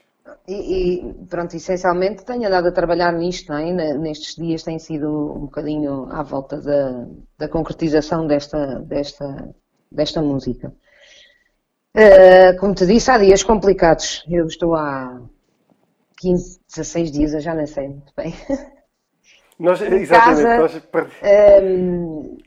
E, 0.48 0.58
e, 0.78 1.14
pronto, 1.32 1.54
essencialmente 1.56 2.26
tenho 2.30 2.46
andado 2.48 2.68
a 2.70 2.72
trabalhar 2.80 3.12
nisto, 3.24 3.50
é? 3.54 3.72
Ne- 3.80 3.98
Nestes 4.06 4.36
dias 4.36 4.64
tem 4.64 4.78
sido 4.88 5.08
um 5.38 5.42
bocadinho 5.48 5.94
à 6.12 6.22
volta 6.24 6.56
da, 6.68 7.08
da 7.40 7.48
concretização 7.56 8.28
desta, 8.28 8.60
desta, 8.92 9.28
desta 9.92 10.22
música. 10.22 10.68
Eh, 11.94 12.54
como 12.60 12.74
te 12.74 12.86
disse, 12.86 13.12
há 13.12 13.18
dias 13.18 13.44
complicados. 13.44 14.24
Eu 14.30 14.46
estou 14.48 14.76
há 14.76 15.22
15, 16.20 16.60
16 16.68 17.12
dias, 17.12 17.34
eu 17.34 17.42
já 17.42 17.54
nem 17.56 17.68
sei 17.68 17.88
muito 17.90 18.14
bem. 18.16 18.34
Nós, 19.60 19.80
exatamente, 19.82 20.54
casa, 20.54 20.56
nós 20.56 20.74
per- 20.94 21.10
ehm, 21.22 22.38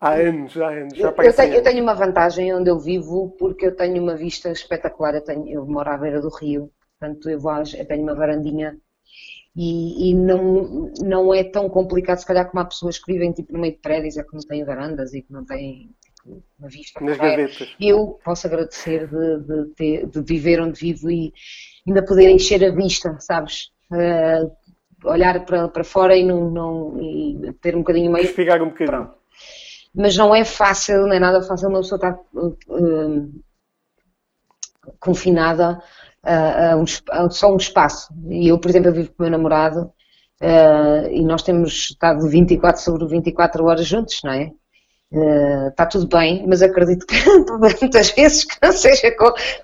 há 0.00 0.10
anos, 0.14 0.56
há 0.56 0.68
anos, 0.70 0.98
já 0.98 1.12
eu, 1.20 1.32
parecem 1.32 1.34
tenho, 1.34 1.54
eu 1.54 1.62
anos. 1.62 1.62
tenho 1.62 1.82
uma 1.82 1.94
vantagem 1.94 2.54
onde 2.54 2.70
eu 2.70 2.78
vivo 2.78 3.30
porque 3.38 3.66
eu 3.66 3.76
tenho 3.76 4.02
uma 4.02 4.16
vista 4.16 4.50
espetacular. 4.50 5.14
Eu, 5.14 5.24
tenho, 5.24 5.48
eu 5.48 5.66
moro 5.66 5.90
à 5.90 5.96
beira 5.96 6.20
do 6.20 6.28
rio, 6.28 6.70
portanto 6.98 7.28
eu, 7.30 7.38
vou, 7.40 7.52
eu 7.76 7.86
tenho 7.86 8.02
uma 8.02 8.14
varandinha 8.14 8.76
e, 9.56 10.10
e 10.10 10.14
não, 10.14 10.92
não 11.02 11.34
é 11.34 11.44
tão 11.44 11.68
complicado, 11.70 12.18
se 12.18 12.26
calhar, 12.26 12.50
como 12.50 12.60
há 12.62 12.66
pessoas 12.66 12.98
que 12.98 13.12
vivem 13.12 13.32
tipo, 13.32 13.52
no 13.52 13.60
meio 13.60 13.74
de 13.74 13.80
prédios, 13.80 14.16
é 14.18 14.24
que 14.24 14.34
não 14.34 14.40
têm 14.42 14.64
varandas 14.64 15.14
e 15.14 15.22
que 15.22 15.32
não 15.32 15.44
têm 15.44 15.90
vista. 16.60 17.04
Nas 17.04 17.16
gavetas. 17.18 17.74
Eu 17.80 18.18
posso 18.24 18.46
agradecer 18.46 19.08
de, 19.08 19.40
de, 19.40 19.64
ter- 19.74 20.06
de 20.06 20.20
viver 20.22 20.60
onde 20.60 20.78
vivo 20.80 21.10
e 21.10 21.32
ainda 21.86 22.04
poder 22.04 22.30
encher 22.30 22.64
a 22.64 22.70
vista, 22.70 23.16
sabes? 23.20 23.70
Eh, 23.92 24.42
olhar 25.04 25.44
para, 25.44 25.68
para 25.68 25.84
fora 25.84 26.16
e, 26.16 26.24
não, 26.24 26.50
não, 26.50 26.98
e 27.00 27.52
ter 27.60 27.74
um 27.76 27.80
bocadinho 27.80 28.10
meio. 28.12 28.26
Respirar 28.26 28.62
um 28.62 28.70
bocadinho. 28.70 29.10
Mas 29.94 30.16
não 30.16 30.34
é 30.34 30.44
fácil, 30.44 31.02
não 31.06 31.12
é 31.12 31.18
nada 31.18 31.40
fácil 31.42 31.68
uma 31.68 31.80
pessoa 31.80 31.96
estar 31.96 32.12
eh, 32.12 33.28
confinada 34.98 35.80
a, 36.22 36.72
a 36.72 36.76
um 36.76 36.84
a 37.10 37.30
só 37.30 37.52
um 37.52 37.56
espaço. 37.56 38.12
E 38.28 38.48
eu, 38.48 38.58
por 38.58 38.68
exemplo, 38.70 38.88
eu 38.88 38.94
vivo 38.94 39.08
com 39.10 39.22
o 39.22 39.22
meu 39.22 39.30
namorado 39.30 39.90
eh, 40.40 41.08
e 41.12 41.24
nós 41.24 41.42
temos 41.42 41.90
estado 41.90 42.28
24 42.28 42.80
sobre 42.82 43.06
24 43.06 43.64
horas 43.64 43.86
juntos, 43.86 44.20
não 44.24 44.32
é? 44.32 44.52
Eh, 45.16 45.68
está 45.68 45.86
tudo 45.86 46.06
bem, 46.06 46.46
mas 46.46 46.60
acredito 46.60 47.06
que 47.06 47.14
muitas 47.80 48.10
vezes 48.10 48.44
que 48.44 48.56
não 48.62 48.70
seja 48.70 49.16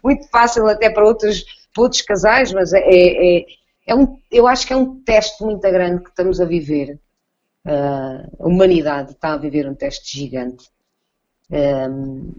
muito 0.03 0.27
fácil 0.31 0.67
até 0.67 0.89
para 0.89 1.05
outros, 1.05 1.45
para 1.75 1.83
outros 1.83 2.01
casais, 2.01 2.53
mas 2.53 2.73
é, 2.73 2.81
é, 2.81 3.45
é 3.87 3.95
um, 3.95 4.19
eu 4.31 4.47
acho 4.47 4.67
que 4.67 4.73
é 4.73 4.77
um 4.77 5.03
teste 5.03 5.45
muito 5.45 5.61
grande 5.61 6.03
que 6.03 6.09
estamos 6.09 6.41
a 6.41 6.47
viver. 6.47 6.99
Eh, 7.67 8.27
a 8.41 8.47
humanidade 8.47 9.13
está 9.13 9.35
a 9.35 9.37
viver 9.37 9.69
um 9.69 9.75
teste 9.75 10.19
gigante. 10.19 10.71
Ehm, 11.51 12.31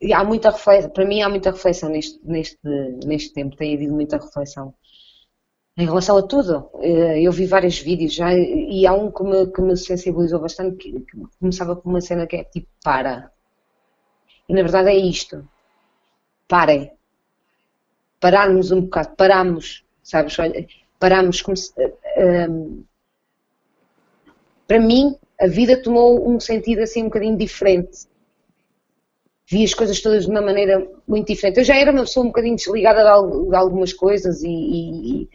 e 0.00 0.12
há 0.12 0.22
muita 0.24 0.50
reflexão, 0.50 0.90
para 0.90 1.06
mim 1.06 1.22
há 1.22 1.28
muita 1.28 1.52
reflexão 1.52 1.88
neste, 1.88 2.20
neste, 2.24 2.58
neste 3.06 3.32
tempo, 3.32 3.56
tem 3.56 3.74
havido 3.74 3.94
muita 3.94 4.18
reflexão 4.18 4.74
em 5.76 5.84
relação 5.84 6.16
a 6.18 6.22
tudo. 6.22 6.70
Eh, 6.80 7.22
Eu 7.22 7.32
vi 7.32 7.46
vários 7.46 7.78
vídeos 7.78 8.14
já 8.14 8.32
e 8.34 8.86
há 8.86 8.92
um 8.92 9.10
que 9.10 9.22
me, 9.22 9.46
que 9.52 9.62
me 9.62 9.76
sensibilizou 9.76 10.40
bastante, 10.40 10.76
que, 10.76 11.04
começava 11.40 11.76
com 11.76 11.88
uma 11.90 12.00
cena 12.00 12.26
que 12.26 12.36
é 12.36 12.44
tipo, 12.44 12.68
para. 12.84 13.30
E 14.48 14.54
na 14.54 14.62
verdade 14.62 14.90
é 14.90 14.96
isto. 14.96 15.48
Parem. 16.48 16.92
Pararmos 18.20 18.70
um 18.70 18.82
bocado, 18.82 19.16
paramos, 19.16 19.84
sabes? 20.02 20.36
Paramos 20.98 21.42
como 21.42 21.56
se, 21.56 21.72
um, 22.48 22.84
para 24.66 24.80
mim, 24.80 25.16
a 25.40 25.46
vida 25.46 25.82
tomou 25.82 26.28
um 26.30 26.38
sentido 26.38 26.80
assim 26.80 27.02
um 27.02 27.06
bocadinho 27.06 27.36
diferente. 27.36 28.06
Vi 29.50 29.64
as 29.64 29.74
coisas 29.74 30.00
todas 30.00 30.24
de 30.24 30.30
uma 30.30 30.40
maneira 30.40 30.86
muito 31.06 31.26
diferente. 31.26 31.58
Eu 31.58 31.64
já 31.64 31.76
era 31.76 31.90
uma 31.90 32.02
pessoa 32.02 32.24
um 32.24 32.28
bocadinho 32.28 32.56
desligada 32.56 33.02
de 33.02 33.56
algumas 33.56 33.92
coisas 33.92 34.42
e, 34.42 34.48
e, 34.48 35.28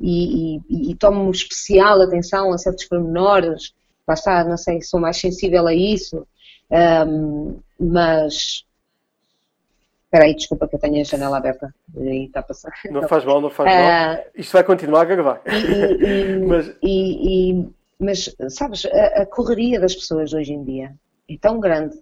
e, 0.00 0.56
e- 0.68 0.90
e 0.90 0.94
tomo 0.96 1.30
especial 1.30 2.00
atenção 2.02 2.52
a 2.52 2.58
certos 2.58 2.84
pormenores. 2.86 3.72
Lá 4.06 4.14
está, 4.14 4.44
não 4.44 4.56
sei, 4.56 4.82
sou 4.82 5.00
mais 5.00 5.16
sensível 5.16 5.66
a 5.66 5.74
isso. 5.74 6.26
Um, 7.08 7.58
mas. 7.78 8.64
Espera 10.06 10.24
aí, 10.26 10.34
desculpa 10.34 10.68
que 10.68 10.76
eu 10.76 10.80
tenho 10.80 11.00
a 11.00 11.04
janela 11.04 11.38
aberta. 11.38 11.74
E 11.96 12.26
está 12.26 12.40
a 12.40 12.42
passar. 12.44 12.72
Não 12.90 13.08
faz 13.08 13.24
mal, 13.24 13.40
não 13.40 13.50
faz 13.50 13.72
Ah, 13.72 14.14
mal. 14.16 14.24
Isto 14.36 14.52
vai 14.52 14.62
continuar 14.64 15.00
a 15.02 15.04
gravar. 15.04 15.42
e- 15.46 16.38
Mas 16.46 16.72
e, 16.82 17.66
mas, 17.98 18.34
sabes, 18.50 18.84
a, 18.86 19.22
a 19.22 19.26
correria 19.26 19.80
das 19.80 19.94
pessoas 19.94 20.32
hoje 20.32 20.52
em 20.52 20.62
dia 20.64 20.94
é 21.28 21.36
tão 21.38 21.58
grande. 21.58 21.96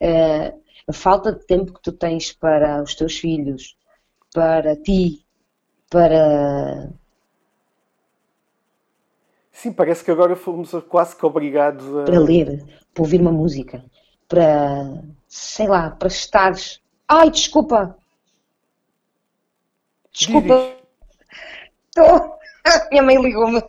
Eh, 0.00 0.52
a 0.88 0.92
falta 0.92 1.32
de 1.32 1.44
tempo 1.46 1.72
que 1.72 1.82
tu 1.82 1.92
tens 1.92 2.32
para 2.32 2.82
os 2.82 2.94
teus 2.94 3.16
filhos, 3.18 3.76
para 4.32 4.76
ti, 4.76 5.23
para. 5.94 6.90
sim, 9.52 9.72
parece 9.72 10.02
que 10.02 10.10
agora 10.10 10.34
fomos 10.34 10.72
quase 10.88 11.14
que 11.14 11.24
obrigados 11.24 11.86
a. 11.98 12.02
para 12.02 12.18
ler, 12.18 12.64
para 12.92 13.04
ouvir 13.04 13.20
uma 13.20 13.30
música, 13.30 13.84
para. 14.26 15.04
sei 15.28 15.68
lá, 15.68 15.90
para 15.90 16.08
estares. 16.08 16.82
Ai, 17.06 17.30
desculpa! 17.30 17.96
Desculpa! 20.12 20.74
Estou. 21.86 22.38
Minha 22.90 23.02
mãe 23.04 23.22
ligou-me. 23.22 23.62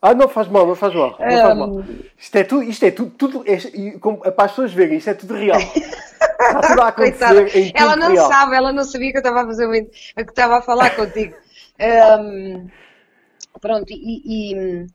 Ah, 0.00 0.14
não 0.14 0.28
faz 0.28 0.46
mal, 0.48 0.66
não 0.66 0.74
faz 0.76 0.94
mal. 0.94 1.16
Não 1.18 1.38
faz 1.38 1.56
mal. 1.58 1.70
Um, 1.70 1.84
Isto 2.16 2.36
é 2.36 2.44
tudo, 2.44 2.62
isto 2.62 2.84
é 2.84 2.90
tudo, 2.90 3.10
tudo 3.10 3.44
é, 3.46 3.98
como- 3.98 4.18
para 4.18 4.44
as 4.44 4.52
pessoas 4.52 4.72
verem, 4.72 4.98
isto 4.98 5.10
é 5.10 5.14
tudo 5.14 5.34
real. 5.34 5.58
Está 5.60 6.60
tudo 6.68 6.80
a 6.82 6.88
acontecer 6.88 7.56
em 7.56 7.72
Ela 7.74 7.96
não 7.96 8.10
real. 8.12 8.28
sabe, 8.28 8.56
ela 8.56 8.72
não 8.72 8.84
sabia 8.84 9.10
que 9.10 9.16
eu 9.18 9.20
estava 9.20 9.42
a 9.42 9.46
fazer 9.46 9.66
muito, 9.66 9.90
que 9.90 10.20
estava 10.22 10.58
a 10.58 10.62
falar 10.62 10.90
contigo. 10.94 11.34
Ahm, 11.80 12.68
pronto, 13.60 13.86
e, 13.90 14.52
e, 14.54 14.86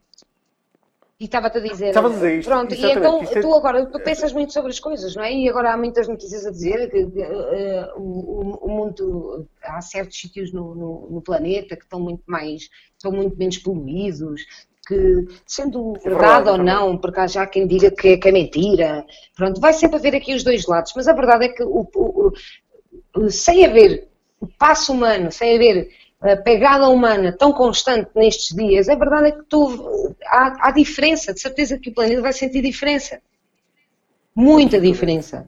e 1.19 1.25
estava-te 1.25 1.57
a 1.57 1.61
dizer. 1.61 1.87
Estava 1.87 2.07
a 2.07 2.11
dizer 2.11 2.39
isto, 2.39 2.49
Pronto, 2.49 2.73
e 2.73 2.91
então 2.91 3.21
é- 3.23 3.41
tu 3.41 3.53
agora 3.53 3.85
tu 3.85 3.99
pensas 3.99 4.31
muito 4.31 4.53
sobre 4.53 4.71
as 4.71 4.79
coisas, 4.79 5.15
não 5.15 5.23
é? 5.23 5.33
E 5.33 5.49
agora 5.49 5.73
há 5.73 5.77
muitas 5.77 6.07
notícias 6.07 6.45
a 6.45 6.51
dizer 6.51 6.89
que 6.89 7.03
o, 7.97 8.01
o- 8.01 8.59
o 8.61 8.69
mundo, 8.69 9.47
há 9.63 9.81
certos 9.81 10.17
sítios 10.19 10.53
no, 10.53 10.73
no, 10.75 11.07
no 11.11 11.21
planeta 11.21 11.75
que 11.75 11.83
estão 11.83 11.99
muito 11.99 12.23
mais, 12.25 12.69
estão 12.97 13.11
muito 13.11 13.37
menos 13.37 13.57
poluídos. 13.57 14.41
Que, 14.85 15.25
sendo 15.45 15.93
verdade, 15.93 16.09
verdade, 16.09 16.49
ou 16.49 16.55
é 16.55 16.63
não, 16.63 16.97
porque 16.97 17.19
há 17.21 17.27
já 17.27 17.47
quem 17.47 17.65
diga 17.65 17.89
que, 17.89 18.09
é- 18.09 18.17
que 18.17 18.27
é 18.27 18.31
mentira, 18.33 19.05
pronto, 19.35 19.61
vai 19.61 19.71
sempre 19.71 19.95
haver 19.95 20.13
aqui 20.15 20.33
os 20.35 20.43
dois 20.43 20.65
lados, 20.67 20.91
mas 20.95 21.07
a 21.07 21.13
verdade 21.13 21.45
é 21.45 21.49
que 21.49 21.63
o- 21.63 21.87
o- 21.95 22.33
o- 23.15 23.29
sem 23.31 23.65
haver 23.65 24.09
o 24.41 24.47
passo 24.47 24.91
humano, 24.91 25.31
sem 25.31 25.55
haver 25.55 25.89
a 26.19 26.35
pegada 26.35 26.89
humana 26.89 27.31
tão 27.31 27.53
constante 27.53 28.09
nestes 28.13 28.53
dias, 28.55 28.89
a 28.89 28.95
verdade 28.95 29.29
é 29.29 29.31
que 29.31 29.43
tu, 29.43 30.13
há, 30.25 30.67
há 30.67 30.71
diferença, 30.71 31.33
de 31.33 31.39
certeza 31.39 31.79
que 31.79 31.89
o 31.89 31.93
planeta 31.93 32.21
vai 32.21 32.33
sentir 32.33 32.61
diferença. 32.61 33.21
Muita 34.35 34.79
diferença. 34.81 35.47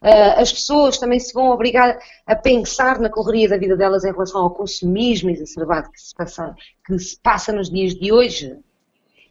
Ah, 0.00 0.40
as 0.40 0.52
pessoas 0.52 0.98
também 0.98 1.18
se 1.18 1.32
vão 1.32 1.50
obrigar 1.50 1.98
a 2.26 2.36
pensar 2.36 3.00
na 3.00 3.10
correria 3.10 3.48
da 3.48 3.56
vida 3.58 3.76
delas 3.76 4.04
em 4.04 4.12
relação 4.12 4.42
ao 4.42 4.50
consumismo 4.50 5.30
exacerbado 5.30 5.90
que 5.90 6.00
se 6.00 6.14
passa, 6.14 6.54
que 6.86 6.96
se 6.98 7.18
passa 7.20 7.52
nos 7.52 7.68
dias 7.68 7.94
de 7.94 8.12
hoje. 8.12 8.56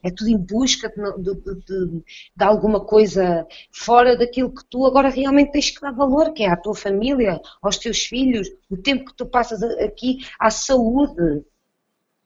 É 0.02 0.10
tudo 0.10 0.30
em 0.30 0.36
busca 0.36 0.88
de, 0.88 1.22
de- 1.22 1.54
de- 1.64 2.02
de- 2.36 2.44
alguma 2.44 2.80
coisa 2.84 3.46
fora 3.72 4.16
daquilo 4.16 4.54
que 4.54 4.64
tu 4.70 4.86
agora 4.86 5.08
realmente 5.08 5.52
tens 5.52 5.70
que 5.70 5.80
dar 5.80 5.92
valor, 5.92 6.32
que 6.32 6.44
é 6.44 6.48
à 6.50 6.56
tua 6.56 6.74
família, 6.74 7.40
aos 7.62 7.76
teus 7.78 8.04
filhos, 8.04 8.48
o 8.70 8.76
tempo 8.76 9.06
que 9.06 9.14
tu 9.16 9.26
passas 9.26 9.62
a- 9.62 9.84
aqui, 9.84 10.18
à 10.38 10.50
saúde, 10.50 11.42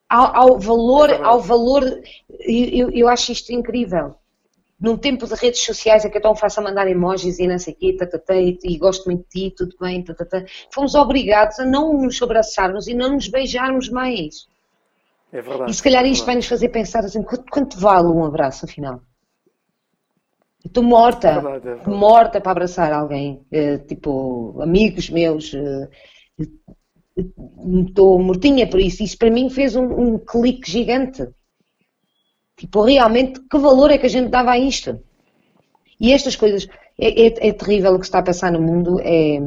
ao, 0.09 0.37
ao 0.37 0.59
valor, 0.61 1.11
É 1.11 1.17
ao 1.23 1.41
valor, 1.41 1.83
eu, 2.41 2.69
eu- 2.69 2.91
eu 2.91 3.09
acho 3.09 3.33
isto 3.33 3.53
incrível. 3.53 4.15
Num 4.81 4.97
tempo 4.99 5.27
de 5.27 5.35
redes 5.35 5.61
sociais 5.65 6.05
é 6.05 6.11
que 6.11 6.19
é 6.19 6.21
tão 6.21 6.35
fácil 6.37 6.63
mandar 6.63 6.89
emojis 6.89 7.39
e 7.39 7.47
não 7.47 7.59
sei 7.59 7.73
o 7.75 7.77
quê, 7.77 7.93
tatatá, 7.97 8.37
e, 8.37 8.59
e 8.65 8.79
gosto 8.79 9.07
muito 9.07 9.23
de 9.25 9.51
ti, 9.51 9.55
tudo 9.57 9.77
bem, 9.81 10.03
tatatá. 10.05 10.45
Fomos 10.73 10.95
obrigados 10.95 11.59
a 11.61 11.65
não 11.65 11.95
nos 12.03 12.21
abraçarmos 12.23 12.89
e 12.89 12.95
não 12.95 13.15
nos 13.15 13.29
beijarmos 13.29 13.89
mais. 13.89 14.47
É 15.33 15.41
verdade. 15.43 15.71
E 15.71 15.73
se 15.75 15.83
calhar 15.83 16.05
é 16.05 16.09
isto 16.09 16.25
vai 16.27 16.37
verdade. 16.37 16.37
nos 16.37 16.47
fazer 16.47 16.69
pensar 16.69 17.05
assim, 17.05 17.23
quanto, 17.23 17.45
quanto 17.51 17.79
vale 17.79 18.07
um 18.09 18.25
abraço 18.25 18.65
afinal? 18.65 19.03
Estou 20.65 20.83
morta, 20.85 21.29
É 21.29 21.33
verdade, 21.33 21.69
é 21.69 21.75
verdade. 21.75 22.01
morta 22.01 22.41
para 22.41 22.53
abraçar 22.53 22.93
alguém, 22.93 23.45
eh, 23.51 23.79
tipo 23.79 24.61
amigos 24.63 25.11
meus, 25.11 25.53
eh, 25.55 25.89
estou 27.87 28.19
mortinha 28.29 28.69
por 28.69 28.81
isso. 28.81 29.03
Isso 29.03 29.19
para 29.19 29.31
mim 29.31 29.49
fez 29.51 29.75
um, 29.77 29.85
um 29.85 30.19
clique 30.19 30.71
gigante. 30.71 31.23
Tipo, 32.57 32.83
realmente, 32.83 33.41
que 33.51 33.59
valor 33.59 33.91
é 33.91 33.99
que 33.99 34.07
a 34.07 34.15
gente 34.17 34.31
dava 34.31 34.53
a 34.53 34.59
isto? 34.59 34.91
E 36.01 36.13
estas 36.13 36.37
coisas, 36.37 36.67
é, 36.99 37.09
é- 37.27 37.49
é 37.49 37.53
terrível 37.53 37.95
o 37.95 37.99
que 38.01 38.07
está 38.07 38.19
a 38.21 38.23
passar 38.31 38.53
no 38.53 38.61
mundo, 38.61 39.01
é, 39.01 39.39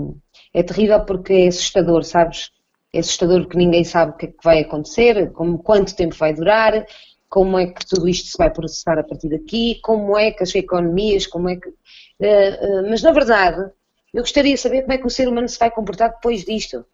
é 0.54 0.64
terrível 0.64 1.06
porque 1.06 1.34
é 1.34 1.48
assustador, 1.48 2.04
sabes? 2.04 2.52
É 2.96 3.00
assustador 3.00 3.42
porque 3.42 3.58
ninguém 3.58 3.84
sabe 3.84 4.12
o 4.12 4.16
que 4.16 4.26
é 4.28 4.30
que 4.30 4.44
vai 4.44 4.60
acontecer, 4.62 5.32
como, 5.34 5.58
quanto 5.60 5.96
tempo 5.96 6.16
vai 6.16 6.34
durar, 6.34 6.86
como 7.28 7.58
é 7.60 7.68
que 7.68 7.86
tudo 7.86 8.08
isto 8.08 8.28
se 8.30 8.38
vai 8.38 8.50
processar 8.50 8.98
a 8.98 9.04
partir 9.04 9.30
daqui, 9.30 9.80
como 9.82 10.18
é 10.18 10.32
que 10.32 10.44
as 10.44 10.56
economias, 10.56 11.28
como 11.28 11.50
é 11.50 11.56
que... 11.58 11.70
eh, 12.20 12.60
eh, 12.62 12.82
mas 12.90 13.02
na 13.04 13.12
verdade, 13.12 13.72
eu 14.14 14.22
gostaria 14.22 14.54
de 14.54 14.60
saber 14.62 14.82
como 14.84 14.94
é 14.94 14.98
que 14.98 15.06
o 15.08 15.10
ser 15.10 15.28
humano 15.28 15.50
se 15.50 15.60
vai 15.60 15.70
comportar 15.70 16.12
depois 16.12 16.46
disto. 16.46 16.86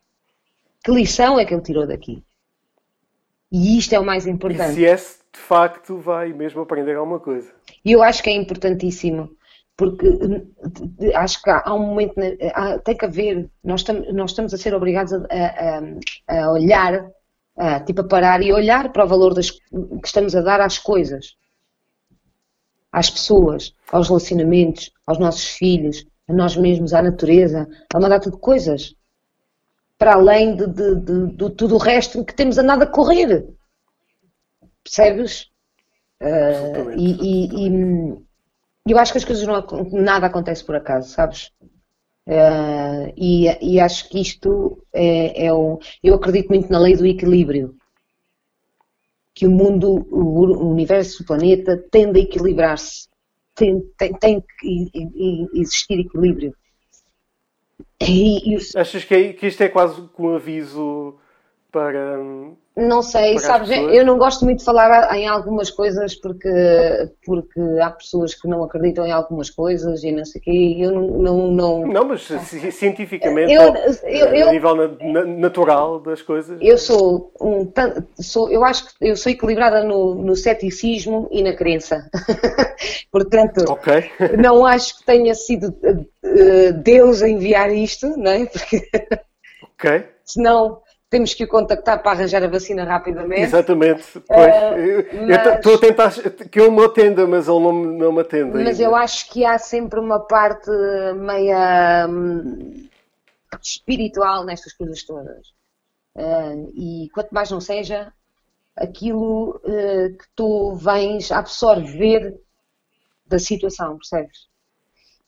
Que 0.84 0.92
lição 0.92 1.40
é 1.40 1.46
que 1.46 1.54
ele 1.54 1.62
tirou 1.62 1.86
daqui? 1.86 2.24
E 3.52 3.78
isto 3.78 3.94
é 3.94 4.00
o 4.00 4.06
mais 4.06 4.26
E 4.26 4.32
importante. 4.32 4.74
se 4.74 4.84
esse 4.84 5.20
de 5.32 5.40
facto 5.40 5.98
vai 5.98 6.34
mesmo 6.34 6.62
aprender 6.62 6.96
alguma 6.96 7.20
coisa. 7.20 7.54
E 7.86 7.92
eu 7.92 8.02
acho 8.02 8.24
que 8.24 8.30
é 8.30 8.34
importantíssimo, 8.34 9.30
porque 9.78 10.08
eh, 11.00 11.16
acho 11.16 11.42
que 11.42 11.50
há 11.50 11.74
um 11.74 11.80
momento, 11.88 12.14
na- 12.18 12.52
há- 12.54 12.80
tem 12.80 12.96
que 12.96 13.06
haver, 13.06 13.50
nós, 13.64 13.84
tam, 13.84 13.96
nós 14.14 14.32
estamos 14.32 14.54
a 14.54 14.58
ser 14.58 14.74
obrigados 14.74 15.14
a, 15.14 15.18
a- 15.18 15.80
a- 16.28 16.46
a 16.46 16.52
olhar, 16.52 17.10
a, 17.58 17.80
tipo 17.82 18.02
a 18.02 18.08
parar 18.08 18.42
e 18.44 18.54
olhar 18.54 18.92
para 18.92 19.06
o 19.06 19.08
valor 19.08 19.34
das, 19.34 19.52
que 19.52 19.62
estamos 20.06 20.36
a 20.36 20.42
dar 20.42 20.62
às 20.62 20.78
coisas, 20.78 21.36
às 22.92 23.10
pessoas, 23.10 23.74
aos 23.92 24.08
relacionamentos, 24.08 24.92
aos 25.06 25.18
nossos 25.18 25.48
filhos, 25.48 26.06
a 26.28 26.34
nós 26.34 26.56
mesmos, 26.56 26.94
à 26.94 27.02
natureza, 27.02 27.68
a 27.94 27.98
uma 27.98 28.10
data 28.10 28.30
de 28.32 28.38
coisas, 28.38 28.96
para 29.98 30.14
além 30.16 30.56
de, 30.56 30.68
de, 30.68 30.96
de, 30.96 31.28
de 31.36 31.50
tudo 31.52 31.76
o 31.76 31.80
resto 31.80 32.24
que 32.26 32.34
temos 32.36 32.58
andado 32.58 32.84
a 32.84 32.88
correr. 32.88 33.48
Percebes? 34.84 35.50
Uh, 36.22 36.92
e, 36.98 37.08
e- 37.32 37.68
e, 37.68 37.70
eu 38.88 38.98
acho 38.98 39.12
que 39.12 39.18
as 39.18 39.26
coisas 39.26 39.46
não 39.46 39.66
nada 39.92 40.28
acontece 40.28 40.64
por 40.64 40.76
acaso, 40.76 41.10
sabes? 41.10 41.52
Uh, 42.28 43.12
e, 43.18 43.76
e 43.76 43.80
acho 43.80 44.08
que 44.10 44.22
isto 44.22 44.84
é, 44.94 45.46
é 45.46 45.54
o. 45.54 45.80
Eu 46.04 46.16
acredito 46.16 46.50
muito 46.50 46.72
na 46.72 46.80
lei 46.80 46.96
do 46.96 47.06
equilíbrio. 47.06 47.76
Que 49.34 49.48
o 49.48 49.52
mundo, 49.52 50.06
o, 50.12 50.70
universo, 50.72 51.24
o 51.24 51.26
planeta 51.26 51.84
tende 51.92 52.20
a 52.20 52.24
equilibrar-se. 52.24 53.08
Tem, 53.56 53.82
tem, 53.98 54.14
tem 54.14 54.44
que 54.60 54.92
existir 55.54 56.00
equilíbrio. 56.00 56.54
E, 58.00 58.56
e 58.56 58.58
Achas 58.76 59.04
que, 59.04 59.14
é- 59.14 59.34
que 59.34 59.48
isto 59.48 59.62
é 59.62 59.70
quase 59.70 60.02
um 60.18 60.36
aviso 60.36 61.18
para. 61.72 62.20
Não 62.76 63.04
sei, 63.04 63.38
sabes, 63.38 63.70
eu 63.70 64.06
não 64.06 64.18
gosto 64.18 64.46
muito 64.46 64.60
de 64.60 64.64
falar 64.66 65.14
em 65.14 65.28
algumas 65.28 65.70
coisas 65.70 66.16
porque, 66.16 66.50
porque 67.26 67.60
há 67.82 67.90
pessoas 67.92 68.34
que 68.34 68.48
não 68.48 68.64
acreditam 68.64 69.06
em 69.06 69.12
algumas 69.12 69.50
coisas 69.50 70.02
e 70.06 70.12
não 70.14 70.24
sei 70.24 70.40
o 70.40 70.44
quê, 70.44 70.78
eu 70.80 70.90
não, 70.92 71.08
não, 71.08 71.52
não- 71.52 71.88
Não, 71.88 72.06
mas 72.06 72.22
ci- 72.22 72.72
cientificamente, 72.72 73.52
Eu- 73.52 73.62
ou, 73.64 73.76
eu- 73.76 73.94
eh, 74.28 74.42
eu- 74.42 74.48
a 74.48 74.52
nível 74.54 74.76
na- 74.76 74.88
na- 75.02 75.26
natural 75.26 76.00
das 76.00 76.22
coisas. 76.22 76.58
eu 76.62 76.78
sou 76.78 77.34
um 77.42 77.70
sou, 78.22 78.50
eu 78.50 78.64
acho 78.64 78.86
que 78.98 79.06
eu 79.06 79.18
sou 79.18 79.30
equilibrada 79.34 79.84
no, 79.84 80.16
no 80.16 80.34
ceticismo 80.34 81.28
e 81.30 81.44
na 81.44 81.54
crença. 81.54 82.10
Portanto, 83.12 83.66
Ok. 83.68 84.10
não 84.40 84.66
acho 84.66 84.98
que 85.00 85.06
tenha 85.06 85.36
sido 85.36 85.76
eh, 86.24 86.72
Deus 86.72 87.22
a 87.22 87.28
enviar 87.28 87.70
isto, 87.74 88.08
não 88.18 88.32
é? 88.32 88.46
Porque 88.48 88.82
Ok. 89.74 90.06
senão 90.24 90.80
temos 91.12 91.34
que 91.34 91.44
o 91.44 91.48
contactar 91.48 92.02
para 92.02 92.12
arranjar 92.14 92.42
a 92.42 92.48
vacina 92.48 92.86
rapidamente. 92.86 93.42
Exatamente. 93.42 94.02
Pois. 94.26 94.56
Eu 95.12 95.28
mas- 95.28 95.56
estou 95.58 95.76
a 95.76 95.78
tentar 95.78 96.12
que 96.50 96.60
ele 96.60 96.70
me 96.72 96.86
atenda, 96.86 97.28
mas 97.28 97.50
ele 97.50 97.60
não, 97.60 97.74
me- 97.74 97.98
não 98.00 98.12
me 98.14 98.22
atende. 98.22 98.52
Mas 98.58 98.80
ainda. 98.80 98.84
eu 98.84 98.96
acho 98.96 99.30
que 99.30 99.44
há 99.44 99.60
sempre 99.60 100.00
uma 100.00 100.22
parte 100.22 100.72
meia 101.18 102.08
hum, 102.10 102.88
espiritual 103.62 104.46
nestas 104.46 104.72
coisas 104.72 105.04
todas. 105.04 105.54
Ah, 106.16 106.54
e 106.74 107.10
quanto 107.14 107.32
mais 107.32 107.52
não 107.52 107.60
seja, 107.60 108.14
aquilo 108.76 109.62
eh, 109.66 110.10
que 110.18 110.26
tu 110.34 110.76
vens 110.76 111.30
absorver 111.30 112.40
da 113.26 113.38
situação, 113.38 113.98
percebes? 113.98 114.48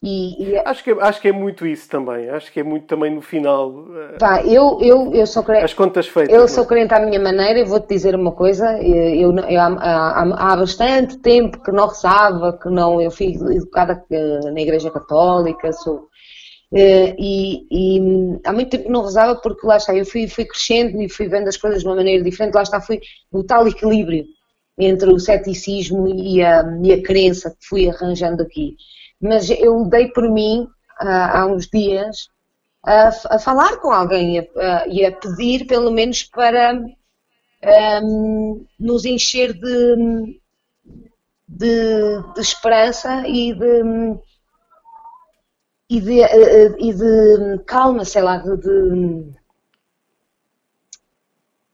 E, 0.06 0.50
e 0.52 0.58
Acho 0.66 0.84
que, 0.84 0.92
é- 0.92 1.02
acho 1.02 1.22
que 1.22 1.28
é 1.30 1.32
muito 1.32 1.66
isso 1.66 1.88
também. 1.90 2.30
Acho 2.30 2.52
que 2.52 2.60
é 2.60 2.64
muito 2.64 2.86
também 2.88 3.10
no 3.16 3.22
final. 3.22 3.86
eh, 3.96 4.18
pá, 4.20 4.44
eu, 4.44 4.78
eu, 4.82 5.14
eu 5.14 5.26
sou 5.26 5.44
crente. 5.44 5.64
As 5.64 5.74
contas 5.74 6.08
feitas. 6.08 6.36
Eu 6.36 6.44
é? 6.44 6.48
sou 6.48 6.66
crente 6.66 6.94
à 6.94 7.00
minha 7.00 7.20
maneira 7.22 7.60
e 7.60 7.64
vou-te 7.64 7.88
dizer 7.88 8.14
uma 8.14 8.34
coisa, 8.34 8.66
eu, 8.82 9.32
eu- 9.32 9.40
eu 9.50 9.62
há, 9.62 9.68
há- 9.68 10.52
há 10.52 10.56
bastante 10.58 11.18
tempo 11.20 11.62
que 11.64 11.72
não 11.72 11.88
rezava, 11.88 12.52
que 12.62 12.70
não, 12.70 13.02
eu 13.02 13.10
fui 13.12 13.28
educada 13.34 14.04
eh, 14.12 14.40
na 14.52 14.60
igreja 14.62 14.92
católica, 14.92 15.72
sou, 15.72 16.08
eh, 16.74 17.16
e, 17.18 17.66
e 17.72 18.40
há 18.46 18.52
muito 18.54 18.72
tempo 18.72 18.86
que 18.86 18.92
não 18.92 19.04
rezava 19.04 19.36
porque 19.36 19.66
lá 19.66 19.78
está, 19.78 19.96
eu 19.96 20.06
fui, 20.06 20.28
fui 20.28 20.46
crescendo 20.46 21.02
e 21.02 21.10
fui 21.10 21.28
vendo 21.30 21.48
as 21.48 21.58
coisas 21.58 21.82
de 21.82 21.88
uma 21.88 21.96
maneira 21.96 22.24
diferente, 22.24 22.56
lá 22.56 22.64
está, 22.64 22.82
fui 22.82 23.00
no 23.32 23.44
tal 23.44 23.68
equilíbrio 23.68 24.26
entre 24.78 25.10
o 25.14 25.20
ceticismo 25.20 26.08
e 26.10 26.44
a, 26.44 26.64
e 26.84 26.94
a 26.94 27.02
crença 27.04 27.52
que 27.52 27.66
fui 27.68 27.90
arranjando 27.90 28.42
aqui. 28.44 28.76
Mas 29.24 29.50
eu 29.50 29.86
dei 29.86 30.10
por 30.10 30.30
mim, 30.30 30.68
há, 31.00 31.40
há 31.42 31.46
uns 31.48 31.68
dias, 31.68 32.28
a, 32.86 33.10
a 33.36 33.40
falar 33.40 33.78
com 33.78 33.92
alguém 33.92 34.38
e 34.38 34.40
a, 34.60 34.88
e 34.88 35.06
a 35.06 35.12
pedir, 35.12 35.66
pelo 35.68 35.92
menos, 35.92 36.24
para 36.24 36.74
hum, 38.04 38.66
nos 38.80 39.06
encher 39.06 39.54
de, 39.54 40.40
de, 41.48 42.22
de 42.36 42.42
esperança 42.42 43.24
e 43.28 43.54
de, 43.54 43.82
e 45.90 45.98
de, 46.02 46.22
eh, 46.22 46.66
eh, 46.66 46.76
e 46.80 46.94
de 46.94 47.14
calma, 47.66 48.04
sei 48.06 48.22
lá, 48.22 48.38
de. 48.38 48.58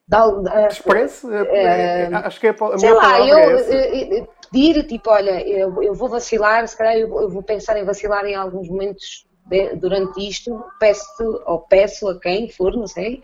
de, 0.08 0.16
al- 0.16 0.48
eh, 0.48 0.68
Expresso? 0.68 1.32
É- 1.34 2.04
é- 2.04 2.16
acho 2.16 2.40
que 2.40 2.48
é 2.48 2.50
a 2.52 2.78
sei 2.78 2.90
minha 2.90 2.94
lá, 2.94 3.02
palavra 3.12 3.26
eu 3.30 3.38
é 3.38 3.62
eh, 3.74 4.20
eh, 4.20 4.28
pedir, 4.52 4.86
tipo, 4.88 5.10
olha, 5.10 5.42
eu, 5.48 5.82
eu 5.84 5.94
vou 5.94 6.10
vacilar, 6.10 6.68
se 6.68 6.78
calhar 6.78 6.96
eu, 6.96 7.10
vou- 7.10 7.22
eu 7.22 7.30
vou 7.30 7.44
pensar 7.44 7.78
em 7.78 7.86
vacilar 7.86 8.26
em 8.26 8.36
alguns 8.36 8.68
momentos 8.70 9.28
de- 9.46 9.76
durante 9.76 10.28
isto, 10.28 10.64
peço 10.80 11.42
ou 11.46 11.60
peço 11.62 12.08
a 12.08 12.20
quem 12.20 12.50
for, 12.50 12.76
não 12.76 12.88
sei, 12.88 13.22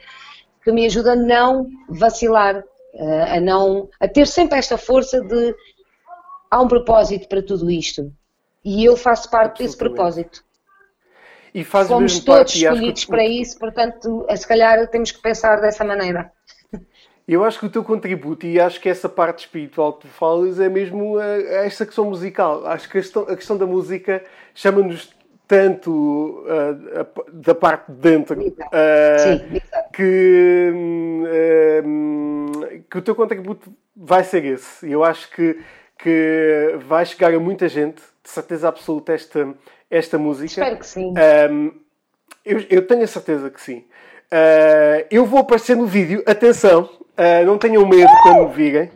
que 0.63 0.71
me 0.71 0.85
ajude 0.85 1.09
a 1.09 1.15
não 1.15 1.69
vacilar, 1.89 2.63
eh, 2.93 3.37
a 3.37 3.39
não, 3.39 3.89
a 3.99 4.07
ter 4.07 4.25
sempre 4.27 4.57
esta 4.57 4.77
força 4.77 5.21
de 5.21 5.55
há 6.49 6.61
um 6.61 6.67
propósito 6.67 7.27
para 7.27 7.43
tudo 7.43 7.69
isto. 7.69 8.11
E 8.63 8.83
eu 8.83 8.97
faço 8.97 9.29
parte 9.29 9.59
desse 9.63 9.77
propósito. 9.77 10.43
E 11.53 11.63
faz 11.63 11.87
mesmo 11.89 12.25
todos 12.25 12.25
parte, 12.25 12.49
e 12.49 12.51
que 12.51 12.57
escolhidos 12.73 13.03
o- 13.03 13.07
para 13.07 13.25
isso, 13.25 13.59
portanto, 13.59 14.25
se 14.35 14.47
calhar 14.47 14.87
temos 14.89 15.11
que 15.11 15.21
pensar 15.21 15.61
dessa 15.61 15.83
maneira. 15.83 16.31
Eu 17.27 17.43
acho 17.43 17.59
que 17.59 17.65
o 17.65 17.69
teu 17.69 17.83
contributo, 17.83 18.45
e 18.45 18.59
acho 18.59 18.79
que 18.79 18.87
essa 18.87 19.09
parte 19.09 19.39
espiritual 19.39 19.93
que 19.93 20.01
tu 20.01 20.07
falas, 20.07 20.59
é 20.59 20.69
mesmo 20.69 21.19
esta 21.19 21.85
questão 21.85 22.05
musical. 22.05 22.65
Acho 22.67 22.87
que 22.89 22.97
a 22.99 23.01
questão, 23.01 23.23
a 23.23 23.35
questão 23.35 23.57
da 23.57 23.65
música 23.65 24.23
chama-nos 24.53 25.13
tanto 25.47 26.43
a- 26.47 27.05
da 27.31 27.55
parte 27.55 27.91
de 27.91 27.97
dentro 27.97 28.55
eh, 28.71 29.17
Sim, 29.17 29.61
que, 29.93 30.71
hum, 30.73 31.23
eh, 31.27 31.83
hum, 31.85 32.51
que 32.89 32.97
o 32.97 33.01
teu 33.01 33.15
contributo 33.15 33.71
vai 33.95 34.23
ser 34.23 34.43
esse. 34.45 34.89
Eu 34.91 35.03
acho 35.03 35.29
que, 35.31 35.59
que 35.97 36.75
vai 36.87 37.05
chegar 37.05 37.33
a 37.33 37.39
muita 37.39 37.67
gente, 37.67 38.01
de 38.23 38.29
certeza 38.29 38.67
absoluta, 38.67 39.13
esta, 39.13 39.53
esta 39.89 40.17
música. 40.17 40.45
Espero 40.61 40.77
que 40.77 40.85
sim. 40.87 41.13
Um, 41.51 41.71
eu, 42.43 42.63
eu 42.69 42.85
tenho 42.87 43.03
a 43.03 43.07
certeza 43.07 43.49
que 43.49 43.61
sim. 43.61 43.83
Uh, 44.31 45.05
eu 45.09 45.25
vou 45.25 45.39
aparecer 45.39 45.75
no 45.75 45.85
vídeo, 45.85 46.23
atenção, 46.25 46.89
uh, 47.17 47.45
não 47.45 47.57
tenham 47.57 47.85
medo 47.87 48.11
quando 48.23 48.47
me 48.49 48.53
virem. 48.53 48.91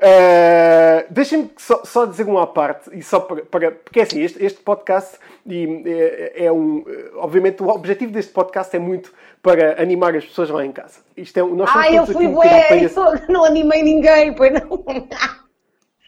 Uh, 0.00 1.04
Deixem-me 1.10 1.50
só, 1.56 1.82
só 1.84 2.04
dizer 2.06 2.24
uma 2.26 2.44
à 2.44 2.46
parte, 2.46 2.88
e 2.96 3.02
só 3.02 3.18
para, 3.20 3.42
para- 3.44 3.70
porque 3.72 3.98
é 4.00 4.02
assim, 4.04 4.22
este, 4.22 4.44
este 4.44 4.60
podcast 4.60 5.18
e, 5.46 5.82
é, 5.86 6.44
é 6.46 6.52
um. 6.52 6.84
Obviamente, 7.16 7.62
o 7.62 7.68
objetivo 7.68 8.12
deste 8.12 8.32
podcast 8.32 8.74
é 8.76 8.78
muito 8.78 9.12
para 9.42 9.80
animar 9.82 10.14
as 10.14 10.24
pessoas 10.24 10.50
lá 10.50 10.64
em 10.64 10.70
casa. 10.72 11.00
Isto 11.16 11.38
é, 11.38 11.42
um- 11.42 11.54
nós 11.56 11.70
Ah, 11.74 11.90
eu 11.90 12.06
fui 12.06 12.26
um 12.28 12.32
bué, 12.34 12.68
palhaços. 12.68 13.28
não 13.28 13.44
animei 13.44 13.82
ninguém, 13.82 14.32
pois 14.34 14.52
não. 14.52 14.84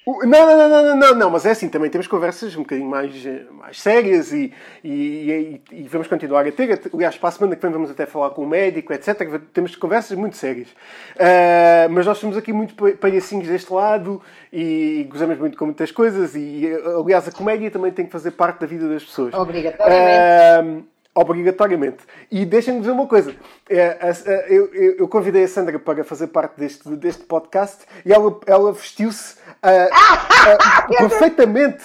Não, 0.06 0.26
não, 0.26 0.56
não, 0.56 0.68
não, 0.68 0.82
não, 0.82 0.96
não, 0.96 1.14
não, 1.14 1.30
mas 1.30 1.44
é 1.46 1.50
assim, 1.50 1.68
também 1.68 1.90
temos 1.90 2.06
conversas 2.06 2.56
um 2.56 2.60
bocadinho 2.62 2.88
mais, 2.88 3.14
eh, 3.24 3.44
mais 3.52 3.80
sérias 3.80 4.32
e, 4.32 4.52
e, 4.82 5.60
e- 5.70 5.82
e 5.82 5.82
vamos 5.88 6.08
continuar 6.08 6.46
a 6.46 6.50
ter. 6.50 6.80
Aliás, 6.92 7.16
para 7.16 7.28
a 7.28 7.32
semana 7.32 7.54
que 7.54 7.62
vem 7.62 7.70
vamos 7.70 7.90
até 7.90 8.06
falar 8.06 8.30
com 8.30 8.42
o 8.42 8.48
médico, 8.48 8.92
etc. 8.92 9.40
Temos 9.52 9.76
conversas 9.76 10.16
muito 10.16 10.36
sérias. 10.36 10.68
Ah, 11.18 11.86
mas 11.90 12.06
nós 12.06 12.18
somos 12.18 12.36
aqui 12.36 12.52
muito 12.52 12.74
pa- 12.74 12.92
palhacinhos 12.98 13.46
deste 13.46 13.72
lado 13.72 14.20
e 14.52 15.06
gozamos 15.10 15.38
muito 15.38 15.56
com 15.56 15.66
muitas 15.66 15.92
coisas 15.92 16.34
e, 16.34 16.66
eh, 16.66 16.80
aliás, 16.98 17.28
a 17.28 17.32
comédia 17.32 17.70
também 17.70 17.92
tem 17.92 18.06
que 18.06 18.12
fazer 18.12 18.30
parte 18.32 18.60
da 18.60 18.66
vida 18.66 18.88
das 18.88 19.04
pessoas. 19.04 19.34
Obrigatoriamente. 19.34 20.00
Ah, 20.10 20.64
obrigatoriamente. 21.20 21.98
E 22.30 22.44
deixem-me 22.44 22.80
dizer 22.80 22.92
uma 22.92 23.06
coisa. 23.06 23.34
É, 23.68 23.98
eu, 24.48 24.72
eu- 24.74 24.96
eu 24.98 25.08
convidei 25.08 25.44
a 25.44 25.48
Sandra 25.48 25.78
para 25.78 26.02
fazer 26.04 26.28
parte 26.28 26.58
deste, 26.58 26.88
deste 26.96 27.24
podcast 27.24 27.84
e 28.04 28.12
ela, 28.12 28.38
ela 28.46 28.72
vestiu-se 28.72 29.36
ah, 29.62 29.88
ah, 30.60 30.86
perfeitamente, 30.88 31.84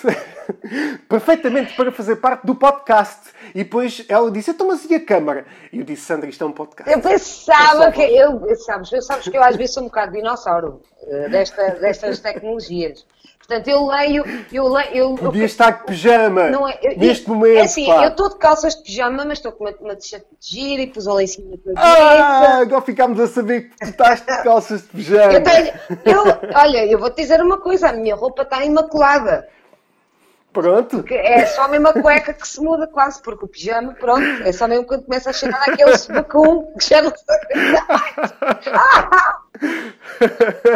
perfeitamente 1.10 1.76
para 1.76 1.92
fazer 1.92 2.16
parte 2.18 2.46
do 2.46 2.56
podcast. 2.56 3.30
E 3.54 3.64
depois 3.64 4.06
ela 4.10 4.32
disse, 4.32 4.52
então 4.52 4.68
mas 4.68 4.86
e 4.86 4.96
a 4.96 5.00
câmara? 5.00 5.46
E 5.72 5.80
eu 5.80 5.84
disse, 5.84 6.04
Sandra, 6.04 6.30
isto 6.30 6.44
é 6.44 6.48
um 6.48 6.52
podcast. 6.52 6.92
Eu 6.92 7.02
pensava 7.02 7.92
que 7.92 8.02
eu, 8.02 8.56
sabes, 8.58 8.92
eu 8.92 9.02
sabes 9.02 9.28
que 9.28 9.38
eu 9.38 9.44
às 9.44 9.56
vezes 9.56 9.74
sou 9.74 9.84
um 9.84 9.88
bocado 9.88 10.12
dinossauro 10.14 10.82
eh, 11.08 11.30
desta, 11.30 11.72
destas 11.72 12.20
tecnologias. 12.20 13.06
Portanto, 13.48 13.68
eu 13.68 13.86
leio, 13.86 14.24
eu 14.52 14.68
leio, 14.68 14.90
eu, 14.92 15.10
eu- 15.12 15.16
Podia 15.18 15.46
estar 15.46 15.70
de 15.70 15.84
pijama 15.86 16.50
não 16.50 16.68
é, 16.68 16.80
eu- 16.82 16.98
neste 16.98 17.28
eu- 17.30 17.36
momento. 17.36 17.58
É 17.60 17.62
assim, 17.62 17.86
pá. 17.86 18.04
eu 18.04 18.10
estou 18.10 18.30
de 18.30 18.38
calças 18.38 18.76
de 18.76 18.82
pijama, 18.84 19.24
mas 19.24 19.38
estou 19.38 19.52
com 19.52 19.66
uma, 19.66 19.74
uma 19.82 19.96
t-shirt 19.96 20.24
de 20.40 20.50
gira 20.50 20.82
e 20.82 20.88
pus 20.88 21.06
o 21.06 21.14
lencinho 21.14 21.52
na 21.52 21.58
cabeça. 21.58 21.80
Ah, 21.80 22.58
agora 22.62 22.82
ficámos 22.82 23.20
a 23.20 23.28
saber 23.28 23.70
que 23.70 23.78
tu 23.78 23.84
estás 23.90 24.22
de 24.22 24.44
calças 24.44 24.82
de 24.82 24.88
pijama. 24.88 25.34
Eu 25.34 25.44
tenho, 25.44 25.74
eu, 26.06 26.24
olha, 26.56 26.86
eu 26.88 26.98
vou-te 26.98 27.22
dizer 27.22 27.40
uma 27.40 27.60
coisa, 27.60 27.90
a 27.90 27.94
minha 27.94 28.16
roupa 28.16 28.42
está 28.42 28.66
imaculada. 28.66 29.48
Pronto. 30.52 31.04
Que 31.04 31.14
é 31.14 31.46
só 31.46 31.64
a 31.66 31.94
cueca 32.02 32.34
que 32.34 32.48
se 32.48 32.62
muda 32.62 32.88
quase, 32.88 33.22
porque 33.22 33.44
o 33.46 33.48
pijama, 33.48 33.94
pronto, 33.94 34.24
é 34.44 34.52
só 34.54 34.68
mesmo 34.68 34.86
quando 34.86 35.04
começa 35.04 35.30
a 35.30 35.34
cheirar 35.34 35.62
aquele 35.70 35.98
subacum 35.98 36.74
que 36.80 36.90
já 36.90 37.02
não 37.02 37.12
sei. 37.12 37.38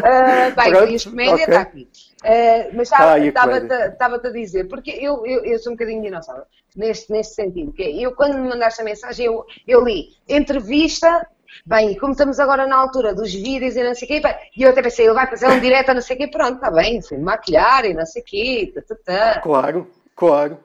Ah, 0.04 0.52
bem, 0.56 0.72
Pronto, 0.72 0.92
e 0.92 0.96
os 0.96 1.04
comédia 1.06 1.34
ok. 1.34 1.46
está 1.46 1.62
aqui. 1.62 1.88
Ah, 2.24 2.70
mas 2.74 2.92
a 2.92 3.18
estava-te 3.18 4.28
a 4.28 4.32
dizer, 4.32 4.68
porque 4.68 4.92
eu, 4.92 5.26
eu, 5.26 5.46
eu 5.46 5.60
sou 5.60 5.72
um 5.72 5.76
bocadinho 5.76 6.02
dinossauro, 6.02 6.44
neste, 6.76 7.12
neste 7.12 7.36
sentido, 7.36 7.72
que 7.72 7.84
é, 7.84 7.92
eu 7.92 8.14
quando 8.14 8.38
me 8.38 8.50
mandaste 8.50 8.82
a 8.82 8.84
mensagem, 8.84 9.26
eu, 9.26 9.46
eu 9.68 9.84
li 9.84 10.10
entrevista, 10.28 11.26
bem, 11.66 11.98
como 11.98 12.12
estamos 12.12 12.40
agora 12.40 12.68
na 12.68 12.76
altura 12.76 13.14
dos 13.14 13.34
vídeos 13.34 13.76
e 13.76 13.84
não 13.84 13.96
sei 13.96 14.06
o 14.06 14.22
quê, 14.22 14.22
e 14.58 14.64
eu 14.64 14.70
até 14.70 14.82
pensei, 14.82 15.06
ele 15.06 15.14
vai 15.14 15.28
fazer 15.28 15.48
um 15.48 15.60
direto 15.60 15.90
a 15.92 15.94
não 15.94 16.02
sei 16.02 16.16
o 16.16 16.20
quê, 16.20 16.28
pronto, 16.28 16.56
está 16.56 16.70
bem, 16.70 17.02
sem 17.02 17.20
maquilhar 17.20 17.86
e 17.86 17.94
não 17.94 18.06
sei 18.06 18.22
o 18.22 18.26
quê, 18.26 18.74
tá, 18.76 18.82
tá, 18.82 18.96
tá. 19.06 19.40
Claro, 19.42 19.88
claro. 20.16 20.60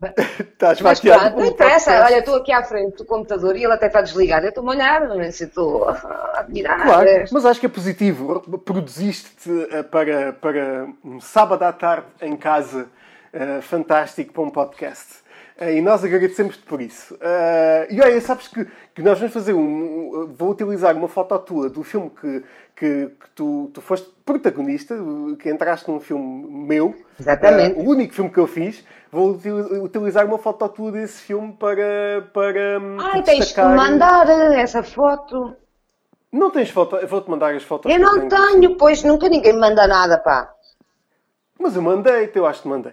Estás 0.38 0.80
Mas 0.80 0.98
maquiado 0.98 1.20
pronto, 1.22 1.38
não 1.38 1.46
interessa. 1.46 1.90
podcast. 1.90 2.12
Olha, 2.12 2.18
estou 2.18 2.34
aqui 2.36 2.52
à 2.52 2.62
frente 2.62 2.96
do 2.98 3.04
computador 3.06 3.56
e 3.56 3.64
ele 3.64 3.72
até 3.72 3.86
está 3.86 4.02
desligado. 4.02 4.44
Eu 4.44 4.50
estou 4.50 4.66
a 4.68 4.70
olhar, 4.70 5.08
não 5.08 5.16
sei 5.22 5.32
se 5.32 5.44
estou 5.44 5.88
a 5.88 6.40
admirar. 6.40 6.82
Claro, 6.82 7.08
mas 7.32 7.46
acho 7.46 7.60
que 7.60 7.66
é 7.66 7.68
positivo. 7.68 8.40
Produziste-te 8.58 9.68
eh, 9.70 9.82
para, 9.82 10.34
para 10.34 10.86
um 11.02 11.18
sábado 11.18 11.62
à 11.62 11.72
tarde 11.72 12.06
em 12.20 12.36
casa 12.36 12.88
eh, 13.32 13.60
fantástico 13.62 14.34
para 14.34 14.42
um 14.42 14.50
podcast. 14.50 15.24
Eh, 15.58 15.76
e 15.76 15.80
nós 15.80 16.04
agradecemos-te 16.04 16.62
por 16.64 16.82
isso. 16.82 17.16
Eh, 17.18 17.86
e 17.90 18.00
olha, 18.02 18.20
sabes 18.20 18.48
que, 18.48 18.66
que 18.94 19.00
nós 19.02 19.18
vamos 19.18 19.32
fazer 19.32 19.54
um. 19.54 20.26
Vou 20.36 20.50
utilizar 20.50 20.94
uma 20.94 21.08
foto 21.08 21.38
tua 21.38 21.70
do 21.70 21.82
filme 21.82 22.10
que, 22.10 22.42
que, 22.76 23.06
que 23.18 23.30
tu, 23.34 23.70
tu 23.72 23.80
foste 23.80 24.10
protagonista, 24.26 24.94
que 25.38 25.48
entraste 25.48 25.90
num 25.90 26.00
filme 26.00 26.66
meu. 26.66 26.94
Exatamente. 27.18 27.78
O 27.78 27.88
único 27.88 28.12
filme 28.12 28.30
que 28.30 28.38
eu 28.38 28.46
fiz. 28.46 28.84
Vou 29.16 29.30
util- 29.30 29.82
utilizar 29.82 30.26
uma 30.26 30.36
foto 30.36 30.68
tua 30.68 30.92
desse 30.92 31.22
filme 31.22 31.54
para. 31.54 32.28
para 32.34 32.78
hum, 32.78 32.98
Ai, 33.00 33.22
tens 33.22 33.50
que 33.50 33.62
mandar 33.62 34.28
eh, 34.28 34.60
essa 34.60 34.82
foto. 34.82 35.56
Não 36.30 36.50
tens 36.50 36.68
foto? 36.68 36.96
Eu 36.96 37.08
vou-te 37.08 37.30
mandar 37.30 37.54
as 37.54 37.62
fotos 37.62 37.90
Eu 37.90 37.98
não 37.98 38.28
tenho. 38.28 38.28
tenho, 38.28 38.76
pois 38.76 39.02
nunca 39.02 39.26
ninguém 39.30 39.54
me 39.54 39.60
manda 39.60 39.86
nada, 39.86 40.18
pá. 40.18 40.52
Mas 41.58 41.74
eu 41.74 41.80
mandei-te, 41.80 42.36
eu 42.36 42.44
acho 42.44 42.60
que 42.60 42.68
mandei. 42.68 42.92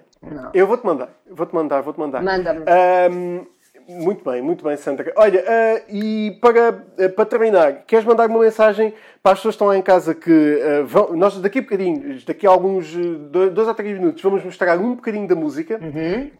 Eu 0.53 0.65
vou-te 0.65 0.85
mandar, 0.85 1.09
vou-te 1.29 1.53
mandar, 1.53 1.81
vou-te 1.81 1.99
mandar. 1.99 2.23
Manda-me. 2.23 2.63
Ahm, 2.69 3.45
Muito 3.87 4.23
bem, 4.29 4.41
muito 4.41 4.63
bem, 4.63 4.77
Sandra. 4.77 5.11
Olha, 5.15 5.43
ah, 5.47 5.81
e 5.89 6.37
para, 6.41 6.69
ah, 6.69 7.09
para 7.09 7.25
terminar, 7.25 7.83
queres 7.85 8.05
mandar 8.05 8.29
uma 8.29 8.39
mensagem 8.39 8.93
para 9.21 9.33
as 9.33 9.39
pessoas 9.39 9.53
que 9.53 9.57
estão 9.57 9.67
lá 9.67 9.77
em 9.77 9.81
casa 9.81 10.15
que 10.15 10.61
ah, 10.61 10.83
vão. 10.85 11.15
Nós 11.15 11.39
daqui 11.41 11.59
a 11.59 11.61
bocadinho, 11.61 12.17
daqui 12.25 12.47
a 12.47 12.49
alguns 12.49 12.95
dois, 12.95 13.51
dois 13.51 13.67
a 13.67 13.73
três 13.73 13.97
minutos, 13.97 14.21
vamos 14.21 14.43
mostrar 14.43 14.77
um 14.79 14.95
bocadinho 14.95 15.27
da 15.27 15.35
música. 15.35 15.79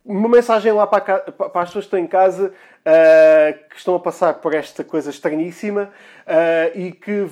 Uma 0.06 0.30
mensagem 0.30 0.72
lá 0.72 0.88
para, 0.88 1.20
para 1.20 1.50
para 1.50 1.62
as 1.62 1.70
pessoas 1.70 1.86
que 1.86 1.96
estão 1.96 2.00
em 2.00 2.08
casa 2.08 2.54
que 3.70 3.78
estão 3.78 3.96
a 3.96 4.00
passar 4.00 4.34
por 4.36 4.54
esta 4.54 4.84
coisa 4.84 5.10
estranhíssima 5.10 5.90
e 6.76 6.92
que 6.92 7.28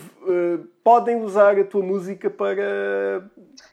podem 0.83 1.17
usar 1.17 1.59
a 1.59 1.63
tua 1.63 1.83
música 1.83 2.29
para 2.29 3.23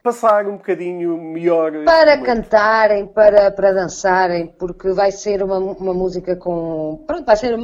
passar 0.08 0.46
um 0.46 0.56
bocadinho 0.56 1.16
melhor. 1.20 1.72
Para 1.84 2.18
cantarem, 2.22 3.06
para, 3.06 3.50
para 3.50 3.72
dançarem, 3.72 4.46
porque 4.58 4.90
vai 4.92 5.12
ser 5.12 5.42
uma, 5.42 5.58
uma 5.58 5.94
música 5.94 6.34
com. 6.36 7.04
Pronto, 7.06 7.24
vai 7.26 7.36
ser. 7.36 7.56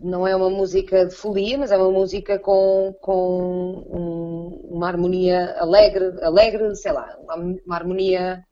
Não 0.00 0.26
é 0.26 0.34
uma 0.34 0.50
música 0.50 1.06
de 1.06 1.14
folia, 1.14 1.58
mas 1.58 1.70
é 1.70 1.76
uma 1.76 1.90
música 1.90 2.38
com, 2.38 2.92
com 3.00 3.84
um- 3.88 4.76
uma 4.76 4.88
harmonia 4.88 5.54
alegre, 5.60 6.12
alegre, 6.22 6.74
sei 6.74 6.90
lá, 6.92 7.16
uma, 7.20 7.76
harmonia 7.76 8.44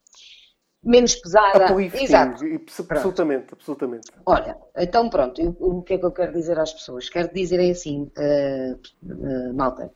menos 0.85 1.17
pesada. 1.17 1.73
Uplifting, 1.73 2.05
Exato. 2.05 2.45
absolutamente, 2.89 3.53
absolutamente. 3.53 4.11
Olha, 4.25 4.57
então 4.77 5.11
pronto, 5.11 5.41
eu- 5.41 5.57
o 5.59 5.83
que 5.83 5.95
é 5.95 5.99
que 5.99 6.07
eu 6.07 6.13
quero 6.13 6.33
dizer 6.33 6.57
às 6.59 6.73
pessoas? 6.73 7.09
Quero 7.09 7.33
dizer 7.35 7.59
é 7.61 7.71
assim, 7.71 8.11
eh, 8.17 8.77
eh, 9.03 9.53
malta, 9.53 9.91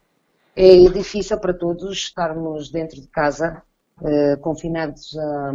é 0.56 0.88
difícil 0.90 1.38
para 1.40 1.54
todos 1.54 1.92
estarmos 1.96 2.70
dentro 2.70 3.00
de 3.00 3.08
casa, 3.08 3.62
eh, 4.02 4.36
confinados 4.36 5.16
a, 5.18 5.52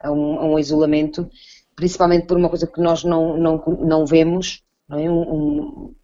a 0.00 0.12
um, 0.12 0.38
a 0.40 0.44
um 0.46 0.58
isolamento, 0.58 1.28
principalmente 1.74 2.26
por 2.26 2.36
uma 2.36 2.48
coisa 2.48 2.66
que 2.66 2.80
nós 2.80 3.04
não, 3.04 3.36
não, 3.36 3.62
não 3.80 4.06
vemos, 4.06 4.62
não 4.88 4.98
é? 4.98 5.10
Um, 5.10 5.94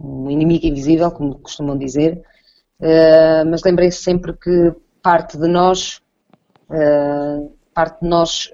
um- 0.00 0.30
inimigo 0.30 0.66
invisível, 0.66 1.10
como 1.10 1.38
costumam 1.38 1.76
dizer, 1.78 2.22
Eh, 2.80 3.44
mas 3.44 3.62
lembrem-se 3.64 4.02
sempre 4.02 4.32
que 4.34 4.72
parte 5.02 5.38
de 5.38 5.48
nós, 5.48 6.00
eh, 6.70 7.48
parte 7.74 8.02
de 8.02 8.08
nós 8.08 8.52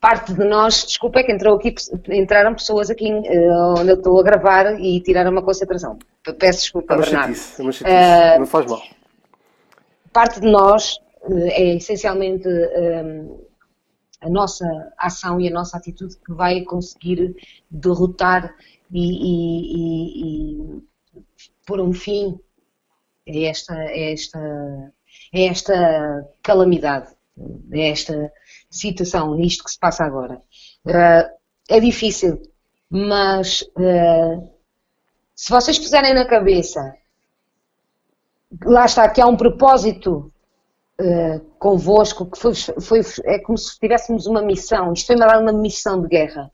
parte 0.00 0.32
de 0.32 0.44
nós, 0.44 0.84
desculpa, 0.86 1.20
é 1.20 1.22
que 1.22 1.32
entrou 1.32 1.56
aqui, 1.56 1.74
entraram 2.08 2.54
pessoas 2.54 2.88
aqui 2.90 3.10
eh, 3.10 3.52
onde 3.78 3.90
eu 3.90 3.96
estou 3.96 4.18
a 4.18 4.22
gravar 4.22 4.80
e 4.80 5.00
tiraram 5.02 5.30
uma 5.30 5.42
concentração. 5.42 5.98
Peço 6.38 6.60
desculpa, 6.60 6.94
É 6.94 6.96
uma 6.96 7.02
Bernardo. 7.04 7.34
chatice, 7.34 7.60
é 7.60 7.64
uma 7.64 7.72
chatice. 7.72 7.96
Eh, 7.96 8.38
não 8.38 8.46
faz 8.46 8.66
mal. 8.66 8.82
parte 10.12 10.40
de 10.40 10.50
nós 10.50 10.98
eh, 11.30 11.62
é 11.62 11.76
essencialmente 11.76 12.48
eh, 12.48 13.24
a 14.22 14.28
nossa 14.30 14.66
ação 14.98 15.40
e 15.40 15.48
a 15.48 15.50
nossa 15.50 15.76
atitude 15.76 16.16
que 16.16 16.32
vai 16.32 16.62
conseguir 16.62 17.34
derrotar 17.70 18.54
e, 18.90 19.00
e- 19.00 19.76
e- 19.76 21.16
e 21.16 21.22
pôr 21.66 21.80
um 21.80 21.92
fim 21.92 22.38
a 23.28 23.38
esta, 23.48 23.74
a 23.74 23.98
esta, 23.98 24.38
a 25.34 25.38
esta 25.38 26.28
calamidade, 26.42 27.08
a 27.72 27.78
esta 27.78 28.32
situação, 28.70 29.38
isto 29.40 29.64
que 29.64 29.70
se 29.72 29.78
passa 29.78 30.04
agora. 30.04 30.40
Eh, 30.86 31.30
é 31.70 31.80
difícil, 31.80 32.40
mas 32.90 33.64
eh, 33.78 34.38
se 35.34 35.50
vocês 35.50 35.78
puserem 35.78 36.14
na 36.14 36.24
cabeça 36.26 36.94
lá 38.64 38.84
está, 38.84 39.08
que 39.08 39.20
há 39.20 39.26
um 39.26 39.36
propósito 39.36 40.32
eh, 40.98 41.40
convosco, 41.58 42.26
que 42.26 42.38
foi, 42.38 42.54
foi- 42.54 43.00
é 43.24 43.38
como 43.38 43.56
se 43.58 43.78
tivéssemos 43.78 44.26
uma 44.26 44.42
missão, 44.42 44.92
isto 44.92 45.06
foi 45.06 45.16
uma 45.16 45.52
missão 45.52 46.00
de 46.02 46.08
guerra. 46.08 46.50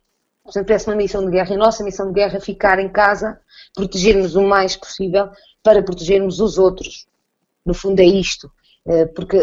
Se 0.48 0.60
tivesse 0.62 0.86
uma 0.88 0.96
missão 0.96 1.24
de 1.24 1.30
guerra, 1.32 1.50
e 1.50 1.54
a 1.54 1.58
nossa 1.58 1.82
missão 1.82 2.06
de 2.08 2.12
guerra 2.14 2.36
é 2.36 2.40
ficar 2.40 2.78
em 2.78 2.88
casa, 2.88 3.40
protegermos 3.74 4.36
o 4.36 4.42
mais 4.42 4.76
possível 4.76 5.28
para 5.62 5.82
protegermos 5.82 6.40
os 6.40 6.58
outros. 6.58 7.06
No 7.64 7.74
fundo 7.74 7.98
é 8.00 8.04
isto, 8.04 8.48
porque 9.16 9.36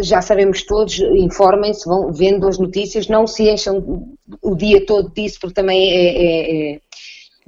já 0.00 0.20
sabemos 0.22 0.62
todos, 0.62 0.98
informem-se, 0.98 1.84
vão 1.88 2.12
vendo 2.12 2.48
as 2.48 2.58
notícias, 2.58 3.08
não 3.08 3.26
se 3.26 3.48
encham 3.48 4.08
o 4.42 4.54
dia 4.54 4.84
todo 4.84 5.12
disso, 5.12 5.38
porque 5.40 5.54
também 5.54 5.90
é- 5.90 6.22
é- 6.22 6.72
é, 6.74 6.80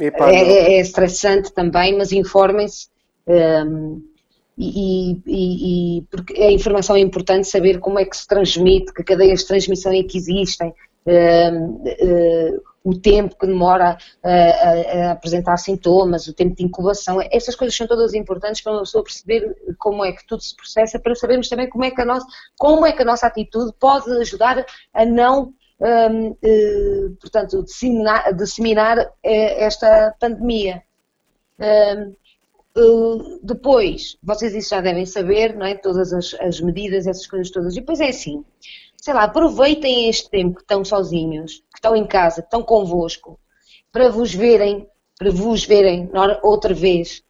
Epá, 0.07 0.31
é, 0.31 0.75
é- 0.77 0.81
estressante 0.81 1.53
também, 1.53 1.97
mas 1.97 2.13
informem-se. 2.13 2.89
hum, 3.27 4.03
e, 4.57 5.13
e- 5.27 5.99
e- 5.99 6.03
porque 6.11 6.35
a 6.43 6.51
informação 6.51 6.97
é 6.97 7.01
importante 7.01 7.47
saber 7.47 7.79
como 7.79 7.99
é 7.99 8.05
que 8.05 8.17
se 8.17 8.27
transmite, 8.27 8.93
que 8.93 9.05
cadeias 9.05 9.41
de 9.41 9.47
transmissão 9.47 9.93
é 9.93 10.03
que 10.03 10.19
existem, 10.19 10.73
hum, 11.07 11.83
eh, 11.87 12.53
o 12.85 12.95
tempo 12.99 13.37
que 13.39 13.47
demora 13.47 13.99
a, 14.23 14.31
a- 14.31 15.09
a 15.09 15.11
apresentar 15.13 15.57
sintomas, 15.59 16.27
o 16.27 16.33
tempo 16.35 16.55
de 16.57 16.65
incubação, 16.65 17.21
essas 17.31 17.55
coisas 17.55 17.77
são 17.77 17.87
todas 17.87 18.15
importantes 18.15 18.61
para 18.63 18.73
uma 18.73 18.81
pessoa 18.81 19.05
perceber 19.05 19.55
como 19.79 20.05
é 20.05 20.13
que 20.13 20.27
tudo 20.27 20.43
se 20.43 20.55
processa, 20.57 20.99
para 20.99 21.15
sabermos 21.15 21.49
também 21.49 21.69
como 21.69 21.85
é 21.85 21.91
que 21.91 22.01
a 22.01 22.05
nossa, 22.05 22.27
como 22.59 22.87
é 22.87 22.93
que 22.93 23.03
a 23.03 23.05
nossa 23.05 23.27
atitude 23.27 23.73
pode 23.79 24.11
ajudar 24.21 24.65
a 24.95 25.05
não 25.05 25.53
hum, 25.81 26.37
eh, 26.43 27.09
portanto, 27.21 27.63
disseminar, 27.65 28.33
disseminar 28.35 28.99
eh, 29.23 29.65
esta 29.65 30.15
pandemia. 30.21 30.83
Eh, 31.59 32.09
depois, 33.43 34.17
vocês 34.23 34.55
isso 34.55 34.71
já 34.71 34.81
devem 34.81 35.05
saber, 35.07 35.55
não 35.57 35.67
é? 35.67 35.75
Todas 35.75 36.13
as, 36.13 36.35
as 36.35 36.61
medidas, 36.61 37.07
essas 37.07 37.27
coisas 37.27 37.51
todas. 37.51 37.77
E 37.77 37.81
depois 37.81 38.01
é 38.01 38.09
assim, 38.09 38.45
sei 39.09 39.15
lá, 39.15 39.23
aproveitem 39.23 40.07
este 40.11 40.29
tempo 40.29 40.57
que 40.57 40.61
estão 40.61 40.85
sozinhos, 40.85 41.61
que 41.73 41.79
estão 41.79 41.97
em 41.97 42.07
casa, 42.07 42.43
que 42.43 42.47
estão 42.47 42.63
convosco, 42.63 43.41
para 43.91 44.11
vos 44.11 44.35
verem, 44.35 44.87
para 45.19 45.31
vos 45.31 45.65
verem 45.65 46.11
outra 46.43 46.75
vez. 46.75 47.23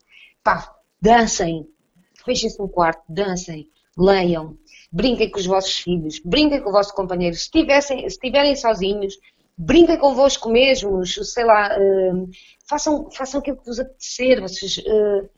Pá, 0.42 0.74
dancem, 1.00 1.68
fechem-se 2.24 2.58
no 2.58 2.68
quarto, 2.68 3.04
dancem, 3.08 3.68
leiam, 3.96 4.58
brinquem 4.90 5.30
com 5.30 5.38
os 5.38 5.46
vossos 5.46 5.76
filhos, 5.76 6.20
brinquem 6.24 6.60
com 6.60 6.70
o 6.70 6.72
vosso 6.72 6.92
companheiro. 6.92 7.36
Se 7.36 7.48
tivessem- 7.48 8.00
se 8.00 8.06
estiverem 8.06 8.56
sozinhos, 8.56 9.16
brinquem 9.56 9.98
convosco 10.00 10.48
mesmos, 10.48 11.14
sei 11.32 11.44
lá, 11.44 11.76
eh, 11.78 12.12
façam, 12.68 13.08
façam 13.12 13.38
aquilo 13.38 13.58
que 13.58 13.66
vos 13.66 13.78
apetecer, 13.78 14.40
vocês. 14.40 14.82
eh, 14.84 15.28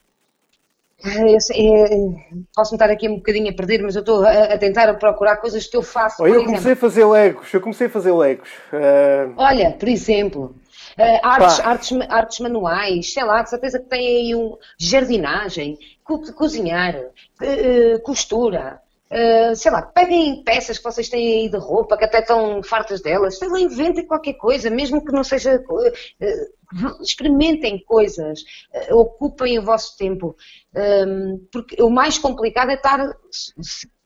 posso-me 2.55 2.75
estar 2.75 2.89
aqui 2.89 3.07
um 3.09 3.15
bocadinho 3.15 3.49
a 3.49 3.53
perder, 3.53 3.81
mas 3.81 3.95
eu 3.95 4.01
estou 4.01 4.23
a, 4.25 4.31
a 4.53 4.57
tentar 4.57 4.93
procurar 4.95 5.37
coisas 5.37 5.65
que 5.67 5.75
eu 5.77 5.81
faço. 5.83 6.23
Olha, 6.23 6.33
eu 6.33 6.45
comecei 6.45 6.73
a 6.73 6.75
fazer 6.75 7.05
legos, 7.05 7.53
eu 7.53 7.61
comecei 7.61 7.87
a 7.87 7.89
fazer 7.89 8.11
legos. 8.11 8.49
Ah, 8.73 9.29
Olha, 9.37 9.71
por 9.71 9.87
exemplo, 9.87 10.55
eh, 10.97 11.19
artes, 11.23 11.59
artes, 11.59 11.97
artes 12.09 12.39
manuais, 12.39 13.13
sei 13.13 13.23
lá, 13.23 13.41
de 13.41 13.49
certeza 13.49 13.79
que 13.79 13.85
tem 13.89 14.07
aí 14.07 14.35
um 14.35 14.57
jardinagem, 14.77 15.77
co- 16.03 16.21
cozinhar, 16.33 16.95
eh, 17.41 17.97
costura, 18.03 18.80
eh, 19.11 19.53
sei 19.55 19.71
lá, 19.71 19.81
peguem 19.83 20.43
peças 20.43 20.77
que 20.77 20.83
vocês 20.83 21.09
têm 21.09 21.41
aí 21.43 21.49
de 21.49 21.57
roupa, 21.57 21.97
que 21.97 22.05
até 22.05 22.19
estão 22.19 22.63
fartas 22.63 23.01
delas, 23.01 23.37
sei 23.37 23.49
lá, 23.49 23.59
inventem 23.59 24.07
qualquer 24.07 24.33
coisa, 24.33 24.69
mesmo 24.69 25.03
que 25.05 25.11
não 25.11 25.23
seja. 25.23 25.61
eh, 26.21 26.47
experimentem 27.01 27.83
coisas, 27.83 28.43
eh, 28.73 28.93
ocupem 28.93 29.59
o 29.59 29.63
vosso 29.63 29.97
tempo, 29.97 30.35
Hum, 30.73 31.45
porque 31.51 31.81
o 31.83 31.89
mais 31.89 32.17
complicado 32.17 32.71
é 32.71 32.75
estar 32.75 32.97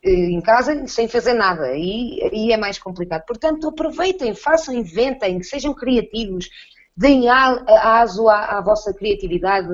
eh, 0.04 0.10
em 0.12 0.42
casa 0.42 0.88
sem 0.88 1.08
fazer 1.08 1.34
nada, 1.34 1.76
e 1.78 2.52
é 2.52 2.58
mais 2.58 2.78
complicado. 2.80 3.24
Portanto, 3.26 3.68
aproveitem, 3.68 4.34
façam, 4.34 4.74
inventem, 4.74 5.42
sejam 5.44 5.74
criativos, 5.74 6.50
deem 6.98 7.30
aso 7.30 8.30
à, 8.30 8.58
à 8.58 8.62
vossa 8.62 8.94
criatividade 8.94 9.68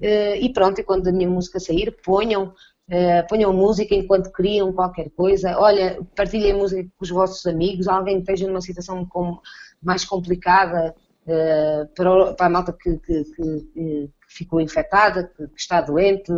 eh, 0.00 0.38
e 0.40 0.52
pronto, 0.52 0.80
e 0.80 0.84
quando 0.84 1.08
a 1.08 1.12
minha 1.12 1.28
música 1.28 1.58
sair, 1.60 1.96
ponham, 2.04 2.52
eh, 2.88 3.22
ponham 3.24 3.52
música 3.52 3.94
enquanto 3.94 4.30
criam 4.30 4.72
qualquer 4.72 5.10
coisa. 5.10 5.58
Olha, 5.58 5.98
partilhem 6.14 6.54
música 6.54 6.82
com 6.96 7.04
os 7.04 7.10
vossos 7.10 7.44
amigos, 7.46 7.88
alguém 7.88 8.16
que 8.16 8.22
esteja 8.22 8.46
numa 8.46 8.60
situação 8.60 9.04
com- 9.06 9.38
mais 9.82 10.04
complicada, 10.04 10.94
eh, 11.26 11.86
para, 11.96 12.34
para 12.34 12.46
a 12.46 12.50
malta 12.50 12.72
que, 12.72 12.96
que- 12.98 13.24
que- 13.24 13.60
que 13.74 14.10
ficou 14.28 14.60
infectada, 14.60 15.24
que, 15.36 15.44
está 15.56 15.80
doente, 15.80 16.32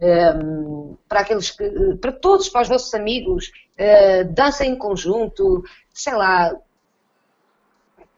eh, 0.00 0.32
para 1.08 1.20
aqueles 1.20 1.50
que, 1.50 1.68
para 2.00 2.12
todos, 2.12 2.48
para 2.48 2.62
os 2.62 2.68
vossos 2.68 2.94
amigos, 2.94 3.50
eh, 3.76 4.24
dancem 4.24 4.70
em 4.72 4.76
conjunto, 4.78 5.62
sei 5.92 6.14
lá, 6.14 6.54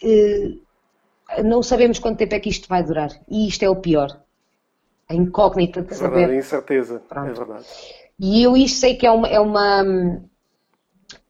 eh, 0.03 0.59
não 1.45 1.63
sabemos 1.63 1.99
quanto 1.99 2.19
tempo 2.19 2.35
é 2.35 2.41
que 2.41 2.49
isto 2.51 2.69
vai 2.69 2.83
durar. 2.83 3.11
E 3.29 3.49
isto 3.49 3.63
é 3.65 3.69
o 3.71 3.77
pior. 3.77 4.09
A 5.13 5.15
incógnita 5.15 5.83
de 5.83 5.93
é 5.93 5.97
verdade, 5.97 6.17
a 6.23 6.27
saber. 6.27 6.39
incerteza. 6.39 6.97
É 6.97 6.99
Pronto. 7.15 7.35
verdade. 7.35 7.65
E 8.19 8.43
eu 8.43 8.57
isto 8.57 8.79
sei 8.81 8.97
que 8.97 9.07
é 9.07 9.11
uma. 9.11 9.29
É 9.29 9.39
uma 9.41 9.85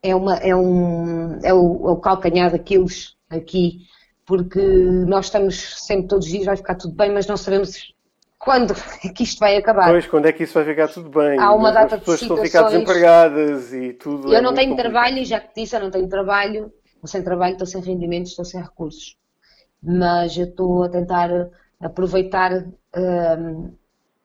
é, 0.02 0.14
uma, 0.14 0.34
é, 0.36 0.54
um, 0.54 1.38
é, 1.42 1.52
o, 1.54 1.88
é 1.88 1.92
o 1.92 1.96
calcanhar 1.96 2.50
daqueles 2.50 3.14
aqui, 3.30 3.80
porque 4.26 4.60
nós 4.60 5.26
estamos 5.26 5.84
sempre, 5.86 6.08
todos 6.08 6.26
os 6.26 6.32
dias, 6.32 6.44
vai 6.46 6.56
ficar 6.56 6.74
tudo 6.74 6.94
bem, 6.94 7.12
mas 7.12 7.26
não 7.26 7.36
sabemos 7.36 7.92
quando 8.38 8.74
é 9.04 9.08
que 9.08 9.22
isto 9.22 9.38
vai 9.38 9.56
acabar. 9.56 9.88
Pois, 9.90 10.06
quando 10.06 10.26
é 10.26 10.32
que 10.32 10.42
isso 10.42 10.54
vai 10.54 10.64
ficar 10.64 10.88
tudo 10.88 11.08
bem? 11.08 11.38
Há 11.38 11.52
uma 11.54 11.68
As 11.68 11.74
data 11.74 11.96
de 11.96 12.00
pessoas 12.04 12.22
estão 12.22 12.36
a 12.36 12.40
ficar 12.40 12.58
situações- 12.58 12.72
desempregadas 12.84 13.72
e 13.72 13.92
tudo. 13.94 14.28
Eu 14.32 14.38
é 14.38 14.42
não 14.42 14.54
tenho 14.54 14.70
complicado. 14.70 14.92
trabalho, 14.92 15.24
já 15.24 15.40
que 15.40 15.60
disse, 15.60 15.76
eu 15.76 15.80
não 15.80 15.90
tenho 15.90 16.08
trabalho. 16.08 16.72
Estou 16.94 17.08
sem 17.08 17.22
trabalho, 17.22 17.52
estou 17.52 17.66
sem 17.66 17.80
rendimentos, 17.82 18.30
estou 18.30 18.44
sem 18.44 18.60
recursos. 18.60 19.16
Mas 19.82 20.36
eu 20.36 20.44
estou 20.46 20.84
a 20.84 20.88
tentar 20.88 21.28
aproveitar 21.82 22.64
hum, 22.96 23.72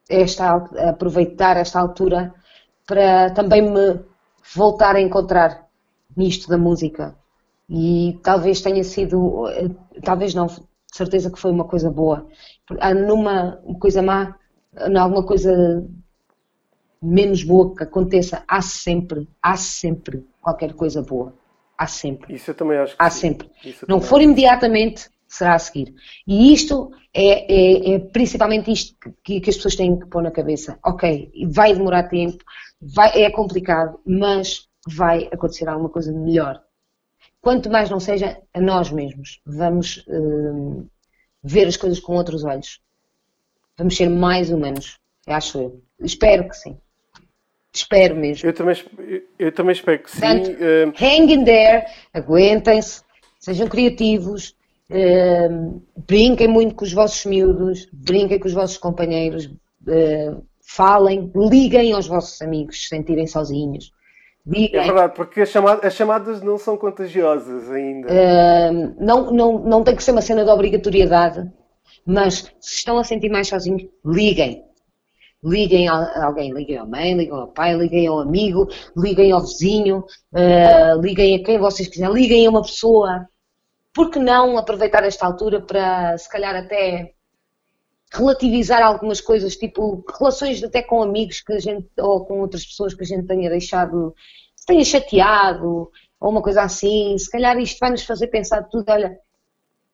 esta, 0.09 0.55
aproveitar 0.89 1.57
esta 1.57 1.79
altura 1.79 2.33
para 2.85 3.31
também 3.31 3.61
me 3.61 3.99
voltar 4.55 4.95
a 4.95 5.01
encontrar 5.01 5.67
nisto 6.15 6.49
da 6.49 6.57
música. 6.57 7.15
E 7.69 8.17
talvez 8.23 8.61
tenha 8.61 8.83
sido, 8.83 9.47
eh, 9.49 9.69
talvez 10.01 10.33
não, 10.33 10.47
certeza 10.91 11.29
que 11.29 11.39
foi 11.39 11.51
uma 11.51 11.65
coisa 11.65 11.91
boa. 11.91 12.27
Há 12.79 12.93
numa 12.93 13.61
coisa 13.79 14.01
má, 14.01 14.35
em 14.87 14.97
alguma 14.97 15.23
coisa 15.23 15.85
menos 17.01 17.43
boa 17.43 17.75
que 17.75 17.83
aconteça, 17.83 18.43
há 18.47 18.61
sempre, 18.61 19.27
há 19.41 19.57
sempre 19.57 20.25
qualquer 20.41 20.73
coisa 20.73 21.01
boa. 21.01 21.33
Há 21.77 21.85
sempre. 21.85 22.33
Isso 22.33 22.49
eu 22.49 22.55
também 22.55 22.77
acho 22.77 22.95
que 22.95 23.03
Há 23.03 23.09
sim. 23.09 23.19
sempre. 23.19 23.51
Não 23.87 24.01
for 24.01 24.19
imediatamente, 24.19 25.09
será 25.27 25.55
a 25.55 25.59
seguir. 25.59 25.93
E 26.25 26.53
isto 26.53 26.91
é, 27.13 27.53
é- 27.53 27.93
é 27.95 27.99
principalmente 27.99 28.71
isto 28.71 28.95
que, 29.23 29.39
que 29.41 29.49
as 29.49 29.55
pessoas 29.55 29.75
têm 29.75 29.99
que 29.99 30.05
pôr 30.07 30.21
na 30.23 30.31
cabeça. 30.31 30.77
Ok, 30.85 31.31
vai 31.49 31.73
demorar 31.73 32.03
tempo, 32.03 32.43
vai, 32.81 33.09
é 33.23 33.29
complicado, 33.29 33.99
mas 34.05 34.67
vai 34.87 35.27
acontecer 35.31 35.67
alguma 35.67 35.89
coisa 35.89 36.11
melhor. 36.11 36.61
Quanto 37.41 37.69
mais 37.69 37.89
não 37.89 37.99
seja 37.99 38.37
a 38.53 38.61
nós 38.61 38.89
mesmos, 38.91 39.39
vamos 39.45 40.03
hum, 40.07 40.87
ver 41.43 41.67
as 41.67 41.77
coisas 41.77 41.99
com 41.99 42.13
outros 42.15 42.43
olhos. 42.43 42.79
Vamos 43.77 43.95
ser 43.95 44.09
mais 44.09 44.49
humanos, 44.49 44.97
acho 45.27 45.57
eu. 45.59 45.81
Espero 45.99 46.47
que 46.49 46.55
sim. 46.55 46.77
Espero 47.73 48.15
mesmo. 48.15 48.49
Eu 48.49 48.53
também, 48.53 48.75
eu- 49.37 49.51
também 49.51 49.73
espero 49.73 50.01
que 50.01 50.09
sim. 50.09 50.19
Portanto, 50.19 50.57
Eh, 50.59 50.85
hang 50.99 51.31
in 51.33 51.43
there, 51.45 51.85
aguentem-se, 52.13 53.03
sejam 53.39 53.67
criativos, 53.67 54.55
brinquem 56.07 56.47
muito 56.47 56.75
com 56.75 56.85
os 56.85 56.93
vossos 56.93 57.25
miúdos, 57.25 57.87
brinquem 57.91 58.39
com 58.39 58.47
os 58.47 58.53
vossos 58.53 58.77
companheiros, 58.77 59.49
eh, 59.87 60.33
falem, 60.61 61.31
liguem 61.35 61.91
aos 61.93 62.07
vossos 62.07 62.41
amigos 62.41 62.83
se 62.83 62.89
sentirem 62.89 63.27
sozinhos. 63.27 63.91
é 64.45 64.49
Liguem. 64.59 64.81
verdade, 64.85 65.13
porque 65.15 65.41
as 65.41 65.49
chamadas, 65.49 65.83
as 65.85 65.93
chamadas 65.93 66.41
não 66.41 66.57
são 66.57 66.77
contagiosas 66.77 67.69
ainda. 67.71 68.07
Eh, 68.09 68.71
não, 68.99 69.31
não, 69.31 69.59
não 69.59 69.83
tem 69.83 69.95
que 69.95 70.03
ser 70.03 70.11
uma 70.11 70.21
cena 70.21 70.43
de 70.45 70.49
obrigatoriedade, 70.51 71.49
mas 72.05 72.51
se 72.59 72.75
estão 72.77 72.97
a 72.97 73.03
sentir 73.03 73.29
mais 73.29 73.47
sozinhos, 73.47 73.83
liguem. 74.05 74.63
Liguem 75.43 75.87
a 75.87 75.93
a 75.95 76.25
alguém, 76.25 76.51
liguem 76.51 76.77
à 76.77 76.85
mãe, 76.85 77.13
liguem 77.15 77.33
ao 77.33 77.47
pai, 77.47 77.75
liguem 77.75 78.07
ao 78.07 78.19
amigo, 78.19 78.67
liguem 78.95 79.31
ao 79.31 79.41
vizinho, 79.41 80.03
eh, 80.33 80.95
liguem 80.99 81.35
a 81.35 81.43
quem 81.43 81.59
vocês 81.59 81.87
quiserem, 81.87 82.13
liguem 82.13 82.47
a 82.47 82.49
uma 82.49 82.61
pessoa. 82.63 83.27
Por 83.97 84.11
que 84.11 84.19
não 84.19 84.59
aproveitar 84.59 85.03
esta 85.03 85.25
altura 85.25 85.59
para, 85.59 86.15
se 86.19 86.29
calhar, 86.29 86.55
até 86.55 87.15
relativizar 88.13 88.79
algumas 88.83 89.19
coisas, 89.19 89.55
tipo 89.55 90.05
relações 90.19 90.63
até 90.63 90.83
com 90.83 91.01
amigos 91.01 91.41
que 91.41 91.53
a 91.53 91.57
gente, 91.59 91.87
ou 91.97 92.23
com 92.23 92.39
outras 92.41 92.63
pessoas 92.63 92.93
que 92.93 93.01
a 93.01 93.07
gente 93.07 93.25
tenha 93.25 93.49
deixado, 93.49 94.13
tenha 94.67 94.85
chateado, 94.85 95.91
ou 96.19 96.29
uma 96.29 96.43
coisa 96.43 96.61
assim. 96.61 97.17
Se 97.17 97.27
calhar 97.27 97.57
isto 97.57 97.79
vai 97.79 97.89
nos 97.89 98.03
fazer 98.03 98.27
pensar 98.27 98.61
tudo. 98.65 98.87
Olha, 98.87 99.17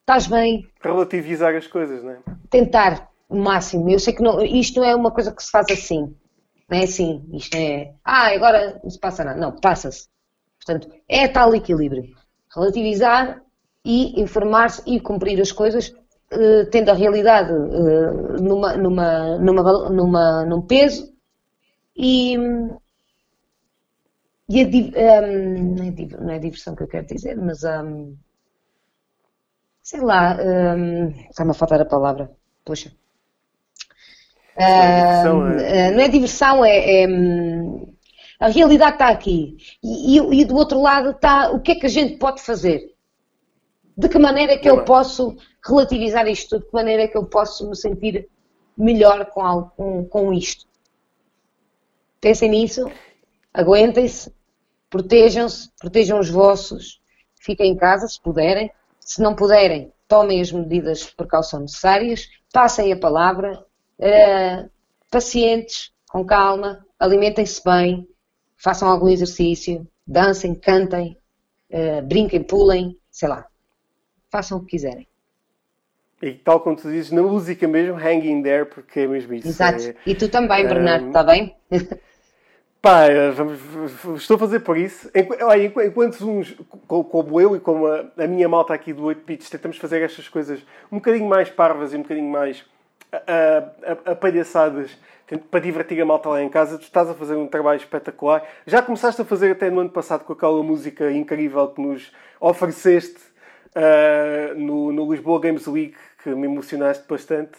estás 0.01 0.27
bem, 0.27 0.67
Relativizar 0.81 1.55
as 1.55 1.67
coisas, 1.67 2.03
não 2.03 2.11
é? 2.11 2.19
tentar 2.49 3.09
o 3.29 3.37
máximo. 3.37 3.89
Eu 3.89 3.99
sei 3.99 4.13
que 4.13 4.21
não, 4.21 4.43
isto 4.43 4.81
não 4.81 4.85
é 4.85 4.93
uma 4.93 5.11
coisa 5.11 5.31
que 5.31 5.41
se 5.41 5.49
faz 5.49 5.67
assim. 5.71 6.13
Não 6.69 6.77
é 6.77 6.83
assim. 6.83 7.25
Isto 7.31 7.55
é. 7.55 7.93
Ah, 8.03 8.33
agora 8.33 8.81
não 8.83 8.89
se 8.89 8.99
passa 8.99 9.23
nada. 9.23 9.39
Não, 9.39 9.53
passa-se. 9.53 10.09
Portanto, 10.57 10.93
é 11.07 11.25
tal 11.29 11.55
equilíbrio. 11.55 12.13
Relativizar 12.53 13.41
e 13.85 14.21
informar-se 14.21 14.81
e 14.87 14.99
cumprir 14.99 15.39
as 15.41 15.51
coisas, 15.51 15.93
eh, 16.31 16.65
tendo 16.71 16.89
a 16.91 16.93
realidade 16.93 17.51
eh, 17.51 18.41
numa, 18.41 18.75
numa, 18.77 19.37
numa, 19.39 19.89
numa, 19.89 20.45
num 20.45 20.61
peso 20.61 21.13
e. 21.97 22.37
E 24.53 24.55
a, 24.63 24.65
di- 24.73 24.93
ehm, 25.05 25.31
não, 25.75 25.83
é 25.89 25.91
não 26.25 26.33
é 26.37 26.39
diversão 26.45 26.75
que 26.75 26.83
eu 26.83 26.91
quero 26.93 27.07
dizer, 27.13 27.35
mas. 27.47 27.59
ehm, 27.63 28.15
sei 29.89 30.01
lá, 30.09 30.21
ehm, 30.47 31.09
está-me 31.29 31.51
a 31.51 31.59
faltar 31.59 31.79
a 31.81 31.91
palavra. 31.93 32.25
Poxa. 32.65 32.89
é 34.55 34.91
diversão, 34.91 35.47
é- 35.59 35.91
não 35.91 35.99
é 36.01 36.07
diversão, 36.07 36.65
é, 36.65 37.03
é, 37.03 37.07
a 38.39 38.47
realidade 38.47 38.93
está 38.93 39.09
aqui. 39.09 39.57
E, 39.83 40.17
e- 40.19 40.41
e 40.41 40.45
do 40.45 40.55
outro 40.55 40.81
lado 40.81 41.11
está 41.11 41.51
o 41.51 41.61
que 41.61 41.71
é 41.73 41.75
que 41.75 41.85
a 41.85 41.89
gente 41.89 42.17
pode 42.17 42.41
fazer. 42.41 42.92
De 43.97 44.07
que 44.09 44.19
maneira 44.19 44.53
é 44.53 44.57
que 44.57 44.69
eu 44.69 44.83
posso 44.85 45.35
relativizar 45.65 46.27
isto 46.27 46.49
tudo? 46.49 46.61
De 46.63 46.67
que 46.69 46.75
maneira 46.75 47.03
é 47.03 47.07
que 47.07 47.17
eu 47.17 47.25
posso 47.25 47.67
me 47.69 47.75
sentir 47.75 48.29
melhor 48.77 49.25
com, 49.31 49.41
algo- 49.41 49.71
com, 49.75 50.05
com 50.05 50.33
isto? 50.33 50.65
Pensem 52.21 52.49
nisso, 52.49 52.89
aguentem-se, 53.53 54.33
protejam-se, 54.89 55.69
protejam 55.79 56.19
os 56.19 56.29
vossos, 56.29 57.01
fiquem 57.41 57.71
em 57.71 57.77
casa 57.77 58.07
se 58.07 58.21
puderem. 58.21 58.71
Se 58.99 59.21
não 59.21 59.35
puderem, 59.35 59.93
tomem 60.07 60.41
as 60.41 60.51
medidas 60.51 60.99
de 61.01 61.15
precaução 61.15 61.61
necessárias, 61.61 62.29
passem 62.53 62.93
a 62.93 62.97
palavra, 62.99 63.65
eh, 63.99 64.69
pacientes, 65.11 65.91
com 66.09 66.25
calma, 66.25 66.85
alimentem-se 66.99 67.61
bem, 67.63 68.07
façam 68.57 68.89
algum 68.89 69.09
exercício, 69.09 69.87
dancem, 70.07 70.55
cantem, 70.55 71.17
eh, 71.69 72.01
brinquem, 72.01 72.43
pulem, 72.43 72.97
sei 73.11 73.29
lá. 73.29 73.47
Façam 74.33 74.57
o 74.57 74.61
que 74.61 74.71
quiserem. 74.71 75.07
E 76.19 76.31
tal 76.33 76.59
como 76.61 76.75
tu 76.75 76.89
dizes, 76.89 77.11
na 77.11 77.21
música 77.21 77.67
mesmo, 77.67 77.95
hang 77.95 78.27
in 78.27 78.41
there, 78.41 78.65
porque 78.65 79.01
é 79.01 79.07
mesmo 79.07 79.31
isso. 79.35 79.47
Exato. 79.47 79.83
É- 79.89 79.95
E 80.07 80.15
tu 80.15 80.27
também, 80.27 80.65
Bernardo, 80.65 81.03
Ehm, 81.03 81.07
está 81.09 81.23
bem? 81.23 81.55
Pá, 82.81 83.05
eh, 83.05 83.29
vamos- 83.29 83.59
estou 84.15 84.35
a 84.35 84.39
fazer 84.39 84.61
por 84.61 84.75
isso. 84.75 85.07
Enqu- 85.13 85.37
olha, 85.43 85.65
enqu- 85.67 85.81
Enquanto 85.83 86.27
uns, 86.27 86.55
co- 86.87 87.03
como 87.03 87.39
eu 87.39 87.55
e 87.55 87.59
como 87.59 87.85
a, 87.85 88.05
a 88.17 88.25
minha 88.27 88.49
malta 88.49 88.73
aqui 88.73 88.91
do 88.91 89.03
8 89.03 89.23
Bits, 89.23 89.51
tentamos 89.51 89.77
fazer 89.77 90.01
estas 90.01 90.27
coisas 90.27 90.59
um 90.91 90.95
bocadinho 90.97 91.29
mais 91.29 91.49
parvas 91.51 91.93
e 91.93 91.97
um 91.97 92.01
bocadinho 92.01 92.27
mais 92.31 92.65
apalhaçadas 94.05 94.97
para 95.51 95.59
divertir 95.59 96.01
a 96.01 96.05
malta 96.05 96.29
lá 96.29 96.41
em 96.41 96.49
casa, 96.49 96.77
tu 96.79 96.83
estás 96.83 97.07
a 97.07 97.13
fazer 97.13 97.35
um 97.35 97.47
trabalho 97.47 97.77
espetacular. 97.77 98.43
Já 98.65 98.81
começaste 98.81 99.21
a 99.21 99.25
fazer 99.25 99.51
até 99.51 99.69
no 99.69 99.79
ano 99.81 99.89
passado 99.91 100.23
com 100.25 100.33
aquela 100.33 100.61
música 100.63 101.11
incrível 101.11 101.67
que 101.67 101.81
nos 101.81 102.11
ofereceste 102.39 103.32
ah, 103.75 104.53
no, 104.55 104.91
no 104.91 105.11
Lisboa 105.11 105.39
Games 105.41 105.67
Week, 105.67 105.95
que 106.23 106.29
me 106.35 106.47
emocionaste 106.47 107.05
bastante. 107.07 107.57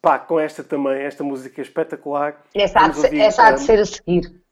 Pá, 0.00 0.18
com 0.18 0.38
esta 0.38 0.62
também, 0.64 1.02
esta 1.02 1.24
música 1.24 1.60
espetacular. 1.60 2.40
Essa 2.54 2.80
há 2.80 2.88
de 2.88 2.98
ouvir, 3.00 3.20
essa 3.20 3.44
há 3.46 3.52
de 3.52 3.60
ah, 3.60 3.64
ser 3.64 3.80
a 3.80 3.86
seguir. 3.86 4.42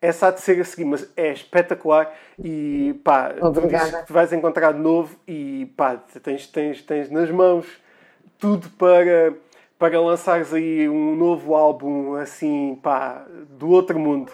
essa 0.00 0.28
há 0.28 0.30
de 0.32 0.40
ser 0.40 0.60
a 0.60 0.64
seguir, 0.64 0.84
mas 0.84 1.08
é 1.16 1.32
espetacular 1.32 2.12
e 2.42 3.00
pá, 3.04 3.34
tu 3.34 3.46
Obrigada. 3.46 4.04
vais 4.08 4.32
encontrar 4.32 4.72
de 4.72 4.80
novo 4.80 5.16
e 5.26 5.66
pá, 5.76 5.96
tens, 6.22 6.46
tens, 6.48 6.82
tens 6.82 7.10
nas 7.10 7.30
mãos 7.30 7.66
tudo 8.38 8.68
para, 8.70 9.34
para 9.78 10.00
lançares 10.00 10.52
aí 10.52 10.88
um 10.88 11.14
novo 11.16 11.54
álbum 11.54 12.14
assim, 12.16 12.78
pá, 12.82 13.26
do 13.50 13.70
outro 13.70 13.98
mundo. 13.98 14.32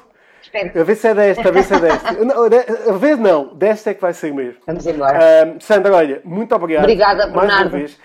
Espero. 0.54 0.80
A 0.80 0.84
ver 0.84 0.96
se 0.96 1.08
é 1.08 1.14
desta, 1.14 1.48
a 1.48 1.52
ver 1.52 1.62
se 1.62 1.74
é 1.74 1.78
desta. 1.80 2.12
Não, 2.24 2.48
de- 2.48 2.88
a 2.90 2.92
ver 2.96 3.16
não, 3.18 3.54
desta 3.54 3.90
é 3.90 3.94
que 3.94 4.00
vai 4.00 4.12
ser 4.14 4.32
mesmo. 4.32 4.60
Vamos 4.66 4.86
embora. 4.86 5.18
Ahm, 5.44 5.58
Sandra, 5.60 5.94
olha, 5.94 6.20
muito 6.24 6.54
obrigado. 6.54 6.84
Obrigada, 6.84 7.26
mais 7.26 7.32
uma 7.34 7.40
Bernardo. 7.42 7.70
vez. 7.70 7.98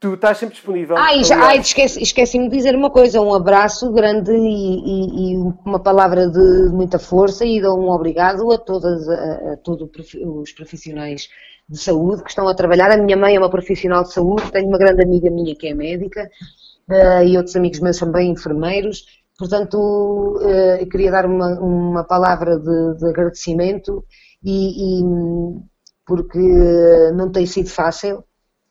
Tu 0.00 0.14
estás 0.14 0.38
sempre 0.38 0.54
disponível. 0.56 0.96
Ai, 0.96 1.22
já, 1.22 1.36
Aliás, 1.36 1.50
ai 1.52 1.58
esqueci, 1.58 2.02
esqueci-me 2.02 2.48
de 2.48 2.56
dizer 2.56 2.74
uma 2.74 2.90
coisa, 2.90 3.20
um 3.20 3.32
abraço 3.32 3.92
grande 3.92 4.32
e, 4.32 4.36
e- 4.36 5.32
e 5.34 5.36
uma 5.64 5.78
palavra 5.78 6.26
de 6.28 6.70
muita 6.72 6.98
força 6.98 7.44
e 7.44 7.60
de 7.60 7.68
um 7.68 7.88
obrigado 7.88 8.50
a 8.50 8.58
todas 8.58 9.08
a, 9.08 9.52
a 9.52 9.56
todos 9.62 9.88
os 10.14 10.52
profissionais 10.52 11.28
de 11.68 11.78
saúde 11.78 12.24
que 12.24 12.30
estão 12.30 12.48
a 12.48 12.54
trabalhar. 12.54 12.90
A 12.90 12.96
minha 12.96 13.16
mãe 13.16 13.36
é 13.36 13.38
uma 13.38 13.48
profissional 13.50 14.02
de 14.02 14.12
saúde, 14.12 14.50
tenho 14.50 14.66
uma 14.66 14.78
grande 14.78 15.02
amiga 15.04 15.30
minha 15.30 15.54
que 15.54 15.68
é 15.68 15.74
médica 15.74 16.28
eh, 16.90 17.26
e 17.26 17.36
outros 17.36 17.54
amigos 17.54 17.78
meus 17.78 17.98
também 17.98 18.30
enfermeiros. 18.32 19.04
Portanto, 19.38 20.38
eh, 20.42 20.82
eu 20.82 20.88
queria 20.88 21.10
dar 21.10 21.26
uma, 21.26 21.58
uma 21.60 22.04
palavra 22.04 22.58
de, 22.58 22.98
de 22.98 23.06
agradecimento 23.08 24.04
e, 24.44 25.00
e, 25.00 25.04
porque 26.06 26.38
não 27.14 27.30
tem 27.30 27.46
sido 27.46 27.68
fácil 27.68 28.24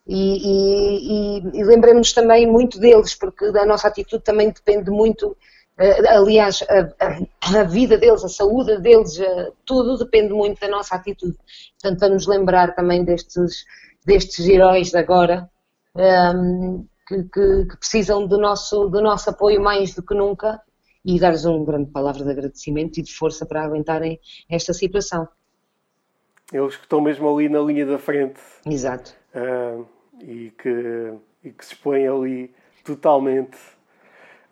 e, 0.07 1.37
e, 1.39 1.59
e, 1.61 1.63
lembremos 1.63 2.13
também 2.13 2.47
muito 2.47 2.79
deles, 2.79 3.15
porque 3.15 3.45
a 3.45 3.65
nossa 3.65 3.87
atitude 3.87 4.23
também 4.23 4.49
depende 4.51 4.91
muito, 4.91 5.37
eh, 5.77 6.07
aliás, 6.09 6.63
a, 6.69 7.59
a- 7.59 7.63
vida 7.63 7.97
deles, 7.97 8.23
a 8.23 8.29
saúde 8.29 8.79
deles, 8.81 9.19
eh, 9.19 9.51
tudo 9.65 9.97
depende 9.97 10.33
muito 10.33 10.59
da 10.59 10.67
nossa 10.67 10.95
atitude. 10.95 11.37
Portanto, 11.81 11.99
vamos 12.01 12.27
lembrar 12.27 12.75
também 12.75 13.03
destes, 13.05 13.65
destes 14.05 14.47
heróis 14.47 14.91
de 14.91 14.97
agora, 14.97 15.49
ehm, 15.97 16.83
que, 17.11 17.23
que- 17.23 17.65
que 17.65 17.77
precisam 17.77 18.25
do 18.25 18.37
nosso, 18.37 18.87
do 18.87 19.01
nosso 19.01 19.29
apoio 19.29 19.61
mais 19.61 19.93
do 19.93 20.01
que 20.03 20.15
nunca 20.15 20.61
e 21.03 21.19
dar-lhes 21.19 21.43
uma 21.45 21.65
grande 21.65 21.91
palavra 21.91 22.23
de 22.23 22.31
agradecimento 22.31 22.99
e 22.99 23.03
de 23.03 23.13
força 23.13 23.45
para 23.45 23.63
aguentarem 23.63 24.19
esta 24.49 24.73
situação. 24.73 25.27
Eles 26.53 26.75
que 26.75 26.83
estão 26.83 27.01
mesmo 27.01 27.33
ali 27.33 27.49
na 27.49 27.59
linha 27.59 27.85
da 27.85 27.97
frente. 27.97 28.39
Exato. 28.65 29.13
Uh, 29.33 29.85
e, 30.21 30.51
que, 30.61 31.13
e 31.43 31.49
que 31.51 31.65
se 31.65 31.73
expõem 31.73 32.07
ali 32.07 32.53
totalmente. 32.83 33.57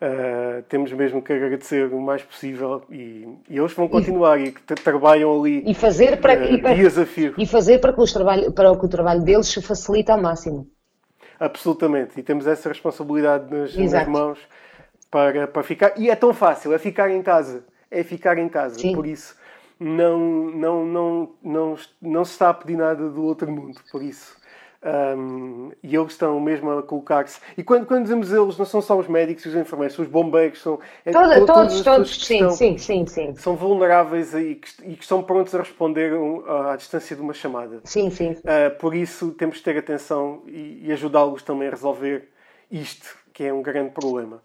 Uh, 0.02 0.62
temos 0.68 0.90
mesmo 0.92 1.20
que 1.20 1.30
agradecer 1.30 1.92
o 1.92 2.00
mais 2.00 2.22
possível 2.22 2.82
e, 2.90 3.28
e 3.50 3.58
eles 3.58 3.74
vão 3.74 3.86
continuar 3.86 4.40
e, 4.40 4.46
e 4.46 4.52
que 4.52 4.62
trabalham 4.62 5.38
ali 5.38 5.62
e 5.66 5.74
fazer 5.74 6.18
para, 6.22 6.40
uh, 6.40 6.54
e 6.54 6.62
para, 6.62 6.74
dias 6.74 6.96
a 6.96 7.04
fio. 7.04 7.34
E 7.36 7.46
fazer 7.46 7.80
para 7.80 7.92
que, 7.92 8.12
trabalho, 8.12 8.50
para 8.50 8.74
que 8.78 8.86
o 8.86 8.88
trabalho 8.88 9.22
deles 9.22 9.46
se 9.46 9.60
facilite 9.60 10.10
ao 10.10 10.20
máximo. 10.20 10.66
Absolutamente. 11.40 12.20
E 12.20 12.22
temos 12.22 12.46
essa 12.46 12.68
responsabilidade 12.68 13.52
nas, 13.52 13.74
nas 13.74 14.06
mãos 14.06 14.38
para, 15.10 15.48
para 15.48 15.62
ficar. 15.62 15.98
E 15.98 16.10
é 16.10 16.14
tão 16.14 16.32
fácil, 16.32 16.72
é 16.72 16.78
ficar 16.78 17.10
em 17.10 17.22
casa. 17.22 17.64
É 17.90 18.04
ficar 18.04 18.38
em 18.38 18.48
casa. 18.48 18.78
Sim. 18.78 18.94
Por 18.94 19.06
isso 19.06 19.40
não, 19.80 20.18
não, 20.50 20.84
não, 20.84 21.34
não, 21.42 21.78
não 22.02 22.24
se 22.24 22.32
está 22.32 22.50
a 22.50 22.54
pedir 22.54 22.76
nada 22.76 23.08
do 23.08 23.24
outro 23.24 23.50
mundo. 23.50 23.80
Por 23.90 24.02
isso. 24.02 24.36
Um, 24.82 25.72
e 25.82 25.94
eles 25.94 26.12
estão 26.12 26.40
mesmo 26.40 26.70
a 26.70 26.82
colocar-se. 26.82 27.38
E 27.56 27.62
quando, 27.62 27.84
quando 27.84 28.04
dizemos 28.04 28.32
eles, 28.32 28.56
não 28.56 28.64
são 28.64 28.80
só 28.80 28.98
os 28.98 29.06
médicos 29.06 29.44
e 29.44 29.48
os 29.48 29.54
enfermeiros, 29.54 29.94
são 29.94 30.04
os 30.04 30.10
bombeiros, 30.10 30.62
são 30.62 30.80
é, 31.04 31.12
Toda, 31.12 31.40
to, 31.40 31.46
todos, 31.46 31.80
todos, 31.82 32.24
sim, 32.24 32.36
estão, 32.36 32.50
sim, 32.52 32.78
sim, 32.78 33.06
sim. 33.06 33.34
São 33.36 33.56
vulneráveis 33.56 34.32
e 34.34 34.54
que, 34.54 34.90
e 34.90 34.96
que 34.96 35.02
estão 35.02 35.22
prontos 35.22 35.54
a 35.54 35.58
responder 35.58 36.12
à 36.48 36.76
distância 36.76 37.14
de 37.14 37.20
uma 37.20 37.34
chamada. 37.34 37.80
Sim, 37.84 38.08
sim. 38.08 38.30
Uh, 38.30 38.74
por 38.78 38.94
isso 38.94 39.32
temos 39.32 39.58
de 39.58 39.64
ter 39.64 39.76
atenção 39.76 40.42
e, 40.46 40.86
e 40.86 40.92
ajudá-los 40.92 41.42
também 41.42 41.68
a 41.68 41.72
resolver 41.72 42.30
isto, 42.70 43.16
que 43.34 43.44
é 43.44 43.52
um 43.52 43.60
grande 43.60 43.90
problema. 43.90 44.42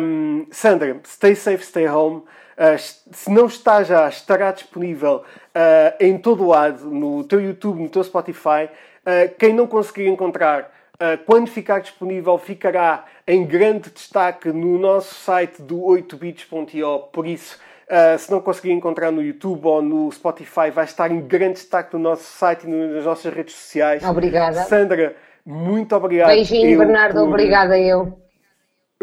Um, 0.00 0.46
Sandra, 0.50 1.00
stay 1.06 1.36
safe, 1.36 1.64
stay 1.64 1.86
home. 1.86 2.22
Uh, 2.52 2.78
se 2.78 3.30
não 3.30 3.46
está 3.46 3.82
já, 3.82 4.08
estará 4.08 4.50
disponível 4.50 5.22
uh, 5.54 5.96
em 6.00 6.18
todo 6.18 6.44
o 6.44 6.48
lado, 6.48 6.84
no 6.90 7.24
teu 7.24 7.40
YouTube, 7.40 7.80
no 7.80 7.88
teu 7.88 8.02
Spotify. 8.02 8.68
Uh, 9.04 9.34
quem 9.38 9.52
não 9.52 9.66
conseguir 9.66 10.06
encontrar, 10.06 10.70
uh, 10.94 11.18
quando 11.26 11.48
ficar 11.48 11.80
disponível, 11.80 12.38
ficará 12.38 13.04
em 13.26 13.44
grande 13.44 13.90
destaque 13.90 14.48
no 14.52 14.78
nosso 14.78 15.14
site 15.14 15.60
do 15.60 15.80
8bits.io. 15.80 16.98
Por 17.12 17.26
isso, 17.26 17.58
uh, 17.88 18.18
se 18.18 18.30
não 18.30 18.40
conseguir 18.40 18.72
encontrar 18.72 19.10
no 19.10 19.22
YouTube 19.22 19.66
ou 19.66 19.82
no 19.82 20.10
Spotify, 20.12 20.70
vai 20.72 20.84
estar 20.84 21.10
em 21.10 21.20
grande 21.20 21.54
destaque 21.54 21.94
no 21.94 21.98
nosso 21.98 22.24
site 22.24 22.64
e 22.64 22.68
nas 22.68 23.04
nossas 23.04 23.32
redes 23.32 23.54
sociais. 23.54 24.04
Obrigada. 24.04 24.62
Sandra, 24.62 25.16
muito 25.44 25.94
obrigado. 25.96 26.28
Beijinho, 26.28 26.78
Bernardo. 26.78 27.20
Por... 27.20 27.28
Obrigada 27.28 27.78
eu 27.78 28.22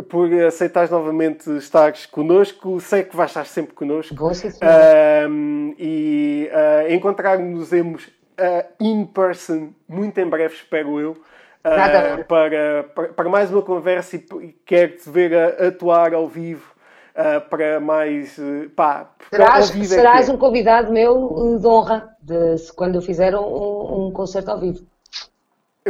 por 0.03 0.31
aceitares 0.41 0.89
novamente 0.89 1.49
estares 1.57 2.05
connosco. 2.05 2.79
Sei 2.79 3.03
que 3.03 3.15
vais 3.15 3.31
estar 3.31 3.45
sempre 3.45 3.73
connosco. 3.73 4.15
Vou, 4.15 4.33
sim, 4.33 4.47
uh, 4.47 5.75
e 5.77 6.49
uh, 6.51 6.93
encontrar-nos 6.93 7.73
uh, 8.39 8.65
in 8.79 9.05
person, 9.05 9.69
muito 9.87 10.17
em 10.19 10.25
breve, 10.25 10.55
espero 10.55 10.99
eu, 10.99 11.11
uh, 11.11 12.23
para, 12.25 12.83
para, 12.85 13.07
para, 13.13 13.29
mais 13.29 13.51
uma 13.51 13.61
conversa 13.61 14.15
e 14.15 14.55
quero-te 14.65 15.09
ver 15.09 15.35
a, 15.35 15.67
atuar 15.67 16.13
ao 16.13 16.27
vivo. 16.27 16.79
Uh, 17.09 17.41
para 17.49 17.81
mais. 17.81 18.37
Uh, 18.37 18.69
pá, 18.69 19.11
serás, 19.29 19.75
é 19.75 19.83
serás 19.83 20.29
é. 20.29 20.31
um 20.31 20.37
convidado 20.37 20.89
meu 20.89 21.57
de 21.59 21.67
honra 21.67 22.15
de, 22.21 22.71
quando 22.77 22.95
eu 22.95 23.01
fizer 23.01 23.35
um, 23.35 24.07
um 24.07 24.11
concerto 24.11 24.51
ao 24.51 24.59
vivo. 24.59 24.85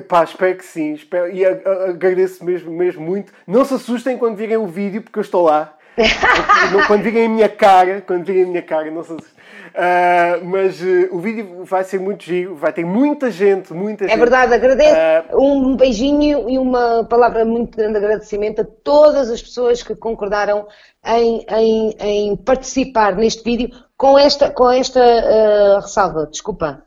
Pá, 0.07 0.23
espero 0.23 0.57
que 0.57 0.65
sim. 0.65 0.93
Espero, 0.93 1.29
e 1.31 1.45
agradeço 1.45 2.43
mesmo, 2.43 2.71
mesmo 2.71 3.01
muito. 3.03 3.31
Não 3.45 3.63
se 3.63 3.75
assustem 3.75 4.17
quando 4.17 4.37
virem 4.37 4.57
o 4.57 4.65
vídeo, 4.65 5.03
porque 5.03 5.19
eu 5.19 5.23
estou 5.23 5.43
lá. 5.43 5.77
quando 6.87 7.03
virem 7.03 7.25
a 7.25 7.29
minha 7.29 7.49
cara, 7.49 8.01
quando 8.01 8.25
virem 8.25 8.43
a 8.43 8.47
minha 8.47 8.61
cara, 8.61 8.89
não 8.89 9.03
se 9.03 9.13
assustem. 9.13 9.38
Uh, 9.69 10.43
mas 10.45 10.81
uh, 10.81 11.09
o 11.11 11.19
vídeo 11.19 11.63
vai 11.63 11.83
ser 11.83 11.99
muito 11.99 12.23
giro, 12.23 12.55
vai 12.55 12.73
ter 12.73 12.83
muita 12.83 13.29
gente, 13.29 13.73
muita 13.73 14.05
é 14.05 14.07
gente. 14.07 14.17
É 14.17 14.19
verdade, 14.19 14.53
agradeço. 14.53 15.35
Uh, 15.35 15.41
um 15.41 15.75
beijinho 15.75 16.49
e 16.49 16.57
uma 16.57 17.05
palavra 17.05 17.45
muito 17.45 17.77
grande 17.77 17.97
agradecimento 17.97 18.61
a 18.61 18.65
todas 18.65 19.29
as 19.29 19.41
pessoas 19.41 19.83
que 19.83 19.95
concordaram 19.95 20.67
em, 21.05 21.45
em, 21.49 21.95
em 21.99 22.35
participar 22.35 23.15
neste 23.15 23.43
vídeo 23.43 23.69
com 23.95 24.17
esta, 24.17 24.49
com 24.49 24.69
esta 24.69 25.79
ressalva. 25.79 26.25
Desculpa. 26.25 26.83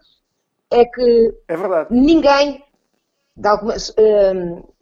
É 0.70 0.84
que 0.84 1.34
é 1.48 1.56
verdade. 1.56 1.88
ninguém, 1.90 2.64
de 3.36 3.48
algumas, 3.48 3.94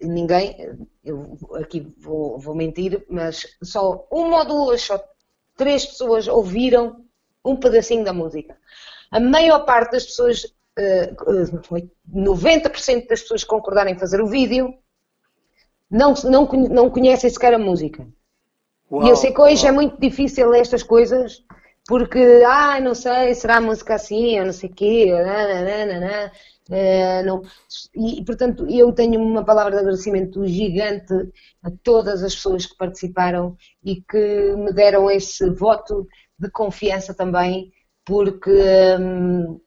ninguém, 0.01 0.77
eu 1.05 1.37
aqui 1.55 1.93
vou, 1.99 2.39
vou 2.39 2.55
mentir, 2.55 3.05
mas 3.11 3.47
só 3.63 4.07
uma 4.11 4.39
ou 4.39 4.45
duas, 4.45 4.83
só 4.83 5.03
três 5.57 5.85
pessoas 5.85 6.29
ouviram 6.29 7.05
um 7.45 7.57
pedacinho 7.57 8.05
da 8.05 8.13
música. 8.13 8.57
A 9.11 9.19
maior 9.19 9.65
parte 9.65 9.93
das 9.93 10.05
pessoas, 10.05 10.45
uh, 10.45 11.43
uh, 11.45 11.91
90% 12.13 13.09
das 13.09 13.23
pessoas 13.23 13.43
que 13.43 13.51
concordaram 13.51 13.91
em 13.91 13.99
fazer 13.99 14.21
o 14.21 14.27
vídeo, 14.27 14.75
não, 15.91 16.15
não, 16.25 16.47
não 16.47 16.91
conhecem 16.91 17.29
sequer 17.29 17.55
a 17.55 17.59
música. 17.59 18.07
Uau, 18.91 19.07
e 19.07 19.11
eu 19.11 19.17
sei 19.17 19.33
que 19.33 19.41
hoje 19.41 19.67
é 19.67 19.71
uau. 19.71 19.73
é 19.73 19.75
muito 19.75 20.01
difícil 20.01 20.55
estas 20.55 20.83
coisas, 20.83 21.45
porque, 21.87 22.43
ah, 22.47 22.81
não 22.81 22.95
sei, 22.95 23.35
será 23.35 23.57
a 23.57 23.61
música 23.61 23.95
assim, 23.95 24.39
ou 24.39 24.47
não 24.47 24.53
sei 24.53 24.71
o 24.71 24.75
quê, 24.75 25.13
nananana, 25.13 26.31
Uh, 26.71 27.27
não, 27.27 27.43
e, 27.97 28.25
portanto, 28.25 28.65
eu 28.71 28.93
tenho 28.93 29.21
uma 29.21 29.45
palavra 29.45 29.73
de 29.73 29.79
agradecimento 29.79 30.47
gigante 30.47 31.13
a 31.65 31.71
todas 31.83 32.23
as 32.23 32.33
pessoas 32.37 32.65
que 32.65 32.77
participaram 32.77 33.57
e 33.83 34.01
que 34.01 34.55
me 34.57 34.73
deram 34.73 35.11
esse 35.11 35.51
voto 35.51 36.07
de 36.41 36.51
confiança 36.51 37.13
também, 37.13 37.73
porque 38.05 38.51
hum, 38.99 39.61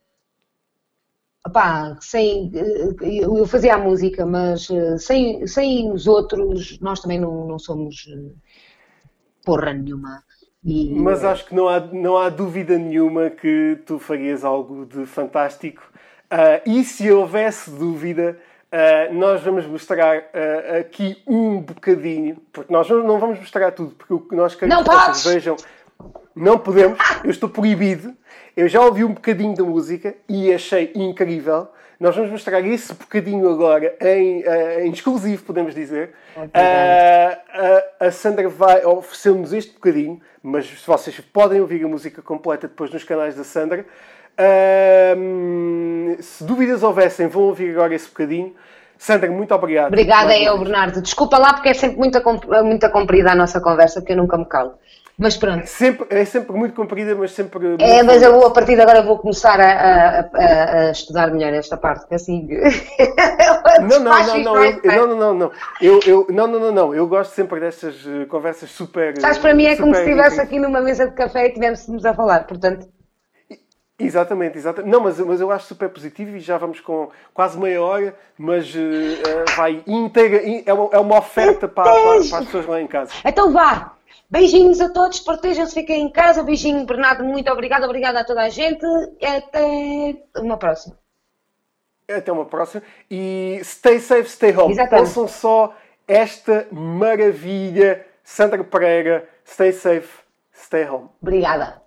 opá, 1.46 1.98
sem, 2.02 2.52
eh, 2.56 3.20
eu 3.22 3.46
fazia 3.46 3.76
a 3.76 3.78
música, 3.78 4.26
mas 4.26 4.70
eh, 4.70 4.98
sem, 4.98 5.46
sem 5.46 5.92
os 5.92 6.08
outros 6.08 6.80
nós 6.80 7.00
também 7.00 7.20
não, 7.20 7.48
não 7.48 7.60
somos 7.60 8.08
eh, 8.10 8.32
porra 9.46 9.74
nenhuma. 9.74 10.24
E, 10.64 10.96
mas 10.96 11.24
acho 11.26 11.46
que 11.46 11.54
não 11.54 11.68
há, 11.68 11.80
não 11.80 12.18
há 12.18 12.30
dúvida 12.30 12.78
nenhuma 12.78 13.30
que 13.30 13.80
tu 13.86 14.00
farias 14.00 14.46
algo 14.46 14.86
de 14.86 15.06
fantástico. 15.06 15.84
Uh, 16.32 16.68
e 16.68 16.84
se 16.86 17.12
houvesse 17.12 17.70
dúvida, 17.70 18.40
uh, 18.72 19.14
nós 19.14 19.44
vamos 19.44 19.66
mostrar 19.68 20.20
uh, 20.20 20.80
aqui 20.80 21.22
um 21.28 21.60
bocadinho, 21.60 22.38
porque 22.52 22.72
nós 22.72 22.90
não 22.90 23.20
vamos 23.20 23.40
mostrar 23.40 23.72
tudo, 23.72 23.94
porque 23.94 24.14
o 24.14 24.22
que 24.22 24.36
nós 24.36 24.56
queremos 24.56 24.84
que 24.84 24.90
vocês 24.90 25.34
vejam 25.34 25.58
não 26.36 26.58
podemos, 26.58 26.98
eu 27.24 27.32
estou 27.32 27.50
proibido. 27.50 28.14
Eu 28.56 28.68
já 28.68 28.82
ouvi 28.82 29.04
um 29.04 29.14
bocadinho 29.14 29.56
da 29.56 29.64
música 29.64 30.16
e 30.30 30.54
achei 30.54 30.92
incrível. 30.96 31.68
Nós 32.00 32.16
vamos 32.16 32.32
mostrar 32.32 32.60
esse 32.62 32.94
bocadinho 32.94 33.50
agora 33.50 33.96
em, 34.02 34.42
uh, 34.42 34.80
em 34.82 34.92
exclusivo, 34.92 35.44
podemos 35.44 35.74
dizer. 35.74 36.14
Uh, 36.36 36.42
uh, 36.42 38.08
a 38.08 38.12
Sandra 38.12 38.50
vai 38.50 38.84
oferecer-nos 38.84 39.54
este 39.54 39.74
bocadinho, 39.74 40.20
mas 40.42 40.70
vocês 40.86 41.20
podem 41.20 41.62
ouvir 41.62 41.84
a 41.86 41.88
música 41.88 42.22
completa 42.22 42.68
depois 42.68 42.92
nos 42.92 43.04
canais 43.04 43.36
da 43.36 43.44
Sandra. 43.44 43.86
se 46.20 46.44
dúvidas 46.44 46.84
houvessem, 46.84 47.28
vão 47.28 47.44
ouvir 47.44 47.72
agora 47.72 47.96
esse 47.96 48.10
bocadinho. 48.10 48.54
Sandra, 48.98 49.32
muito 49.32 49.54
obrigado. 49.54 49.88
Obrigada 49.88 50.38
eu, 50.38 50.58
Bernardo. 50.58 51.02
Desculpa 51.02 51.38
lá 51.38 51.54
porque 51.54 51.70
é 51.70 51.74
sempre 51.74 51.98
muito, 51.98 52.22
muito 52.64 52.90
comprida 52.90 53.32
a 53.32 53.36
nossa 53.36 53.62
conversa, 53.62 54.02
que 54.02 54.12
eu 54.12 54.18
nunca 54.18 54.38
me 54.38 54.46
calo. 54.46 54.74
Mas 55.18 55.38
pronto. 55.38 55.68
Sempre, 55.68 56.08
é 56.10 56.26
sempre 56.26 56.54
muito 56.54 56.74
comprida, 56.74 57.14
mas 57.16 57.32
sempre. 57.32 57.76
É, 57.80 58.02
mas 58.02 58.22
eu 58.22 58.34
vou, 58.34 58.48
a 58.48 58.52
partir 58.52 58.76
de 58.76 58.82
agora 58.82 59.04
vou 59.04 59.20
começar 59.20 59.60
a, 59.60 60.22
a, 60.34 60.88
a 60.88 60.92
estudar 60.92 61.32
melhor 61.32 61.54
esta 61.54 61.78
parte, 61.78 62.14
assim. 62.14 62.48
não, 63.88 64.00
não, 64.00 64.26
não, 64.26 64.38
não, 64.40 64.64
eu, 64.64 64.82
não, 64.84 65.08
não, 65.08 65.16
não, 65.16 65.34
não. 65.34 65.52
Eu, 65.80 66.00
eu, 66.06 66.28
não, 66.30 66.48
não, 66.48 66.60
não, 66.60 66.72
não. 66.72 66.96
Eu 66.96 67.08
gosto 67.08 67.32
sempre 67.32 67.60
destas 67.60 67.96
eh, 68.08 68.26
conversas 68.26 68.72
super. 68.72 69.20
Sabes, 69.20 69.38
para 69.38 69.54
mim 69.54 69.66
é 69.66 69.76
como 69.76 69.94
se 69.94 70.02
estivesse 70.02 70.42
aqui 70.42 70.60
numa 70.60 70.82
mesa 70.82 71.08
de 71.08 71.14
café 71.14 71.46
e 71.46 71.48
estivéssemos 71.50 72.04
a 72.06 72.14
falar, 72.14 72.48
portanto. 72.48 72.88
Exatamente, 74.00 74.58
exatamente. 74.58 74.92
Não, 74.92 75.00
mas, 75.00 75.20
mas 75.20 75.40
eu 75.40 75.52
acho 75.52 75.68
super 75.68 75.90
positivo 75.90 76.36
e 76.36 76.40
já 76.40 76.58
vamos 76.58 76.80
com 76.80 77.10
quase 77.34 77.58
meia 77.60 77.82
hora, 77.82 78.16
mas 78.36 78.74
uh, 78.74 79.56
vai 79.56 79.84
inteira. 79.86 80.42
É 80.66 80.74
uma, 80.74 80.90
é 80.92 80.98
uma 80.98 81.20
oferta 81.20 81.68
para, 81.68 81.84
para, 81.84 82.02
para 82.02 82.40
as 82.40 82.46
pessoas 82.46 82.66
lá 82.66 82.82
em 82.82 82.88
casa. 82.88 83.12
Então 83.24 83.52
vá! 83.54 83.94
Beijinhos 84.34 84.82
a 84.82 84.90
todos, 84.90 85.20
protejam-se, 85.20 85.76
fiquem 85.76 86.02
em 86.02 86.12
casa. 86.12 86.42
Beijinho, 86.42 86.88
Bernardo, 86.88 87.24
muito 87.24 87.52
obrigado, 87.52 87.84
obrigada 87.84 88.22
a 88.22 88.26
toda 88.26 88.42
a 88.42 88.50
gente. 88.50 88.84
Até 89.24 90.18
uma 90.38 90.58
próxima. 90.58 90.98
Até 92.10 92.32
uma 92.32 92.44
próxima. 92.44 92.82
E 93.12 93.60
stay 93.64 94.00
safe, 94.00 94.28
stay 94.28 94.58
home. 94.58 94.74
Exatamente. 94.74 95.08
Ouçam 95.08 95.28
só 95.28 95.76
esta 96.08 96.66
maravilha. 96.72 98.08
Sandra 98.24 98.64
Pereira, 98.64 99.30
stay 99.46 99.72
safe, 99.72 100.24
stay 100.52 100.90
home. 100.90 101.10
Obrigada. 101.22 101.84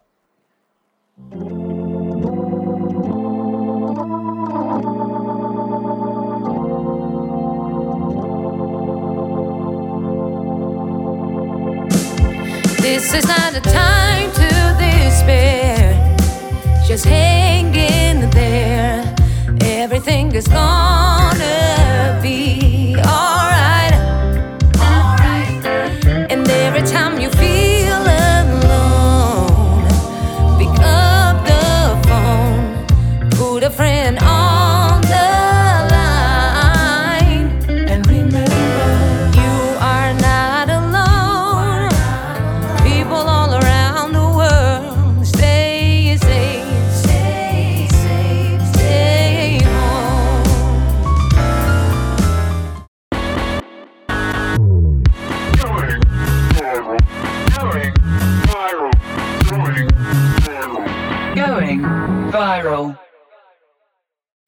This 12.97 13.13
is 13.13 13.29
not 13.29 13.55
a 13.55 13.61
time 13.61 14.33
to 14.33 14.49
despair. 14.81 16.17
Just 16.87 17.05
hang 17.05 17.75
in 17.75 18.31
there. 18.31 19.05
Everything 19.61 20.33
is 20.33 20.49
gonna 20.49 22.19
be. 22.23 22.66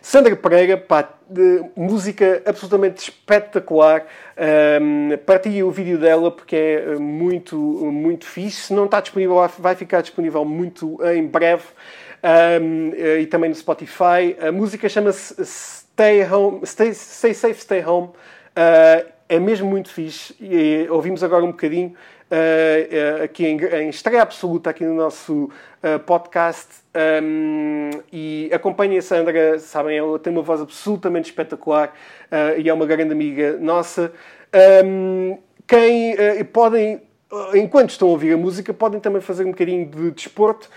Sandra 0.09 0.35
Pereira, 0.35 0.79
pá, 0.79 1.07
música 1.77 2.41
absolutamente 2.47 3.11
espetacular. 3.11 4.07
Um, 4.81 5.19
partilhe 5.19 5.63
o 5.63 5.71
vídeo 5.71 5.99
dela 5.99 6.31
porque 6.31 6.57
é 6.57 6.97
uh, 6.97 6.99
muito, 6.99 7.55
muito 7.59 8.25
fixe. 8.25 8.69
Se 8.69 8.73
não 8.73 8.87
está 8.87 9.03
disponível, 9.03 9.37
vai- 9.59 9.75
ficar 9.75 10.01
disponível 10.01 10.47
muito 10.47 10.99
em 11.05 11.27
breve. 11.27 11.65
Um, 12.25 12.91
eh, 12.97 13.21
e 13.21 13.27
também 13.27 13.51
no 13.51 13.55
Spotify. 13.55 14.35
A 14.41 14.51
música 14.51 14.89
chama-se 14.89 15.45
Stay 15.45 16.25
Home, 16.25 16.65
Stay, 16.65 16.95
Stay 16.95 17.35
Safe, 17.35 17.61
Stay 17.61 17.85
Home. 17.85 18.07
Uh, 18.09 19.13
é 19.29 19.39
mesmo 19.39 19.69
muito 19.69 19.91
fixe. 19.91 20.35
E, 20.41 20.87
eh, 20.87 20.91
ouvimos 20.91 21.23
agora 21.23 21.45
um 21.45 21.51
bocadinho 21.51 21.95
aqui 23.23 23.47
em, 23.47 23.57
em 23.57 23.89
estreia 23.89 24.23
absoluta 24.23 24.71
aqui 24.71 24.85
no 24.85 24.95
nosso 24.95 25.51
uh, 25.83 25.99
podcast. 26.01 26.69
Um, 27.23 27.91
e 28.13 28.51
acompanhem 28.53 28.99
a 28.99 29.03
Sandra, 29.03 29.59
sabem, 29.59 29.97
ela 29.99 30.19
tem 30.19 30.33
uma 30.33 30.43
voz 30.43 30.61
absolutamente 30.61 31.31
espetacular 31.31 31.95
uh, 32.31 32.61
e 32.61 32.69
é 32.69 32.75
uma 32.75 32.87
grande 32.87 33.13
amiga 33.13 33.57
nossa. 33.59 34.13
Um, 34.85 35.39
quem 35.67 36.17
podem 36.53 37.03
enquanto 37.55 37.91
estão 37.91 38.09
a 38.09 38.11
ouvir 38.13 38.33
a 38.33 38.37
música, 38.37 38.73
podem 38.73 38.99
também 39.01 39.21
fazer 39.21 39.45
um 39.45 39.51
bocadinho 39.51 39.87
de 39.87 40.11
desporto 40.13 40.71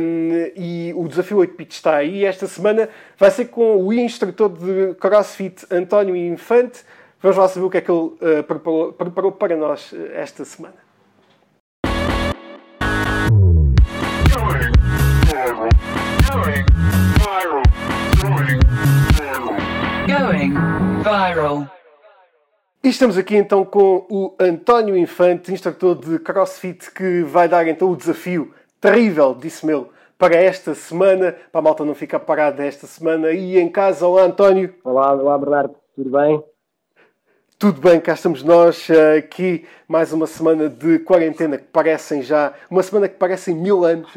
um, 0.00 0.50
e 0.56 0.94
o 0.96 1.06
desafio 1.06 1.36
8 1.38 1.54
Pit 1.54 1.74
está 1.74 1.96
aí. 1.96 2.24
Esta 2.24 2.46
semana 2.46 2.88
vai 3.18 3.30
ser 3.30 3.46
com 3.46 3.76
o 3.76 3.92
instrutor 3.92 4.48
de 4.48 4.94
CrossFit 4.94 5.66
António 5.70 6.16
Infante. 6.16 6.80
Vamos 7.20 7.36
lá 7.36 7.46
saber 7.48 7.66
o 7.66 7.70
que 7.70 7.76
é 7.76 7.80
que 7.82 7.90
ele 7.90 8.00
uh, 8.00 8.42
preparou, 8.46 8.92
preparou 8.94 9.32
para 9.32 9.54
nós 9.56 9.94
esta 10.14 10.42
semana. 10.42 10.89
Going 20.10 20.54
viral. 21.04 21.70
E 22.82 22.88
estamos 22.88 23.16
aqui 23.16 23.36
então 23.36 23.64
com 23.64 24.04
o 24.10 24.34
António 24.40 24.96
Infante, 24.96 25.52
instrutor 25.52 25.94
de 25.94 26.18
CrossFit, 26.18 26.90
que 26.90 27.22
vai 27.22 27.48
dar 27.48 27.68
então 27.68 27.92
o 27.92 27.96
desafio 27.96 28.52
terrível, 28.80 29.36
disse-me 29.40 29.72
ele, 29.72 29.86
para 30.18 30.34
esta 30.34 30.74
semana, 30.74 31.36
para 31.52 31.60
a 31.60 31.62
malta 31.62 31.84
não 31.84 31.94
ficar 31.94 32.18
parada 32.18 32.64
esta 32.64 32.88
semana. 32.88 33.30
E 33.30 33.56
em 33.56 33.68
casa, 33.68 34.04
olá 34.04 34.22
António. 34.22 34.74
Olá, 34.82 35.12
olá 35.12 35.38
Bernardo, 35.38 35.76
tudo 35.94 36.10
bem? 36.10 36.42
Tudo 37.60 37.78
bem, 37.78 38.00
cá 38.00 38.14
estamos 38.14 38.42
nós, 38.42 38.88
eh, 38.88 39.18
aqui 39.18 39.66
mais 39.86 40.14
uma 40.14 40.26
semana 40.26 40.66
de 40.66 40.98
quarentena 41.00 41.58
que 41.58 41.64
parecem 41.64 42.22
já, 42.22 42.54
uma 42.70 42.82
semana 42.82 43.06
que 43.06 43.16
parecem 43.18 43.54
mil 43.54 43.84
anos, 43.84 44.10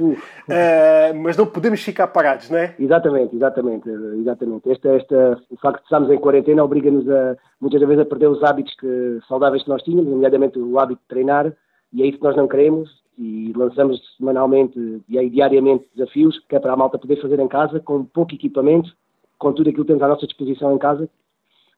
eh, 0.47 1.11
mas 1.11 1.35
não 1.35 1.45
podemos 1.45 1.83
ficar 1.83 2.07
parados, 2.07 2.49
não 2.49 2.57
é? 2.57 2.73
Exatamente, 2.79 3.35
exatamente, 3.35 3.89
exatamente. 3.89 4.71
Esta, 4.71 4.95
esta, 4.95 5.41
o 5.49 5.57
facto 5.57 5.79
de 5.79 5.83
estarmos 5.83 6.09
em 6.09 6.17
quarentena 6.19 6.63
obriga-nos 6.63 7.05
a, 7.09 7.35
muitas 7.59 7.81
vezes 7.81 7.99
a 7.99 8.05
perder 8.05 8.27
os 8.27 8.41
hábitos 8.41 8.73
que, 8.79 9.19
saudáveis 9.27 9.61
que 9.61 9.69
nós 9.69 9.83
tínhamos, 9.83 10.09
nomeadamente 10.09 10.57
o 10.57 10.79
hábito 10.79 11.01
de 11.01 11.07
treinar, 11.09 11.51
e 11.91 12.01
é 12.01 12.05
isso 12.05 12.19
que 12.19 12.23
nós 12.23 12.37
não 12.37 12.47
queremos, 12.47 12.89
e 13.19 13.51
lançamos 13.57 13.99
semanalmente 14.15 15.03
e 15.09 15.19
aí 15.19 15.29
diariamente 15.29 15.83
desafios, 15.93 16.39
que 16.47 16.55
é 16.55 16.59
para 16.61 16.71
a 16.71 16.77
malta 16.77 16.97
poder 16.97 17.21
fazer 17.21 17.41
em 17.41 17.47
casa, 17.49 17.81
com 17.81 18.05
pouco 18.05 18.33
equipamento, 18.33 18.95
com 19.37 19.51
tudo 19.51 19.67
aquilo 19.69 19.83
que 19.83 19.89
temos 19.89 20.03
à 20.03 20.07
nossa 20.07 20.25
disposição 20.25 20.73
em 20.73 20.77
casa, 20.77 21.09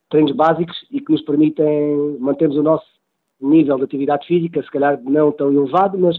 treinos 0.10 0.32
básicos 0.34 0.86
e 0.92 1.02
que 1.02 1.12
nos 1.12 1.22
permitem 1.22 2.18
mantermos 2.20 2.58
o 2.58 2.64
nosso 2.64 2.86
nível 3.42 3.78
de 3.78 3.84
atividade 3.84 4.26
física, 4.28 4.62
se 4.62 4.72
calhar 4.72 5.00
não 5.04 5.32
tão 5.32 5.52
elevado, 5.52 5.98
mas 5.98 6.18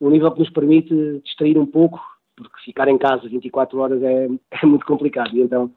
um 0.00 0.10
nível 0.10 0.30
que 0.32 0.40
nos 0.40 0.50
permite 0.50 1.20
distrair 1.24 1.58
um 1.58 1.66
pouco, 1.66 2.00
porque 2.36 2.60
ficar 2.64 2.88
em 2.88 2.98
casa 2.98 3.28
24 3.28 3.78
horas 3.78 4.02
é, 4.02 4.28
é 4.62 4.66
muito 4.66 4.86
complicado. 4.86 5.34
E 5.34 5.40
então 5.40 5.70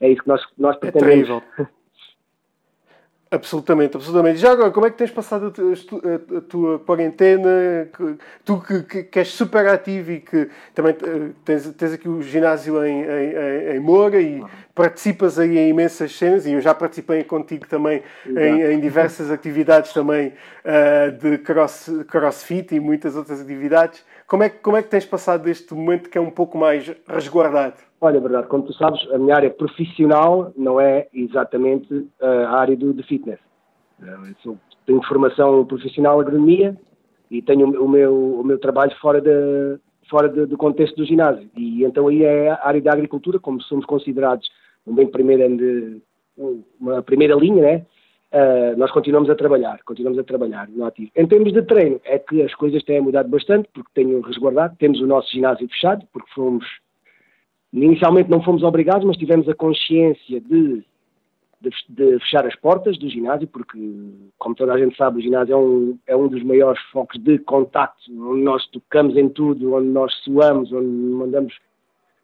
é 0.00 0.10
isso 0.10 0.22
que 0.22 0.28
nós, 0.28 0.42
nós 0.58 0.76
É 0.76 0.78
pretendemos. 0.78 1.28
terrível. 1.28 1.42
Absolutamente, 3.34 3.96
absolutamente. 3.96 4.38
Já 4.38 4.52
agora, 4.52 4.70
como 4.70 4.86
é 4.86 4.90
que 4.90 4.96
tens 4.96 5.10
passado 5.10 5.46
a 5.48 5.50
tu- 5.50 5.72
a 5.72 5.76
tu- 5.76 6.02
a- 6.34 6.38
a 6.38 6.40
tua 6.40 6.78
quarentena? 6.78 7.88
Tu 8.44 8.60
que, 8.60 8.82
que- 8.82 9.02
que 9.02 9.18
és 9.18 9.28
super 9.28 9.66
ativo 9.66 10.12
e 10.12 10.20
que 10.20 10.48
também 10.74 10.92
eh, 11.02 11.30
tens, 11.44 11.68
tens 11.74 11.92
aqui 11.94 12.08
o 12.08 12.22
ginásio 12.22 12.84
em, 12.84 13.02
em, 13.02 13.76
em- 13.76 13.80
Moura 13.80 14.20
e 14.20 14.42
participas 14.74 15.38
aí 15.38 15.58
em 15.58 15.68
imensas 15.70 16.16
cenas 16.16 16.46
e 16.46 16.52
eu 16.52 16.60
já 16.60 16.74
participei 16.74 17.24
contigo 17.24 17.66
também 17.66 18.02
em, 18.26 18.62
em 18.74 18.80
diversas 18.80 19.30
atividades 19.32 19.92
também 19.92 20.32
eh, 20.64 21.10
de 21.10 21.38
cross, 21.38 21.90
crossfit 22.08 22.74
e 22.74 22.80
muitas 22.80 23.16
outras 23.16 23.40
atividades. 23.40 24.04
Como 24.26 24.42
é, 24.42 24.48
como 24.48 24.76
é 24.76 24.82
que 24.82 24.88
tens 24.88 25.04
passado 25.04 25.48
este 25.50 25.74
momento 25.74 26.08
que 26.08 26.16
é 26.16 26.20
um 26.20 26.30
pouco 26.30 26.56
mais 26.56 26.90
resguardado? 27.08 27.74
Olha, 28.04 28.20
verdade, 28.20 28.48
como 28.48 28.64
tu 28.64 28.74
sabes, 28.74 29.00
a 29.12 29.16
minha 29.18 29.34
área 29.34 29.48
profissional 29.48 30.52
não 30.58 30.78
é 30.78 31.08
exatamente 31.14 32.06
eh, 32.20 32.44
a 32.44 32.50
área 32.50 32.76
do, 32.76 32.92
de 32.92 33.02
fitness. 33.02 33.38
Eh, 34.02 34.14
eu 34.28 34.34
sou- 34.42 34.58
tenho 34.84 35.02
formação 35.04 35.64
profissional 35.64 36.18
em 36.18 36.20
agronomia 36.20 36.76
e 37.30 37.40
tenho 37.40 37.66
o 37.82 37.88
meu, 37.88 38.14
o 38.40 38.44
meu 38.44 38.58
trabalho 38.58 38.94
fora, 39.00 39.22
de, 39.22 39.78
fora 40.10 40.28
de- 40.28 40.44
do 40.44 40.58
contexto 40.58 40.96
do 40.96 41.06
ginásio. 41.06 41.48
E 41.56 41.82
então 41.82 42.08
aí 42.08 42.22
é 42.24 42.50
a 42.50 42.60
área 42.68 42.82
da 42.82 42.92
agricultura, 42.92 43.38
como 43.40 43.62
somos 43.62 43.86
considerados 43.86 44.46
bem 44.86 45.10
uma 46.78 47.02
primeira 47.02 47.34
linha, 47.34 47.62
né? 47.62 47.86
Eh, 48.32 48.74
nós 48.76 48.90
continuamos 48.90 49.30
a 49.30 49.34
trabalhar, 49.34 49.80
continuamos 49.82 50.18
a 50.18 50.24
trabalhar 50.24 50.68
no 50.68 50.84
ativo. 50.84 51.10
Em 51.16 51.26
termos 51.26 51.54
de 51.54 51.62
treino, 51.62 51.98
é 52.04 52.18
que 52.18 52.42
as 52.42 52.54
coisas 52.54 52.82
têm 52.82 53.00
mudado 53.00 53.30
bastante, 53.30 53.66
porque 53.72 53.88
tenho 53.94 54.20
resguardado, 54.20 54.76
temos 54.78 55.00
o 55.00 55.06
nosso 55.06 55.30
ginásio 55.30 55.66
fechado, 55.70 56.04
porque 56.12 56.28
fomos 56.34 56.66
Inicialmente 57.74 58.30
não 58.30 58.40
fomos 58.40 58.62
obrigados, 58.62 59.04
mas 59.04 59.16
tivemos 59.16 59.48
a 59.48 59.54
consciência 59.54 60.40
de, 60.40 60.84
de, 61.60 61.70
de 61.88 62.18
fechar 62.20 62.46
as 62.46 62.54
portas 62.54 62.96
do 62.96 63.08
ginásio, 63.08 63.48
porque, 63.48 63.76
como 64.38 64.54
toda 64.54 64.74
a 64.74 64.78
gente 64.78 64.96
sabe, 64.96 65.18
o 65.18 65.22
ginásio 65.22 65.52
é 65.52 65.56
um, 65.56 65.98
é 66.06 66.16
um 66.16 66.28
dos 66.28 66.42
maiores 66.44 66.80
focos 66.92 67.20
de 67.20 67.36
contacto, 67.40 68.00
onde 68.30 68.42
nós 68.42 68.64
tocamos 68.68 69.16
em 69.16 69.28
tudo, 69.28 69.74
onde 69.74 69.88
nós 69.88 70.14
suamos, 70.22 70.72
onde 70.72 70.86
mandamos 70.86 71.58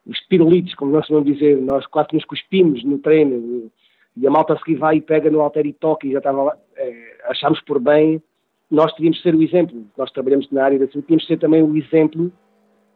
os 0.07 0.21
pirulitos, 0.29 0.75
como 0.77 0.93
nós 0.93 1.09
vamos 1.09 1.25
dizer, 1.25 1.61
nós 1.61 1.85
quase 1.87 2.11
nos 2.13 2.25
cuspimos 2.25 2.85
no 2.85 2.99
treino, 2.99 3.71
e 4.17 4.27
a 4.27 4.31
malta 4.31 4.57
seguir 4.57 4.77
vai 4.77 4.99
e 4.99 5.01
pega 5.01 5.31
no 5.31 5.41
alter 5.41 5.67
e 5.67 5.73
toca 5.73 6.07
e 6.07 6.13
já 6.13 6.19
estava 6.19 6.43
lá. 6.45 6.57
É, 6.77 7.17
achámos 7.25 7.61
por 7.63 7.81
bem, 7.81 8.23
nós 8.71 8.93
teríamos 8.93 9.21
ser 9.21 9.35
o 9.35 9.43
exemplo. 9.43 9.85
Nós 9.99 10.13
trabalhamos 10.13 10.49
na 10.53 10.65
área 10.65 10.79
da 10.79 10.87
saúde, 10.87 11.07
tínhamos 11.07 11.27
ser 11.27 11.39
também 11.39 11.63
o 11.63 11.77
exemplo 11.77 12.31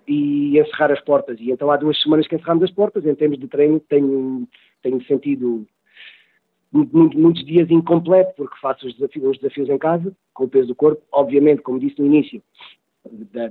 e 0.06 0.58
encerrar 0.58 0.92
as 0.92 1.00
portas. 1.00 1.38
E 1.40 1.50
então 1.50 1.70
há 1.70 1.76
duas 1.76 2.00
semanas 2.02 2.26
que 2.26 2.34
encerramos 2.34 2.64
as 2.64 2.70
portas. 2.70 3.04
Em 3.06 3.14
termos 3.14 3.38
de 3.38 3.46
treino, 3.46 3.80
tenho, 3.80 4.46
tenho 4.82 5.02
sentido 5.04 5.66
mu- 6.72 6.88
mu- 6.92 7.10
muitos 7.14 7.44
dias 7.44 7.70
incompleto, 7.70 8.34
porque 8.36 8.56
faço 8.60 8.86
os 8.86 8.94
desafios, 8.94 9.30
os 9.30 9.38
desafios 9.38 9.68
em 9.68 9.78
casa, 9.78 10.14
com 10.32 10.44
o 10.44 10.48
peso 10.48 10.68
do 10.68 10.74
corpo. 10.74 11.02
Obviamente, 11.12 11.62
como 11.62 11.78
disse 11.78 12.00
no 12.00 12.06
início 12.06 12.42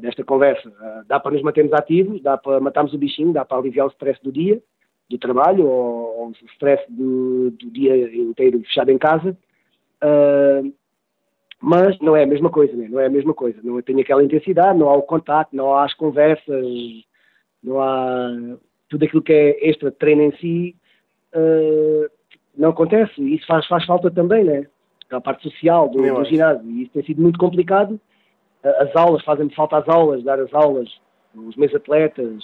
desta 0.02 0.24
conversa, 0.24 0.74
ah, 0.80 1.04
dá 1.08 1.20
para 1.20 1.34
nos 1.34 1.44
mantermos 1.44 1.74
ativos, 1.74 2.22
dá 2.22 2.38
para 2.38 2.60
matarmos 2.60 2.94
o 2.94 2.98
bichinho, 2.98 3.34
dá 3.34 3.46
para 3.46 3.58
aliviar 3.58 3.86
o 3.86 3.92
stress 3.92 4.20
do 4.24 4.32
dia, 4.32 4.62
do 5.10 5.18
trabalho, 5.18 5.68
ou, 5.68 6.20
ou 6.20 6.28
o 6.30 6.46
stress 6.54 6.84
do, 6.90 7.52
do 7.52 7.70
dia 7.70 7.96
inteiro 8.16 8.60
fechado 8.62 8.90
em 8.90 8.98
casa. 8.98 9.38
Ah, 10.02 10.62
mas 11.66 11.98
não 12.00 12.14
é 12.14 12.24
a 12.24 12.28
mesma 12.28 12.50
coisa, 12.50 12.76
né? 12.76 12.90
não 12.90 13.00
é 13.00 13.06
a 13.06 13.10
mesma 13.10 13.34
coisa. 13.34 13.58
Não 13.64 13.82
tem 13.82 13.98
aquela 14.02 14.22
intensidade, 14.22 14.78
não 14.78 14.90
há 14.90 14.98
o 14.98 15.02
contato, 15.02 15.56
não 15.56 15.74
há 15.74 15.86
as 15.86 15.94
conversas, 15.94 16.66
não 17.64 17.80
há 17.82 18.58
tudo 18.90 19.06
aquilo 19.06 19.22
que 19.22 19.32
é 19.32 19.70
extra 19.70 19.90
treino 19.90 20.24
em 20.24 20.36
si, 20.36 20.76
eh, 21.32 22.12
não 22.58 22.72
acontece. 22.72 23.14
E 23.22 23.36
isso 23.36 23.48
faz, 23.48 23.66
faz 23.66 23.86
falta 23.86 24.12
também, 24.12 24.44
né? 24.44 24.68
A 25.10 25.22
parte 25.22 25.50
social 25.50 25.88
do, 25.88 26.02
do 26.02 26.26
ginásio. 26.26 26.70
E 26.70 26.84
isso 26.84 26.92
tem 26.92 27.04
sido 27.06 27.22
muito 27.22 27.40
complicado. 27.40 27.98
Eh, 28.62 28.84
As 28.84 28.94
aulas, 28.94 29.24
fazem-me 29.24 29.56
falta 29.56 29.78
as 29.78 29.88
aulas, 29.88 30.22
dar 30.22 30.42
as 30.42 30.54
aulas, 30.54 30.90
os 31.34 31.56
meus 31.56 31.74
atletas, 31.74 32.44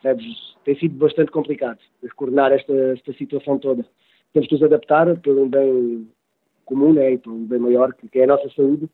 percebes? 0.00 0.54
Tem 0.64 0.78
sido 0.78 0.94
bastante 0.94 1.32
complicado 1.32 1.80
coordenar 2.14 2.52
esta, 2.52 2.72
esta 2.92 3.12
situação 3.14 3.58
toda. 3.58 3.84
Temos 4.32 4.48
que 4.48 4.54
nos 4.54 4.62
adaptar 4.62 5.12
pelo 5.16 5.48
bem 5.48 6.08
comum 6.64 6.92
né, 6.92 7.12
e 7.12 7.18
pelo 7.18 7.36
bem 7.36 7.58
maior, 7.58 7.92
que, 7.92 8.08
que 8.08 8.18
é 8.20 8.24
a 8.24 8.28
nossa 8.28 8.48
saúde. 8.54 8.88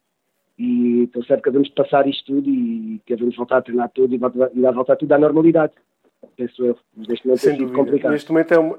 E 0.58 1.04
estou 1.04 1.24
certo 1.24 1.42
que 1.42 1.50
devemos 1.50 1.68
passar 1.70 2.06
isto 2.08 2.24
tudo 2.26 2.50
e 2.50 3.00
que 3.06 3.14
devemos 3.14 3.36
voltar 3.36 3.58
a 3.58 3.62
treinar 3.62 3.90
tudo 3.90 4.12
e 4.14 4.18
voltar, 4.18 4.50
e 4.52 4.60
voltar 4.60 4.96
tudo 4.96 5.12
à 5.12 5.18
normalidade. 5.18 5.72
Penso 6.36 6.64
eu. 6.64 6.76
Mas 6.96 7.06
neste 7.06 7.26
momento 7.26 7.40
Sem 7.40 7.52
sido 7.52 7.60
dúvida. 7.60 7.78
complicado. 7.78 8.12
Neste 8.12 8.32
momento 8.32 8.52
é 8.54 8.58
uma, 8.58 8.78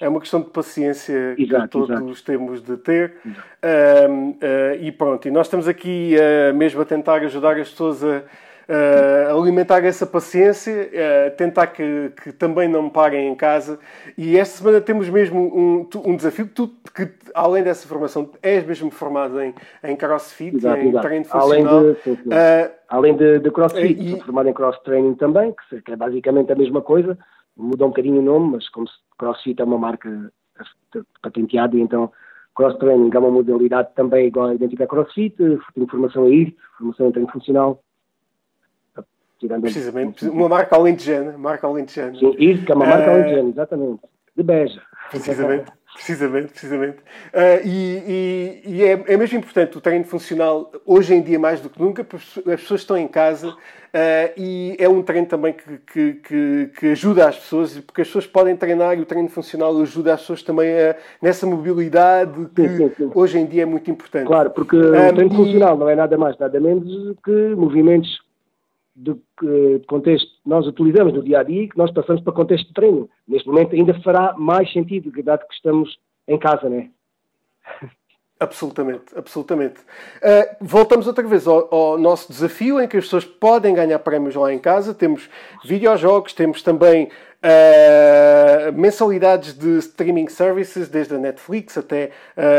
é 0.00 0.08
uma 0.08 0.20
questão 0.20 0.40
de 0.40 0.50
paciência 0.50 1.34
Exato, 1.38 1.62
que 1.64 1.68
todos 1.68 1.90
exato. 1.90 2.24
temos 2.24 2.62
de 2.62 2.76
ter. 2.78 3.16
Ahm, 3.62 4.34
ah, 4.40 4.76
e 4.80 4.90
pronto, 4.90 5.28
e 5.28 5.30
nós 5.30 5.46
estamos 5.46 5.68
aqui 5.68 6.16
ah, 6.18 6.52
mesmo 6.54 6.80
a 6.80 6.84
tentar 6.84 7.16
ajudar 7.16 7.58
as 7.58 7.70
pessoas 7.70 8.02
a, 8.02 8.24
ah, 8.68 9.32
alimentar 9.32 9.84
essa 9.84 10.06
paciência, 10.06 10.90
ah, 10.92 11.30
tentar 11.30 11.68
que, 11.68 12.12
que 12.22 12.32
também 12.32 12.68
não 12.68 12.88
parem 12.90 13.28
em 13.28 13.34
casa. 13.34 13.78
E 14.16 14.36
esta 14.38 14.58
semana 14.58 14.80
temos 14.80 15.08
mesmo 15.08 15.40
um, 15.40 15.88
um 16.04 16.16
desafio 16.16 16.46
tu, 16.46 16.68
que 16.94 17.08
além 17.34 17.62
dessa 17.62 17.88
formação, 17.88 18.30
és 18.42 18.64
mesmo 18.66 18.90
formado 18.90 19.40
em, 19.40 19.54
em 19.84 19.96
crossfit, 19.96 20.56
Exato, 20.56 20.80
em 20.80 20.88
exato. 20.88 21.06
treino 21.06 21.26
Além 21.30 21.64
funcional. 21.64 21.94
de, 21.94 22.00
sim, 22.02 22.16
sim. 22.16 22.30
Ah, 22.32 22.70
Além 22.88 23.14
de, 23.16 23.38
de 23.38 23.50
crossfit, 23.50 24.02
e- 24.02 24.10
sou 24.10 24.20
formado 24.20 24.48
em 24.48 24.52
cross 24.54 24.78
training 24.80 25.14
também, 25.14 25.54
que, 25.84 25.92
é 25.92 25.96
basicamente 25.96 26.50
a 26.50 26.56
mesma 26.56 26.80
coisa, 26.80 27.18
muda 27.54 27.84
um 27.84 27.88
bocadinho 27.88 28.20
o 28.20 28.24
nome, 28.24 28.52
mas 28.52 28.68
como 28.70 28.86
crossfit 29.18 29.60
é 29.60 29.64
uma 29.64 29.76
marca 29.76 30.32
patenteada, 31.20 31.76
então 31.76 32.10
cross 32.54 32.76
training 32.78 33.10
é 33.12 33.18
uma 33.18 33.30
modalidade 33.30 33.90
também 33.94 34.28
igual 34.28 34.54
idêntica 34.54 34.84
a 34.84 34.86
crossfit, 34.86 35.36
tenho 35.36 35.86
formação 35.90 36.24
a 36.24 36.30
IRT, 36.30 36.56
formação 36.78 37.08
em 37.08 37.12
treino 37.12 37.30
funcional. 37.30 37.82
Tirando 39.38 39.62
precisamente, 39.62 40.28
uma 40.28 40.48
marca 40.48 40.74
alentejana, 40.76 41.38
marca 41.38 41.66
alentejana. 41.66 42.18
Sim, 42.18 42.34
IRT, 42.38 42.64
que 42.66 42.72
é 42.72 42.74
uma 42.74 42.86
marca 42.86 43.10
Ah, 43.10 43.14
alentejana, 43.14 43.48
exatamente, 43.50 44.00
de 44.36 44.42
Beja. 44.42 44.82
Precisamente, 45.10 45.72
precisamente, 45.94 46.48
precisamente. 46.48 46.96
Ah, 47.32 47.60
e 47.64 48.02
e- 48.06 48.62
e 48.66 48.84
é, 48.84 49.04
é 49.06 49.16
mesmo 49.16 49.38
importante 49.38 49.78
o 49.78 49.80
treino 49.80 50.04
funcional, 50.04 50.70
hoje 50.84 51.14
em 51.14 51.22
dia 51.22 51.38
mais 51.38 51.60
do 51.60 51.70
que 51.70 51.80
nunca, 51.80 52.02
porque 52.04 52.40
as 52.50 52.60
pessoas 52.60 52.80
estão 52.80 52.96
em 52.98 53.06
casa 53.08 53.56
ah, 53.94 54.30
e 54.36 54.76
é 54.78 54.88
um 54.88 55.02
treino 55.02 55.26
também 55.28 55.52
que, 55.54 55.78
que, 55.90 56.12
que, 56.14 56.70
que 56.78 56.86
ajuda 56.88 57.28
as 57.28 57.36
pessoas, 57.38 57.78
porque 57.78 58.02
as 58.02 58.08
pessoas 58.08 58.26
podem 58.26 58.56
treinar 58.56 58.98
e 58.98 59.00
o 59.00 59.06
treino 59.06 59.28
funcional 59.28 59.80
ajuda 59.80 60.14
as 60.14 60.20
pessoas 60.20 60.42
também 60.42 60.68
a, 60.78 60.96
nessa 61.22 61.46
mobilidade 61.46 62.32
que 62.54 62.62
hoje 63.14 63.38
em 63.38 63.46
dia 63.46 63.62
é 63.62 63.66
muito 63.66 63.88
importante. 63.90 64.26
Claro, 64.26 64.50
porque 64.50 64.76
Ah, 64.76 65.08
o 65.10 65.14
treino 65.14 65.32
e- 65.32 65.36
funcional 65.36 65.78
não 65.78 65.88
é 65.88 65.94
nada 65.94 66.18
mais, 66.18 66.36
nada 66.38 66.58
menos 66.60 67.16
que 67.24 67.54
movimentos 67.56 68.18
de, 68.98 69.14
de 69.80 69.86
contexto 69.86 70.26
que 70.26 70.48
nós 70.48 70.66
utilizamos 70.66 71.14
no 71.14 71.22
dia 71.22 71.40
a 71.40 71.42
dia 71.42 71.62
e 71.62 71.68
que 71.68 71.78
nós 71.78 71.90
passamos 71.92 72.20
para 72.22 72.32
contexto 72.32 72.66
de 72.66 72.74
treino. 72.74 73.08
Neste 73.26 73.48
momento 73.48 73.74
ainda 73.74 73.94
fará 74.02 74.34
mais 74.36 74.72
sentido, 74.72 75.10
dado 75.22 75.46
que 75.46 75.54
estamos 75.54 75.98
em 76.26 76.38
casa, 76.38 76.68
né? 76.68 76.90
Absolutamente, 78.40 79.02
absolutamente. 79.16 79.80
Uh, 79.80 80.56
voltamos 80.60 81.08
outra 81.08 81.26
vez 81.26 81.44
ao, 81.44 81.74
ao 81.74 81.98
nosso 81.98 82.30
desafio 82.30 82.80
em 82.80 82.86
que 82.86 82.96
as 82.96 83.02
pessoas 83.02 83.24
podem 83.24 83.74
ganhar 83.74 83.98
prémios 83.98 84.36
lá 84.36 84.52
em 84.52 84.60
casa. 84.60 84.94
Temos 84.94 85.28
videojogos, 85.64 86.32
temos 86.34 86.62
também 86.62 87.06
uh, 87.42 88.72
mensalidades 88.72 89.54
de 89.54 89.78
streaming 89.78 90.28
services, 90.28 90.88
desde 90.88 91.16
a 91.16 91.18
Netflix 91.18 91.76
até 91.76 92.12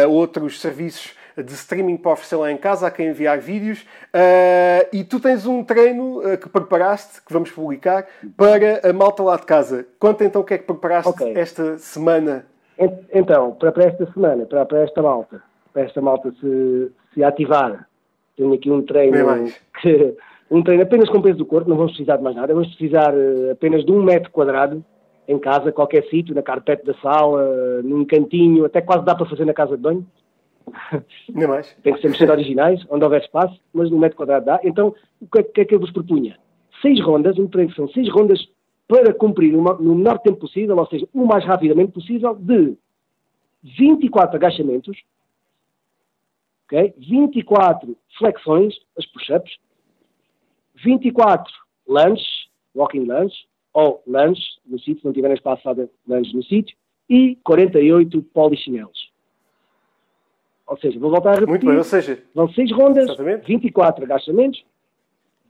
uh, 0.05 0.09
outros 0.09 0.59
serviços 0.59 1.13
de 1.43 1.53
streaming 1.53 1.97
para 1.97 2.11
oferecer 2.13 2.35
lá 2.35 2.51
em 2.51 2.57
casa 2.57 2.87
a 2.87 2.91
quem 2.91 3.07
enviar 3.07 3.39
vídeos. 3.39 3.81
Uh, 4.13 4.87
e 4.93 5.03
tu 5.03 5.19
tens 5.19 5.45
um 5.45 5.63
treino 5.63 6.19
uh, 6.19 6.37
que 6.37 6.49
preparaste, 6.49 7.21
que 7.25 7.31
vamos 7.33 7.51
publicar, 7.51 8.05
para 8.35 8.89
a 8.89 8.93
malta 8.93 9.23
lá 9.23 9.35
de 9.37 9.45
casa. 9.45 9.85
Conta 9.99 10.23
então 10.25 10.41
o 10.41 10.45
que 10.45 10.53
é 10.53 10.57
que 10.57 10.65
preparaste 10.65 11.09
esta 11.37 11.77
semana. 11.77 12.45
En- 12.77 12.91
Então, 13.13 13.51
para, 13.51 13.83
esta 13.83 14.11
semana, 14.13 14.45
para, 14.45 14.65
esta 14.83 15.01
malta, 15.01 15.41
para 15.73 15.81
esta 15.83 16.01
malta 16.01 16.31
se, 16.39 16.91
se 17.13 17.23
ativar, 17.23 17.87
tenho 18.37 18.53
aqui 18.53 18.71
um 18.71 18.81
treino 18.81 19.13
que 19.81 20.15
um 20.49 20.63
treino 20.63 20.81
apenas 20.81 21.09
com 21.09 21.21
peso 21.21 21.37
do 21.37 21.45
corpo, 21.45 21.69
não 21.69 21.77
vamos 21.77 21.91
precisar 21.91 22.17
de 22.17 22.23
mais 22.23 22.35
nada, 22.35 22.53
vamos 22.53 22.69
precisar 22.75 23.13
eh, 23.13 23.51
apenas 23.51 23.85
de 23.85 23.91
um 23.91 24.01
metro 24.01 24.31
quadrado 24.31 24.83
em 25.27 25.37
casa, 25.37 25.71
qualquer 25.71 26.03
sítio, 26.09 26.33
na 26.33 26.41
carpete 26.41 26.83
da 26.83 26.93
sala, 26.95 27.83
num 27.83 28.03
cantinho, 28.03 28.65
até 28.65 28.81
quase 28.81 29.05
dá 29.05 29.13
para 29.13 29.27
fazer 29.27 29.45
na 29.45 29.53
casa 29.53 29.77
de 29.77 29.83
banho. 29.83 30.03
Mais. 31.29 31.75
Tem 31.83 31.93
que 31.93 32.01
sempre 32.01 32.17
ser 32.17 32.29
originais, 32.29 32.85
onde 32.89 33.03
houver 33.03 33.21
espaço, 33.21 33.59
mas 33.73 33.89
num 33.89 33.99
metro 33.99 34.17
quadrado 34.17 34.45
dá. 34.45 34.59
Então, 34.63 34.95
o 35.21 35.27
que 35.27 35.39
é, 35.39 35.43
que, 35.43 35.61
é 35.61 35.75
eu 35.75 35.79
vos 35.79 35.91
propunha? 35.91 36.37
Seis 36.81 36.99
rondas, 37.01 37.37
um 37.37 37.47
treino 37.47 37.69
que 37.69 37.75
são 37.75 37.87
seis 37.89 38.09
rondas 38.09 38.47
para 38.87 39.13
cumprir 39.13 39.55
uma- 39.55 39.73
no 39.73 39.95
menor 39.95 40.19
tempo 40.19 40.37
possível, 40.39 40.77
ou 40.77 40.87
seja, 40.87 41.07
o 41.13 41.25
mais 41.25 41.45
rapidamente 41.45 41.91
possível, 41.91 42.35
de 42.35 42.75
24 43.61 44.35
agachamentos, 44.37 44.97
ok? 46.65 46.93
24 46.97 47.95
flexões, 48.17 48.75
as 48.97 49.05
push-ups, 49.05 49.57
24 50.83 51.53
lunges, 51.87 52.47
walking 52.73 53.05
lunge, 53.05 53.35
ou 53.73 54.01
lunge 54.07 54.41
no 54.65 54.79
sítio, 54.79 54.99
se 54.99 55.05
não 55.05 55.13
tiverem 55.13 55.35
espaço, 55.35 55.61
fazem 55.61 55.89
lunge 56.07 56.35
no 56.35 56.43
sítio, 56.43 56.75
e 57.09 57.35
48 57.43 58.21
polichinelos. 58.33 58.98
Ou 60.69 60.77
seja, 60.77 60.99
vou 60.99 61.09
voltar 61.09 61.29
a 61.29 61.33
repetir. 61.33 61.49
Muito 61.49 61.65
bem, 61.65 61.77
ou 61.77 61.83
seja, 61.83 62.23
Vão 62.33 62.47
6 62.47 62.71
rondas, 62.71 63.17
24 63.45 64.05
agachamentos, 64.05 64.63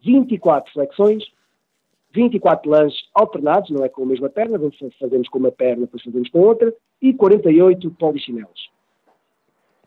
24 0.02 0.72
flexões, 0.72 1.24
24 2.14 2.72
lances 2.72 2.98
alternados, 3.14 3.70
não 3.70 3.84
é 3.84 3.90
com 3.90 4.04
a 4.04 4.06
mesma 4.06 4.30
perna, 4.30 4.58
fazemos 4.98 5.28
com 5.28 5.38
uma 5.38 5.52
perna, 5.52 5.82
depois 5.82 6.02
fazemos 6.02 6.30
com 6.30 6.40
outra, 6.40 6.74
e 7.02 7.14
48 7.14 7.92
polichinelos. 7.92 8.70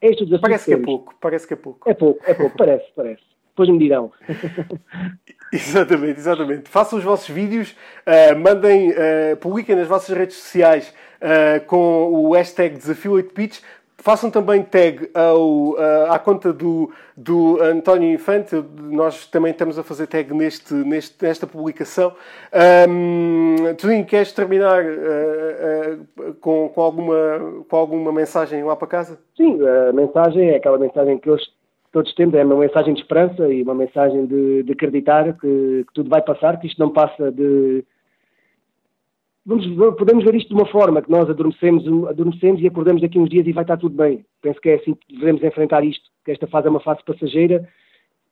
Este 0.02 0.22
é 0.22 0.26
desafio 0.26 0.42
Parece 0.42 0.64
que 0.66 0.72
é 0.72 0.74
temos. 0.74 0.86
pouco, 0.86 1.14
parece 1.18 1.48
que 1.48 1.54
é 1.54 1.56
pouco. 1.56 1.90
É 1.90 1.94
pouco, 1.94 2.20
é 2.26 2.34
pouco, 2.34 2.56
parece, 2.56 2.86
parece. 2.94 3.22
Depois 3.48 3.68
me 3.68 3.78
dirão. 3.78 4.12
Exatamente, 5.52 6.18
exatamente. 6.18 6.70
Façam 6.70 6.98
os 6.98 7.04
vossos 7.04 7.28
vídeos, 7.28 7.76
uh, 8.06 8.34
mandem, 8.38 8.90
uh, 8.92 9.36
publiquem 9.38 9.76
nas 9.76 9.86
vossas 9.86 10.16
redes 10.16 10.36
sociais 10.36 10.94
uh, 11.20 11.62
com 11.66 12.10
o 12.10 12.32
hashtag 12.32 12.78
Desafio 12.78 13.12
8 13.12 13.34
Bits. 13.34 13.62
Façam 14.02 14.32
também 14.32 14.64
tag 14.64 15.08
ao, 15.14 15.74
uh, 15.74 16.10
à 16.10 16.18
conta 16.18 16.52
do, 16.52 16.90
do 17.16 17.62
António 17.62 18.12
Infante. 18.12 18.60
Nós 18.80 19.28
também 19.28 19.52
estamos 19.52 19.78
a 19.78 19.84
fazer 19.84 20.08
tag 20.08 20.34
neste, 20.34 20.74
neste, 20.74 21.24
nesta 21.24 21.46
publicação. 21.46 22.12
Um, 22.88 23.72
Turinho, 23.76 24.04
queres 24.04 24.32
terminar 24.32 24.82
uh, 24.82 26.02
uh, 26.20 26.34
com, 26.40 26.68
com, 26.70 26.80
alguma, 26.80 27.14
com 27.68 27.76
alguma 27.76 28.12
mensagem 28.12 28.64
lá 28.64 28.74
para 28.74 28.88
casa? 28.88 29.20
Sim, 29.36 29.60
a 29.64 29.92
mensagem 29.92 30.50
é 30.50 30.56
aquela 30.56 30.78
mensagem 30.78 31.16
que 31.18 31.30
hoje 31.30 31.44
todos 31.92 32.12
temos, 32.16 32.34
é 32.34 32.42
uma 32.42 32.56
mensagem 32.56 32.94
de 32.94 33.02
esperança 33.02 33.46
e 33.52 33.62
uma 33.62 33.74
mensagem 33.74 34.26
de, 34.26 34.64
de 34.64 34.72
acreditar 34.72 35.32
que, 35.34 35.84
que 35.86 35.94
tudo 35.94 36.10
vai 36.10 36.22
passar, 36.22 36.58
que 36.58 36.66
isto 36.66 36.80
não 36.80 36.90
passa 36.90 37.30
de. 37.30 37.84
Vamos, 39.44 39.66
podemos 39.96 40.24
ver 40.24 40.36
isto 40.36 40.48
de 40.48 40.54
uma 40.54 40.66
forma, 40.66 41.02
que 41.02 41.10
nós 41.10 41.28
adormecemos, 41.28 41.84
adormecemos 42.08 42.60
e 42.60 42.66
acordamos 42.66 43.02
daqui 43.02 43.18
uns 43.18 43.28
dias 43.28 43.46
e 43.46 43.52
vai 43.52 43.64
estar 43.64 43.76
tudo 43.76 43.96
bem. 43.96 44.24
Penso 44.40 44.60
que 44.60 44.68
é 44.68 44.74
assim 44.76 44.94
que 44.94 45.16
devemos 45.16 45.42
enfrentar 45.42 45.84
isto, 45.84 46.08
que 46.24 46.30
esta 46.30 46.46
fase 46.46 46.68
é 46.68 46.70
uma 46.70 46.80
fase 46.80 47.02
passageira, 47.04 47.68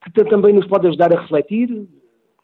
que 0.03 0.11
ta- 0.13 0.23
também 0.23 0.53
nos 0.53 0.65
pode 0.67 0.87
ajudar 0.87 1.13
a 1.13 1.19
refletir. 1.19 1.69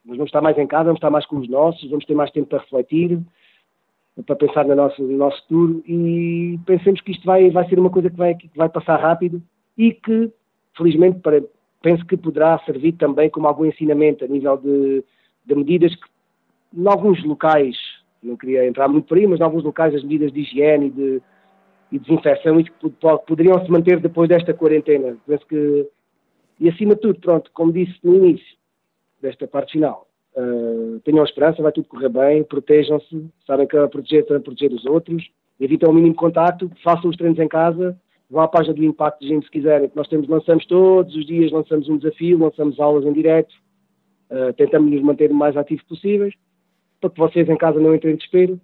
Nós 0.05 0.17
vamos 0.17 0.27
estar 0.27 0.41
mais 0.41 0.57
em 0.57 0.67
casa, 0.67 0.85
vamos 0.85 0.97
estar 0.97 1.09
mais 1.09 1.25
com 1.25 1.37
os 1.37 1.47
nossos, 1.49 1.89
vamos 1.89 2.05
ter 2.05 2.13
mais 2.13 2.29
tempo 2.31 2.47
para 2.47 2.59
refletir, 2.59 3.19
para 4.25 4.35
pensar 4.35 4.65
no 4.65 4.75
nosso, 4.75 5.01
no 5.01 5.17
nosso 5.17 5.41
futuro 5.43 5.83
e 5.87 6.59
pensemos 6.65 6.99
que 7.01 7.11
isto 7.11 7.25
vai, 7.25 7.49
vai 7.51 7.67
ser 7.69 7.79
uma 7.79 7.89
coisa 7.89 8.09
que 8.09 8.17
vai, 8.17 8.35
que 8.35 8.49
vai 8.55 8.67
passar 8.67 8.97
rápido 8.99 9.41
e 9.77 9.93
que, 9.93 10.31
felizmente, 10.75 11.19
para, 11.19 11.41
penso 11.81 12.05
que 12.05 12.17
poderá 12.17 12.57
servir 12.65 12.93
também 12.93 13.29
como 13.29 13.47
algum 13.47 13.65
ensinamento 13.65 14.25
a 14.25 14.27
nível 14.27 14.57
de, 14.57 15.03
de 15.45 15.55
medidas 15.55 15.93
que, 15.95 16.07
em 16.75 16.87
alguns 16.87 17.23
locais, 17.23 17.77
não 18.23 18.35
queria 18.35 18.67
entrar 18.67 18.87
muito 18.87 19.07
por 19.07 19.17
aí, 19.17 19.27
mas 19.27 19.39
em 19.39 19.43
alguns 19.43 19.63
locais 19.63 19.93
as 19.93 20.03
medidas 20.03 20.31
de 20.31 20.41
higiene 20.41 20.87
e 20.87 20.89
de, 20.89 21.21
e 21.91 21.99
desinfecção 21.99 22.59
isso 22.59 22.71
que 22.71 22.89
po- 22.89 23.19
poderiam 23.19 23.63
se 23.63 23.71
manter 23.71 23.99
depois 23.99 24.27
desta 24.27 24.53
quarentena. 24.53 25.17
Penso 25.25 25.45
que, 25.47 25.87
e 26.59 26.69
acima 26.69 26.95
de 26.95 27.01
tudo, 27.01 27.19
pronto, 27.19 27.51
como 27.53 27.71
disse 27.71 27.95
no 28.03 28.15
início 28.15 28.57
desta 29.21 29.47
parte 29.47 29.73
final, 29.73 30.07
Uh, 30.39 30.99
tenham 30.99 31.25
esperança, 31.25 31.63
vai 31.63 31.71
tudo 31.71 31.87
correr 31.87 32.09
bem, 32.09 32.43
protejam-se, 32.43 33.25
sabem 33.47 33.65
que 33.65 33.75
a 33.75 33.87
proteger 33.87 34.23
para 34.23 34.39
proteger 34.39 34.71
os 34.71 34.85
outros, 34.85 35.27
evitem 35.59 35.89
o 35.89 35.91
mínimo 35.91 36.13
contacto, 36.13 36.69
façam 36.83 37.09
os 37.09 37.17
treinos 37.17 37.39
em 37.39 37.47
casa, 37.47 37.99
vão 38.29 38.43
à 38.43 38.47
página 38.47 38.75
do 38.75 38.83
Impacto 38.83 39.19
de 39.21 39.29
Gente 39.29 39.45
se 39.45 39.51
quiserem, 39.51 39.89
que 39.89 39.95
nós 39.97 40.07
temos, 40.07 40.27
lançamos 40.27 40.63
todos 40.67 41.15
os 41.15 41.25
dias, 41.25 41.51
lançamos 41.51 41.89
um 41.89 41.97
desafio, 41.97 42.37
lançamos 42.37 42.79
aulas 42.79 43.03
em 43.03 43.13
direto, 43.13 43.51
uh, 44.29 44.53
tentamos 44.53 44.91
nos 44.91 45.01
manter 45.01 45.31
o 45.31 45.33
mais 45.33 45.57
ativos 45.57 45.83
possíveis, 45.85 46.35
para 46.99 47.09
que 47.09 47.19
vocês 47.19 47.47
em 47.47 47.57
casa 47.57 47.79
não 47.79 47.93
entrem 47.93 48.13
em 48.13 48.17
desespero 48.17 48.59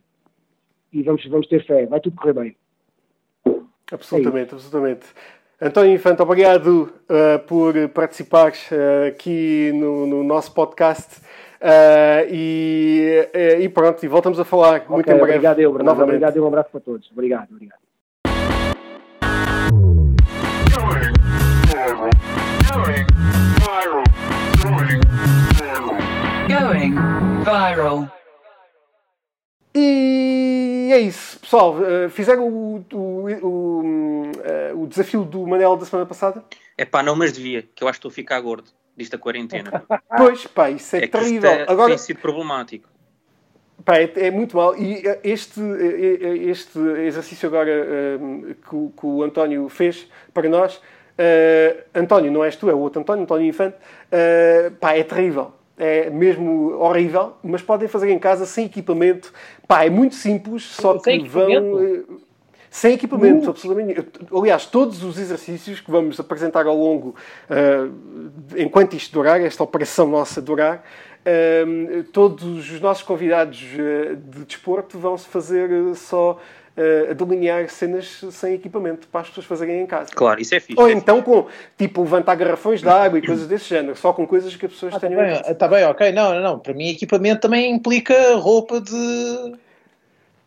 e 0.91 1.03
vamos, 1.03 1.25
vamos 1.27 1.47
ter 1.47 1.65
fé, 1.65 1.85
vai 1.85 1.99
tudo 1.99 2.15
correr 2.15 2.33
bem. 2.33 2.55
Absolutamente, 3.91 4.53
absolutamente. 4.53 5.05
António 5.61 5.93
Infante, 5.93 6.21
obrigado 6.21 6.93
uh, 7.09 7.39
por 7.47 7.73
participares 7.89 8.69
uh, 8.71 9.07
aqui 9.07 9.71
no, 9.73 10.05
no 10.05 10.23
nosso 10.23 10.53
podcast. 10.53 11.21
Ah, 11.65 12.25
e, 12.29 13.29
e 13.61 13.69
pronto, 13.69 14.03
e 14.03 14.07
voltamos 14.09 14.37
a 14.37 14.43
falar 14.43 14.83
muito 14.89 15.07
Ok, 15.07 15.13
em 15.13 15.17
breve. 15.17 15.31
Obrigado, 15.31 15.59
eu, 15.59 15.71
Bernardo. 15.71 15.97
novamente. 15.97 16.15
Obrigado 16.15 16.35
e 16.35 16.39
um 16.41 16.47
abraço 16.47 16.69
para 16.69 16.81
todos. 16.81 17.09
Obrigado, 17.11 17.47
obrigado. 17.51 17.79
Going 26.49 26.95
viral. 27.45 28.22
E 29.75 30.89
é 30.93 30.99
isso, 30.99 31.39
pessoal. 31.39 31.75
eh, 31.83 32.09
fizeram 32.09 32.47
o, 32.47 32.85
o, 32.93 33.47
o, 33.47 34.31
eh, 34.43 34.71
o 34.75 34.85
desafio 34.85 35.23
do 35.23 35.45
Manel 35.47 35.75
da 35.75 35.85
semana 35.85 36.05
passada? 36.05 36.43
É 36.77 36.85
pá, 36.85 37.01
não, 37.01 37.15
mas 37.15 37.33
devia, 37.33 37.63
que 37.73 37.83
eu 37.83 37.87
acho 37.87 37.97
que 37.99 38.07
estou 38.07 38.11
a 38.11 38.13
ficar 38.13 38.39
gordo 38.41 38.69
disto 38.95 39.13
da 39.13 39.17
quarentena. 39.17 39.83
Pois, 40.15 40.45
pá, 40.45 40.69
isso 40.69 40.95
é, 40.95 41.05
é 41.05 41.07
terrível. 41.07 41.49
é- 41.49 41.65
Agora, 41.67 41.89
tem 41.89 41.97
sido 41.97 42.19
problemático. 42.19 42.87
Pá, 43.83 43.97
é, 43.97 44.11
é 44.15 44.31
muito 44.31 44.55
mal. 44.55 44.77
E 44.77 45.05
eh, 45.07 45.19
este, 45.23 45.59
este 46.49 46.79
exercício 46.79 47.47
agora 47.49 47.69
eh, 47.71 48.17
que, 48.69 48.75
o- 48.75 48.93
que 48.95 49.05
o 49.05 49.23
António 49.23 49.67
fez 49.69 50.07
para 50.33 50.47
nós, 50.47 50.79
eh, 51.17 51.83
António, 51.95 52.31
não 52.31 52.43
és 52.43 52.55
tu, 52.55 52.69
é 52.69 52.73
o 52.73 52.79
outro 52.79 53.01
António, 53.01 53.23
António 53.23 53.47
Infante, 53.47 53.75
eh, 54.11 54.71
pá, 54.79 54.93
é 54.95 55.03
terrível. 55.03 55.51
É 55.77 56.09
mesmo 56.09 56.73
horrível, 56.77 57.33
mas 57.43 57.61
podem 57.61 57.87
fazer 57.87 58.11
em 58.11 58.19
casa 58.19 58.45
sem 58.45 58.65
equipamento. 58.65 59.33
Pá, 59.67 59.83
é 59.85 59.89
muito 59.89 60.13
simples, 60.15 60.63
só 60.63 60.93
que 60.99 61.27
vão. 61.27 61.49
eh, 61.83 62.01
Sem 62.69 62.93
equipamento, 62.93 63.47
Uh. 63.47 63.49
absolutamente. 63.51 64.03
Aliás, 64.35 64.65
todos 64.65 65.03
os 65.03 65.19
exercícios 65.19 65.79
que 65.79 65.91
vamos 65.91 66.19
apresentar 66.19 66.65
ao 66.65 66.75
longo, 66.75 67.15
eh, 67.49 67.87
enquanto 68.57 68.95
isto 68.95 69.13
durar, 69.13 69.39
esta 69.41 69.63
operação 69.63 70.07
nossa 70.07 70.41
durar, 70.41 70.83
eh, 71.23 71.65
todos 72.11 72.43
os 72.71 72.81
nossos 72.81 73.03
convidados 73.03 73.57
de 73.57 74.45
desporto 74.47 74.97
vão-se 74.97 75.27
fazer 75.27 75.69
eh, 75.71 75.93
só 75.93 76.39
eh, 76.75 77.07
a 77.11 77.13
delinear 77.13 77.69
cenas 77.69 78.21
sem 78.31 78.53
equipamento 78.55 79.07
para 79.07 79.21
as 79.21 79.27
pessoas 79.29 79.45
fazerem 79.45 79.81
em 79.81 79.85
casa. 79.85 80.09
Claro, 80.13 80.41
isso 80.41 80.55
é 80.55 80.59
fixe. 80.59 80.79
Ou 80.81 80.87
é 80.89 80.91
então 80.93 81.21
com, 81.21 81.45
tipo, 81.77 82.01
levantar 82.01 82.35
garrafões 82.35 82.81
de 82.81 82.89
água 82.89 83.19
e 83.19 83.25
coisas 83.25 83.47
desse 83.47 83.65
género, 83.65 83.95
só 83.95 84.11
com 84.13 84.25
coisas 84.25 84.55
que 84.55 84.65
as 84.65 84.71
pessoas 84.71 84.97
tenham 84.97 85.21
em 85.23 85.27
casa. 85.29 85.41
Está 85.41 85.53
tá 85.55 85.67
bem, 85.67 85.83
ok. 85.85 86.11
Não, 86.11 86.33
não, 86.33 86.41
não. 86.41 86.59
Para 86.59 86.73
mim, 86.73 86.89
equipamento 86.89 87.41
também 87.41 87.71
implica 87.71 88.35
roupa 88.35 88.81
de. 88.81 89.53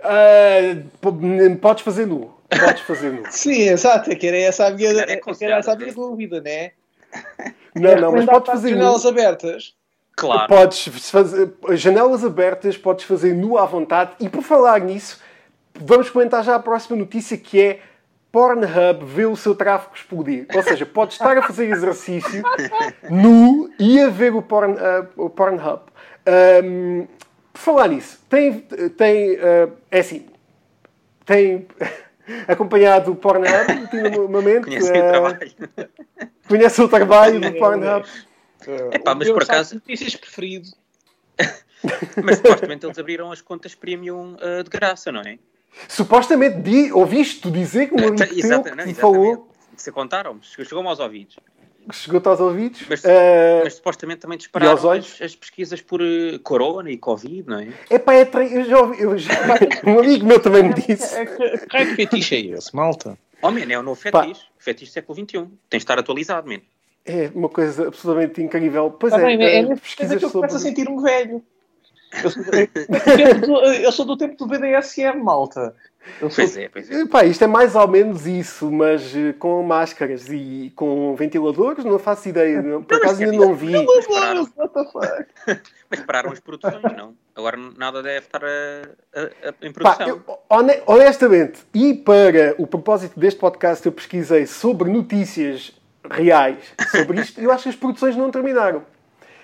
Ah, 0.02 0.76
p- 1.00 1.56
podes 1.60 1.82
fazer 1.84 2.06
nu. 2.06 2.34
Podes 2.48 2.82
fazer 2.82 3.12
nu. 3.12 3.22
Sim, 3.30 3.68
exato. 3.68 4.10
É 4.10 4.14
que 4.14 4.26
era 4.26 4.36
essa 4.38 4.66
a 4.66 4.70
minha, 4.70 4.90
É 4.90 5.14
é 5.14 5.20
era 5.42 5.56
essa 5.58 5.72
a 5.72 5.76
minha 5.76 5.92
dúvida, 5.92 6.40
né? 6.40 6.72
Não, 7.74 7.82
não, 7.82 8.12
mas 8.12 8.24
Recomendar 8.24 8.34
podes 8.36 8.50
fazer 8.52 8.70
nu. 8.70 8.76
janelas 8.78 9.06
abertas. 9.06 9.74
Claro. 10.16 10.48
Podes 10.48 10.88
fazer 11.10 11.52
janelas 11.72 12.24
abertas, 12.24 12.76
podes 12.76 13.04
fazer 13.04 13.34
nu 13.34 13.58
à 13.58 13.66
vontade. 13.66 14.12
E 14.18 14.28
por 14.28 14.42
falar 14.42 14.80
nisso, 14.80 15.20
vamos 15.80 16.10
comentar 16.10 16.42
já 16.44 16.54
a 16.54 16.58
próxima 16.58 16.96
notícia 16.96 17.36
que 17.36 17.60
é 17.60 17.80
Pornhub 18.36 19.04
vê 19.04 19.24
o 19.24 19.34
seu 19.34 19.54
tráfego 19.54 19.94
explodir. 19.94 20.46
Ou 20.54 20.62
seja, 20.62 20.84
podes 20.84 21.14
estar 21.14 21.38
a 21.38 21.42
fazer 21.42 21.70
exercício 21.70 22.42
nu 23.10 23.70
e 23.78 23.98
a 23.98 24.08
ver 24.08 24.34
o, 24.34 24.42
porn, 24.42 24.74
uh, 24.74 25.08
o 25.16 25.30
Pornhub. 25.30 25.80
Um, 26.62 27.06
por 27.50 27.60
falar 27.60 27.88
nisso, 27.88 28.20
tem, 28.28 28.60
tem 28.60 29.36
uh, 29.36 29.72
é 29.90 30.00
assim, 30.00 30.26
tem 31.24 31.66
acompanhado 32.46 33.12
o 33.12 33.16
Pornhub 33.16 33.72
ultimamente. 33.80 34.64
Conheci 34.64 34.92
o 34.92 35.06
uh, 35.06 35.08
trabalho. 35.08 35.38
Conhece 36.46 36.82
o 36.82 36.88
trabalho 36.88 37.40
do 37.40 37.52
Pornhub. 37.54 38.06
É 38.90 38.98
pá, 38.98 39.14
mas 39.14 39.28
O 39.28 39.32
por 39.32 39.44
acaso, 39.44 39.76
notícias 39.76 40.14
preferido. 40.14 40.68
mas 42.22 42.36
supostamente 42.36 42.84
eles 42.84 42.98
abriram 42.98 43.32
as 43.32 43.40
contas 43.40 43.74
premium 43.74 44.36
ah, 44.40 44.62
de 44.62 44.68
graça, 44.68 45.10
não 45.10 45.20
é? 45.20 45.38
Supostamente, 45.88 46.58
di, 46.60 46.92
ouviste 46.92 47.40
tu 47.40 47.50
dizer 47.50 47.88
que 47.88 47.94
um 47.94 47.98
amigo 48.08 48.16
teu 48.16 48.26
que 48.28 48.42
não, 48.48 48.62
te 48.62 48.94
falou, 48.94 49.48
Se 49.76 49.92
contaram-me, 49.92 50.40
chegou-me 50.42 50.88
aos 50.88 50.98
ouvidos. 51.00 51.36
chegou-te 51.92 52.26
aos 52.28 52.40
ouvidos. 52.40 52.82
Mas, 52.88 53.04
Eh, 53.04 53.60
mas 53.62 53.74
supostamente 53.74 54.20
também 54.20 54.36
e 54.36 54.38
aos 54.38 54.42
dispararam 54.44 54.84
olhos? 54.84 55.14
as, 55.16 55.22
as 55.22 55.36
pesquisas 55.36 55.80
por 55.80 56.00
eh, 56.02 56.38
corona 56.42 56.90
e 56.90 56.96
covid, 56.96 57.44
não 57.48 57.60
é? 57.60 57.68
Epá, 57.90 58.14
é 58.14 58.24
tre... 58.24 58.52
eu 58.52 58.64
já 58.64 58.80
ouvi, 58.80 59.00
eu 59.02 59.16
já... 59.18 59.32
um 59.86 59.98
amigo 60.00 60.26
meu 60.26 60.40
também 60.40 60.64
me 60.64 60.74
disse. 60.74 61.14
É 61.14 61.26
que, 61.26 61.58
que 61.66 61.94
fetiche 61.94 62.34
é 62.36 62.40
esse, 62.56 62.74
malta? 62.74 63.16
Oh, 63.42 63.50
man, 63.50 63.60
é 63.70 63.78
o 63.78 63.82
novo 63.82 64.00
Pá. 64.10 64.22
fetiche. 64.24 64.46
Fetiche 64.58 64.90
século 64.92 65.16
XXI. 65.16 65.26
Tem 65.36 65.48
de 65.70 65.76
estar 65.76 65.98
atualizado, 65.98 66.48
man. 66.48 66.60
É 67.04 67.30
uma 67.34 67.48
coisa 67.48 67.86
absolutamente 67.86 68.42
incrível. 68.42 68.90
Pois 68.90 69.12
Tá 69.12 69.20
é, 69.20 69.24
bem, 69.24 69.42
é, 69.44 69.46
eh, 69.46 69.58
é 69.58 69.62
nesse 69.62 69.82
pesquisas 69.82 70.18
que 70.18 70.24
eu 70.24 70.30
sobre... 70.30 70.48
começo 70.48 70.56
a 70.56 70.68
sentir-me 70.68 71.00
velho. 71.02 71.44
Eu 72.22 72.30
sou, 72.30 72.42
eu 72.42 72.50
do 72.52 73.16
tempo 73.16 73.46
do- 73.46 73.64
eu 73.64 73.92
sou 73.92 74.04
do 74.04 74.16
tempo 74.16 74.36
do 74.36 74.46
BDSM, 74.46 75.22
malta. 75.22 75.74
Eu 76.20 76.30
sou- 76.30 76.44
Pois 76.44 76.56
é, 76.56 76.68
pois 76.68 76.88
é. 76.90 77.00
Epá, 77.00 77.24
isto 77.24 77.42
é 77.42 77.46
mais 77.48 77.74
ou 77.74 77.88
menos 77.88 78.26
isso, 78.26 78.70
mas 78.70 79.12
eh, 79.16 79.32
com 79.32 79.60
máscaras 79.64 80.28
e 80.30 80.72
com 80.76 81.16
ventiladores, 81.16 81.84
não 81.84 81.98
faço 81.98 82.28
ideia. 82.28 82.62
não- 82.62 82.82
Por 82.82 82.96
acaso 82.98 83.22
ainda 83.24 83.36
não 83.36 83.54
vi. 83.54 83.72
Pararam, 84.06 84.44
the 84.46 84.84
fuck? 84.92 85.60
mas 85.90 86.00
pararam 86.00 86.30
as 86.32 86.38
produções, 86.40 86.80
não? 86.96 87.14
Agora 87.34 87.56
nada 87.76 88.02
deve 88.04 88.24
estar 88.26 88.42
a- 88.44 88.48
a- 89.14 89.48
a- 89.48 89.54
em 89.66 89.72
Pá, 89.72 89.94
produção. 89.96 90.08
eu, 90.08 90.38
hone- 90.48 90.80
honestamente, 90.86 91.60
e 91.74 91.92
para 91.94 92.54
o 92.56 92.66
propósito 92.68 93.18
deste 93.18 93.40
podcast, 93.40 93.84
eu 93.84 93.92
pesquisei 93.92 94.46
sobre 94.46 94.88
notícias 94.90 95.72
reais 96.08 96.58
sobre 96.92 97.20
isto 97.20 97.40
e 97.40 97.44
eu 97.44 97.50
acho 97.50 97.64
que 97.64 97.68
as 97.70 97.74
produções 97.76 98.14
não 98.16 98.30
terminaram. 98.30 98.84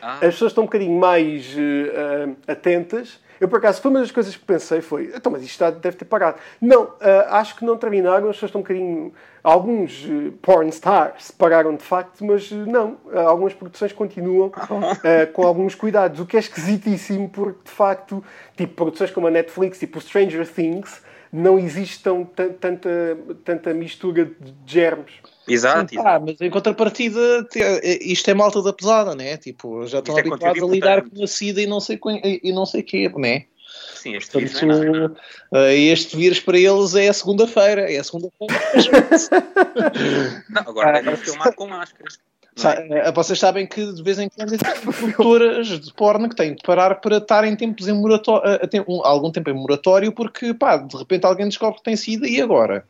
Ah. 0.03 0.15
As 0.17 0.35
pessoas 0.35 0.51
estão 0.51 0.65
um 0.65 0.67
bocadinho 0.67 0.99
mais 0.99 1.55
ah, 1.57 2.53
atentas. 2.53 3.21
Eu, 3.41 3.49
por 3.49 3.59
acaso, 3.59 3.81
foi 3.81 3.91
uma 3.91 4.01
das 4.01 4.11
coisas 4.11 4.37
que 4.37 4.45
pensei 4.45 4.81
foi, 4.81 5.13
então, 5.15 5.33
mas 5.33 5.43
isto 5.43 5.69
deve 5.73 5.97
ter 5.97 6.05
parado. 6.05 6.39
Não, 6.61 6.93
ah, 7.01 7.39
acho 7.39 7.57
que 7.57 7.65
não 7.65 7.77
terminaram. 7.77 8.29
As 8.29 8.37
pessoas 8.37 8.51
estão 8.51 8.61
um 8.61 8.65
bocadinho... 8.65 9.13
Alguns 9.45 10.07
eh, 10.09 10.31
porn 10.41 10.69
stars 10.69 11.33
pararam 11.33 11.75
de 11.75 11.83
facto, 11.83 12.25
mas 12.25 12.49
não. 12.53 12.97
Algumas 13.13 13.53
produções 13.53 13.93
continuam 13.93 14.53
com 15.35 15.45
alguns 15.45 15.75
cuidados, 15.75 16.21
o 16.21 16.27
que 16.27 16.37
é 16.37 16.39
esquisitíssimo, 16.39 17.29
porque, 17.29 17.59
de 17.65 17.71
facto, 17.73 18.23
tipo, 18.57 18.73
produções 18.75 19.11
como 19.11 19.27
a 19.27 19.31
Netflix, 19.33 19.81
tipo 19.81 20.01
Stranger 20.01 20.47
Things, 20.47 21.03
não 21.33 21.59
existe 21.59 22.01
tão, 22.05 22.25
tan- 22.25 22.53
tanta, 22.53 23.19
tanta 23.45 23.75
mistura 23.75 24.27
de 24.27 24.55
germes. 24.65 25.15
Exato, 25.49 25.99
Ah, 26.01 26.21
mas 26.21 26.41
em 26.41 26.51
contrapartida, 26.51 27.45
te- 27.45 27.99
isto 28.03 28.31
é 28.31 28.35
malta 28.35 28.63
da 28.63 28.73
pesada, 28.73 29.15
né? 29.15 29.37
Tipo, 29.37 29.87
já 29.87 29.99
estão 29.99 30.17
Isto 30.17 30.27
é 30.27 30.31
habituados 30.33 30.63
a 30.63 30.67
lidar 30.67 30.99
importante. 30.99 31.17
com 31.19 31.25
a 31.25 31.27
SIDA 31.27 31.61
e 31.63 31.67
não 31.67 31.81
sei, 31.81 31.99
e 32.45 32.53
não 32.53 32.65
sei 32.65 32.83
quê, 32.83 33.11
né? 33.17 33.47
Sim, 33.95 34.17
este 34.17 34.37
vírus 34.39 34.63
não 34.63 34.71
é 34.71 34.85
nada. 34.85 35.09
Portanto, 35.09 35.21
eh, 35.55 35.77
este 35.79 36.17
vírus 36.17 36.41
para 36.41 36.59
eles 36.59 36.95
é 36.95 37.09
a 37.09 37.13
segunda-feira. 37.13 37.93
É 37.93 37.99
a 37.99 38.05
segunda-feira. 38.05 38.55
Não, 40.51 40.63
agora 40.63 41.01
devem 41.03 41.17
filmar 41.17 41.55
com 41.55 41.69
máscaras. 41.69 42.19
é? 42.65 42.99
eh, 43.09 43.13
Vocês 43.13 43.39
sabem 43.39 43.67
que 43.67 43.93
de 43.93 44.03
vez 44.03 44.19
em 44.19 44.29
quando 44.29 44.49
existem 44.55 44.81
produtoras 44.83 45.67
de 45.81 45.93
porno 45.95 46.29
que 46.29 46.37
têm 46.37 46.55
de 46.55 46.63
parar 46.63 46.97
para 46.97 47.19
estar 47.19 47.45
em 47.45 47.55
tempos 47.57 47.87
em 47.89 47.93
moratório, 47.93 48.59
algum 49.05 49.31
tempo 49.31 49.51
em 49.51 49.55
moratório 49.55 50.13
porque, 50.13 50.53
pá, 50.53 50.77
de 50.77 50.97
repente 50.97 51.25
alguém 51.25 51.47
descobre 51.49 51.79
que 51.79 51.85
tem 51.85 51.97
SIDA 51.97 52.27
e 52.29 52.41
agora? 52.41 52.85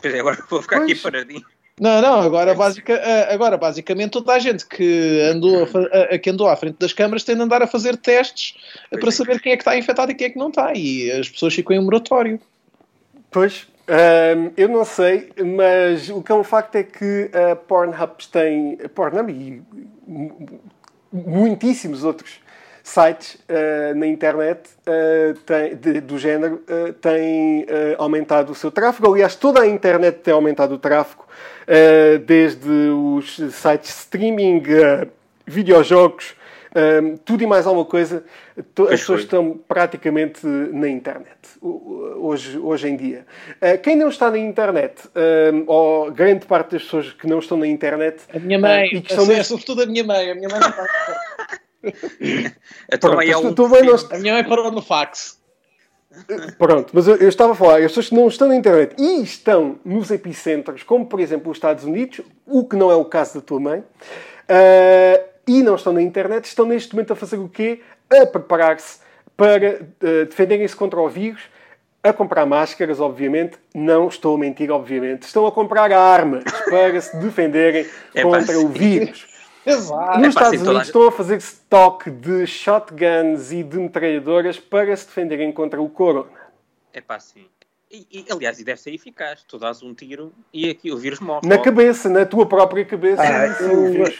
Pois 0.00 0.12
é, 0.14 0.20
agora 0.20 0.38
vou 0.50 0.60
ficar 0.62 0.76
aqui 0.78 0.94
Pois. 0.94 1.02
paradinho. 1.02 1.44
Não, 1.80 2.00
não, 2.00 2.20
agora, 2.20 2.54
basica, 2.54 2.92
eh, 2.92 3.34
agora 3.34 3.56
basicamente 3.56 4.12
toda 4.12 4.32
a 4.32 4.38
gente 4.38 4.64
que 4.64 5.20
andou, 5.32 5.64
a 5.64 6.14
a- 6.14 6.18
que 6.18 6.30
andou 6.30 6.48
à 6.48 6.54
frente 6.54 6.76
das 6.78 6.92
câmaras 6.92 7.24
tem 7.24 7.34
de 7.34 7.42
andar 7.42 7.62
a 7.62 7.66
fazer 7.66 7.96
testes 7.96 8.54
eh, 8.56 8.88
Pois 8.90 9.00
para 9.00 9.08
é. 9.08 9.12
saber 9.12 9.40
quem 9.40 9.52
é 9.52 9.56
que 9.56 9.62
está 9.62 9.76
infectado 9.76 10.12
e 10.12 10.14
quem 10.14 10.28
é 10.28 10.30
que 10.30 10.38
não 10.38 10.50
está. 10.50 10.72
E 10.72 11.10
as 11.10 11.28
pessoas 11.28 11.52
ficam 11.52 11.74
em 11.76 11.80
moratório. 11.84 12.40
Pois, 13.28 13.66
hum, 13.88 14.52
eu 14.56 14.68
não 14.68 14.84
sei, 14.84 15.32
mas 15.58 16.08
o 16.10 16.22
que 16.22 16.30
é 16.30 16.34
um 16.36 16.44
facto 16.44 16.76
é 16.76 16.84
que 16.84 17.28
a 17.50 17.56
Pornhub 17.56 18.12
tem, 18.30 18.78
a 18.84 18.88
Pornhub 18.88 19.32
e 19.32 19.60
mu- 20.06 20.60
muitíssimos 21.12 22.04
outros 22.04 22.38
sites 22.84 23.34
uh, 23.48 23.94
na 23.96 24.06
internet 24.06 24.60
uh, 24.86 25.34
tem- 25.40 25.74
de- 25.74 26.00
do 26.02 26.18
género 26.18 26.62
uh, 26.68 26.92
têm 26.92 27.66
aumentado 27.98 28.52
o 28.52 28.54
seu 28.54 28.70
tráfego. 28.70 29.12
Aliás, 29.12 29.34
toda 29.34 29.62
a 29.62 29.66
internet 29.66 30.18
tem 30.20 30.32
aumentado 30.34 30.74
o 30.74 30.78
tráfego, 30.78 31.24
desde 32.26 32.68
os 32.70 33.36
sites 33.54 33.90
de 33.90 33.96
streaming, 34.00 34.58
uh, 34.58 35.08
videojogos, 35.46 36.34
um, 37.02 37.16
tudo 37.18 37.42
e 37.44 37.46
mais 37.46 37.66
alguma 37.66 37.84
coisa. 37.84 38.24
As 38.56 38.64
Pois 38.74 38.88
pessoas 39.00 39.06
foi. 39.20 39.24
estão 39.24 39.60
praticamente 39.68 40.44
na 40.46 40.88
internet 40.88 41.28
hoje, 41.62 42.58
hoje 42.58 42.88
em 42.88 42.96
dia. 42.96 43.26
Quem 43.82 43.96
não 43.96 44.08
está 44.08 44.30
na 44.30 44.38
internet, 44.38 44.94
ou 45.66 46.10
grande 46.12 46.46
parte 46.46 46.72
das 46.72 46.82
pessoas 46.84 47.12
que 47.12 47.26
não 47.26 47.38
estão 47.40 47.56
na 47.56 47.66
internet, 47.66 48.22
A 48.32 48.38
minha 48.38 48.58
mãe, 48.58 48.86
e 48.86 49.00
que 49.02 49.10
estão 49.12 49.24
é 49.24 49.28
neste- 49.28 49.48
sobretudo 49.48 49.82
a 49.82 49.86
minha 49.86 50.04
mãe. 50.04 50.30
A 50.30 50.34
minha 50.34 50.48
mãe, 50.48 50.60
não 50.60 50.68
está- 50.68 50.86
A 52.92 52.98
tua 52.98 53.10
Pronto, 53.10 53.16
mãe 53.16 53.30
é 53.30 53.36
um 53.36 53.54
a 54.12 54.18
minha 54.18 54.34
mãe 54.34 54.44
parou 54.44 54.70
no 54.72 54.80
fax. 54.82 55.38
Pronto, 56.58 56.90
mas 56.92 57.06
eu, 57.06 57.16
eu 57.16 57.28
estava 57.28 57.52
a 57.52 57.56
falar, 57.56 57.76
as 57.78 57.86
pessoas 57.86 58.08
que 58.08 58.14
não 58.14 58.28
estão 58.28 58.48
na 58.48 58.56
internet 58.56 58.94
e 58.98 59.22
estão 59.22 59.78
nos 59.84 60.10
epicentros, 60.10 60.82
como 60.82 61.06
por 61.06 61.20
exemplo 61.20 61.50
os 61.50 61.56
Estados 61.56 61.84
Unidos, 61.84 62.20
o 62.46 62.64
que 62.64 62.76
não 62.76 62.90
é 62.90 62.94
o 62.94 63.04
caso 63.04 63.34
da 63.34 63.40
tua 63.40 63.60
mãe, 63.60 63.80
uh, 63.80 65.24
e 65.46 65.62
não 65.62 65.74
estão 65.74 65.92
na 65.92 66.02
internet 66.02 66.46
estão 66.46 66.66
neste 66.66 66.94
momento 66.94 67.12
a 67.12 67.16
fazer 67.16 67.36
o 67.36 67.48
quê? 67.48 67.80
A 68.10 68.26
preparar-se 68.26 68.98
para 69.36 69.80
uh, 69.80 70.24
defenderem-se 70.26 70.76
contra 70.76 71.00
o 71.00 71.08
vírus, 71.08 71.42
a 72.02 72.12
comprar 72.12 72.44
máscaras, 72.44 73.00
obviamente. 73.00 73.56
Não 73.74 74.08
estou 74.08 74.36
a 74.36 74.38
mentir, 74.38 74.70
obviamente. 74.70 75.22
Estão 75.22 75.46
a 75.46 75.52
comprar 75.52 75.90
armas 75.90 76.44
para 76.68 77.00
se 77.00 77.16
defenderem 77.16 77.86
É 78.14 78.22
contra 78.22 78.58
o 78.58 78.68
vírus. 78.68 79.26
Exato. 79.66 80.18
Nos 80.18 80.26
É 80.26 80.28
Estados 80.28 80.60
a 80.60 80.70
Unidos 80.70 80.86
estão 80.86 81.08
a 81.08 81.12
fazer 81.12 81.36
stock 81.38 82.10
de 82.10 82.46
shotguns 82.46 83.52
e 83.52 83.62
de 83.62 83.78
metralhadoras 83.78 84.58
para 84.58 84.94
se 84.96 85.06
defenderem 85.06 85.52
contra 85.52 85.80
o 85.80 85.88
corona. 85.88 86.30
É 86.92 87.00
pá, 87.00 87.18
sim. 87.18 87.46
E, 87.90 88.06
e, 88.10 88.24
aliás, 88.30 88.58
e 88.58 88.64
deve 88.64 88.80
ser 88.80 88.92
eficaz. 88.92 89.44
Tu 89.46 89.58
dás 89.58 89.82
um 89.82 89.94
tiro 89.94 90.32
e 90.52 90.68
aqui 90.68 90.90
o 90.90 90.96
vírus 90.96 91.20
morre. 91.20 91.46
Na 91.46 91.54
logo. 91.54 91.64
cabeça, 91.64 92.08
na 92.08 92.26
tua 92.26 92.46
própria 92.46 92.84
cabeça. 92.84 93.22
Ah, 93.22 93.46
eu-. 93.62 94.12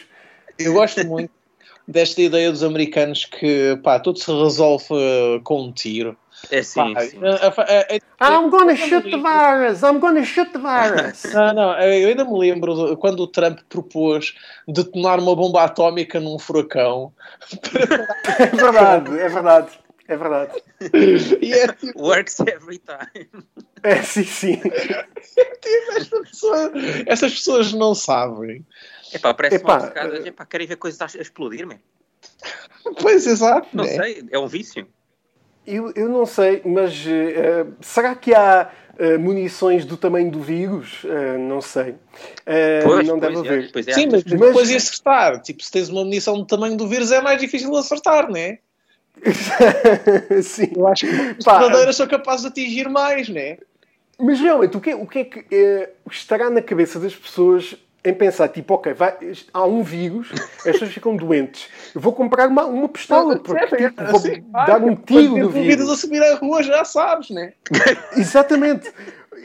Eu 0.59 0.73
gosto 0.73 1.05
muito 1.07 1.31
desta 1.87 2.23
ideia 2.23 2.51
dos 2.51 2.63
americanos 2.63 3.25
que 3.25 3.77
pá, 3.83 3.99
tudo 3.99 4.19
se 4.19 4.31
resolve 4.33 4.87
eh, 4.93 5.41
com 5.43 5.65
um 5.65 5.73
tiro. 5.73 6.17
É 6.51 6.63
sim, 6.63 6.93
Pá, 6.95 7.01
sim. 7.01 7.19
a- 7.25 7.47
a- 7.47 8.29
a- 8.29 8.39
I'm 8.39 8.51
gonna 8.51 8.77
shoot 8.77 9.11
the 9.11 9.17
virus! 9.17 9.83
I'm 9.83 9.99
gonna 9.99 10.25
shoot 10.25 10.51
the 10.53 10.59
virus! 10.59 11.23
Não, 11.33 11.55
não, 11.55 11.81
eu 11.81 12.09
ainda 12.09 12.25
me 12.25 12.39
lembro 12.39 12.75
de- 12.91 12.97
quando 12.97 13.21
o 13.21 13.27
Trump 13.27 13.61
propôs 13.69 14.35
detonar 14.69 15.19
uma 15.21 15.35
bomba 15.35 15.65
atómica 15.65 16.21
num 16.21 16.39
furacão. 16.39 17.13
É 18.39 18.47
verdade, 18.57 19.19
é 19.19 19.29
verdade. 19.29 19.69
É 20.07 20.17
verdade. 20.19 20.63
E 21.41 21.53
é 21.55 21.69
tipo, 21.73 21.99
Works 22.03 22.39
every 22.41 22.79
time. 22.79 23.29
É, 23.83 24.03
sim, 24.03 24.25
sim. 24.25 24.61
esta 25.97 26.21
pessoa- 26.21 26.73
essas 27.07 27.33
pessoas 27.35 27.73
não 27.73 27.95
sabem. 27.95 28.67
Epá, 29.15 29.33
parece 29.33 29.57
Epá, 29.57 29.75
uma 29.75 29.83
obcecadas. 29.85 30.27
Epá, 30.27 30.45
querem 30.45 30.67
ver 30.67 30.77
coisas 30.77 31.01
a 31.01 31.21
explodir, 31.21 31.67
man. 31.67 31.79
Pois, 33.01 33.27
exato. 33.27 33.69
Não 33.73 33.85
né? 33.85 33.91
sei, 33.91 34.25
é 34.31 34.39
um 34.39 34.47
vício. 34.47 34.87
Eu, 35.67 35.93
eu 35.97 36.09
não 36.09 36.27
sei, 36.27 36.61
mas 36.65 37.05
eh, 37.07 37.65
será 37.81 38.15
que 38.15 38.35
há 38.35 38.71
eh, 38.99 39.17
munições 39.17 39.85
do 39.87 39.97
tamanho 39.97 40.31
do 40.31 40.41
vírus? 40.41 41.03
Eh, 41.05 41.39
não 41.39 41.61
sei. 41.61 41.95
Pois, 42.85 43.07
não 43.09 43.19
pois, 43.19 43.33
deve 43.35 43.49
é, 43.49 43.51
haver. 43.51 43.73
pois 43.73 43.89
é. 43.89 43.93
Sim, 43.93 44.09
mas 44.13 44.25
Mas- 44.25 44.41
depois 44.41 44.71
ia 44.71 44.77
acertar. 44.77 45.41
Tipo, 45.41 45.63
se 45.65 45.71
tens 45.71 45.89
uma 45.89 46.05
munição 46.05 46.37
do 46.39 46.45
tamanho 46.45 46.77
do 46.77 46.87
vírus, 46.87 47.11
é 47.11 47.21
mais 47.23 47.41
difícil 47.41 47.71
de 47.71 47.79
acertar, 47.79 48.31
né? 48.31 48.59
sim. 50.43 50.71
Eu 50.77 50.87
acho 50.89 51.07
que 51.07 51.15
as 51.15 51.45
verdadeiras 51.45 51.97
são 51.97 52.07
capazes 52.07 52.43
de 52.43 52.49
atingir 52.49 52.89
mais, 52.89 53.29
né? 53.29 53.59
Mas 54.19 54.39
realmente, 54.41 54.77
o 54.77 54.81
que, 54.81 54.91
é- 54.91 54.95
o 54.97 55.07
que 55.07 55.19
é 55.21 55.25
que 55.25 55.45
eh, 55.51 55.91
estará 56.11 56.51
na 56.51 56.63
cabeça 56.63 57.01
das 57.01 57.15
pessoas 57.17 57.75
em 58.05 58.13
pensar, 58.13 58.49
tipo, 58.49 58.75
ok, 58.75 58.93
vai- 58.93 59.17
há 59.53 59.65
um 59.65 59.83
vírus, 59.83 60.31
as 60.59 60.63
pessoas 60.73 60.93
ficam 60.93 61.17
doentes, 61.17 61.69
eu 61.95 62.01
vou 62.01 62.13
comprar 62.13 62.49
uma, 62.49 62.65
uma 62.67 62.89
pistola, 62.89 63.39
porque 63.39 63.77
tipo, 63.89 64.05
vou 64.05 64.17
Assim, 64.17 64.45
dar 64.53 64.83
um 64.83 64.95
tiro 64.95 65.23
no 65.39 65.47
dúvidas 65.49 65.77
vírus. 65.77 65.91
a 65.91 65.97
subir 65.97 66.23
a 66.23 66.35
rua, 66.37 66.63
já 66.63 66.85
sabes, 66.85 67.31
né? 67.31 67.55
Exatamente. 68.17 68.93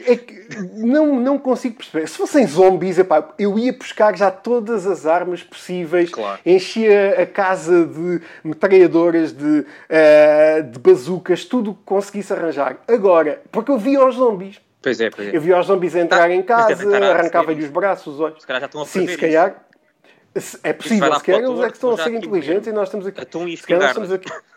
É 0.06 0.16
que 0.16 0.46
não, 0.78 1.20
não 1.20 1.38
consigo 1.38 1.76
perceber. 1.76 2.08
Se 2.08 2.16
fossem 2.16 2.46
zombies, 2.46 2.98
epá, 2.98 3.34
eu 3.38 3.58
ia 3.58 3.70
buscar 3.72 4.16
já 4.16 4.30
todas 4.30 4.86
as 4.86 5.04
armas 5.04 5.42
possíveis, 5.42 6.08
Claro. 6.10 6.40
enchia 6.46 7.20
a 7.20 7.26
casa 7.26 7.84
de 7.84 8.20
metralhadoras, 8.42 9.32
de, 9.32 9.66
eh, 9.90 10.62
de 10.62 10.78
bazucas, 10.78 11.44
tudo 11.44 11.72
o 11.72 11.74
que 11.74 11.82
conseguisse 11.84 12.32
arranjar. 12.32 12.78
Agora, 12.88 13.42
porque 13.52 13.70
eu 13.70 13.76
via 13.78 14.02
os 14.06 14.14
zombies. 14.14 14.58
Pois 14.82 15.00
é, 15.00 15.10
pois 15.10 15.28
é. 15.28 15.36
Eu 15.36 15.40
via 15.40 15.58
os 15.58 15.66
zombies 15.66 15.94
entrar 15.94 16.24
Ah, 16.30 16.34
em 16.34 16.42
casa, 16.42 16.96
arrancava-lhe 17.12 17.62
os 17.64 17.70
braços, 17.70 18.14
os 18.14 18.20
olhos. 18.20 18.40
Se 18.40 18.46
calhar 18.46 18.60
já 18.60 18.66
estão 18.66 18.82
a 18.82 18.86
Sim, 18.86 19.06
se 19.06 19.16
calhar. 19.18 19.64
se- 20.36 20.58
É 20.62 20.72
possível, 20.72 21.12
se 21.14 21.22
calhar 21.24 21.40
para 21.42 21.50
eles 21.50 21.60
é 21.64 21.66
que 21.68 21.74
estão 21.74 21.90
a 21.90 21.96
ser 21.98 22.14
inteligentes 22.14 22.66
e 22.68 22.72
nós 22.72 22.88
estamos 22.88 23.06
aqui. 23.06 23.20
Atum 23.20 23.46
e 23.48 23.56
Se 23.56 23.62
calhar 23.64 23.80
nós 23.82 23.90
estamos 23.90 24.10
espingardas. 24.10 24.38
aqui. 24.38 24.50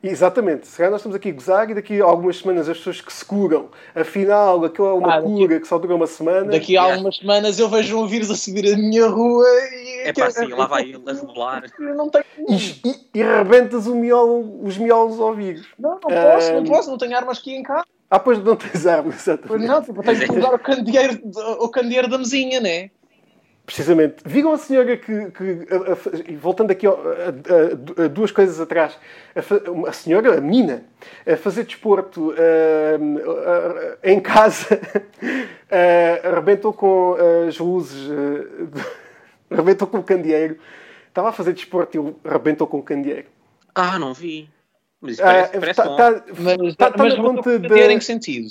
Exatamente, 0.00 0.68
se 0.68 0.76
calhar 0.76 0.92
nós 0.92 1.00
estamos 1.00 1.16
aqui 1.16 1.28
a 1.30 1.32
gozar 1.32 1.70
e 1.70 1.74
daqui 1.74 2.00
a 2.00 2.04
algumas 2.04 2.38
semanas 2.38 2.68
as 2.68 2.78
pessoas 2.78 3.00
que 3.00 3.12
se 3.12 3.24
curam, 3.24 3.68
afinal, 3.96 4.64
aquilo 4.64 4.86
é 4.86 4.92
uma 4.92 5.12
Ah, 5.14 5.16
daqui- 5.20 5.26
cura 5.34 5.58
que 5.60 5.66
só 5.66 5.76
dura 5.76 5.96
uma 5.96 6.06
semana. 6.06 6.52
Daqui 6.52 6.76
a 6.76 6.82
algumas 6.82 7.16
semanas 7.16 7.58
eu 7.58 7.68
vejo 7.68 7.98
um 8.00 8.06
vírus 8.06 8.30
a 8.30 8.36
subir 8.36 8.72
a 8.72 8.76
minha 8.76 9.08
rua 9.08 9.44
e. 9.72 10.02
É 10.08 10.12
pá, 10.12 10.26
assim, 10.26 10.46
lá 10.46 10.66
vai 10.66 10.82
ele 10.84 11.02
a 11.04 11.12
rebolar. 11.12 11.64
Não 11.80 12.08
tenho. 12.10 12.24
E, 12.48 12.54
e, 12.88 13.08
e 13.18 13.22
arrebentas 13.24 13.88
o 13.88 13.94
miolo, 13.96 14.64
os 14.64 14.78
miolos 14.78 15.18
ao 15.18 15.34
vírus. 15.34 15.66
Não, 15.76 15.90
não 15.90 15.98
posso, 16.00 16.52
não 16.52 16.64
posso, 16.64 16.90
não 16.90 16.96
tenho 16.98 17.16
armas 17.16 17.38
aqui 17.38 17.54
em 17.56 17.62
casa. 17.64 17.84
Ah, 18.10 18.18
pois 18.18 18.42
não 18.42 18.56
tens 18.56 18.86
armas, 18.86 19.16
Pois 19.16 19.28
exatamente. 19.28 19.66
não, 19.66 19.82
tipo, 19.82 20.02
tenho 20.02 20.18
que 20.20 20.38
usar 20.38 20.54
o 20.54 20.58
candeeiro, 20.58 21.20
o 21.60 21.68
candeeiro 21.68 22.08
da 22.08 22.16
mesinha, 22.18 22.58
né? 22.60 22.90
Precisamente. 23.66 24.16
Viram 24.24 24.52
a 24.52 24.56
senhora 24.56 24.96
que, 24.96 25.30
que 25.30 25.66
a- 25.70 25.92
a- 25.92 26.30
e 26.32 26.34
voltando 26.36 26.70
aqui 26.70 26.86
a, 26.86 26.90
a- 26.90 28.04
a 28.04 28.08
duas 28.08 28.30
coisas 28.32 28.58
atrás, 28.58 28.96
a, 29.86 29.92
senhora, 29.92 30.38
a 30.38 30.40
menina, 30.40 30.84
a 31.30 31.36
fazer 31.36 31.64
desporto 31.64 32.32
a- 32.32 33.98
em 34.10 34.18
casa, 34.20 34.66
arrebentou 36.24 36.72
com 36.72 37.14
as 37.46 37.58
luzes, 37.58 38.08
de- 38.08 38.86
arrebentou 39.54 39.86
com 39.86 39.98
o 39.98 40.02
candeeiro. 40.02 40.58
Estava 41.08 41.28
a 41.28 41.32
fazer 41.32 41.52
desporto 41.52 41.98
e 42.24 42.28
arrebentou 42.28 42.66
com 42.66 42.78
o 42.78 42.82
candeeiro. 42.82 43.26
Ah, 43.74 43.98
não 43.98 44.14
vi. 44.14 44.48
Mas 45.00 45.12
isso 45.12 45.22
Ah, 45.22 45.26
parece, 45.26 45.58
parece 45.60 45.76
tá- 45.76 45.84
bom. 45.88 45.96
tá- 45.96 46.22
Mas, 46.38 46.76
tá- 46.76 46.90
tá 46.90 47.02
mas 47.04 47.16
na 47.16 47.22
não 47.22 47.34
conta 47.36 47.40
em 47.92 47.98
que 47.98 48.04
sentido? 48.04 48.48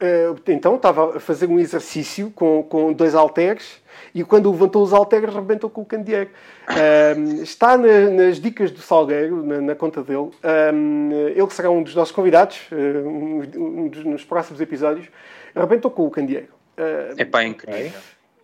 Eh, 0.00 0.32
então 0.48 0.76
estava 0.76 1.16
a 1.16 1.20
fazer 1.20 1.46
um 1.48 1.58
exercício 1.58 2.30
com, 2.30 2.62
com 2.62 2.92
dois 2.92 3.16
halteres 3.16 3.80
e 4.14 4.22
quando 4.22 4.48
levantou 4.50 4.82
os 4.84 4.92
halteres 4.92 5.34
rebentou 5.34 5.68
com 5.68 5.80
o 5.80 5.84
candeeiro. 5.84 6.30
Ahm, 6.68 7.42
está 7.42 7.76
na- 7.76 8.08
nas 8.10 8.38
dicas 8.38 8.70
do 8.70 8.78
Salgueiro, 8.80 9.42
na, 9.44 9.60
na 9.60 9.74
conta 9.74 10.02
dele. 10.02 10.30
Ahm, 10.44 11.10
ele 11.34 11.50
será 11.50 11.68
um 11.70 11.82
dos 11.82 11.94
nossos 11.96 12.14
convidados 12.14 12.60
eh, 12.70 12.76
um, 13.04 13.40
um 13.56 13.88
dos, 13.88 14.04
nos 14.04 14.24
próximos 14.24 14.60
episódios. 14.60 15.08
Rebentou 15.56 15.90
com 15.90 16.06
o 16.06 16.10
candeeiro. 16.10 16.48
Ah, 16.76 17.14
É 17.16 17.24
pá, 17.24 17.42
é 17.42 17.46
incrível. 17.46 17.74
é 17.74 17.90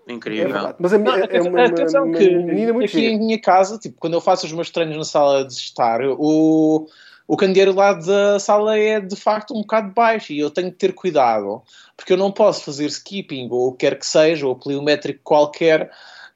Incrível. 0.08 0.52
verdade. 0.52 0.74
Mas 0.78 0.92
a, 0.92 0.98
Não, 0.98 1.14
é 1.16 1.40
uma, 1.40 1.48
uma- 1.50 1.64
atenção 1.64 2.04
uma 2.04 2.18
que 2.18 2.28
menina 2.30 2.72
muito 2.72 2.88
aqui 2.88 3.00
gira. 3.00 3.12
em 3.14 3.18
minha 3.18 3.40
casa, 3.40 3.78
tipo, 3.78 3.96
quando 3.98 4.14
eu 4.14 4.20
faço 4.20 4.44
os 4.46 4.52
meus 4.52 4.70
treinos 4.70 4.96
na 4.96 5.04
sala 5.04 5.44
de 5.44 5.52
estar, 5.54 6.00
o, 6.02 6.86
o 7.26 7.36
candeeiro 7.36 7.72
lá 7.74 7.94
da 7.94 8.38
sala 8.38 8.78
é 8.78 9.00
de 9.00 9.16
facto 9.16 9.54
um 9.56 9.62
bocado 9.62 9.92
baixo 9.94 10.32
e 10.32 10.38
eu 10.38 10.50
tenho 10.50 10.70
que 10.70 10.76
ter 10.76 10.92
cuidado, 10.94 11.62
porque 11.96 12.12
eu 12.12 12.16
não 12.18 12.30
posso 12.30 12.62
fazer 12.64 12.84
skipping 12.86 13.48
ou 13.50 13.68
o 13.68 13.72
que 13.72 13.78
quer 13.88 13.98
que 13.98 14.06
seja, 14.06 14.46
ou 14.46 14.54
pliométrico 14.54 15.20
qualquer, 15.24 15.90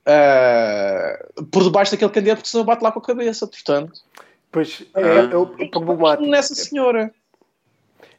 ah, 0.07 1.27
por 1.51 1.63
debaixo 1.63 1.93
daquele 1.93 2.11
candeeiro, 2.11 2.39
porque 2.39 2.51
senão 2.51 2.63
eu 2.63 2.67
bato 2.67 2.83
lá 2.83 2.91
com 2.93 2.99
a 2.99 3.03
cabeça, 3.03 3.47
portanto. 3.47 4.01
Pois 4.51 4.83
Ah. 4.95 5.01
é, 5.01 5.33
é 5.33 5.37
o 5.37 5.47
problemático. 5.71 6.29
Nessa 6.29 6.55
senhora. 6.55 7.13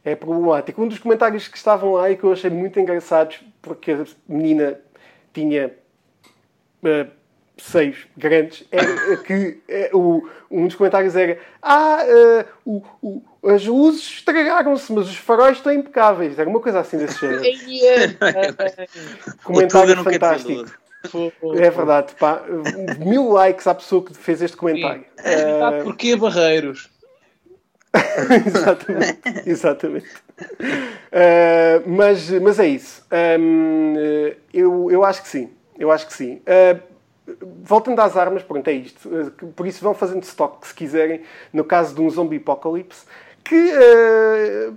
É 0.05 0.15
problemático. 0.15 0.81
Um 0.81 0.88
dos 0.88 0.99
comentários 0.99 1.47
que 1.47 1.57
estavam 1.57 1.93
lá 1.93 2.09
e 2.09 2.15
que 2.15 2.23
eu 2.23 2.31
achei 2.31 2.49
muito 2.49 2.80
engraçados, 2.80 3.39
porque 3.61 3.91
a 3.91 4.05
menina 4.27 4.80
tinha 5.34 5.72
eh, 6.84 7.07
seios 7.57 8.07
grandes, 8.18 8.64
era 8.72 9.18
que 9.18 9.60
eh, 9.68 9.89
o, 9.93 10.27
um 10.49 10.65
dos 10.68 10.76
comentários 10.76 11.15
era 11.15 11.38
Ah, 11.61 11.99
eh, 12.06 12.45
o, 12.65 12.81
o- 13.01 13.22
as 13.49 13.65
luzes 13.65 14.01
estragaram-se, 14.03 14.91
mas 14.91 15.07
os 15.10 15.18
faróis 15.18 15.57
estão 15.57 15.72
impecáveis. 15.72 16.38
Era 16.38 16.49
uma 16.49 16.60
coisa 16.60 16.80
assim 16.81 16.97
desse 16.97 17.19
género. 17.19 17.41
O 19.39 19.43
comentário 19.43 19.95
fantástico. 20.03 20.65
É 21.57 21.69
verdade, 21.69 22.14
pá. 22.19 22.41
Mil 22.99 23.30
likes 23.30 23.65
à 23.68 23.73
pessoa 23.76 24.03
que 24.03 24.14
fez 24.14 24.41
este 24.41 24.57
comentário. 24.57 25.06
Eh, 25.23 25.84
Porquê 25.84 26.15
barreiros? 26.18 26.89
exatamente. 28.45 29.19
exatamente. 29.49 30.07
Uh, 30.41 31.84
mas, 31.90 32.30
mas 32.30 32.60
é 32.60 32.68
isso. 32.68 33.06
Um, 33.40 33.94
uh, 33.95 34.36
eu, 34.53 34.91
eu 34.91 35.03
acho 35.03 35.22
que 35.22 35.28
sim. 35.28 35.49
Eu 35.78 35.91
acho 35.91 36.07
que 36.07 36.14
sim. 36.14 36.41
Uh, 36.45 36.80
voltando 37.64 37.99
às 37.99 38.18
armas, 38.18 38.44
pronto, 38.44 38.68
é 38.68 38.74
isto. 38.74 39.07
Uh, 39.07 39.32
por 39.52 39.68
isso 39.68 39.84
vão 39.84 39.94
fazendo 39.94 40.24
stock 40.24 40.68
se 40.68 40.74
quiserem, 40.74 41.22
no 41.53 41.64
caso 41.64 41.95
de 41.95 42.02
um 42.02 42.10
zombie 42.10 42.38
apocalypse, 42.38 43.06
que 43.44 43.56
uh, 43.56 44.76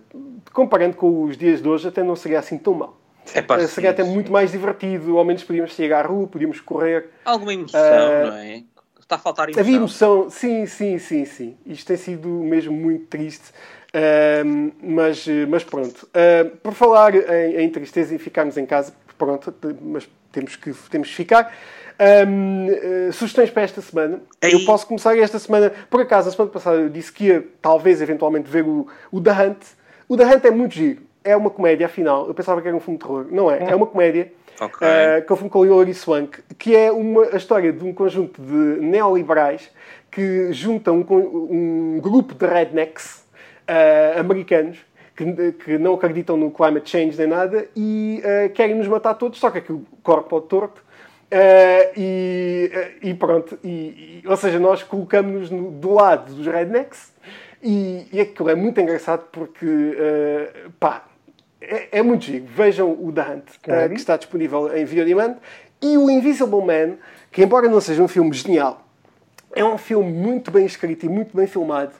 comparando 0.53 0.97
com 0.97 1.25
os 1.25 1.37
dias 1.37 1.61
de 1.61 1.69
hoje 1.69 1.89
até 1.89 2.03
não 2.03 2.17
seria 2.17 2.39
assim 2.39 2.59
tão 2.59 2.75
mal. 2.75 2.97
É 3.35 3.41
pá, 3.41 3.57
Uh, 3.59 3.69
seria 3.69 3.91
até 3.91 4.03
muito 4.03 4.33
mais 4.33 4.51
divertido, 4.51 5.17
ao 5.19 5.25
menos 5.25 5.45
podíamos 5.45 5.75
sair 5.75 5.93
à 5.93 6.03
rua, 6.03 6.27
podíamos 6.27 6.61
correr. 6.61 7.11
Alguma 7.25 7.55
emoção, 7.55 7.81
não 7.81 8.35
é? 8.35 8.65
Está 9.01 9.17
a 9.17 9.19
faltar 9.19 9.49
emoção. 9.49 9.61
Havia 9.61 9.77
emoção, 9.77 10.31
sim, 10.31 10.67
sim, 10.67 10.99
sim, 10.99 11.25
sim. 11.25 11.57
Isto 11.67 11.87
tem 11.87 11.97
sido 11.97 12.29
mesmo 12.29 12.73
muito 12.73 13.07
triste. 13.07 13.53
Mas, 14.83 15.27
mas 15.49 15.65
pronto. 15.65 16.09
Ahm, 16.15 16.57
por 16.63 16.73
falar 16.73 17.15
em, 17.15 17.57
em 17.57 17.71
tristeza 17.71 18.15
e 18.15 18.19
ficarmos 18.19 18.57
em 18.57 18.65
casa, 18.65 18.95
pronto, 19.19 19.55
mas 19.83 20.09
temos 20.31 20.57
que, 20.57 20.73
temos 20.91 21.09
que 21.09 21.15
ficar. 21.15 21.53
Ahm, 21.99 22.69
eh, 22.71 23.13
sugestões 23.13 23.51
para 23.51 23.63
esta 23.63 23.81
semana. 23.81 24.21
Ei. 24.41 24.55
Eu 24.55 24.65
posso 24.65 24.87
começar 24.87 25.17
esta 25.17 25.39
semana. 25.39 25.73
Por 25.91 26.01
acaso, 26.01 26.29
a 26.29 26.33
semana 26.33 26.51
passada 26.51 26.79
eu 26.79 26.89
disse 26.89 27.13
que 27.13 27.27
ia, 27.27 27.47
talvez, 27.61 28.01
eventualmente, 28.01 28.51
ver 28.51 28.65
o, 28.65 28.87
o 29.11 29.21
The 29.21 29.31
Hunt. 29.31 29.63
O 30.09 30.17
The 30.17 30.25
Hunt 30.25 30.45
é 30.45 30.51
muito 30.51 30.75
giro. 30.75 31.03
É 31.23 31.37
uma 31.37 31.51
comédia, 31.51 31.87
afinal. 31.87 32.27
Eu 32.27 32.35
pensava 32.35 32.61
que 32.61 32.67
era 32.67 32.77
um 32.77 32.81
filme 32.81 32.99
de 32.99 33.05
terror. 33.05 33.27
Não 33.31 33.51
é. 33.51 33.71
É 33.71 33.75
uma 33.75 33.87
comédia. 33.87 34.33
Ok. 34.61 34.87
Uh, 34.87 35.25
que 35.25 35.33
é 35.33 35.33
um 35.33 35.37
filme 35.37 35.51
com 35.51 35.67
Hilary 35.67 35.95
Swank, 35.95 36.39
que 36.59 36.77
é 36.77 36.91
uma, 36.91 37.25
a 37.33 37.37
história 37.37 37.73
de 37.73 37.85
um 37.85 37.93
conjunto 37.93 38.41
de 38.41 38.81
neoliberais 38.81 39.71
que 40.11 40.53
juntam 40.53 41.07
um, 41.09 41.97
um 41.97 42.01
grupo 42.01 42.35
de 42.35 42.47
rednecks 42.47 43.22
uh, 43.69 44.21
americanos 44.21 44.79
que, 45.17 45.53
que 45.53 45.79
não 45.79 45.95
acreditam 45.95 46.37
no 46.37 46.51
climate 46.51 46.89
change 46.91 47.17
nem 47.19 47.27
nada 47.27 47.67
e 47.77 48.23
uh, 48.25 48.51
querem 48.53 48.75
nos 48.75 48.89
matar 48.89 49.15
todos, 49.15 49.39
só 49.39 49.51
que 49.51 49.59
aquilo 49.59 49.85
corre 50.03 50.23
para 50.23 50.37
o 50.39 50.41
torto. 50.41 50.83
Uh, 51.31 51.93
e, 51.97 52.71
e 53.03 53.15
pronto, 53.15 53.59
e, 53.65 54.21
e- 54.23 54.29
ou 54.29 54.37
seja, 54.37 54.59
nós 54.59 54.83
colocamos-nos 54.83 55.51
no- 55.51 55.71
do 55.71 55.95
lado 55.95 56.35
dos 56.35 56.47
rednecks 56.47 57.13
e, 57.63 58.07
e 58.13 58.21
aquilo 58.21 58.51
é 58.51 58.55
muito 58.55 58.79
engraçado 58.81 59.25
porque, 59.33 59.67
pá, 60.79 61.05
é, 61.61 61.99
é 62.01 62.03
muito 62.03 62.25
giro. 62.25 62.45
Vejam 62.47 62.91
o 62.91 63.11
The 63.13 63.23
Hunt, 63.23 63.49
uh, 63.49 63.89
que 63.91 63.97
está 63.97 64.17
disponível 64.17 64.77
em 64.77 64.85
Video 64.85 65.07
Demand, 65.07 65.37
e 65.81 65.97
o 65.97 66.11
Invisible 66.11 66.63
Man, 66.65 66.97
que 67.31 67.43
embora 67.43 67.69
não 67.69 67.81
seja 67.81 68.03
um 68.03 68.09
filme 68.09 68.33
genial, 68.33 68.85
é 69.55 69.65
um 69.65 69.79
filme 69.79 70.13
muito 70.13 70.51
bem 70.51 70.67
escrito 70.67 71.07
e 71.07 71.09
muito 71.09 71.37
bem 71.37 71.47
filmado. 71.47 71.93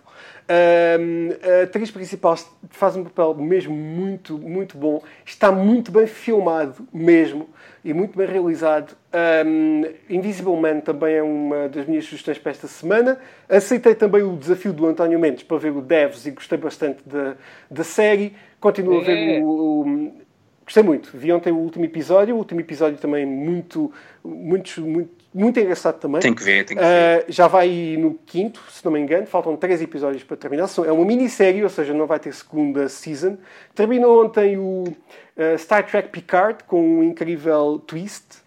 A 0.49 1.63
atriz 1.65 1.91
principal 1.91 2.37
faz 2.71 2.97
um 2.97 3.05
papel 3.05 3.35
mesmo 3.35 3.75
muito, 3.75 4.37
muito 4.39 4.77
bom. 4.77 5.03
Está 5.25 5.51
muito 5.51 5.91
bem 5.91 6.07
filmado 6.07 6.87
mesmo 6.93 7.49
e 7.85 7.93
muito 7.93 8.17
bem 8.19 8.27
realizado. 8.27 8.95
Ahm, 9.13 9.85
Invisible 10.11 10.57
Man 10.57 10.81
também 10.81 11.15
é 11.17 11.23
uma 11.23 11.69
das 11.69 11.87
minhas 11.87 12.05
sugestões 12.05 12.39
para 12.39 12.51
esta 12.53 12.67
semana. 12.67 13.19
Aceitei 13.49 13.95
também 13.95 14.23
o 14.23 14.37
desafio 14.37 14.73
do 14.73 14.87
António 14.87 15.19
Mendes 15.19 15.43
para 15.43 15.57
ver 15.59 15.71
o 15.73 15.81
Devs 15.81 16.27
e 16.27 16.31
gostei 16.33 16.59
bastante 16.59 17.01
da, 17.07 17.35
da 17.71 17.85
série. 17.85 18.35
Continuo 18.61 19.01
a 19.01 19.05
ver 19.05 19.39
É. 19.39 19.41
o, 19.41 19.47
o- 19.47 20.23
Gostei 20.65 20.83
muito. 20.85 21.11
Vi 21.17 21.33
ontem 21.33 21.53
o 21.53 21.57
último 21.57 21.85
episódio. 21.85 22.37
O 22.37 22.39
último 22.39 22.61
episódio 22.61 22.97
também 22.97 23.27
muito, 23.27 23.93
muito, 24.25 24.81
muito, 24.81 25.11
muito 25.35 25.59
engraçado 25.59 25.99
também. 25.99 26.21
Tem 26.21 26.35
que 26.35 26.43
ver, 26.43 26.65
tem 26.65 26.77
que 26.77 26.83
Uh, 26.83 27.25
já 27.29 27.49
vai 27.49 27.97
no 27.99 28.15
quinto, 28.27 28.61
se 28.71 28.85
não 28.85 28.93
me 28.93 29.01
engano. 29.01 29.27
Faltam 29.27 29.57
três 29.57 29.81
episódios 29.81 30.23
para 30.23 30.37
terminar. 30.37 30.69
É 30.87 30.93
uma 30.93 31.05
minissérie, 31.05 31.63
ou 31.63 31.71
seja, 31.71 31.95
não 31.95 32.07
vai 32.07 32.19
ter 32.19 32.35
segunda 32.35 32.89
season. 32.89 33.39
Terminou 33.75 34.25
ontem 34.25 34.59
o 34.59 34.85
uh, 34.85 35.59
Star 35.59 35.87
Trek 35.87 36.11
Picard 36.11 36.65
com 36.65 36.99
um 36.99 37.03
incrível 37.03 37.83
twist. 37.87 38.43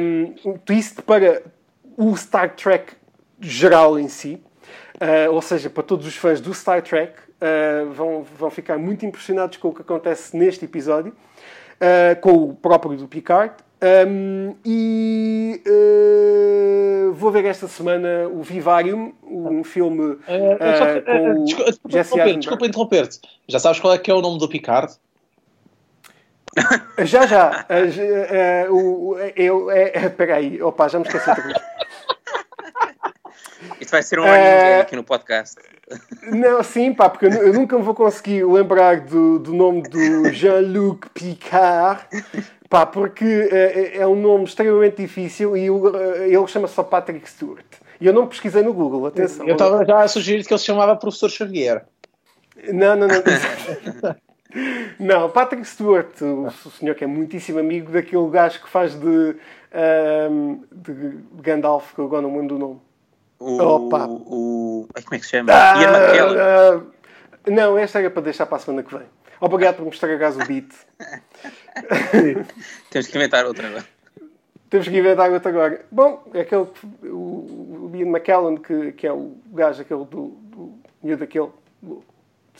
Um, 0.00 0.34
um 0.44 0.58
twist 0.58 1.02
para 1.02 1.42
o 1.96 2.16
Star 2.16 2.56
Trek 2.56 2.92
geral 3.40 3.98
em 3.98 4.08
si. 4.08 4.42
Uh, 4.96 5.32
ou 5.32 5.40
seja, 5.40 5.70
para 5.70 5.82
todos 5.82 6.06
os 6.06 6.16
fãs 6.16 6.40
do 6.40 6.52
Star 6.52 6.82
Trek, 6.82 7.14
vão, 7.94 8.22
vão 8.22 8.50
ficar 8.50 8.76
muito 8.76 9.06
impressionados 9.06 9.56
com 9.56 9.68
o 9.68 9.74
que 9.74 9.80
acontece 9.80 10.36
neste 10.36 10.66
episódio, 10.66 11.14
com 12.20 12.32
o 12.32 12.54
próprio 12.54 12.98
do 12.98 13.08
Picard. 13.08 13.54
Um, 13.82 14.54
e 14.64 15.62
uh, 15.66 17.12
vou 17.14 17.30
ver 17.30 17.46
esta 17.46 17.66
semana 17.66 18.28
o 18.30 18.42
Vivarium, 18.42 19.14
um 19.22 19.64
filme 19.64 20.12
uh, 20.12 20.18
eh, 20.28 21.00
com 21.00 21.44
desculpa, 21.44 21.70
interromper, 21.88 22.36
desculpa 22.38 22.66
interromper-te. 22.66 23.20
Já 23.48 23.58
sabes 23.58 23.80
qual 23.80 23.94
é 23.94 23.98
que 23.98 24.10
é 24.10 24.14
o 24.14 24.20
nome 24.20 24.38
do 24.38 24.48
Picard? 24.48 24.92
Já, 27.04 27.26
já. 27.26 27.64
Uh, 27.70 28.70
uh, 28.70 28.74
o- 29.12 29.18
eu, 29.36 29.70
é, 29.70 30.08
peraí, 30.10 30.60
opa, 30.60 30.88
já 30.88 30.98
me 30.98 31.06
esqueci 31.06 31.28
outra 31.30 31.42
coisa. 31.42 31.60
Isto 33.90 33.96
vai 33.96 34.02
ser 34.04 34.20
um 34.20 34.24
gag 34.24 34.80
aqui 34.82 34.94
no 34.96 35.02
podcast. 35.02 35.56
Não, 36.30 36.62
sim, 36.62 36.94
pá, 36.94 37.08
porque 37.10 37.26
eu, 37.26 37.30
eu 37.32 37.52
nunca 37.52 37.76
me 37.76 37.82
vou 37.82 37.94
conseguir 37.94 38.44
lembrar 38.46 39.00
do, 39.00 39.40
do 39.40 39.52
nome 39.52 39.82
do 39.82 40.30
Jean-Luc 40.32 41.08
Picard, 41.12 42.00
pá, 42.68 42.86
porque 42.86 43.24
eh, 43.50 43.96
é 43.96 44.06
um 44.06 44.14
nome 44.14 44.44
extremamente 44.44 44.98
difícil 45.02 45.56
e 45.56 45.68
o- 45.68 45.88
eh, 45.96 46.28
ele 46.28 46.46
chama-se 46.46 46.74
só 46.74 46.84
Patrick 46.84 47.28
Stewart. 47.28 47.64
E 48.00 48.06
eu 48.06 48.12
não 48.12 48.28
pesquisei 48.28 48.62
no 48.62 48.72
Google, 48.72 49.06
atenção. 49.06 49.44
Eu 49.48 49.54
estava 49.54 49.84
já 49.84 50.00
a 50.02 50.06
sugerir 50.08 50.44
que 50.46 50.52
ele 50.52 50.60
se 50.60 50.66
chamava 50.66 50.94
Professor 50.94 51.28
Xavier. 51.28 51.84
Não, 52.72 52.94
não, 52.94 53.08
não. 53.08 54.16
Não, 54.98 55.30
Patrick 55.30 55.64
Stewart, 55.64 56.20
o, 56.22 56.46
o 56.48 56.70
senhor 56.72 56.96
que 56.96 57.04
é 57.04 57.06
muitíssimo 57.06 57.60
amigo 57.60 57.92
daquele 57.92 58.28
gajo 58.30 58.60
que 58.60 58.68
faz 58.68 58.94
de, 58.98 59.36
ahm, 59.72 60.56
de 60.72 61.18
Gandalf, 61.40 61.94
que 61.94 62.00
eu 62.00 62.04
agora 62.06 62.22
não 62.22 62.32
lembro 62.36 62.56
do 62.56 62.58
nome. 62.58 62.80
O, 63.40 63.56
Opa. 63.62 64.06
o, 64.06 64.86
ai, 64.94 65.02
como 65.02 65.14
é 65.14 65.18
que 65.18 65.24
se 65.24 65.30
chama? 65.30 65.50
Ah, 65.52 65.80
Ian 65.82 65.92
McKellen. 65.98 66.38
ah, 66.38 66.82
não, 67.50 67.78
esta 67.78 67.98
era 67.98 68.10
para 68.10 68.22
deixar 68.22 68.44
para 68.44 68.58
a 68.58 68.60
semana 68.60 68.82
que 68.82 68.94
vem. 68.94 69.06
Obrigado 69.40 69.76
por 69.76 69.84
me 69.84 69.90
estragares 69.90 70.36
o 70.36 70.40
beat. 70.46 70.68
Temos 72.90 73.06
que 73.06 73.16
inventar 73.16 73.46
outra 73.46 73.66
agora. 73.68 73.84
Temos 74.68 74.86
que 74.88 74.96
inventar 74.98 75.30
outro 75.32 75.48
agora. 75.48 75.84
Bom, 75.90 76.22
é 76.34 76.40
aquele, 76.42 76.66
que- 76.66 77.08
o, 77.08 77.88
o 77.90 77.92
Ian 77.94 78.08
McKellen, 78.08 78.58
que, 78.58 78.92
que 78.92 79.06
é 79.06 79.12
o 79.12 79.36
gajo 79.52 79.80
aquele 79.80 80.04
do, 80.04 80.26
do 80.28 80.78
miúdo 81.02 81.20
daquele 81.20 81.48
do 81.82 82.04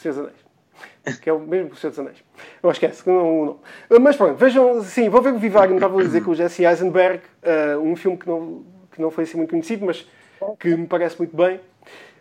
dos 0.03 0.19
Anéis. 0.19 1.21
Que 1.21 1.29
é 1.29 1.33
o 1.33 1.39
mesmo 1.41 1.69
do 1.69 1.77
Senhor 1.77 1.91
dos 1.91 1.99
Anéis. 1.99 2.17
Eu 2.63 2.71
esquece, 2.71 3.03
que 3.05 3.11
não, 3.11 3.61
não. 3.91 4.01
Mas 4.01 4.17
pronto, 4.17 4.35
vejam, 4.37 4.83
sim, 4.83 5.11
vou 5.11 5.21
ver 5.21 5.35
o 5.35 5.39
Vivarium, 5.39 5.75
estava 5.75 6.01
a 6.01 6.03
dizer 6.03 6.25
com 6.25 6.31
o 6.31 6.35
Jesse 6.35 6.65
Eisenberg, 6.65 7.21
ah, 7.43 7.79
um 7.79 7.95
filme 7.95 8.17
que 8.17 8.27
não, 8.27 8.65
que 8.91 9.01
não 9.03 9.11
foi 9.11 9.25
assim 9.25 9.37
muito 9.37 9.51
conhecido, 9.51 9.85
mas 9.85 10.09
que 10.59 10.77
me 10.77 10.87
parece 10.87 11.19
muito 11.19 11.37
bem. 11.37 11.61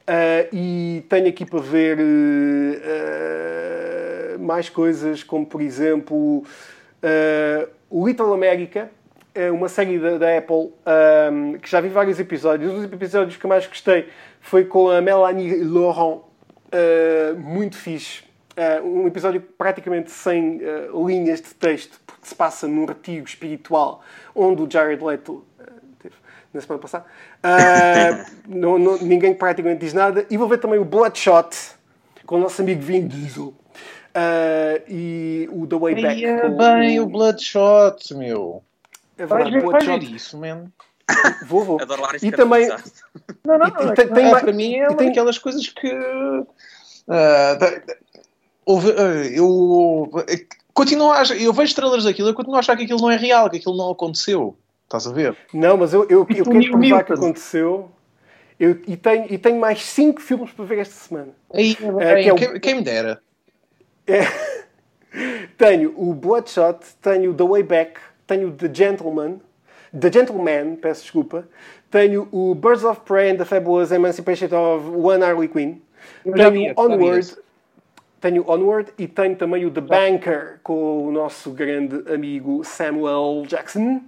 Ah, 0.07 0.47
e 0.51 1.03
tenho 1.07 1.27
aqui 1.27 1.45
para 1.45 1.59
ver 1.59 1.97
ah, 2.83 4.37
mais 4.39 4.69
coisas, 4.69 5.23
como 5.23 5.45
por 5.45 5.61
exemplo 5.61 6.43
ah, 7.03 7.67
o 7.89 8.07
Little 8.07 8.33
America, 8.33 8.89
é 9.33 9.51
uma 9.51 9.69
série 9.69 9.99
da, 9.99 10.17
da 10.17 10.37
Apple 10.37 10.73
ah, 10.85 11.29
que 11.61 11.69
já 11.69 11.79
vi 11.79 11.89
vários 11.89 12.19
episódios. 12.19 12.71
Um 12.71 12.75
dos 12.81 12.91
episódios 12.91 13.37
que 13.37 13.47
mais 13.47 13.65
gostei 13.67 14.09
foi 14.41 14.65
com 14.65 14.89
a 14.89 15.01
Melanie 15.01 15.63
Laurent, 15.63 16.21
ah, 16.71 17.35
muito 17.37 17.77
fixe. 17.77 18.23
Ah, 18.57 18.81
um 18.83 19.07
episódio 19.07 19.39
praticamente 19.41 20.11
sem 20.11 20.59
ah, 20.63 20.89
linhas 21.07 21.41
de 21.41 21.53
texto, 21.53 21.99
porque 22.05 22.27
se 22.27 22.35
passa 22.35 22.67
num 22.67 22.85
retiro 22.85 23.25
espiritual 23.25 24.03
onde 24.35 24.61
o 24.61 24.69
Jared 24.69 25.03
Leto 25.03 25.45
teve 25.99 26.15
na 26.53 26.61
semana 26.61 26.81
passada. 26.81 27.05
Ah, 27.41 28.25
não- 28.47 28.77
não- 28.77 28.97
ninguém 28.97 29.33
praticamente 29.33 29.81
diz 29.81 29.93
nada. 29.93 30.25
E 30.29 30.37
vou 30.37 30.47
ver 30.47 30.57
também 30.59 30.79
o 30.79 30.85
Bloodshot 30.85 31.55
com 32.25 32.35
o 32.35 32.39
nosso 32.39 32.61
amigo 32.61 32.81
Vin 32.81 33.07
Diesel. 33.07 33.53
Ah, 34.13 34.81
e 34.87 35.47
o 35.51 35.65
The 35.67 35.75
Way 35.77 36.01
Back. 36.01 36.19
Ia 36.21 36.41
com 36.41 36.57
bem 36.57 36.99
o 36.99 37.05
Bloodshot, 37.07 38.13
meu. 38.15 38.63
É 39.17 39.25
verdade, 39.25 39.51
ver, 39.51 39.61
vais 39.61 39.85
ver 39.85 39.89
Bloodshot. 39.95 40.15
isso, 40.15 40.37
man. 40.37 40.65
Vou, 41.47 41.63
vou. 41.63 41.81
Adoro 41.81 42.01
lá 42.03 42.11
E 42.21 42.31
também. 42.31 42.67
Não, 43.43 43.57
não, 43.57 43.67
E- 43.67 43.71
não. 43.71 43.91
e 43.91 43.95
tem- 43.95 44.07
tem 44.09 44.25
é, 44.27 44.39
para 44.39 44.53
mim 44.53 44.75
é 44.75 44.87
uma 44.87 44.97
tem- 44.97 45.07
daquelas 45.07 45.37
coisas 45.37 45.67
que. 45.67 45.89
da- 47.07 47.55
da- 47.55 47.81
houve, 48.65 48.91
ah, 48.91 49.25
eu 49.33 50.09
eh, 50.29 50.45
continuo 50.73 51.11
a 51.11 51.23
eu 51.35 51.51
vejo 51.51 51.73
trailers 51.73 52.03
daquilo, 52.03 52.29
eu 52.29 52.33
continuo 52.35 52.55
a 52.57 52.59
achar 52.59 52.77
que 52.77 52.83
aquilo 52.83 53.01
não 53.01 53.09
é 53.09 53.15
real, 53.17 53.49
que 53.49 53.57
aquilo 53.57 53.75
não 53.75 53.89
aconteceu. 53.89 54.55
Estás 54.89 55.05
a 55.05 55.11
ver? 55.11 55.37
Não, 55.53 55.77
mas 55.77 55.93
eu, 55.93 56.01
eu, 56.09 56.21
eu 56.21 56.25
Tipo 56.25 56.45
quero 56.45 56.57
Neil 56.57 56.71
provar 56.71 57.03
que 57.03 57.13
aconteceu. 57.13 57.91
Eu, 58.59 58.71
e, 58.87 58.97
tenho, 58.97 59.27
e 59.29 59.37
tenho 59.37 59.59
mais 59.59 59.83
5 59.83 60.19
filmes 60.19 60.51
para 60.51 60.65
ver 60.65 60.79
esta 60.79 60.95
semana. 60.95 61.29
Aí, 61.53 61.77
Eh, 61.99 62.23
que 62.23 62.29
é 62.29 62.33
o- 62.33 62.35
quem, 62.35 62.59
quem 62.59 62.75
me 62.75 62.81
dera. 62.81 63.21
É. 64.07 64.21
tenho 65.59 65.93
o 65.95 66.11
Bloodshot, 66.15 66.79
tenho 67.03 67.31
o 67.31 67.33
The 67.35 67.43
Way 67.43 67.63
Back, 67.63 67.99
tenho 68.25 68.47
o 68.47 68.51
The 68.51 68.73
Gentleman, 68.73 69.39
The 69.97 70.11
Gentleman, 70.11 70.75
peço 70.77 71.03
desculpa, 71.03 71.47
tenho 71.91 72.27
o 72.31 72.55
Birds 72.55 72.83
of 72.83 73.01
Prey 73.01 73.29
and 73.31 73.37
the 73.37 73.45
Fabulous 73.45 73.91
Emancipation 73.91 74.47
of 74.47 74.87
One 74.89 75.23
Harley 75.23 75.47
Quinn, 75.47 75.81
Eu 76.25 76.33
tenho 76.33 76.51
vi 76.51 76.73
Onward, 76.75 77.37
tenho 78.19 78.43
Onward 78.49 78.91
e 78.97 79.07
tenho 79.07 79.35
também 79.35 79.65
o 79.65 79.71
The 79.71 79.81
Banker 79.81 80.59
com 80.63 81.07
o 81.07 81.11
nosso 81.11 81.51
grande 81.51 82.11
amigo 82.11 82.63
Samuel 82.63 83.43
Jackson. 83.47 84.01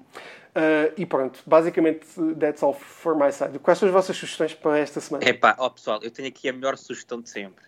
Uh, 0.54 0.92
e 0.98 1.06
pronto, 1.06 1.40
basicamente 1.46 2.06
that's 2.38 2.62
all 2.62 2.74
for 2.74 3.16
my 3.16 3.32
side. 3.32 3.58
Quais 3.60 3.80
são 3.80 3.88
as 3.88 3.94
vossas 3.94 4.18
sugestões 4.18 4.54
para 4.54 4.80
esta 4.80 5.00
semana? 5.00 5.24
Epá, 5.28 5.56
ó 5.58 5.70
pessoal, 5.70 6.00
eu 6.04 6.12
tenho 6.12 6.28
aqui 6.28 6.50
a 6.50 6.54
melhor 6.54 6.78
sugestão 6.78 7.22
de 7.22 7.30
sempre. 7.30 7.64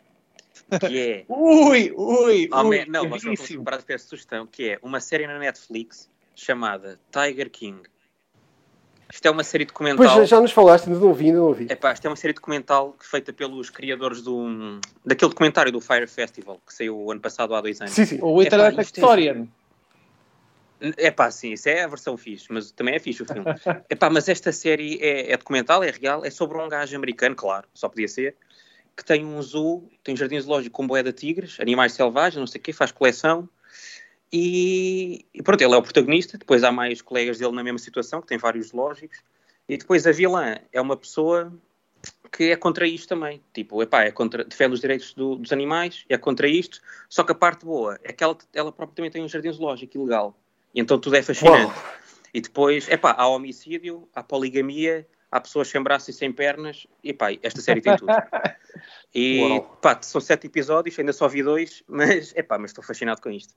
Que 0.81 0.99
é. 0.99 1.25
Ui, 1.31 1.93
ui, 1.95 2.49
Oh, 2.51 2.67
ui, 2.67 2.79
man, 2.79 2.85
não, 2.89 3.07
mas 3.07 3.23
não 3.23 3.33
estou 3.33 3.63
para 3.63 3.77
esta 3.77 3.97
sugestão, 3.99 4.45
que 4.45 4.71
é 4.71 4.79
uma 4.81 4.99
série 4.99 5.25
na 5.27 5.39
Netflix 5.39 6.09
chamada 6.35 6.99
Tiger 7.11 7.49
King. 7.49 7.83
Isto 9.13 9.27
é 9.27 9.31
uma 9.31 9.43
série 9.43 9.63
documental. 9.63 10.15
Pois 10.15 10.27
já, 10.27 10.41
nos 10.41 10.51
falaste, 10.51 10.87
ainda 10.87 10.99
não 10.99 11.13
vi, 11.13 11.27
ainda 11.27 11.37
não 11.37 11.53
vi. 11.53 11.67
Epá, 11.69 11.93
isto 11.93 12.03
é 12.05 12.09
uma 12.09 12.15
série 12.15 12.33
documental 12.33 12.95
feita 12.99 13.31
pelos 13.31 13.69
criadores 13.69 14.23
do, 14.23 14.79
daquele 15.05 15.29
documentário 15.29 15.71
do 15.71 15.79
Fire 15.79 16.07
Festival 16.07 16.59
que 16.65 16.73
saiu 16.73 16.97
o 16.97 17.11
ano 17.11 17.21
passado 17.21 17.53
há 17.53 17.61
dois 17.61 17.79
anos. 17.79 17.93
Sim, 17.93 18.05
sim. 18.05 18.19
O 18.21 18.41
Internet 18.41 18.73
Epá, 18.73 18.81
é- 18.81 18.83
Historian. 18.83 19.47
É 20.97 21.11
pá, 21.11 21.31
sim, 21.31 21.53
isso 21.53 21.69
é 21.69 21.83
a 21.83 21.87
versão 21.87 22.17
fixe, 22.17 22.47
mas 22.49 22.71
também 22.71 22.95
é 22.95 22.99
fixe 22.99 23.23
o 23.23 23.25
filme. 23.25 23.45
é 23.89 23.95
pá, 23.95 24.09
mas 24.09 24.27
esta 24.27 24.51
série 24.51 24.99
é, 25.01 25.31
é 25.31 25.37
documental, 25.37 25.83
é 25.83 25.91
real, 25.91 26.25
é 26.25 26.29
sobre 26.29 26.57
um 26.57 26.67
gajo 26.67 26.95
americano, 26.95 27.35
claro, 27.35 27.67
só 27.73 27.87
podia 27.87 28.07
ser, 28.07 28.35
que 28.95 29.03
tem 29.05 29.25
um 29.25 29.41
zoo, 29.41 29.89
tem 30.03 30.13
um 30.13 30.17
jardim 30.17 30.39
zoológico 30.39 30.75
com 30.75 30.85
boé 30.85 31.01
de 31.01 31.13
tigres, 31.13 31.59
animais 31.59 31.93
selvagens, 31.93 32.39
não 32.39 32.47
sei 32.47 32.59
o 32.59 32.63
quê, 32.63 32.73
faz 32.73 32.91
coleção 32.91 33.47
E, 34.31 35.25
e 35.31 35.43
pronto, 35.43 35.61
ele 35.61 35.73
é 35.73 35.77
o 35.77 35.81
protagonista. 35.83 36.37
Depois 36.37 36.63
há 36.63 36.71
mais 36.71 37.01
colegas 37.01 37.37
dele 37.37 37.51
na 37.53 37.63
mesma 37.63 37.77
situação, 37.77 38.19
que 38.19 38.27
têm 38.27 38.37
vários 38.37 38.69
zoológicos. 38.69 39.19
E 39.69 39.77
depois 39.77 40.07
a 40.07 40.11
vilã 40.11 40.57
é 40.71 40.81
uma 40.81 40.97
pessoa 40.97 41.53
que 42.31 42.45
é 42.45 42.55
contra 42.55 42.87
isto 42.87 43.07
também. 43.07 43.41
Tipo, 43.53 43.81
epá, 43.83 44.03
é 44.03 44.11
contra, 44.11 44.43
defende 44.43 44.73
os 44.73 44.81
direitos 44.81 45.13
do- 45.13 45.35
dos 45.35 45.51
animais, 45.53 46.03
é 46.09 46.17
contra 46.17 46.47
isto. 46.47 46.81
Só 47.07 47.23
que 47.23 47.31
a 47.31 47.35
parte 47.35 47.63
boa 47.63 47.99
é 48.03 48.11
que 48.11 48.23
ela, 48.23 48.35
ela 48.53 48.71
própria 48.71 48.95
também 48.95 49.11
tem 49.11 49.23
um 49.23 49.29
jardim 49.29 49.51
zoológico 49.51 49.97
ilegal. 49.97 50.35
E 50.73 50.79
então 50.81 50.97
tudo 50.99 51.15
é 51.15 51.21
fascinante. 51.21 51.65
Uau. 51.65 51.73
E 52.33 52.41
depois, 52.41 52.89
epá, 52.89 53.13
há 53.17 53.27
homicídio, 53.27 54.07
há 54.15 54.23
poligamia, 54.23 55.07
há 55.31 55.39
pessoas 55.39 55.67
sem 55.67 55.81
braços 55.81 56.09
e 56.09 56.13
sem 56.13 56.31
pernas. 56.31 56.87
E 57.03 57.09
epá, 57.11 57.27
esta 57.43 57.61
série 57.61 57.81
tem 57.81 57.95
tudo. 57.95 58.11
E 59.15 59.39
Uau. 59.41 59.77
pá, 59.79 59.99
são 60.01 60.19
sete 60.19 60.47
episódios, 60.47 60.97
ainda 60.97 61.13
só 61.13 61.27
vi 61.27 61.43
dois, 61.43 61.83
mas 61.87 62.33
epá, 62.35 62.57
mas 62.57 62.71
estou 62.71 62.83
fascinado 62.83 63.21
com 63.21 63.29
isto. 63.29 63.53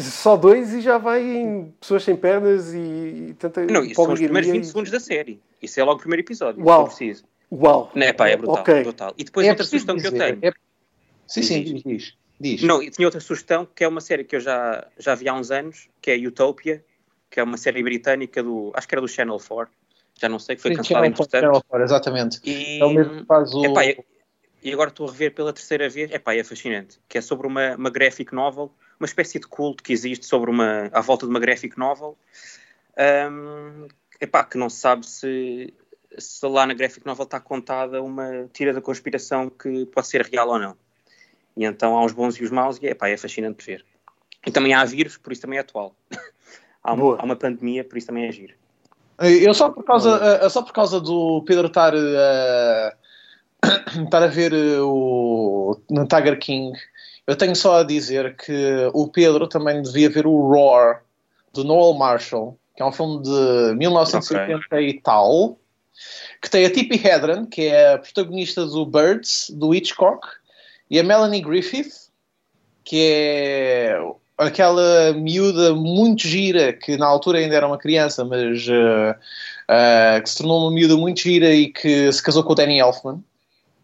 Só 0.00 0.36
dois 0.36 0.72
e 0.72 0.80
já 0.80 0.96
vai 0.98 1.20
em 1.22 1.74
pessoas 1.80 2.04
sem 2.04 2.14
pernas 2.16 2.72
e, 2.72 2.78
e 2.78 3.34
tanta 3.36 3.64
Não, 3.66 3.82
isso 3.84 3.94
são 3.96 4.12
os 4.12 4.20
primeiros 4.20 4.48
20 4.50 4.62
e- 4.62 4.66
segundos 4.66 4.90
da 4.92 5.00
série. 5.00 5.40
Isso 5.60 5.80
é 5.80 5.82
logo 5.84 5.96
o 5.96 6.00
primeiro 6.00 6.22
episódio. 6.22 6.64
Uau. 6.64 6.84
Preciso. 6.86 7.24
Uau. 7.50 7.90
Não, 7.94 8.06
epá, 8.06 8.28
é 8.28 8.36
brutal, 8.36 8.56
Ok. 8.62 8.82
brutal. 8.84 9.14
E 9.18 9.24
depois 9.24 9.46
É 9.46 9.50
outra 9.50 9.64
sugestão 9.64 9.96
que 9.96 10.06
eu 10.06 10.12
tenho. 10.12 10.38
é- 10.42 10.52
Sim, 11.26 11.42
sim, 11.42 11.64
diz, 11.84 12.14
diz. 12.40 12.62
Não, 12.62 12.82
e 12.82 12.90
tinha 12.90 13.06
outra 13.06 13.20
sugestão 13.20 13.66
que 13.66 13.84
é 13.84 13.88
uma 13.88 14.00
série 14.00 14.24
que 14.24 14.36
eu 14.36 14.40
já, 14.40 14.86
já 14.98 15.14
vi 15.14 15.28
há 15.28 15.34
uns 15.34 15.50
anos, 15.50 15.88
que 16.00 16.10
é 16.10 16.16
Utopia, 16.16 16.84
que 17.30 17.40
é 17.40 17.42
uma 17.42 17.56
série 17.56 17.82
britânica 17.82 18.42
do. 18.42 18.72
Acho 18.74 18.88
que 18.88 18.94
era 18.94 19.00
do 19.02 19.08
Channel 19.08 19.38
4, 19.38 19.72
já 20.20 20.28
não 20.28 20.38
sei, 20.38 20.56
que 20.56 20.62
foi 20.62 20.70
Sim, 20.72 20.76
cancelada 20.76 21.06
entretanto. 21.06 21.40
Channel 21.42 21.62
four, 21.68 21.80
exatamente. 21.80 22.40
E, 22.44 22.78
É 22.80 22.84
o 22.84 22.90
mesmo 22.90 23.20
que 23.20 23.26
faz 23.26 23.52
o. 23.54 23.64
epá, 23.64 23.84
e- 23.84 24.72
agora 24.72 24.88
estou 24.88 25.06
a 25.06 25.10
rever 25.10 25.34
pela 25.34 25.52
terceira 25.52 25.88
vez, 25.88 26.10
epá, 26.10 26.34
é 26.34 26.42
fascinante, 26.42 26.98
que 27.08 27.18
é 27.18 27.20
sobre 27.20 27.46
uma, 27.46 27.76
uma 27.76 27.90
graphic 27.90 28.34
novel, 28.34 28.72
uma 28.98 29.06
espécie 29.06 29.38
de 29.38 29.46
culto 29.46 29.82
que 29.82 29.92
existe 29.92 30.24
sobre 30.24 30.50
uma, 30.50 30.88
à 30.92 31.02
volta 31.02 31.26
de 31.26 31.30
uma 31.30 31.38
graphic 31.38 31.78
novel, 31.78 32.16
Ahm, 32.96 33.88
epá, 34.20 34.44
que 34.44 34.56
não 34.56 34.70
se 34.70 34.78
sabe 34.78 35.06
se, 35.06 35.74
se 36.18 36.46
lá 36.46 36.66
na 36.66 36.74
graphic 36.74 37.04
novel 37.04 37.24
está 37.24 37.40
contada 37.40 38.02
uma 38.02 38.48
tira 38.52 38.72
da 38.72 38.80
conspiração 38.80 39.50
que 39.50 39.86
pode 39.86 40.06
ser 40.06 40.22
real 40.22 40.48
ou 40.48 40.58
não. 40.58 40.76
E 41.56 41.64
então 41.64 41.96
há 41.96 42.04
os 42.04 42.12
bons 42.12 42.36
e 42.36 42.44
os 42.44 42.50
maus, 42.50 42.78
e 42.82 42.86
epá, 42.86 43.08
é 43.08 43.16
fascinante 43.16 43.64
ver. 43.64 43.84
E 44.46 44.50
também 44.50 44.74
há 44.74 44.84
vírus, 44.84 45.16
por 45.16 45.32
isso 45.32 45.42
também 45.42 45.58
é 45.58 45.62
atual. 45.62 45.94
há, 46.82 46.92
uma, 46.92 47.16
há 47.16 47.24
uma 47.24 47.36
pandemia, 47.36 47.84
por 47.84 47.96
isso 47.96 48.08
também 48.08 48.26
é 48.26 48.32
giro. 48.32 48.54
Eu 49.18 49.54
só 49.54 49.70
por 49.70 49.84
causa, 49.84 50.20
eh, 50.42 50.48
só 50.48 50.60
por 50.62 50.72
causa 50.72 51.00
do 51.00 51.42
Pedro 51.46 51.68
estar, 51.68 51.94
eh, 51.94 52.94
estar 54.04 54.22
a 54.22 54.26
ver 54.26 54.52
eh, 54.52 54.80
o 54.80 55.80
no 55.88 56.06
Tiger 56.06 56.38
King, 56.38 56.76
eu 57.26 57.36
tenho 57.36 57.54
só 57.54 57.80
a 57.80 57.84
dizer 57.84 58.36
que 58.36 58.90
o 58.92 59.08
Pedro 59.08 59.46
também 59.46 59.80
devia 59.82 60.10
ver 60.10 60.26
o 60.26 60.36
Roar 60.48 61.04
do 61.52 61.62
Noel 61.62 61.94
Marshall, 61.94 62.58
que 62.76 62.82
é 62.82 62.86
um 62.86 62.92
filme 62.92 63.22
de 63.22 63.76
1980 63.76 64.80
e 64.80 65.00
tal, 65.00 65.58
que 66.42 66.50
tem 66.50 66.66
a 66.66 66.70
Tippi 66.70 66.96
Hedren, 66.96 67.46
que 67.46 67.62
é 67.66 67.94
a 67.94 67.98
protagonista 67.98 68.66
do 68.66 68.84
Birds, 68.84 69.48
do 69.50 69.72
Hitchcock, 69.72 70.26
e 70.90 70.98
a 70.98 71.02
Melanie 71.02 71.40
Griffith, 71.40 72.08
que 72.84 72.96
é 73.00 73.98
aquela 74.36 75.12
miúda 75.14 75.74
muito 75.74 76.26
gira, 76.26 76.72
que 76.72 76.96
na 76.96 77.06
altura 77.06 77.38
ainda 77.38 77.54
era 77.54 77.66
uma 77.66 77.78
criança, 77.78 78.24
mas 78.24 78.66
eh, 78.68 79.16
eh, 79.68 80.20
que 80.20 80.28
se 80.28 80.38
tornou 80.38 80.62
uma 80.62 80.72
miúda 80.72 80.96
muito 80.96 81.20
gira 81.20 81.52
e 81.54 81.68
que 81.68 82.12
se 82.12 82.22
casou 82.22 82.42
com 82.42 82.52
o 82.52 82.54
Danny 82.54 82.80
Elfman, 82.80 83.22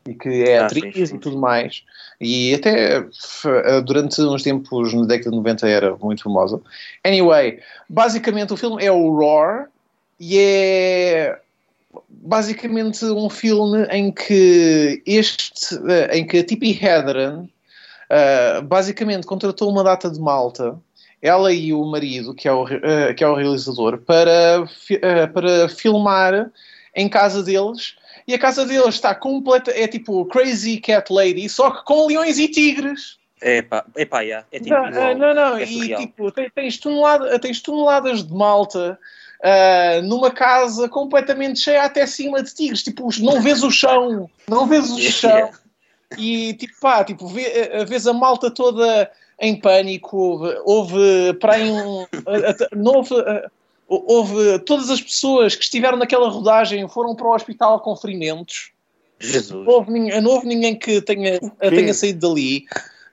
e 0.07 0.15
que 0.15 0.45
é 0.45 0.59
Ah, 0.59 0.67
atriz 0.67 0.95
sim, 0.95 1.07
sim, 1.07 1.17
e 1.17 1.19
tudo 1.19 1.39
mais. 1.39 1.85
E 2.21 2.55
até 2.55 2.97
eh, 2.99 3.81
durante 3.83 4.21
uns 4.21 4.43
tempos, 4.43 4.93
na 4.93 5.07
década 5.07 5.31
de 5.31 5.37
90, 5.37 5.69
era 5.69 5.97
muito 5.97 6.23
famosa. 6.23 6.61
Anyway, 7.05 7.61
basicamente 7.89 8.53
o 8.53 8.57
filme 8.57 8.85
é 8.85 8.91
o 8.91 9.11
Roar 9.11 9.69
e 10.19 10.37
é 10.39 11.39
basicamente 12.09 13.05
um 13.05 13.29
filme 13.29 13.85
em 13.91 14.13
que 14.13 15.03
este 15.07 15.77
eh, 15.89 16.19
em 16.19 16.27
que 16.27 16.39
a 16.39 16.45
Tippi 16.45 16.79
Hedren 16.83 17.49
Uh, 18.11 18.61
basicamente 18.63 19.25
contratou 19.25 19.71
uma 19.71 19.85
data 19.85 20.11
de 20.11 20.19
malta, 20.19 20.77
ela 21.23 21.53
e 21.53 21.73
o 21.73 21.85
marido, 21.85 22.35
que 22.35 22.49
é 22.49 22.53
o, 22.53 22.65
uh, 22.65 23.15
que 23.17 23.23
é 23.23 23.29
o 23.29 23.37
realizador, 23.37 23.99
para, 23.99 24.65
uh, 24.65 25.33
para 25.33 25.69
filmar 25.69 26.51
em 26.93 27.09
casa 27.09 27.41
deles. 27.41 27.95
E 28.27 28.35
a 28.35 28.39
casa 28.41 28.67
deles 28.67 28.97
está 28.97 29.15
completa, 29.15 29.71
é 29.71 29.87
tipo 29.87 30.25
Crazy 30.25 30.81
Cat 30.81 31.13
Lady, 31.13 31.49
só 31.49 31.71
que 31.71 31.85
com 31.85 32.09
leões 32.09 32.41
e 32.41 32.49
tigres. 32.49 33.17
Epá, 33.41 33.85
epá, 33.97 34.23
yeah, 34.23 34.45
é 34.51 34.59
tipo 34.59 34.75
Não, 34.75 34.89
igual. 34.89 35.17
não, 35.17 35.33
não, 35.33 35.57
É 35.57 35.63
e 35.63 35.67
surreal. 35.69 36.01
tipo, 36.01 36.33
tens, 36.33 36.79
tonelada- 36.79 37.39
tens 37.39 37.61
toneladas 37.61 38.25
de 38.25 38.35
malta 38.35 38.99
uh, 39.41 40.03
numa 40.03 40.31
casa 40.31 40.89
completamente 40.89 41.61
cheia 41.61 41.83
até 41.83 42.07
cima 42.07 42.43
de 42.43 42.55
tigres. 42.55 42.83
Tipo, 42.83 43.09
não 43.21 43.41
vês 43.41 43.63
o 43.63 43.71
chão, 43.71 44.29
não 44.49 44.67
vês 44.67 44.91
o 44.91 44.99
chão. 44.99 45.51
E 46.19 46.55
tipo, 46.55 46.75
pá, 46.81 47.05
tipo, 47.05 47.27
vê, 47.29 47.43
eh, 47.43 47.85
vês 47.85 48.07
a 48.07 48.13
malta 48.13 48.51
toda 48.51 49.11
em 49.39 49.59
pânico. 49.59 50.41
Houve, 50.65 51.35
para 51.41 51.55
aí 51.55 51.71
um. 51.71 52.05
não 52.75 52.95
houve, 52.97 53.15
houve. 53.89 54.59
Todas 54.61 54.91
as 54.91 55.01
pessoas 55.01 55.55
que 55.55 55.63
estiveram 55.63 55.97
naquela 55.97 56.29
rodagem 56.29 56.87
foram 56.89 57.15
para 57.15 57.29
o 57.29 57.35
hospital 57.35 57.81
com 57.81 57.95
ferimentos. 57.95 58.73
Jesus. 59.21 59.67
Não 59.67 59.73
houve, 59.73 59.93
ninguém, 59.93 60.21
não 60.21 60.31
houve 60.33 60.47
ninguém 60.47 60.75
que 60.75 61.01
tenha, 61.03 61.39
tenha 61.61 61.95
saído 61.95 62.29
dali. 62.29 62.65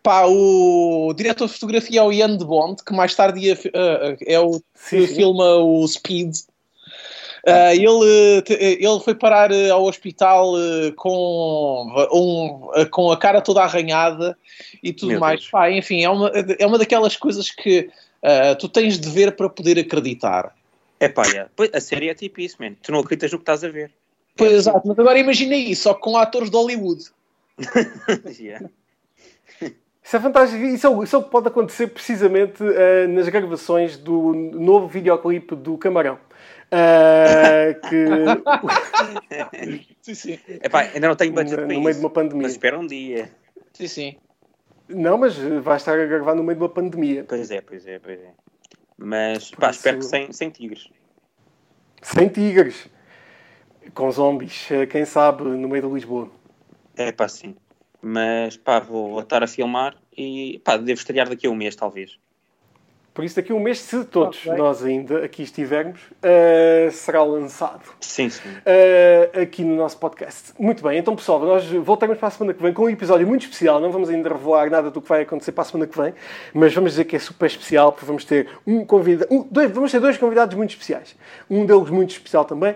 Pá, 0.03 0.26
o 0.26 1.14
diretor 1.14 1.48
de 1.48 1.53
fotografia 1.53 1.99
é 1.99 2.03
o 2.03 2.11
Ian 2.11 2.38
de 2.38 2.45
Bond, 2.45 2.84
que 2.84 2.94
mais 2.94 3.14
tarde 3.14 3.40
ia, 3.40 3.53
eh, 3.74 4.18
é 4.26 4.40
o 4.40 4.60
que 4.60 4.61
sim. 4.76 5.07
filma 5.07 5.56
o 5.56 5.86
Speed. 5.88 6.36
Ah, 7.45 7.74
ele, 7.74 8.41
te- 8.41 8.53
ele 8.53 8.99
foi 9.03 9.15
parar 9.15 9.52
eh, 9.52 9.69
ao 9.69 9.86
hospital 9.86 10.53
eh, 10.60 10.91
com, 10.98 11.88
um, 12.14 12.69
eh, 12.76 12.86
com 12.86 13.10
a 13.11 13.18
cara 13.18 13.40
toda 13.41 13.61
arranhada 13.61 14.38
e 14.84 14.91
tudo 14.91 15.11
Meu 15.11 15.19
mais. 15.19 15.48
Pá, 15.49 15.72
enfim, 15.72 16.03
é 16.03 16.10
uma, 16.10 16.30
é 16.60 16.65
uma 16.65 16.78
daquelas 16.78 17.15
coisas 17.15 17.49
que 17.49 17.90
ah, 18.22 18.56
tu 18.56 18.68
tens 18.68 18.99
de 18.99 19.10
ver 19.10 19.34
para 19.36 19.49
poder 19.49 19.80
acreditar. 19.80 20.53
Yeah. 21.02 21.49
Pois, 21.56 21.69
a 21.74 21.80
série 21.80 22.10
é 22.10 22.14
tipo 22.15 22.41
isso, 22.41 22.57
man. 22.60 22.74
Tu 22.82 22.91
não 22.91 22.99
acreditas 22.99 23.32
no 23.32 23.38
que 23.38 23.44
estás 23.44 23.64
a 23.64 23.69
ver. 23.69 23.91
Pois, 24.36 24.52
exato, 24.52 24.88
mas 24.88 24.98
agora 24.99 25.18
imagina 25.19 25.56
isso, 25.56 25.84
só 25.84 25.94
com 25.94 26.18
atores 26.18 26.49
de 26.49 26.57
Hollywood. 26.57 27.03
Yeah. 28.40 28.69
Isso 30.07 30.15
é 30.15 30.19
fantástico. 30.21 30.63
Isso 30.63 30.88
é, 30.88 30.89
o- 30.89 31.03
isso 31.03 31.15
é 31.17 31.19
o 31.19 31.23
que 31.23 31.29
pode 31.29 31.49
acontecer 31.49 31.88
precisamente 31.88 32.63
eh, 32.63 33.07
nas 33.07 33.27
gravações 33.27 33.97
do 33.97 34.34
novo 34.34 34.88
videoclipe 34.88 35.53
do 35.53 35.77
Camarão. 35.77 36.17
Eh, 36.71 37.77
que 37.89 38.05
Sim, 40.01 40.15
sim. 40.15 40.39
Epá, 40.63 40.81
ainda 40.81 41.09
não 41.09 41.15
tenho 41.17 41.34
budget 41.34 41.57
no, 41.59 41.67
no 41.67 41.81
meio 41.81 41.93
de 41.93 41.99
uma 41.99 42.09
pandemia. 42.09 42.43
Mas 42.43 42.53
espera 42.53 42.79
um 42.79 42.88
dia. 42.88 43.29
Sim, 43.73 43.88
sim. 43.88 44.15
Não, 44.88 45.17
mas 45.17 45.35
vai 45.38 45.75
estar 45.75 45.99
a 45.99 46.05
gravar 46.05 46.35
no 46.35 46.43
meio 46.43 46.55
de 46.57 46.63
uma 46.63 46.69
pandemia. 46.69 47.25
Pois 47.27 47.51
é, 47.51 47.59
pois 47.59 47.85
é, 47.85 47.99
pois 47.99 48.17
é. 48.17 48.31
Mas 48.97 49.51
pá, 49.51 49.71
isso- 49.71 49.79
espero 49.79 49.97
que 49.99 50.05
sem, 50.05 50.31
sem 50.31 50.49
tigres. 50.49 50.88
Sem 52.01 52.29
tigres. 52.29 52.88
Com 53.93 54.09
zombies. 54.09 54.71
eh, 54.71 54.85
Quem 54.85 55.03
sabe 55.03 55.43
no 55.43 55.67
meio 55.67 55.85
de 55.85 55.93
Lisboa. 55.93 56.29
É 56.95 57.11
pá, 57.11 57.27
sim. 57.27 57.55
Mas 58.09 58.55
pá, 58.55 58.79
vou 58.79 59.09
voltar 59.09 59.43
a 59.43 59.47
filmar 59.47 59.93
e 60.17 60.61
pá, 60.63 60.77
devo 60.77 60.97
estrear 60.97 61.27
daqui 61.27 61.45
a 61.45 61.49
um 61.49 61.55
mês, 61.55 61.75
talvez. 61.75 62.17
Por 63.13 63.25
isso, 63.25 63.35
daqui 63.35 63.51
a 63.51 63.55
um 63.55 63.59
mês, 63.59 63.79
se 63.79 64.05
todos 64.05 64.45
nós 64.45 64.81
ainda 64.81 65.25
aqui 65.25 65.43
estivermos, 65.43 65.99
eh, 66.21 66.88
será 66.91 67.21
lançado. 67.23 67.81
Sim, 67.99 68.29
sim. 68.29 68.47
uh, 68.47 69.41
aqui 69.41 69.63
no 69.63 69.75
nosso 69.75 69.97
podcast. 69.97 70.53
Muito 70.57 70.84
bem, 70.84 70.99
então 70.99 71.15
pessoal, 71.17 71.39
nós 71.39 71.65
voltamos 71.65 72.17
para 72.17 72.27
a 72.27 72.31
semana 72.31 72.53
que 72.53 72.61
vem 72.61 72.71
com 72.71 72.84
um 72.84 72.89
episódio 72.89 73.27
muito 73.27 73.41
especial. 73.41 73.81
Não 73.81 73.91
vamos 73.91 74.07
ainda 74.07 74.29
revelar 74.29 74.69
nada 74.69 74.89
do 74.89 75.01
que 75.01 75.09
vai 75.09 75.23
acontecer 75.23 75.51
para 75.51 75.63
a 75.63 75.65
semana 75.65 75.88
que 75.88 75.99
vem, 75.99 76.13
mas 76.53 76.73
vamos 76.73 76.91
dizer 76.91 77.03
que 77.05 77.15
é 77.15 77.19
super 77.19 77.47
especial 77.47 77.91
porque 77.91 78.05
vamos 78.05 78.23
ter 78.23 78.47
um 78.65 78.85
convidado, 78.85 79.34
um, 79.34 79.45
dois, 79.49 79.69
vamos 79.71 79.91
ter 79.91 79.99
dois 79.99 80.17
convidados 80.17 80.55
muito 80.55 80.69
especiais. 80.69 81.15
Um 81.49 81.65
deles 81.65 81.89
muito 81.89 82.11
especial 82.11 82.45
também. 82.45 82.75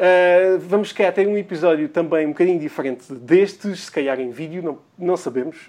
Uh, 0.00 0.58
vamos 0.60 0.92
querer 0.92 1.12
ter 1.12 1.28
um 1.28 1.36
episódio 1.36 1.86
também 1.90 2.24
um 2.24 2.30
bocadinho 2.30 2.58
diferente 2.58 3.12
destes, 3.12 3.80
se 3.80 3.92
calhar 3.92 4.18
em 4.18 4.30
vídeo, 4.30 4.62
não, 4.62 4.78
não 4.98 5.14
sabemos. 5.14 5.68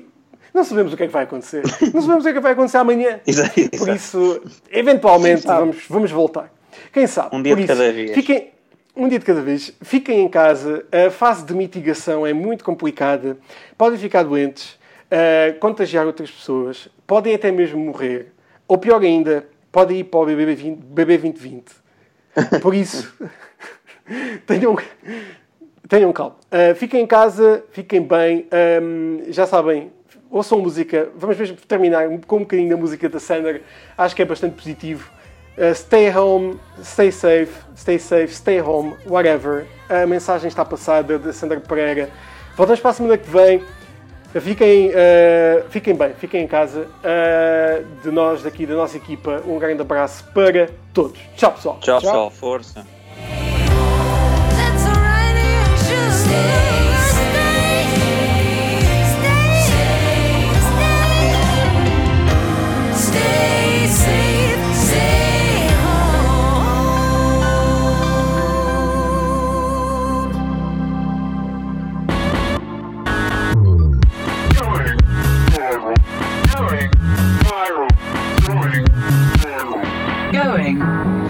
Não 0.54 0.64
sabemos 0.64 0.94
o 0.94 0.98
que 0.98 1.04
é 1.04 1.08
que 1.08 1.12
vai 1.12 1.24
acontecer. 1.24 1.64
Não 1.94 2.02
sabemos 2.02 2.24
o 2.24 2.24
que 2.24 2.30
é 2.30 2.34
que 2.34 2.40
vai 2.40 2.54
acontecer 2.54 2.78
amanhã. 2.78 3.20
Exato, 3.28 3.70
Por 3.78 3.90
isso, 3.90 4.42
eventualmente, 4.70 5.46
vamos, 5.46 5.86
vamos 5.90 6.12
voltar. 6.12 6.50
Quem 6.94 7.08
sabe? 7.08 7.36
Um 7.36 7.42
dia 7.42 7.54
Por 7.54 7.58
de 7.58 7.66
isso, 7.66 7.78
cada 7.78 7.92
vez. 7.92 8.12
Fiquem, 8.12 8.52
um 8.96 9.08
dia 9.08 9.20
de 9.20 9.26
cada 9.26 9.42
vez. 9.42 9.74
Fiquem 9.82 10.22
em 10.22 10.30
casa. 10.30 10.86
A 10.92 11.10
fase 11.10 11.46
de 11.46 11.54
mitigação 11.54 12.26
é 12.26 12.34
muito 12.34 12.64
complicada. 12.64 13.38
Podem 13.78 14.00
ficar 14.00 14.24
doentes, 14.24 14.78
eh, 15.10 15.56
contagiar 15.60 16.06
outras 16.06 16.32
pessoas, 16.32 16.88
podem 17.06 17.36
até 17.36 17.52
mesmo 17.52 17.78
morrer. 17.80 18.32
Ou 18.66 18.78
pior 18.78 19.02
ainda, 19.02 19.46
podem 19.70 20.00
ir 20.00 20.04
para 20.06 20.20
o 20.22 20.26
BB, 20.26 20.56
20, 20.56 20.78
BB 20.78 21.18
2020. 21.18 21.66
Por 22.62 22.74
isso, 22.74 23.14
tenham, 24.46 24.76
tenham 25.88 26.12
calma. 26.14 26.36
Eh, 26.52 26.74
fiquem 26.74 27.02
em 27.02 27.08
casa, 27.08 27.64
fiquem 27.72 28.02
bem. 28.02 28.48
Ahm, 28.52 29.32
já 29.32 29.46
sabem, 29.46 29.92
ouçam 30.30 30.60
música. 30.60 31.10
Vamos 31.16 31.38
mesmo 31.38 31.58
terminar 31.68 32.08
com 32.28 32.38
um 32.38 32.40
bocadinho 32.40 32.70
da 32.70 32.78
música 32.78 33.10
da 33.10 33.20
Sander. 33.20 33.62
Acho 33.98 34.16
que 34.16 34.22
é 34.22 34.26
bastante 34.26 34.56
positivo. 34.56 35.10
Uh, 35.58 35.76
stay 35.76 36.10
home, 36.16 36.58
stay 36.82 37.12
safe, 37.12 37.52
stay 37.76 38.00
safe, 38.00 38.34
stay 38.34 38.62
home, 38.62 38.96
whatever. 39.06 39.66
A 39.90 40.08
mensagem 40.08 40.48
está 40.48 40.64
passada 40.64 41.20
da 41.20 41.34
Sandra 41.34 41.60
Pereira. 41.60 42.10
Voltamos 42.56 42.80
para 42.80 42.92
a 42.92 42.94
semana 42.94 43.18
que 43.18 43.30
vem. 43.30 43.62
Fiquem, 44.40 44.92
uh, 44.92 45.70
fiquem 45.70 45.94
bem, 45.94 46.14
fiquem 46.14 46.46
em 46.46 46.48
casa. 46.48 46.88
Uh, 47.04 48.02
de 48.02 48.10
nós, 48.12 48.44
daqui, 48.44 48.66
da 48.66 48.76
nossa 48.76 48.96
equipa, 48.96 49.44
um 49.46 49.60
grande 49.60 49.82
abraço 49.82 50.24
para 50.34 50.70
todos. 50.94 51.20
Tchau, 51.36 51.52
pessoal. 51.52 51.78
Tchau, 51.82 52.00
pessoal. 52.00 52.32
Força. 52.32 53.01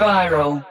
Viral. 0.01 0.70